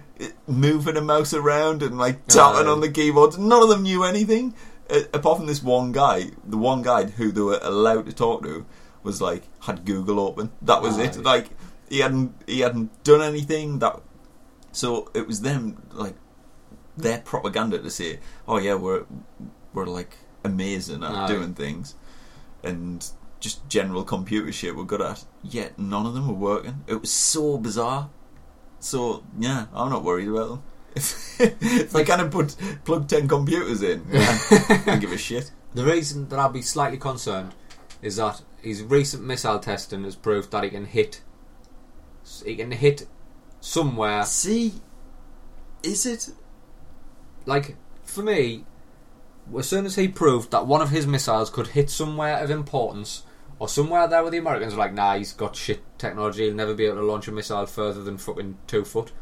moving 0.47 0.97
a 0.97 1.01
mouse 1.01 1.35
around 1.35 1.83
and 1.83 1.99
like 1.99 2.27
tapping 2.27 2.67
Aye. 2.67 2.71
on 2.71 2.81
the 2.81 2.91
keyboards. 2.91 3.39
None 3.39 3.63
of 3.63 3.69
them 3.69 3.83
knew 3.83 4.05
anything 4.05 4.55
uh, 4.91 5.01
apart 5.13 5.39
from 5.39 5.47
this 5.47 5.63
one 5.63 5.93
guy. 5.93 6.31
The 6.45 6.57
one 6.57 6.83
guy 6.83 7.05
who 7.05 7.33
they 7.33 7.41
were 7.41 7.61
allowed 7.63 8.07
to 8.07 8.13
talk 8.13 8.43
to 8.43 8.67
was 9.03 9.21
like 9.21 9.45
had 9.61 9.85
Google 9.85 10.21
open. 10.21 10.51
That 10.63 10.83
was 10.83 10.99
it. 10.99 11.17
Like 11.17 11.51
he 11.89 12.01
hadn't 12.01 12.35
he 12.47 12.61
hadn't 12.61 13.03
done 13.05 13.23
anything. 13.23 13.79
That 13.79 14.01
so 14.73 15.11
it 15.15 15.27
was 15.27 15.41
them 15.41 15.83
like 15.93 16.15
their 16.97 17.19
propaganda 17.19 17.79
to 17.79 17.91
say, 17.91 18.21
oh 18.47 18.59
yeah, 18.59 18.75
we're 18.75 19.05
we're 19.73 19.87
like 19.87 20.17
amazing 20.45 21.03
at 21.03 21.11
Aye. 21.11 21.27
doing 21.29 21.55
things, 21.55 21.95
and 22.63 23.09
just 23.41 23.67
general 23.69 24.05
computer 24.05 24.53
shit 24.53 24.77
we're 24.77 24.85
good 24.85 25.03
at. 25.03 25.25
Yet 25.43 25.79
none 25.79 26.07
of 26.07 26.15
them 26.15 26.29
were 26.29 26.35
working. 26.35 26.85
It 26.87 27.01
was 27.01 27.11
so 27.11 27.59
bizarre. 27.59 28.11
So 28.79 29.25
yeah, 29.39 29.67
I'm 29.75 29.91
not 29.91 30.05
worried 30.05 30.29
about 30.29 30.49
them. 30.49 30.63
if 30.97 31.95
I 31.95 32.03
kind 32.05 32.21
of 32.21 32.31
put 32.31 32.57
plug 32.85 33.09
ten 33.09 33.29
computers 33.29 33.83
in, 33.83 34.05
yeah, 34.11 34.39
I 34.87 34.97
give 35.01 35.13
a 35.13 35.19
shit. 35.19 35.51
The 35.75 35.85
reason 35.85 36.29
that 36.29 36.39
I'd 36.39 36.53
be 36.53 36.63
slightly 36.63 36.99
concerned 36.99 37.55
is 38.03 38.17
that 38.17 38.43
his 38.61 38.83
recent 38.83 39.23
missile 39.23 39.59
testing 39.59 40.05
has 40.05 40.17
proved 40.17 40.51
that 40.51 40.65
he 40.65 40.71
can 40.71 40.87
hit. 40.87 41.23
He 42.45 42.57
can 42.57 42.73
hit 42.73 43.07
somewhere. 43.61 44.25
See, 44.25 44.75
is 45.83 46.07
it? 46.07 46.31
Like 47.47 47.77
for 48.05 48.23
me, 48.23 48.65
as 49.59 49.69
soon 49.69 49.87
as 49.87 49.97
he 49.97 50.09
proved 50.09 50.51
that 50.51 50.67
one 50.67 50.81
of 50.81 50.91
his 50.91 51.07
missiles 51.07 51.51
could 51.51 51.69
hit 51.69 51.91
somewhere 51.91 52.39
of 52.39 52.51
importance, 52.51 53.25
or 53.59 53.69
somewhere 53.69 54.09
there 54.09 54.23
where 54.23 54.31
the 54.31 54.39
Americans 54.39 54.75
were 54.75 54.81
like, 54.81 54.95
"Nah, 54.95 55.17
he's 55.17 55.33
got 55.33 55.57
shit 55.57 55.83
technology. 55.99 56.45
He'll 56.45 56.55
never 56.55 56.75
be 56.75 56.87
able 56.87 56.97
to 56.97 57.03
launch 57.03 57.29
a 57.29 57.33
missile 57.33 57.67
further 57.67 58.03
than 58.03 58.19
fucking 58.19 58.59
two 58.67 58.85
foot." 58.85 59.13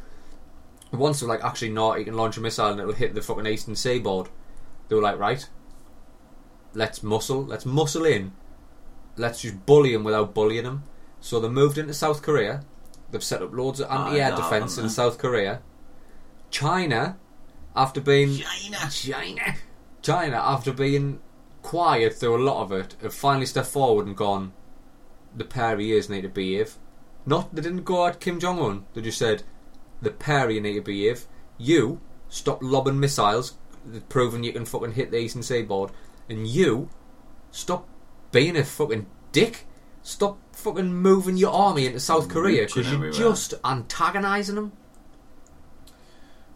Once 0.93 1.21
they 1.21 1.27
were 1.27 1.33
like, 1.33 1.45
"Actually, 1.45 1.71
no, 1.71 1.93
he 1.93 2.05
can 2.05 2.17
launch 2.17 2.37
a 2.37 2.41
missile 2.41 2.69
and 2.69 2.81
it'll 2.81 2.93
hit 2.93 3.15
the 3.15 3.23
fucking 3.23 3.47
eastern 3.47 3.77
seaboard," 3.77 4.29
they 4.89 4.95
were 4.95 5.03
like, 5.03 5.19
"Right, 5.19 5.49
let's 6.73 7.03
muscle, 7.03 7.45
let's 7.45 7.67
muscle 7.67 8.05
in, 8.05 8.33
let's 9.17 9.43
just 9.43 9.67
bully 9.67 9.93
him 9.93 10.05
without 10.05 10.35
bullying 10.35 10.65
him." 10.65 10.85
So 11.21 11.41
they 11.41 11.49
moved 11.49 11.79
into 11.79 11.93
South 11.93 12.23
Korea. 12.23 12.63
They've 13.11 13.25
set 13.25 13.43
up 13.43 13.53
loads 13.53 13.81
of 13.81 13.91
anti-air 13.91 14.31
know, 14.31 14.37
defense 14.37 14.79
in? 14.79 14.89
South 14.89 15.19
Korea. 15.19 15.63
China, 16.51 17.19
after 17.75 18.01
being 18.01 18.37
China. 18.37 18.91
China. 18.91 19.55
China, 20.03 20.37
after 20.37 20.73
being 20.73 21.21
quiet 21.63 22.15
through 22.15 22.37
a 22.37 22.45
lot 22.45 22.63
of 22.63 22.73
it, 22.73 22.97
have 23.03 23.15
finally 23.15 23.47
stepped 23.47 23.69
forward 23.69 24.07
and 24.07 24.17
gone, 24.17 24.53
the 25.35 25.45
pair 25.45 25.75
of 25.75 25.81
years 25.81 26.09
need 26.09 26.23
to 26.23 26.29
behave. 26.29 26.77
Not, 27.27 27.55
they 27.55 27.63
didn't 27.63 27.85
go 27.85 28.07
at 28.07 28.21
Kim 28.21 28.41
Jong 28.41 28.59
Un, 28.59 28.85
they 28.95 29.03
just 29.03 29.19
said, 29.19 29.43
the 30.01 30.11
pair 30.11 30.47
of 30.47 30.51
you 30.51 30.61
need 30.61 30.75
to 30.75 30.81
behave. 30.81 31.27
You, 31.59 32.01
stop 32.29 32.63
lobbing 32.63 33.01
missiles, 33.01 33.57
proving 34.09 34.45
you 34.45 34.53
can 34.53 34.65
fucking 34.65 34.93
hit 34.93 35.11
the 35.11 35.19
eastern 35.19 35.43
seaboard, 35.43 35.91
and 36.29 36.47
you, 36.47 36.89
stop 37.51 37.89
being 38.33 38.57
a 38.57 38.65
fucking 38.65 39.07
dick. 39.33 39.67
Stop 40.03 40.39
fucking 40.53 40.95
moving 40.95 41.37
your 41.37 41.53
army 41.53 41.87
into 41.87 42.01
South 42.01 42.29
mm, 42.29 42.31
Korea 42.31 42.67
because 42.67 42.91
you're 42.91 43.11
just 43.11 43.55
antagonising 43.65 44.55
them. 44.55 44.73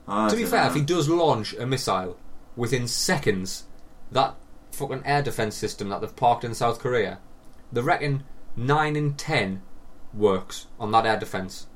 I 0.09 0.29
To 0.29 0.37
be 0.37 0.45
fair, 0.45 0.63
know. 0.63 0.69
if 0.69 0.75
he 0.75 0.81
does 0.81 1.09
launch 1.09 1.53
a 1.55 1.67
missile 1.67 2.17
within 2.57 2.87
seconds, 2.87 3.65
that 4.11 4.35
fucking 4.73 5.03
air 5.05 5.23
defense 5.23 5.55
system 5.55 5.89
that 5.89 6.01
they've 6.01 6.17
parked 6.17 6.45
in 6.45 6.55
South 6.55 6.79
Korea, 6.79 7.19
they 7.73 7.81
reckon 7.81 8.25
nine 8.57 8.97
in 8.97 9.15
ten 9.15 9.63
works 10.15 10.67
on 10.79 10.91
that 10.93 11.07
air 11.07 11.19
defense. 11.19 11.67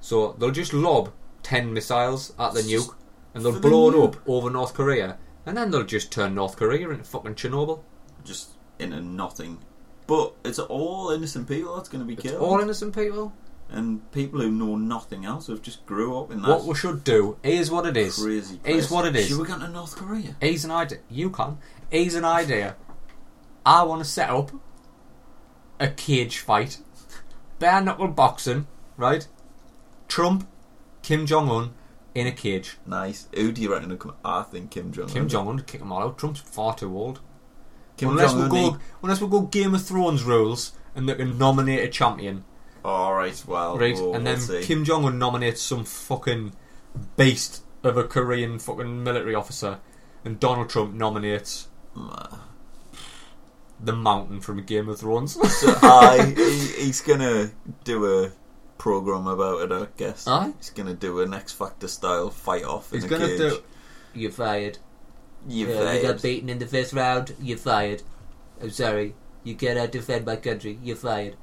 So 0.00 0.36
they'll 0.38 0.50
just 0.50 0.72
lob 0.72 1.12
ten 1.42 1.72
missiles 1.72 2.32
at 2.38 2.54
the 2.54 2.60
nuke, 2.60 2.94
and 3.34 3.44
they'll 3.44 3.52
For 3.52 3.60
the 3.60 3.68
blow 3.68 3.90
it 3.90 4.04
up 4.04 4.28
over 4.28 4.50
North 4.50 4.74
Korea, 4.74 5.18
and 5.44 5.56
then 5.56 5.70
they'll 5.70 5.84
just 5.84 6.10
turn 6.10 6.34
North 6.34 6.56
Korea 6.56 6.90
into 6.90 7.04
fucking 7.04 7.34
Chernobyl. 7.34 7.82
just 8.24 8.50
into 8.78 9.00
nothing. 9.00 9.58
But 10.06 10.34
it's 10.44 10.58
all 10.58 11.10
innocent 11.10 11.48
people 11.48 11.76
that's 11.76 11.88
going 11.88 12.02
to 12.02 12.06
be 12.06 12.14
It's 12.14 12.22
killed, 12.22 12.42
all 12.42 12.60
innocent 12.60 12.94
people. 12.94 13.32
And 13.68 14.10
people 14.12 14.40
who 14.40 14.50
know 14.50 14.76
nothing 14.76 15.24
else 15.24 15.46
who've 15.48 15.60
just 15.62 15.84
grew 15.86 16.18
up 16.18 16.30
in 16.30 16.40
that 16.42 16.48
What 16.48 16.64
we 16.64 16.74
should 16.74 17.02
do 17.04 17.36
is 17.42 17.70
what 17.70 17.86
it 17.86 17.96
is. 17.96 18.16
crazy. 18.22 18.60
is 18.64 18.90
what 18.90 19.06
it 19.06 19.16
is. 19.16 19.28
Should 19.28 19.38
we 19.38 19.46
go 19.46 19.58
to 19.58 19.68
North 19.68 19.96
Korea? 19.96 20.36
He's 20.40 20.64
an 20.64 20.70
idea. 20.70 20.98
You 21.10 21.30
can. 21.30 21.58
He's 21.90 22.14
an 22.14 22.24
idea. 22.24 22.76
I 23.64 23.82
want 23.82 24.02
to 24.02 24.08
set 24.08 24.30
up 24.30 24.52
a 25.80 25.88
cage 25.88 26.38
fight, 26.38 26.78
bare 27.58 27.80
knuckle 27.80 28.08
boxing, 28.08 28.66
right? 28.96 29.26
Trump, 30.08 30.48
Kim 31.02 31.26
Jong 31.26 31.48
Un 31.50 31.74
in 32.14 32.26
a 32.28 32.32
cage. 32.32 32.78
Nice. 32.86 33.28
Who 33.34 33.50
do 33.52 33.60
you 33.60 33.72
reckon 33.72 33.90
will 33.90 33.96
come? 33.96 34.14
I 34.24 34.42
think 34.42 34.70
Kim 34.70 34.92
Jong. 34.92 35.06
Un 35.08 35.10
Kim 35.12 35.28
Jong 35.28 35.48
Un 35.48 35.60
kick 35.60 35.80
them 35.80 35.90
all 35.92 36.02
out. 36.04 36.18
Trump's 36.18 36.40
far 36.40 36.74
too 36.76 36.96
old. 36.96 37.20
Kim 37.96 38.10
unless 38.10 38.32
we 38.34 38.42
Un. 38.42 38.48
go, 38.48 38.78
unless 39.02 39.20
we 39.20 39.26
go 39.28 39.40
Game 39.42 39.74
of 39.74 39.82
Thrones 39.82 40.22
rules 40.22 40.72
and 40.94 41.08
they 41.08 41.14
can 41.14 41.36
nominate 41.36 41.80
a 41.84 41.88
champion, 41.88 42.44
All 42.86 43.14
right. 43.14 43.42
Well. 43.46 43.76
right? 43.78 43.94
we'll- 43.94 44.10
oh, 44.10 44.14
and 44.14 44.26
then 44.26 44.38
we'll. 44.48 44.62
Kim 44.62 44.84
Jong 44.84 45.04
Un 45.04 45.18
nominates 45.18 45.60
some 45.60 45.84
fucking 45.84 46.52
beast 47.16 47.62
of 47.82 47.96
a 47.96 48.04
Korean 48.04 48.58
fucking 48.58 49.02
military 49.02 49.34
officer, 49.34 49.80
and 50.24 50.38
Donald 50.38 50.70
Trump 50.70 50.94
nominates 50.94 51.68
the 53.80 53.92
Mountain 53.92 54.40
from 54.40 54.62
Game 54.64 54.88
of 54.88 55.00
Thrones. 55.00 55.36
So 55.50 55.74
I, 55.82 56.32
he, 56.36 56.84
he's 56.84 57.00
gonna 57.00 57.50
do 57.84 58.06
a 58.24 58.30
program 58.78 59.26
about 59.26 59.62
it. 59.62 59.72
I 59.72 59.86
guess. 59.96 60.26
Aye. 60.28 60.52
He's 60.58 60.70
gonna 60.70 60.94
do 60.94 61.20
an 61.20 61.34
X 61.34 61.52
Factor 61.52 61.88
style 61.88 62.30
fight 62.30 62.64
off 62.64 62.90
He's 62.90 63.04
gonna 63.04 63.26
cage. 63.26 63.38
do. 63.38 63.62
You're 64.14 64.30
fired. 64.30 64.78
You 65.48 65.68
Yeah, 65.68 65.92
you 65.92 66.02
got 66.02 66.22
beaten 66.22 66.48
in 66.48 66.58
the 66.58 66.66
first 66.66 66.92
round. 66.92 67.34
You're 67.40 67.58
fired. 67.58 68.02
I'm 68.60 68.70
sorry. 68.70 69.14
You 69.44 69.54
cannot 69.54 69.92
defend 69.92 70.24
my 70.24 70.36
country. 70.36 70.78
You're 70.82 70.96
fired. 70.96 71.36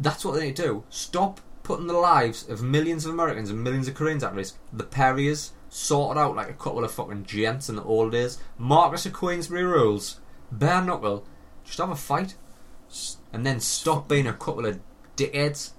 That's 0.00 0.24
what 0.24 0.34
they 0.34 0.46
need 0.46 0.56
to 0.56 0.62
do. 0.62 0.84
Stop 0.90 1.40
putting 1.62 1.86
the 1.86 1.92
lives 1.94 2.48
of 2.48 2.62
millions 2.62 3.04
of 3.04 3.12
Americans 3.12 3.50
and 3.50 3.62
millions 3.62 3.88
of 3.88 3.94
Koreans 3.94 4.24
at 4.24 4.34
risk. 4.34 4.56
The 4.72 4.84
Perriers 4.84 5.52
sorted 5.68 6.18
out 6.20 6.34
like 6.36 6.48
a 6.48 6.54
couple 6.54 6.84
of 6.84 6.90
fucking 6.92 7.24
gents 7.24 7.68
in 7.68 7.76
the 7.76 7.82
old 7.82 8.12
days. 8.12 8.38
Marquess 8.56 9.06
of 9.06 9.12
Queensberry 9.12 9.64
rules. 9.64 10.20
Bare 10.50 10.82
knuckle. 10.82 11.26
Just 11.64 11.78
have 11.78 11.90
a 11.90 11.96
fight. 11.96 12.36
And 13.32 13.44
then 13.44 13.60
stop 13.60 14.08
being 14.08 14.26
a 14.26 14.32
couple 14.32 14.64
of 14.64 14.80
dickheads. 15.16 15.72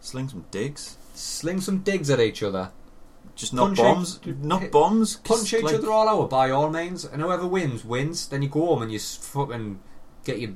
Sling 0.00 0.28
some 0.28 0.46
digs. 0.50 0.96
Sling 1.14 1.60
some 1.60 1.80
digs 1.80 2.08
at 2.08 2.20
each 2.20 2.42
other. 2.42 2.70
just 3.36 3.52
not 3.54 3.66
Punch 3.68 3.78
bombs, 3.78 4.20
each- 4.26 4.36
not 4.36 4.60
hit- 4.62 4.72
bombs. 4.72 5.16
Punch 5.16 5.52
each 5.54 5.62
like, 5.62 5.74
other 5.74 5.90
all 5.90 6.08
over 6.08 6.26
by 6.28 6.50
all 6.50 6.68
means, 6.70 7.04
and 7.04 7.20
whoever 7.22 7.46
wins 7.46 7.84
wins. 7.84 8.26
Then 8.28 8.42
you 8.42 8.48
go 8.48 8.66
home 8.66 8.82
and 8.82 8.92
you 8.92 8.98
fucking 8.98 9.80
get 10.24 10.38
your 10.40 10.52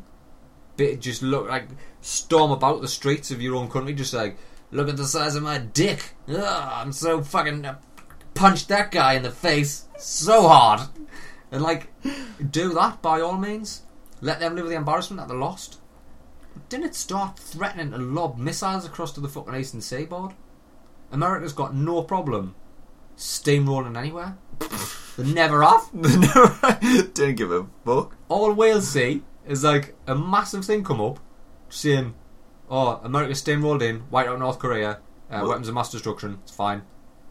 bit. 0.77 1.01
Just 1.01 1.23
look 1.23 1.49
like 1.49 1.69
storm 2.01 2.51
about 2.51 2.81
the 2.81 2.89
streets 2.89 3.31
of 3.31 3.41
your 3.41 3.57
own 3.57 3.71
country, 3.71 3.95
just 3.95 4.15
like 4.15 4.37
look 4.71 4.89
at 4.89 4.97
the 4.97 5.07
size 5.07 5.35
of 5.35 5.43
my 5.43 5.59
dick. 5.59 6.15
Ugh, 6.29 6.39
I'm 6.39 6.93
so 6.93 7.23
fucking 7.23 7.65
uh, 7.65 7.79
punched 8.35 8.69
that 8.69 8.91
guy 8.91 9.15
in 9.15 9.23
the 9.23 9.31
face 9.31 9.87
so 9.99 10.49
hard, 10.49 10.89
and 11.51 11.63
like 11.63 11.89
do 12.51 12.73
that 12.75 13.03
by 13.03 13.21
all 13.21 13.39
means. 13.39 13.83
Let 14.21 14.41
them 14.41 14.55
live 14.55 14.65
with 14.65 14.73
the 14.73 14.79
embarrassment 14.79 15.21
that 15.21 15.33
they 15.33 15.39
lost. 15.39 15.81
Didn't 16.69 16.87
it 16.87 16.95
start 16.95 17.39
threatening 17.39 17.91
to 17.91 17.99
lob 17.99 18.39
missiles 18.39 18.87
across 18.87 19.13
to 19.13 19.21
the 19.21 19.29
fucking 19.29 19.55
eastern 19.55 19.81
seaboard? 19.81 20.33
America's 21.11 21.53
got 21.53 21.75
no 21.75 22.03
problem 22.03 22.55
steamrolling 23.17 23.99
anywhere. 23.99 24.37
they 25.17 25.33
never 25.33 25.63
have. 25.63 25.91
Didn't 27.15 27.37
give 27.37 27.53
a 27.53 27.67
fuck. 27.85 28.17
All 28.29 28.53
we'll 28.53 28.81
see 28.81 29.23
is 29.47 29.65
like 29.65 29.95
a 30.07 30.15
massive 30.15 30.65
thing 30.65 30.85
come 30.85 31.01
up 31.01 31.19
saying, 31.69 32.15
"Oh, 32.71 33.01
America's 33.03 33.43
steamrolled 33.43 33.83
in, 33.83 34.05
wiped 34.11 34.29
out 34.29 34.39
North 34.39 34.59
Korea, 34.59 34.91
uh, 34.91 34.99
well, 35.31 35.49
weapons 35.49 35.69
of 35.69 35.75
mass 35.75 35.91
destruction. 35.91 36.39
It's 36.43 36.55
fine. 36.55 36.83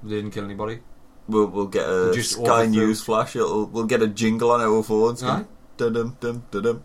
They 0.02 0.16
didn't 0.16 0.32
kill 0.32 0.46
anybody." 0.46 0.80
We'll, 1.28 1.48
we'll 1.48 1.68
get 1.68 1.88
a 1.88 2.12
Just 2.14 2.32
Sky 2.32 2.66
News 2.66 3.02
flash. 3.02 3.36
It'll, 3.36 3.66
we'll 3.66 3.86
get 3.86 4.02
a 4.02 4.08
jingle 4.08 4.52
on 4.52 4.60
our 4.60 4.84
phones. 4.84 5.22
Dum 5.22 5.94
dum 5.94 6.18
dum 6.20 6.44
dum. 6.52 6.84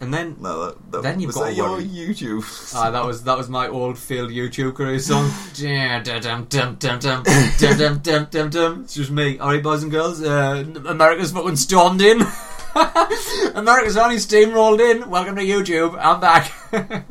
And 0.00 0.12
then, 0.12 0.36
no, 0.40 0.66
that, 0.66 0.92
that, 0.92 1.02
then 1.02 1.20
you've 1.20 1.32
got 1.32 1.44
that 1.44 1.54
your 1.54 1.80
YouTube. 1.80 2.74
ah, 2.74 2.90
that 2.90 3.04
was 3.04 3.22
that 3.24 3.38
was 3.38 3.48
my 3.48 3.68
old 3.68 3.96
failed 3.96 4.30
YouTube 4.30 4.74
career 4.74 4.98
song. 4.98 5.30
it's 8.82 8.94
just 8.94 9.10
me. 9.10 9.38
All 9.38 9.50
right, 9.50 9.62
boys 9.62 9.82
and 9.82 9.92
girls, 9.92 10.20
uh, 10.22 10.64
America's 10.86 11.30
fucking 11.32 11.56
stormed 11.56 12.02
in. 12.02 12.22
America's 13.54 13.96
only 13.96 14.16
steamrolled 14.16 14.80
in. 14.80 15.08
Welcome 15.08 15.36
to 15.36 15.42
YouTube. 15.42 15.96
I'm 16.00 16.18
back. 16.20 16.52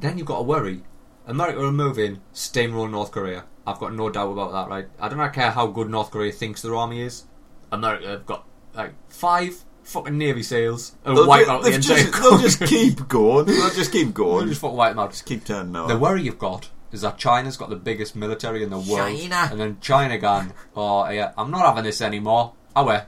then 0.00 0.18
you've 0.18 0.26
got 0.26 0.38
to 0.38 0.42
worry. 0.42 0.82
America 1.26 1.60
will 1.60 1.72
move 1.72 1.98
in, 1.98 2.20
steamroll 2.34 2.90
North 2.90 3.12
Korea. 3.12 3.44
I've 3.66 3.78
got 3.78 3.94
no 3.94 4.10
doubt 4.10 4.32
about 4.32 4.52
that, 4.52 4.68
right? 4.68 4.88
I 5.00 5.08
don't 5.08 5.32
care 5.32 5.50
how 5.50 5.66
good 5.68 5.90
North 5.90 6.10
Korea 6.10 6.32
thinks 6.32 6.62
their 6.62 6.74
army 6.74 7.02
is. 7.02 7.24
America 7.70 8.08
have 8.08 8.26
got 8.26 8.46
like 8.74 8.94
five 9.08 9.64
fucking 9.82 10.18
Navy 10.18 10.42
SEALs 10.42 10.96
and 11.04 11.16
They'll, 11.16 11.26
wipe 11.28 11.46
ju- 11.46 11.50
out 11.52 11.62
the 11.62 11.72
entire 11.74 11.98
just, 11.98 12.12
they'll 12.22 12.38
just 12.38 12.60
keep 12.64 13.06
going. 13.08 13.46
They'll 13.46 13.70
just 13.70 13.92
keep 13.92 14.06
They'll 14.14 14.26
going. 14.26 14.48
just 14.48 14.60
fucking 14.60 14.76
wipe 14.76 14.92
them 14.92 14.98
out. 15.00 15.10
Just 15.12 15.26
keep 15.26 15.44
turning 15.44 15.74
over. 15.76 15.92
The 15.92 15.98
worry 15.98 16.22
you've 16.22 16.38
got 16.38 16.70
is 16.92 17.00
that 17.02 17.18
China's 17.18 17.56
got 17.56 17.70
the 17.70 17.76
biggest 17.76 18.16
military 18.16 18.62
in 18.62 18.70
the 18.70 18.78
world. 18.78 19.18
China. 19.18 19.48
And 19.50 19.60
then 19.60 19.78
China 19.80 20.18
gone, 20.18 20.52
oh 20.76 21.08
yeah, 21.10 21.32
I'm 21.36 21.50
not 21.50 21.66
having 21.66 21.84
this 21.84 22.00
anymore. 22.00 22.52
Oh 22.74 22.84
well, 22.84 23.06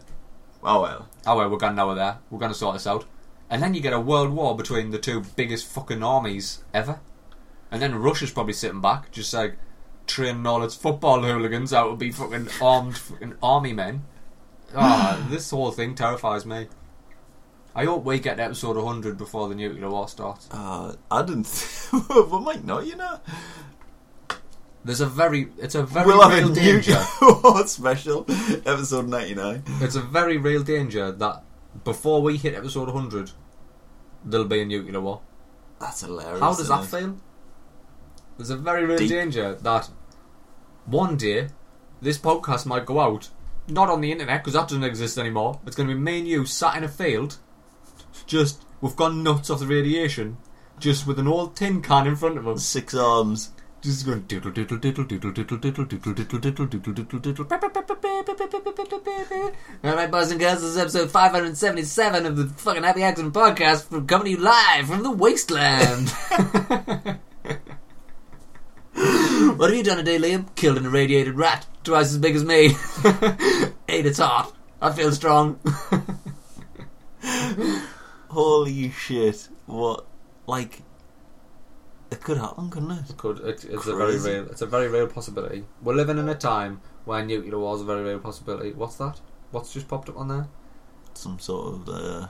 oh 0.63 0.83
well. 0.83 1.09
oh 1.27 1.37
well, 1.37 1.49
we're 1.51 1.59
going 1.59 1.77
now 1.77 1.93
there. 1.95 2.19
We're 2.31 2.39
going 2.39 2.53
to 2.53 2.59
sort 2.59 2.75
this 2.75 2.87
out. 2.87 3.05
And 3.51 3.63
then 3.63 3.75
you 3.75 3.81
get 3.81 3.93
a 3.93 4.01
world 4.01 4.31
war 4.31 4.57
between 4.57 4.91
the 4.91 4.99
two 4.99 5.23
biggest 5.37 5.67
fucking 5.67 6.03
armies 6.03 6.63
ever. 6.75 7.01
And 7.71 7.81
then 7.81 7.95
Russia's 7.95 8.31
probably 8.31 8.53
sitting 8.53 8.81
back, 8.81 9.11
just 9.11 9.33
like 9.33 9.57
training 10.07 10.47
all 10.47 10.63
its 10.63 10.75
football 10.75 11.23
hooligans 11.23 11.73
out 11.73 11.91
to 11.91 11.97
be 11.97 12.11
fucking 12.11 12.49
armed 12.61 12.99
fucking 12.99 13.37
army 13.43 13.73
men. 13.73 14.05
Ah, 14.77 15.27
this 15.31 15.51
whole 15.51 15.71
thing 15.71 15.95
terrifies 15.95 16.45
me. 16.45 16.67
I 17.75 17.85
hope 17.85 18.05
we 18.05 18.19
get 18.19 18.37
to 18.37 18.43
episode 18.43 18.77
100 18.77 19.17
before 19.17 19.49
the 19.49 19.55
nuclear 19.55 19.89
war 19.89 20.09
starts. 20.09 20.47
Uh, 20.51 20.97
I 21.11 21.23
didn't. 21.23 21.45
Th- 21.45 21.93
we 22.31 22.41
might 22.41 22.65
not, 22.65 22.87
you 22.87 22.97
know. 22.97 23.19
There's 24.89 25.03
a 25.03 25.07
very, 25.07 25.51
it's 25.59 25.75
a 25.75 25.83
very 25.83 26.07
we'll 26.07 26.27
have 26.27 26.39
real 26.39 26.51
a 26.51 26.55
danger. 26.55 26.97
new 27.23 27.67
special 27.67 28.25
episode 28.65 29.07
ninety 29.07 29.35
nine. 29.35 29.63
It's 29.83 29.97
a 29.97 30.01
very 30.01 30.39
real 30.39 30.63
danger 30.63 31.13
that 31.13 31.45
before 31.85 32.23
we 32.23 32.39
hit 32.39 32.55
episode 32.55 32.89
100, 32.89 33.33
there'll 34.25 34.47
be 34.47 34.63
a 34.63 34.65
nuclear 34.65 35.03
war. 35.03 35.21
That's 35.79 36.01
hilarious. 36.01 36.41
How 36.41 36.55
does 36.55 36.69
that 36.69 36.85
it? 36.85 36.87
feel? 36.87 37.19
There's 38.39 38.49
a 38.49 38.57
very 38.57 38.87
real 38.87 38.97
Deep. 38.97 39.11
danger 39.11 39.57
that 39.57 39.91
one 40.87 41.19
day 41.19 41.49
this 42.01 42.17
podcast 42.17 42.65
might 42.65 42.87
go 42.87 42.99
out, 42.99 43.29
not 43.69 43.91
on 43.91 44.01
the 44.01 44.11
internet 44.11 44.41
because 44.43 44.55
that 44.55 44.69
doesn't 44.69 44.85
exist 44.85 45.19
anymore. 45.19 45.61
It's 45.67 45.77
going 45.77 45.91
to 45.91 45.95
be 45.95 46.01
me 46.01 46.21
and 46.21 46.27
you 46.27 46.47
sat 46.47 46.79
in 46.79 46.83
a 46.85 46.89
field, 46.89 47.37
just 48.25 48.65
we've 48.81 48.97
gone 48.97 49.23
nuts 49.23 49.51
off 49.51 49.61
the 49.61 49.67
radiation, 49.67 50.39
just 50.79 51.07
with 51.07 51.19
an 51.19 51.29
old 51.29 51.57
tin 51.57 51.83
can 51.83 52.07
in 52.07 52.17
front 52.17 52.39
of 52.39 52.49
us, 52.49 52.65
Six 52.65 52.95
arms. 52.95 53.51
Just 53.83 54.05
going 54.07 54.23
diddle 54.23 54.51
diddle 54.51 54.79
diddle 54.79 55.05
diddle 55.05 55.31
diddle 55.31 55.57
diddle 55.59 55.85
diddle 55.85 56.11
diddle 56.15 56.39
diddle 56.39 56.67
diddle 56.67 56.93
diddle 56.93 57.19
diddle. 57.21 57.47
All 59.85 59.95
right, 59.95 60.11
boys 60.11 60.31
and 60.31 60.41
girls, 60.41 60.61
this 60.61 60.71
is 60.71 60.79
episode 60.79 61.11
577 61.11 62.27
of 62.27 62.37
the 62.37 62.47
fucking 62.47 62.83
Happy 62.83 63.03
Accident 63.03 63.35
podcast 63.35 63.85
from 63.85 64.07
coming 64.07 64.25
to 64.25 64.31
you 64.33 64.37
live 64.39 64.89
from 64.89 65.05
the 65.05 65.11
wasteland. 65.11 66.09
what 69.57 69.71
have 69.71 69.77
you 69.77 69.85
done 69.85 69.99
today, 69.99 70.19
Liam? 70.19 70.53
Killed 70.57 70.79
an 70.79 70.87
irradiated 70.87 71.37
rat, 71.37 71.67
twice 71.85 72.11
as 72.11 72.19
big 72.19 72.35
as 72.35 72.45
me. 72.45 72.75
Ate 73.89 74.07
its 74.07 74.19
heart. 74.19 74.53
I 74.83 74.93
feel 74.93 75.13
strong. 75.13 75.61
Holy 78.29 78.91
shit! 78.91 79.49
What? 79.67 80.07
Like, 80.47 80.83
it 82.11 82.21
could 82.23 82.39
happen, 82.39 82.71
couldn't 82.71 82.91
it? 82.91 83.17
Could 83.17 83.41
it, 83.41 83.65
it's 83.65 83.87
a 83.87 83.95
very 83.97 84.19
real. 84.19 84.47
It's 84.51 84.63
a 84.63 84.67
very 84.67 84.89
real 84.89 85.07
possibility. 85.07 85.65
We're 85.83 85.95
living 85.95 86.19
in 86.19 86.29
a 86.29 86.35
time 86.35 86.81
where 87.05 87.25
nuclear 87.25 87.59
war 87.59 87.75
is 87.77 87.83
a 87.83 87.85
very 87.85 88.03
real 88.03 88.19
possibility. 88.19 88.73
What's 88.73 88.97
that? 88.97 89.21
What's 89.51 89.73
just 89.73 89.89
popped 89.89 90.09
up 90.09 90.17
on 90.19 90.29
there? 90.29 90.49
Some 91.15 91.39
sort 91.39 91.75
of. 91.75 91.89
Uh, 91.89 92.29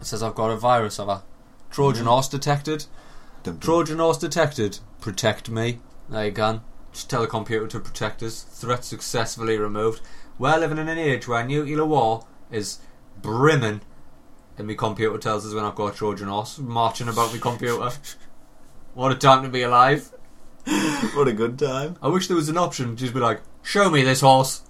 It 0.00 0.06
says 0.06 0.22
I've 0.22 0.34
got 0.34 0.50
a 0.50 0.56
virus, 0.56 0.96
have 0.98 1.08
I? 1.08 1.20
Trojan 1.70 2.04
Mhm. 2.04 2.08
horse 2.08 2.28
detected. 2.28 2.86
dum- 3.42 3.58
Trojan 3.60 3.98
horse 3.98 4.18
detected. 4.18 4.80
Protect 5.00 5.48
me. 5.48 5.80
There 6.08 6.24
you 6.26 6.30
go. 6.32 6.60
Just 6.92 7.08
tell 7.10 7.20
the 7.22 7.26
computer 7.28 7.66
to 7.68 7.78
protect 7.80 8.22
us. 8.22 8.42
Threat 8.42 8.84
successfully 8.84 9.56
removed. 9.58 10.00
We're 10.38 10.58
living 10.58 10.78
in 10.78 10.88
an 10.88 10.98
age 10.98 11.28
where 11.28 11.44
nuclear 11.44 11.84
war 11.84 12.24
is 12.50 12.78
brimming, 13.22 13.82
and 14.58 14.66
my 14.66 14.74
computer 14.74 15.16
tells 15.18 15.46
us 15.46 15.54
when 15.54 15.64
I've 15.64 15.74
got 15.74 15.94
a 15.94 15.96
Trojan 15.96 16.28
horse 16.28 16.58
marching 16.58 17.08
about 17.08 17.32
my 17.32 17.38
computer. 17.38 17.90
What 18.96 19.12
a 19.12 19.14
time 19.14 19.42
to 19.42 19.50
be 19.50 19.60
alive! 19.60 20.10
what 20.64 21.28
a 21.28 21.32
good 21.34 21.58
time. 21.58 21.98
I 22.00 22.08
wish 22.08 22.28
there 22.28 22.36
was 22.36 22.48
an 22.48 22.56
option 22.56 22.96
to 22.96 22.96
just 22.96 23.12
be 23.12 23.20
like, 23.20 23.42
show 23.62 23.90
me 23.90 24.02
this 24.02 24.22
horse. 24.22 24.62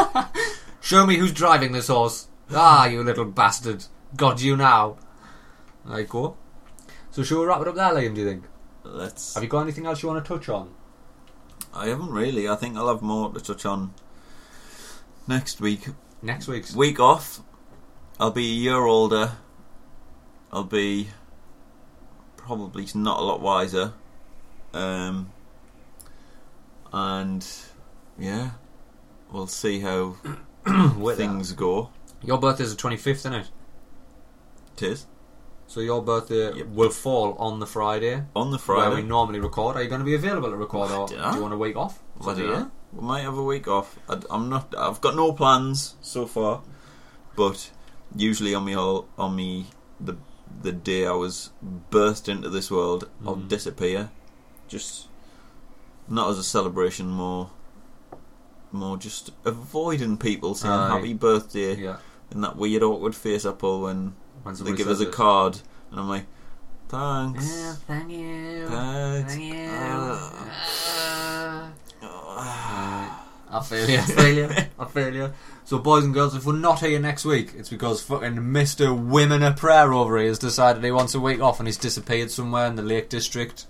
show 0.80 1.06
me 1.06 1.14
who's 1.14 1.32
driving 1.32 1.70
this 1.70 1.86
horse. 1.86 2.26
Ah, 2.50 2.86
you 2.86 3.04
little 3.04 3.26
bastard. 3.26 3.84
Got 4.16 4.42
you 4.42 4.56
now. 4.56 4.96
You 5.88 6.02
go. 6.02 6.36
So 7.12 7.22
shall 7.22 7.38
we 7.38 7.46
wrap 7.46 7.60
it 7.60 7.68
up 7.68 7.76
there, 7.76 7.90
Liam, 7.90 8.16
do 8.16 8.22
you 8.22 8.26
think? 8.26 8.44
Let's. 8.82 9.34
Have 9.34 9.44
you 9.44 9.48
got 9.48 9.60
anything 9.60 9.86
else 9.86 10.02
you 10.02 10.08
want 10.08 10.24
to 10.24 10.28
touch 10.28 10.48
on? 10.48 10.74
I 11.72 11.86
haven't 11.86 12.10
really. 12.10 12.48
I 12.48 12.56
think 12.56 12.76
I'll 12.76 12.88
have 12.88 13.02
more 13.02 13.32
to 13.32 13.38
touch 13.38 13.64
on 13.64 13.94
next 15.28 15.60
week. 15.60 15.86
Next 16.22 16.48
week's. 16.48 16.74
Week 16.74 16.98
off. 16.98 17.40
I'll 18.18 18.32
be 18.32 18.46
a 18.46 18.54
year 18.54 18.80
older. 18.80 19.36
I'll 20.50 20.64
be 20.64 21.10
probably 22.44 22.86
not 22.94 23.20
a 23.20 23.22
lot 23.22 23.40
wiser. 23.40 23.92
Um, 24.72 25.30
and 26.92 27.46
yeah, 28.18 28.50
we'll 29.32 29.46
see 29.46 29.80
how 29.80 30.16
things 31.14 31.52
go. 31.52 31.90
that. 32.20 32.26
Your 32.26 32.38
birthday's 32.38 32.74
the 32.74 32.80
25th, 32.80 33.08
isn't 33.08 33.34
it? 33.34 33.50
It 34.76 34.82
is 34.82 35.06
So 35.66 35.80
your 35.80 36.02
birthday 36.02 36.52
Yep. 36.54 36.66
will 36.68 36.90
fall 36.90 37.34
on 37.38 37.60
the 37.60 37.66
Friday, 37.66 38.24
on 38.36 38.50
the 38.50 38.58
Friday. 38.58 38.88
where 38.88 38.96
we 39.02 39.08
normally 39.08 39.40
record. 39.40 39.76
Are 39.76 39.82
you 39.82 39.88
going 39.88 40.00
to 40.00 40.04
be 40.04 40.14
available 40.14 40.50
to 40.50 40.56
record, 40.56 40.90
or 40.90 41.08
do 41.08 41.14
you 41.14 41.42
want 41.42 41.54
a 41.54 41.58
week 41.58 41.76
off? 41.76 42.00
Don't 42.22 42.72
We 42.92 43.00
might 43.00 43.22
have 43.22 43.36
a 43.38 43.42
week 43.42 43.66
off. 43.66 43.98
I, 44.08 44.20
am 44.30 44.48
not. 44.48 44.74
I've 44.76 45.00
got 45.00 45.16
no 45.16 45.32
plans 45.32 45.94
so 46.00 46.26
far, 46.26 46.62
but 47.34 47.70
usually 48.14 48.54
on 48.54 48.64
me 48.64 48.76
on 48.76 49.34
me 49.34 49.66
the 50.00 50.16
the 50.62 50.72
day 50.72 51.06
I 51.06 51.12
was 51.12 51.50
burst 51.90 52.28
into 52.28 52.48
this 52.48 52.70
world, 52.70 53.08
I'll 53.26 53.36
Mm. 53.36 53.48
disappear. 53.48 54.10
Just 54.68 55.08
not 56.08 56.30
as 56.30 56.38
a 56.38 56.44
celebration, 56.44 57.08
more 57.08 57.50
more 58.72 58.96
just 58.96 59.30
avoiding 59.44 60.16
people 60.18 60.54
saying 60.56 60.74
Aye. 60.74 60.88
happy 60.96 61.14
birthday 61.14 61.76
Yeah. 61.76 61.98
and 62.32 62.42
that 62.42 62.56
weird 62.56 62.82
awkward 62.82 63.14
face 63.14 63.44
I 63.46 63.52
pull 63.52 63.82
when 63.82 64.14
When 64.42 64.54
they 64.56 64.72
give 64.72 64.88
us 64.88 64.98
a 65.00 65.06
it. 65.08 65.12
card 65.12 65.60
and 65.92 66.00
I'm 66.00 66.08
like, 66.08 66.26
thanks. 66.88 67.46
Yeah, 67.56 67.74
thank 67.86 68.10
you. 68.10 68.66
Thanks. 68.68 69.34
Thank 69.34 69.54
you. 69.54 69.70
Uh, 69.70 71.68
Uh, 72.02 72.73
I 73.54 73.62
feel 73.62 73.88
you. 73.88 73.98
I 73.98 74.02
feel 74.02 74.34
you. 74.34 74.50
I 74.80 74.84
feel 74.86 75.14
you. 75.14 75.32
So, 75.64 75.78
boys 75.78 76.04
and 76.04 76.12
girls, 76.12 76.34
if 76.34 76.44
we're 76.44 76.56
not 76.56 76.80
here 76.80 76.98
next 76.98 77.24
week, 77.24 77.52
it's 77.56 77.68
because 77.68 78.02
fucking 78.02 78.50
Mister 78.50 78.92
Women 78.92 79.44
a 79.44 79.52
Prayer 79.52 79.92
over 79.92 80.18
here 80.18 80.26
has 80.26 80.40
decided 80.40 80.82
he 80.82 80.90
wants 80.90 81.14
a 81.14 81.20
week 81.20 81.40
off 81.40 81.60
and 81.60 81.68
he's 81.68 81.78
disappeared 81.78 82.32
somewhere 82.32 82.66
in 82.66 82.74
the 82.74 82.82
Lake 82.82 83.08
District. 83.08 83.66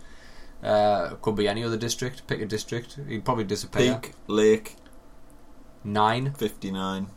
Uh, 0.62 1.16
could 1.16 1.36
be 1.36 1.46
any 1.46 1.62
other 1.62 1.76
district. 1.76 2.26
Pick 2.26 2.40
a 2.40 2.46
district. 2.46 2.98
He'd 3.06 3.26
probably 3.26 3.44
disappear. 3.44 3.96
Peak 3.96 4.14
Lake 4.26 4.76
Nine. 5.84 6.32
59. 6.32 7.08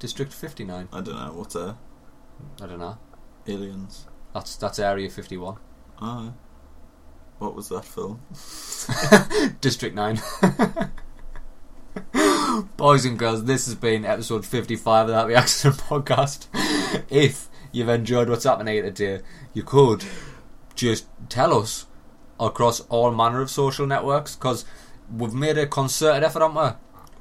District 0.00 0.32
59. 0.32 0.88
I 0.92 1.00
don't 1.00 1.14
know 1.14 1.32
what's 1.34 1.54
there. 1.54 1.76
I 2.60 2.66
don't 2.66 2.80
know. 2.80 2.98
Aliens. 3.46 4.06
That's 4.34 4.56
that's 4.56 4.80
Area 4.80 5.08
51. 5.08 5.56
Oh. 6.02 6.34
What 7.38 7.54
was 7.54 7.68
that 7.68 7.84
film? 7.84 8.20
District 9.60 9.94
9. 9.94 10.20
Boys 12.76 13.04
and 13.04 13.18
girls, 13.18 13.44
this 13.44 13.66
has 13.66 13.74
been 13.74 14.04
episode 14.04 14.44
55 14.44 15.02
of 15.02 15.08
the 15.08 15.14
Happy 15.14 15.34
Accident 15.34 15.76
Podcast. 15.88 16.46
If 17.10 17.48
you've 17.72 17.88
enjoyed 17.88 18.28
what's 18.28 18.44
happening 18.44 18.74
here 18.74 18.82
today, 18.90 19.22
you 19.52 19.62
could 19.62 20.04
just 20.74 21.06
tell 21.28 21.56
us 21.58 21.86
across 22.40 22.80
all 22.82 23.10
manner 23.10 23.40
of 23.40 23.50
social 23.50 23.86
networks 23.86 24.34
because 24.34 24.64
we've 25.14 25.34
made 25.34 25.58
a 25.58 25.66
concerted 25.66 26.24
effort, 26.24 26.40
haven't 26.40 26.78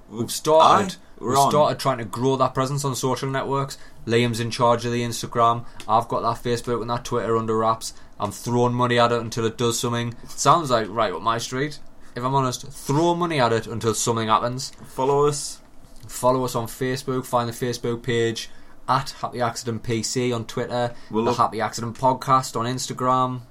we? 0.09 0.18
We've 0.19 0.31
started. 0.31 0.93
Aye, 0.93 0.97
We've 1.19 1.38
started 1.38 1.80
trying 1.80 1.97
to 1.97 2.05
grow 2.05 2.35
that 2.35 2.53
presence 2.53 2.85
on 2.85 2.95
social 2.95 3.30
networks. 3.30 3.80
Liam's 4.05 4.39
in 4.39 4.51
charge 4.51 4.85
of 4.85 4.91
the 4.91 5.01
Instagram. 5.01 5.65
I've 5.88 6.07
got 6.07 6.22
that 6.22 6.43
Facebook 6.43 6.80
and 6.80 6.89
that 6.91 7.05
Twitter 7.05 7.35
under 7.35 7.57
wraps. 7.57 7.93
I'm 8.19 8.31
throwing 8.31 8.76
money 8.76 8.99
at 8.99 9.11
it 9.11 9.19
until 9.19 9.45
it 9.45 9.57
does 9.57 9.80
something. 9.80 10.15
Sounds 10.27 10.69
like 10.69 10.88
right 10.89 11.11
up 11.11 11.23
my 11.23 11.39
street. 11.39 11.80
If 12.18 12.23
I'm 12.23 12.34
honest, 12.34 12.68
throw 12.68 13.14
money 13.14 13.39
at 13.39 13.53
it 13.53 13.68
until 13.68 13.94
something 13.94 14.27
happens. 14.27 14.72
Follow 14.88 15.27
us. 15.27 15.61
Follow 16.07 16.45
us 16.45 16.56
on 16.56 16.65
Facebook. 16.65 17.27
Find 17.27 17.48
the 17.48 17.53
Facebook 17.53 18.02
page 18.02 18.49
at 18.89 19.11
Happy 19.11 19.39
Accident 19.39 19.84
PC 19.84 20.34
on 20.34 20.45
Twitter. 20.45 20.95
We'll 21.11 21.26
the 21.26 21.31
up- 21.31 21.38
Happy 21.38 21.61
Accident 21.61 21.95
Podcast 21.95 22.60
on 22.60 22.65
Instagram. 22.65 23.41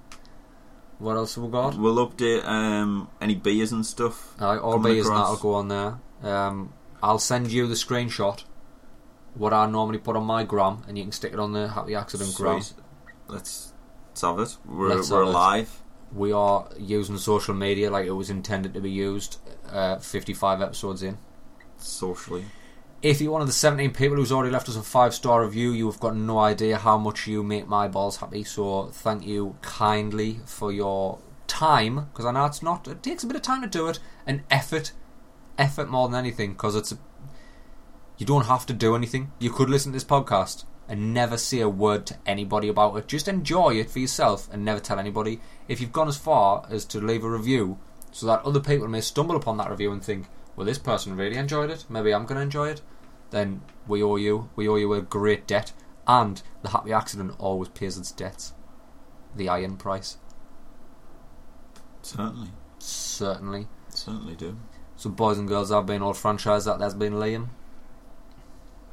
What 0.98 1.14
else 1.14 1.36
have 1.36 1.44
we 1.44 1.50
got? 1.50 1.78
We'll 1.78 2.08
update 2.08 2.44
um, 2.44 3.08
any 3.20 3.36
beers 3.36 3.70
and 3.70 3.86
stuff. 3.86 4.34
Uh, 4.40 4.58
all 4.58 4.80
beers 4.80 5.06
and 5.06 5.16
that'll 5.16 5.36
go 5.36 5.54
on 5.54 5.68
there. 5.68 6.00
Um, 6.24 6.72
I'll 7.00 7.20
send 7.20 7.52
you 7.52 7.68
the 7.68 7.74
screenshot. 7.74 8.42
What 9.34 9.52
I 9.52 9.66
normally 9.66 9.98
put 9.98 10.16
on 10.16 10.24
my 10.24 10.42
gram, 10.42 10.82
and 10.88 10.98
you 10.98 11.04
can 11.04 11.12
stick 11.12 11.32
it 11.32 11.38
on 11.38 11.52
the 11.52 11.68
Happy 11.68 11.94
Accident 11.94 12.34
gram. 12.34 12.62
Let's, 13.28 13.72
let's 14.08 14.22
have 14.22 14.40
it. 14.40 14.56
We're, 14.66 14.88
Let's 14.88 15.08
we're 15.08 15.26
have 15.26 15.60
it. 15.60 15.68
We 16.12 16.32
are 16.32 16.68
using 16.78 17.18
social 17.18 17.54
media 17.54 17.90
like 17.90 18.06
it 18.06 18.12
was 18.12 18.30
intended 18.30 18.74
to 18.74 18.80
be 18.80 18.90
used. 18.90 19.38
Uh, 19.70 19.98
55 19.98 20.62
episodes 20.62 21.02
in. 21.02 21.18
Socially. 21.76 22.44
If 23.02 23.20
you're 23.20 23.32
one 23.32 23.42
of 23.42 23.46
the 23.46 23.52
17 23.52 23.92
people 23.92 24.16
who's 24.16 24.32
already 24.32 24.52
left 24.52 24.68
us 24.68 24.76
a 24.76 24.82
five 24.82 25.14
star 25.14 25.44
review, 25.44 25.72
you've 25.72 26.00
got 26.00 26.16
no 26.16 26.38
idea 26.38 26.78
how 26.78 26.96
much 26.96 27.26
you 27.26 27.42
make 27.42 27.68
my 27.68 27.88
balls 27.88 28.16
happy. 28.18 28.44
So 28.44 28.86
thank 28.86 29.26
you 29.26 29.56
kindly 29.60 30.40
for 30.46 30.72
your 30.72 31.18
time, 31.46 32.06
because 32.06 32.24
I 32.24 32.32
know 32.32 32.46
it's 32.46 32.62
not. 32.62 32.88
It 32.88 33.02
takes 33.02 33.22
a 33.22 33.26
bit 33.26 33.36
of 33.36 33.42
time 33.42 33.62
to 33.62 33.68
do 33.68 33.88
it, 33.88 33.98
and 34.26 34.42
effort, 34.50 34.92
effort 35.58 35.88
more 35.90 36.08
than 36.08 36.18
anything, 36.18 36.52
because 36.52 36.74
it's. 36.74 36.92
A, 36.92 36.98
you 38.16 38.24
don't 38.24 38.46
have 38.46 38.64
to 38.66 38.72
do 38.72 38.96
anything. 38.96 39.32
You 39.38 39.50
could 39.50 39.68
listen 39.68 39.92
to 39.92 39.96
this 39.96 40.04
podcast 40.04 40.64
and 40.88 41.12
never 41.12 41.36
say 41.36 41.60
a 41.60 41.68
word 41.68 42.06
to 42.06 42.16
anybody 42.26 42.68
about 42.68 42.96
it. 42.96 43.08
Just 43.08 43.28
enjoy 43.28 43.74
it 43.74 43.90
for 43.90 43.98
yourself 43.98 44.48
and 44.52 44.64
never 44.64 44.80
tell 44.80 44.98
anybody. 44.98 45.40
If 45.68 45.80
you've 45.80 45.92
gone 45.92 46.08
as 46.08 46.16
far 46.16 46.66
as 46.70 46.84
to 46.86 47.00
leave 47.00 47.24
a 47.24 47.30
review, 47.30 47.78
so 48.12 48.26
that 48.26 48.44
other 48.44 48.60
people 48.60 48.88
may 48.88 49.00
stumble 49.00 49.36
upon 49.36 49.56
that 49.58 49.70
review 49.70 49.92
and 49.92 50.02
think, 50.02 50.26
well, 50.54 50.64
this 50.64 50.78
person 50.78 51.16
really 51.16 51.36
enjoyed 51.36 51.70
it. 51.70 51.84
Maybe 51.88 52.14
I'm 52.14 52.24
going 52.24 52.36
to 52.36 52.42
enjoy 52.42 52.68
it. 52.70 52.80
Then 53.30 53.62
we 53.86 54.02
owe 54.02 54.16
you. 54.16 54.48
We 54.56 54.68
owe 54.68 54.76
you 54.76 54.92
a 54.94 55.02
great 55.02 55.46
debt. 55.46 55.72
And 56.06 56.40
the 56.62 56.70
happy 56.70 56.92
accident 56.92 57.34
always 57.38 57.68
pays 57.68 57.98
its 57.98 58.12
debts. 58.12 58.52
The 59.34 59.48
iron 59.50 59.76
price, 59.76 60.16
Certainly. 62.00 62.50
certainly. 62.78 63.66
Certainly 63.90 64.36
do. 64.36 64.56
So, 64.96 65.10
boys 65.10 65.36
and 65.38 65.48
girls, 65.48 65.70
I've 65.70 65.84
been 65.84 66.00
old 66.00 66.16
franchise. 66.16 66.64
That 66.64 66.78
there's 66.78 66.94
been 66.94 67.14
Liam. 67.14 67.48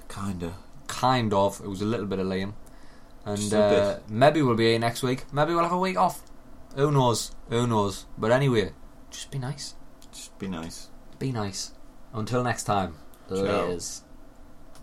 Kinda. 0.09 0.55
Kind 0.93 1.33
of. 1.33 1.59
It 1.59 1.67
was 1.67 1.81
a 1.81 1.85
little 1.85 2.05
bit 2.05 2.19
of 2.19 2.27
Liam. 2.27 2.53
And 3.25 3.53
uh, 3.53 3.99
maybe 4.09 4.41
we'll 4.41 4.55
be 4.55 4.69
here 4.71 4.79
next 4.79 5.01
week. 5.01 5.25
Maybe 5.33 5.53
we'll 5.53 5.63
have 5.63 5.71
a 5.71 5.79
week 5.79 5.97
off. 5.97 6.21
Who 6.75 6.91
knows? 6.91 7.31
Who 7.49 7.65
knows? 7.67 8.05
But 8.17 8.31
anyway, 8.31 8.73
just 9.09 9.31
be 9.31 9.39
nice. 9.39 9.75
Just 10.11 10.37
be 10.39 10.47
nice. 10.47 10.89
Be 11.19 11.31
nice. 11.31 11.71
Until 12.13 12.43
next 12.43 12.65
time. 12.65 12.95
Laters. 13.29 14.01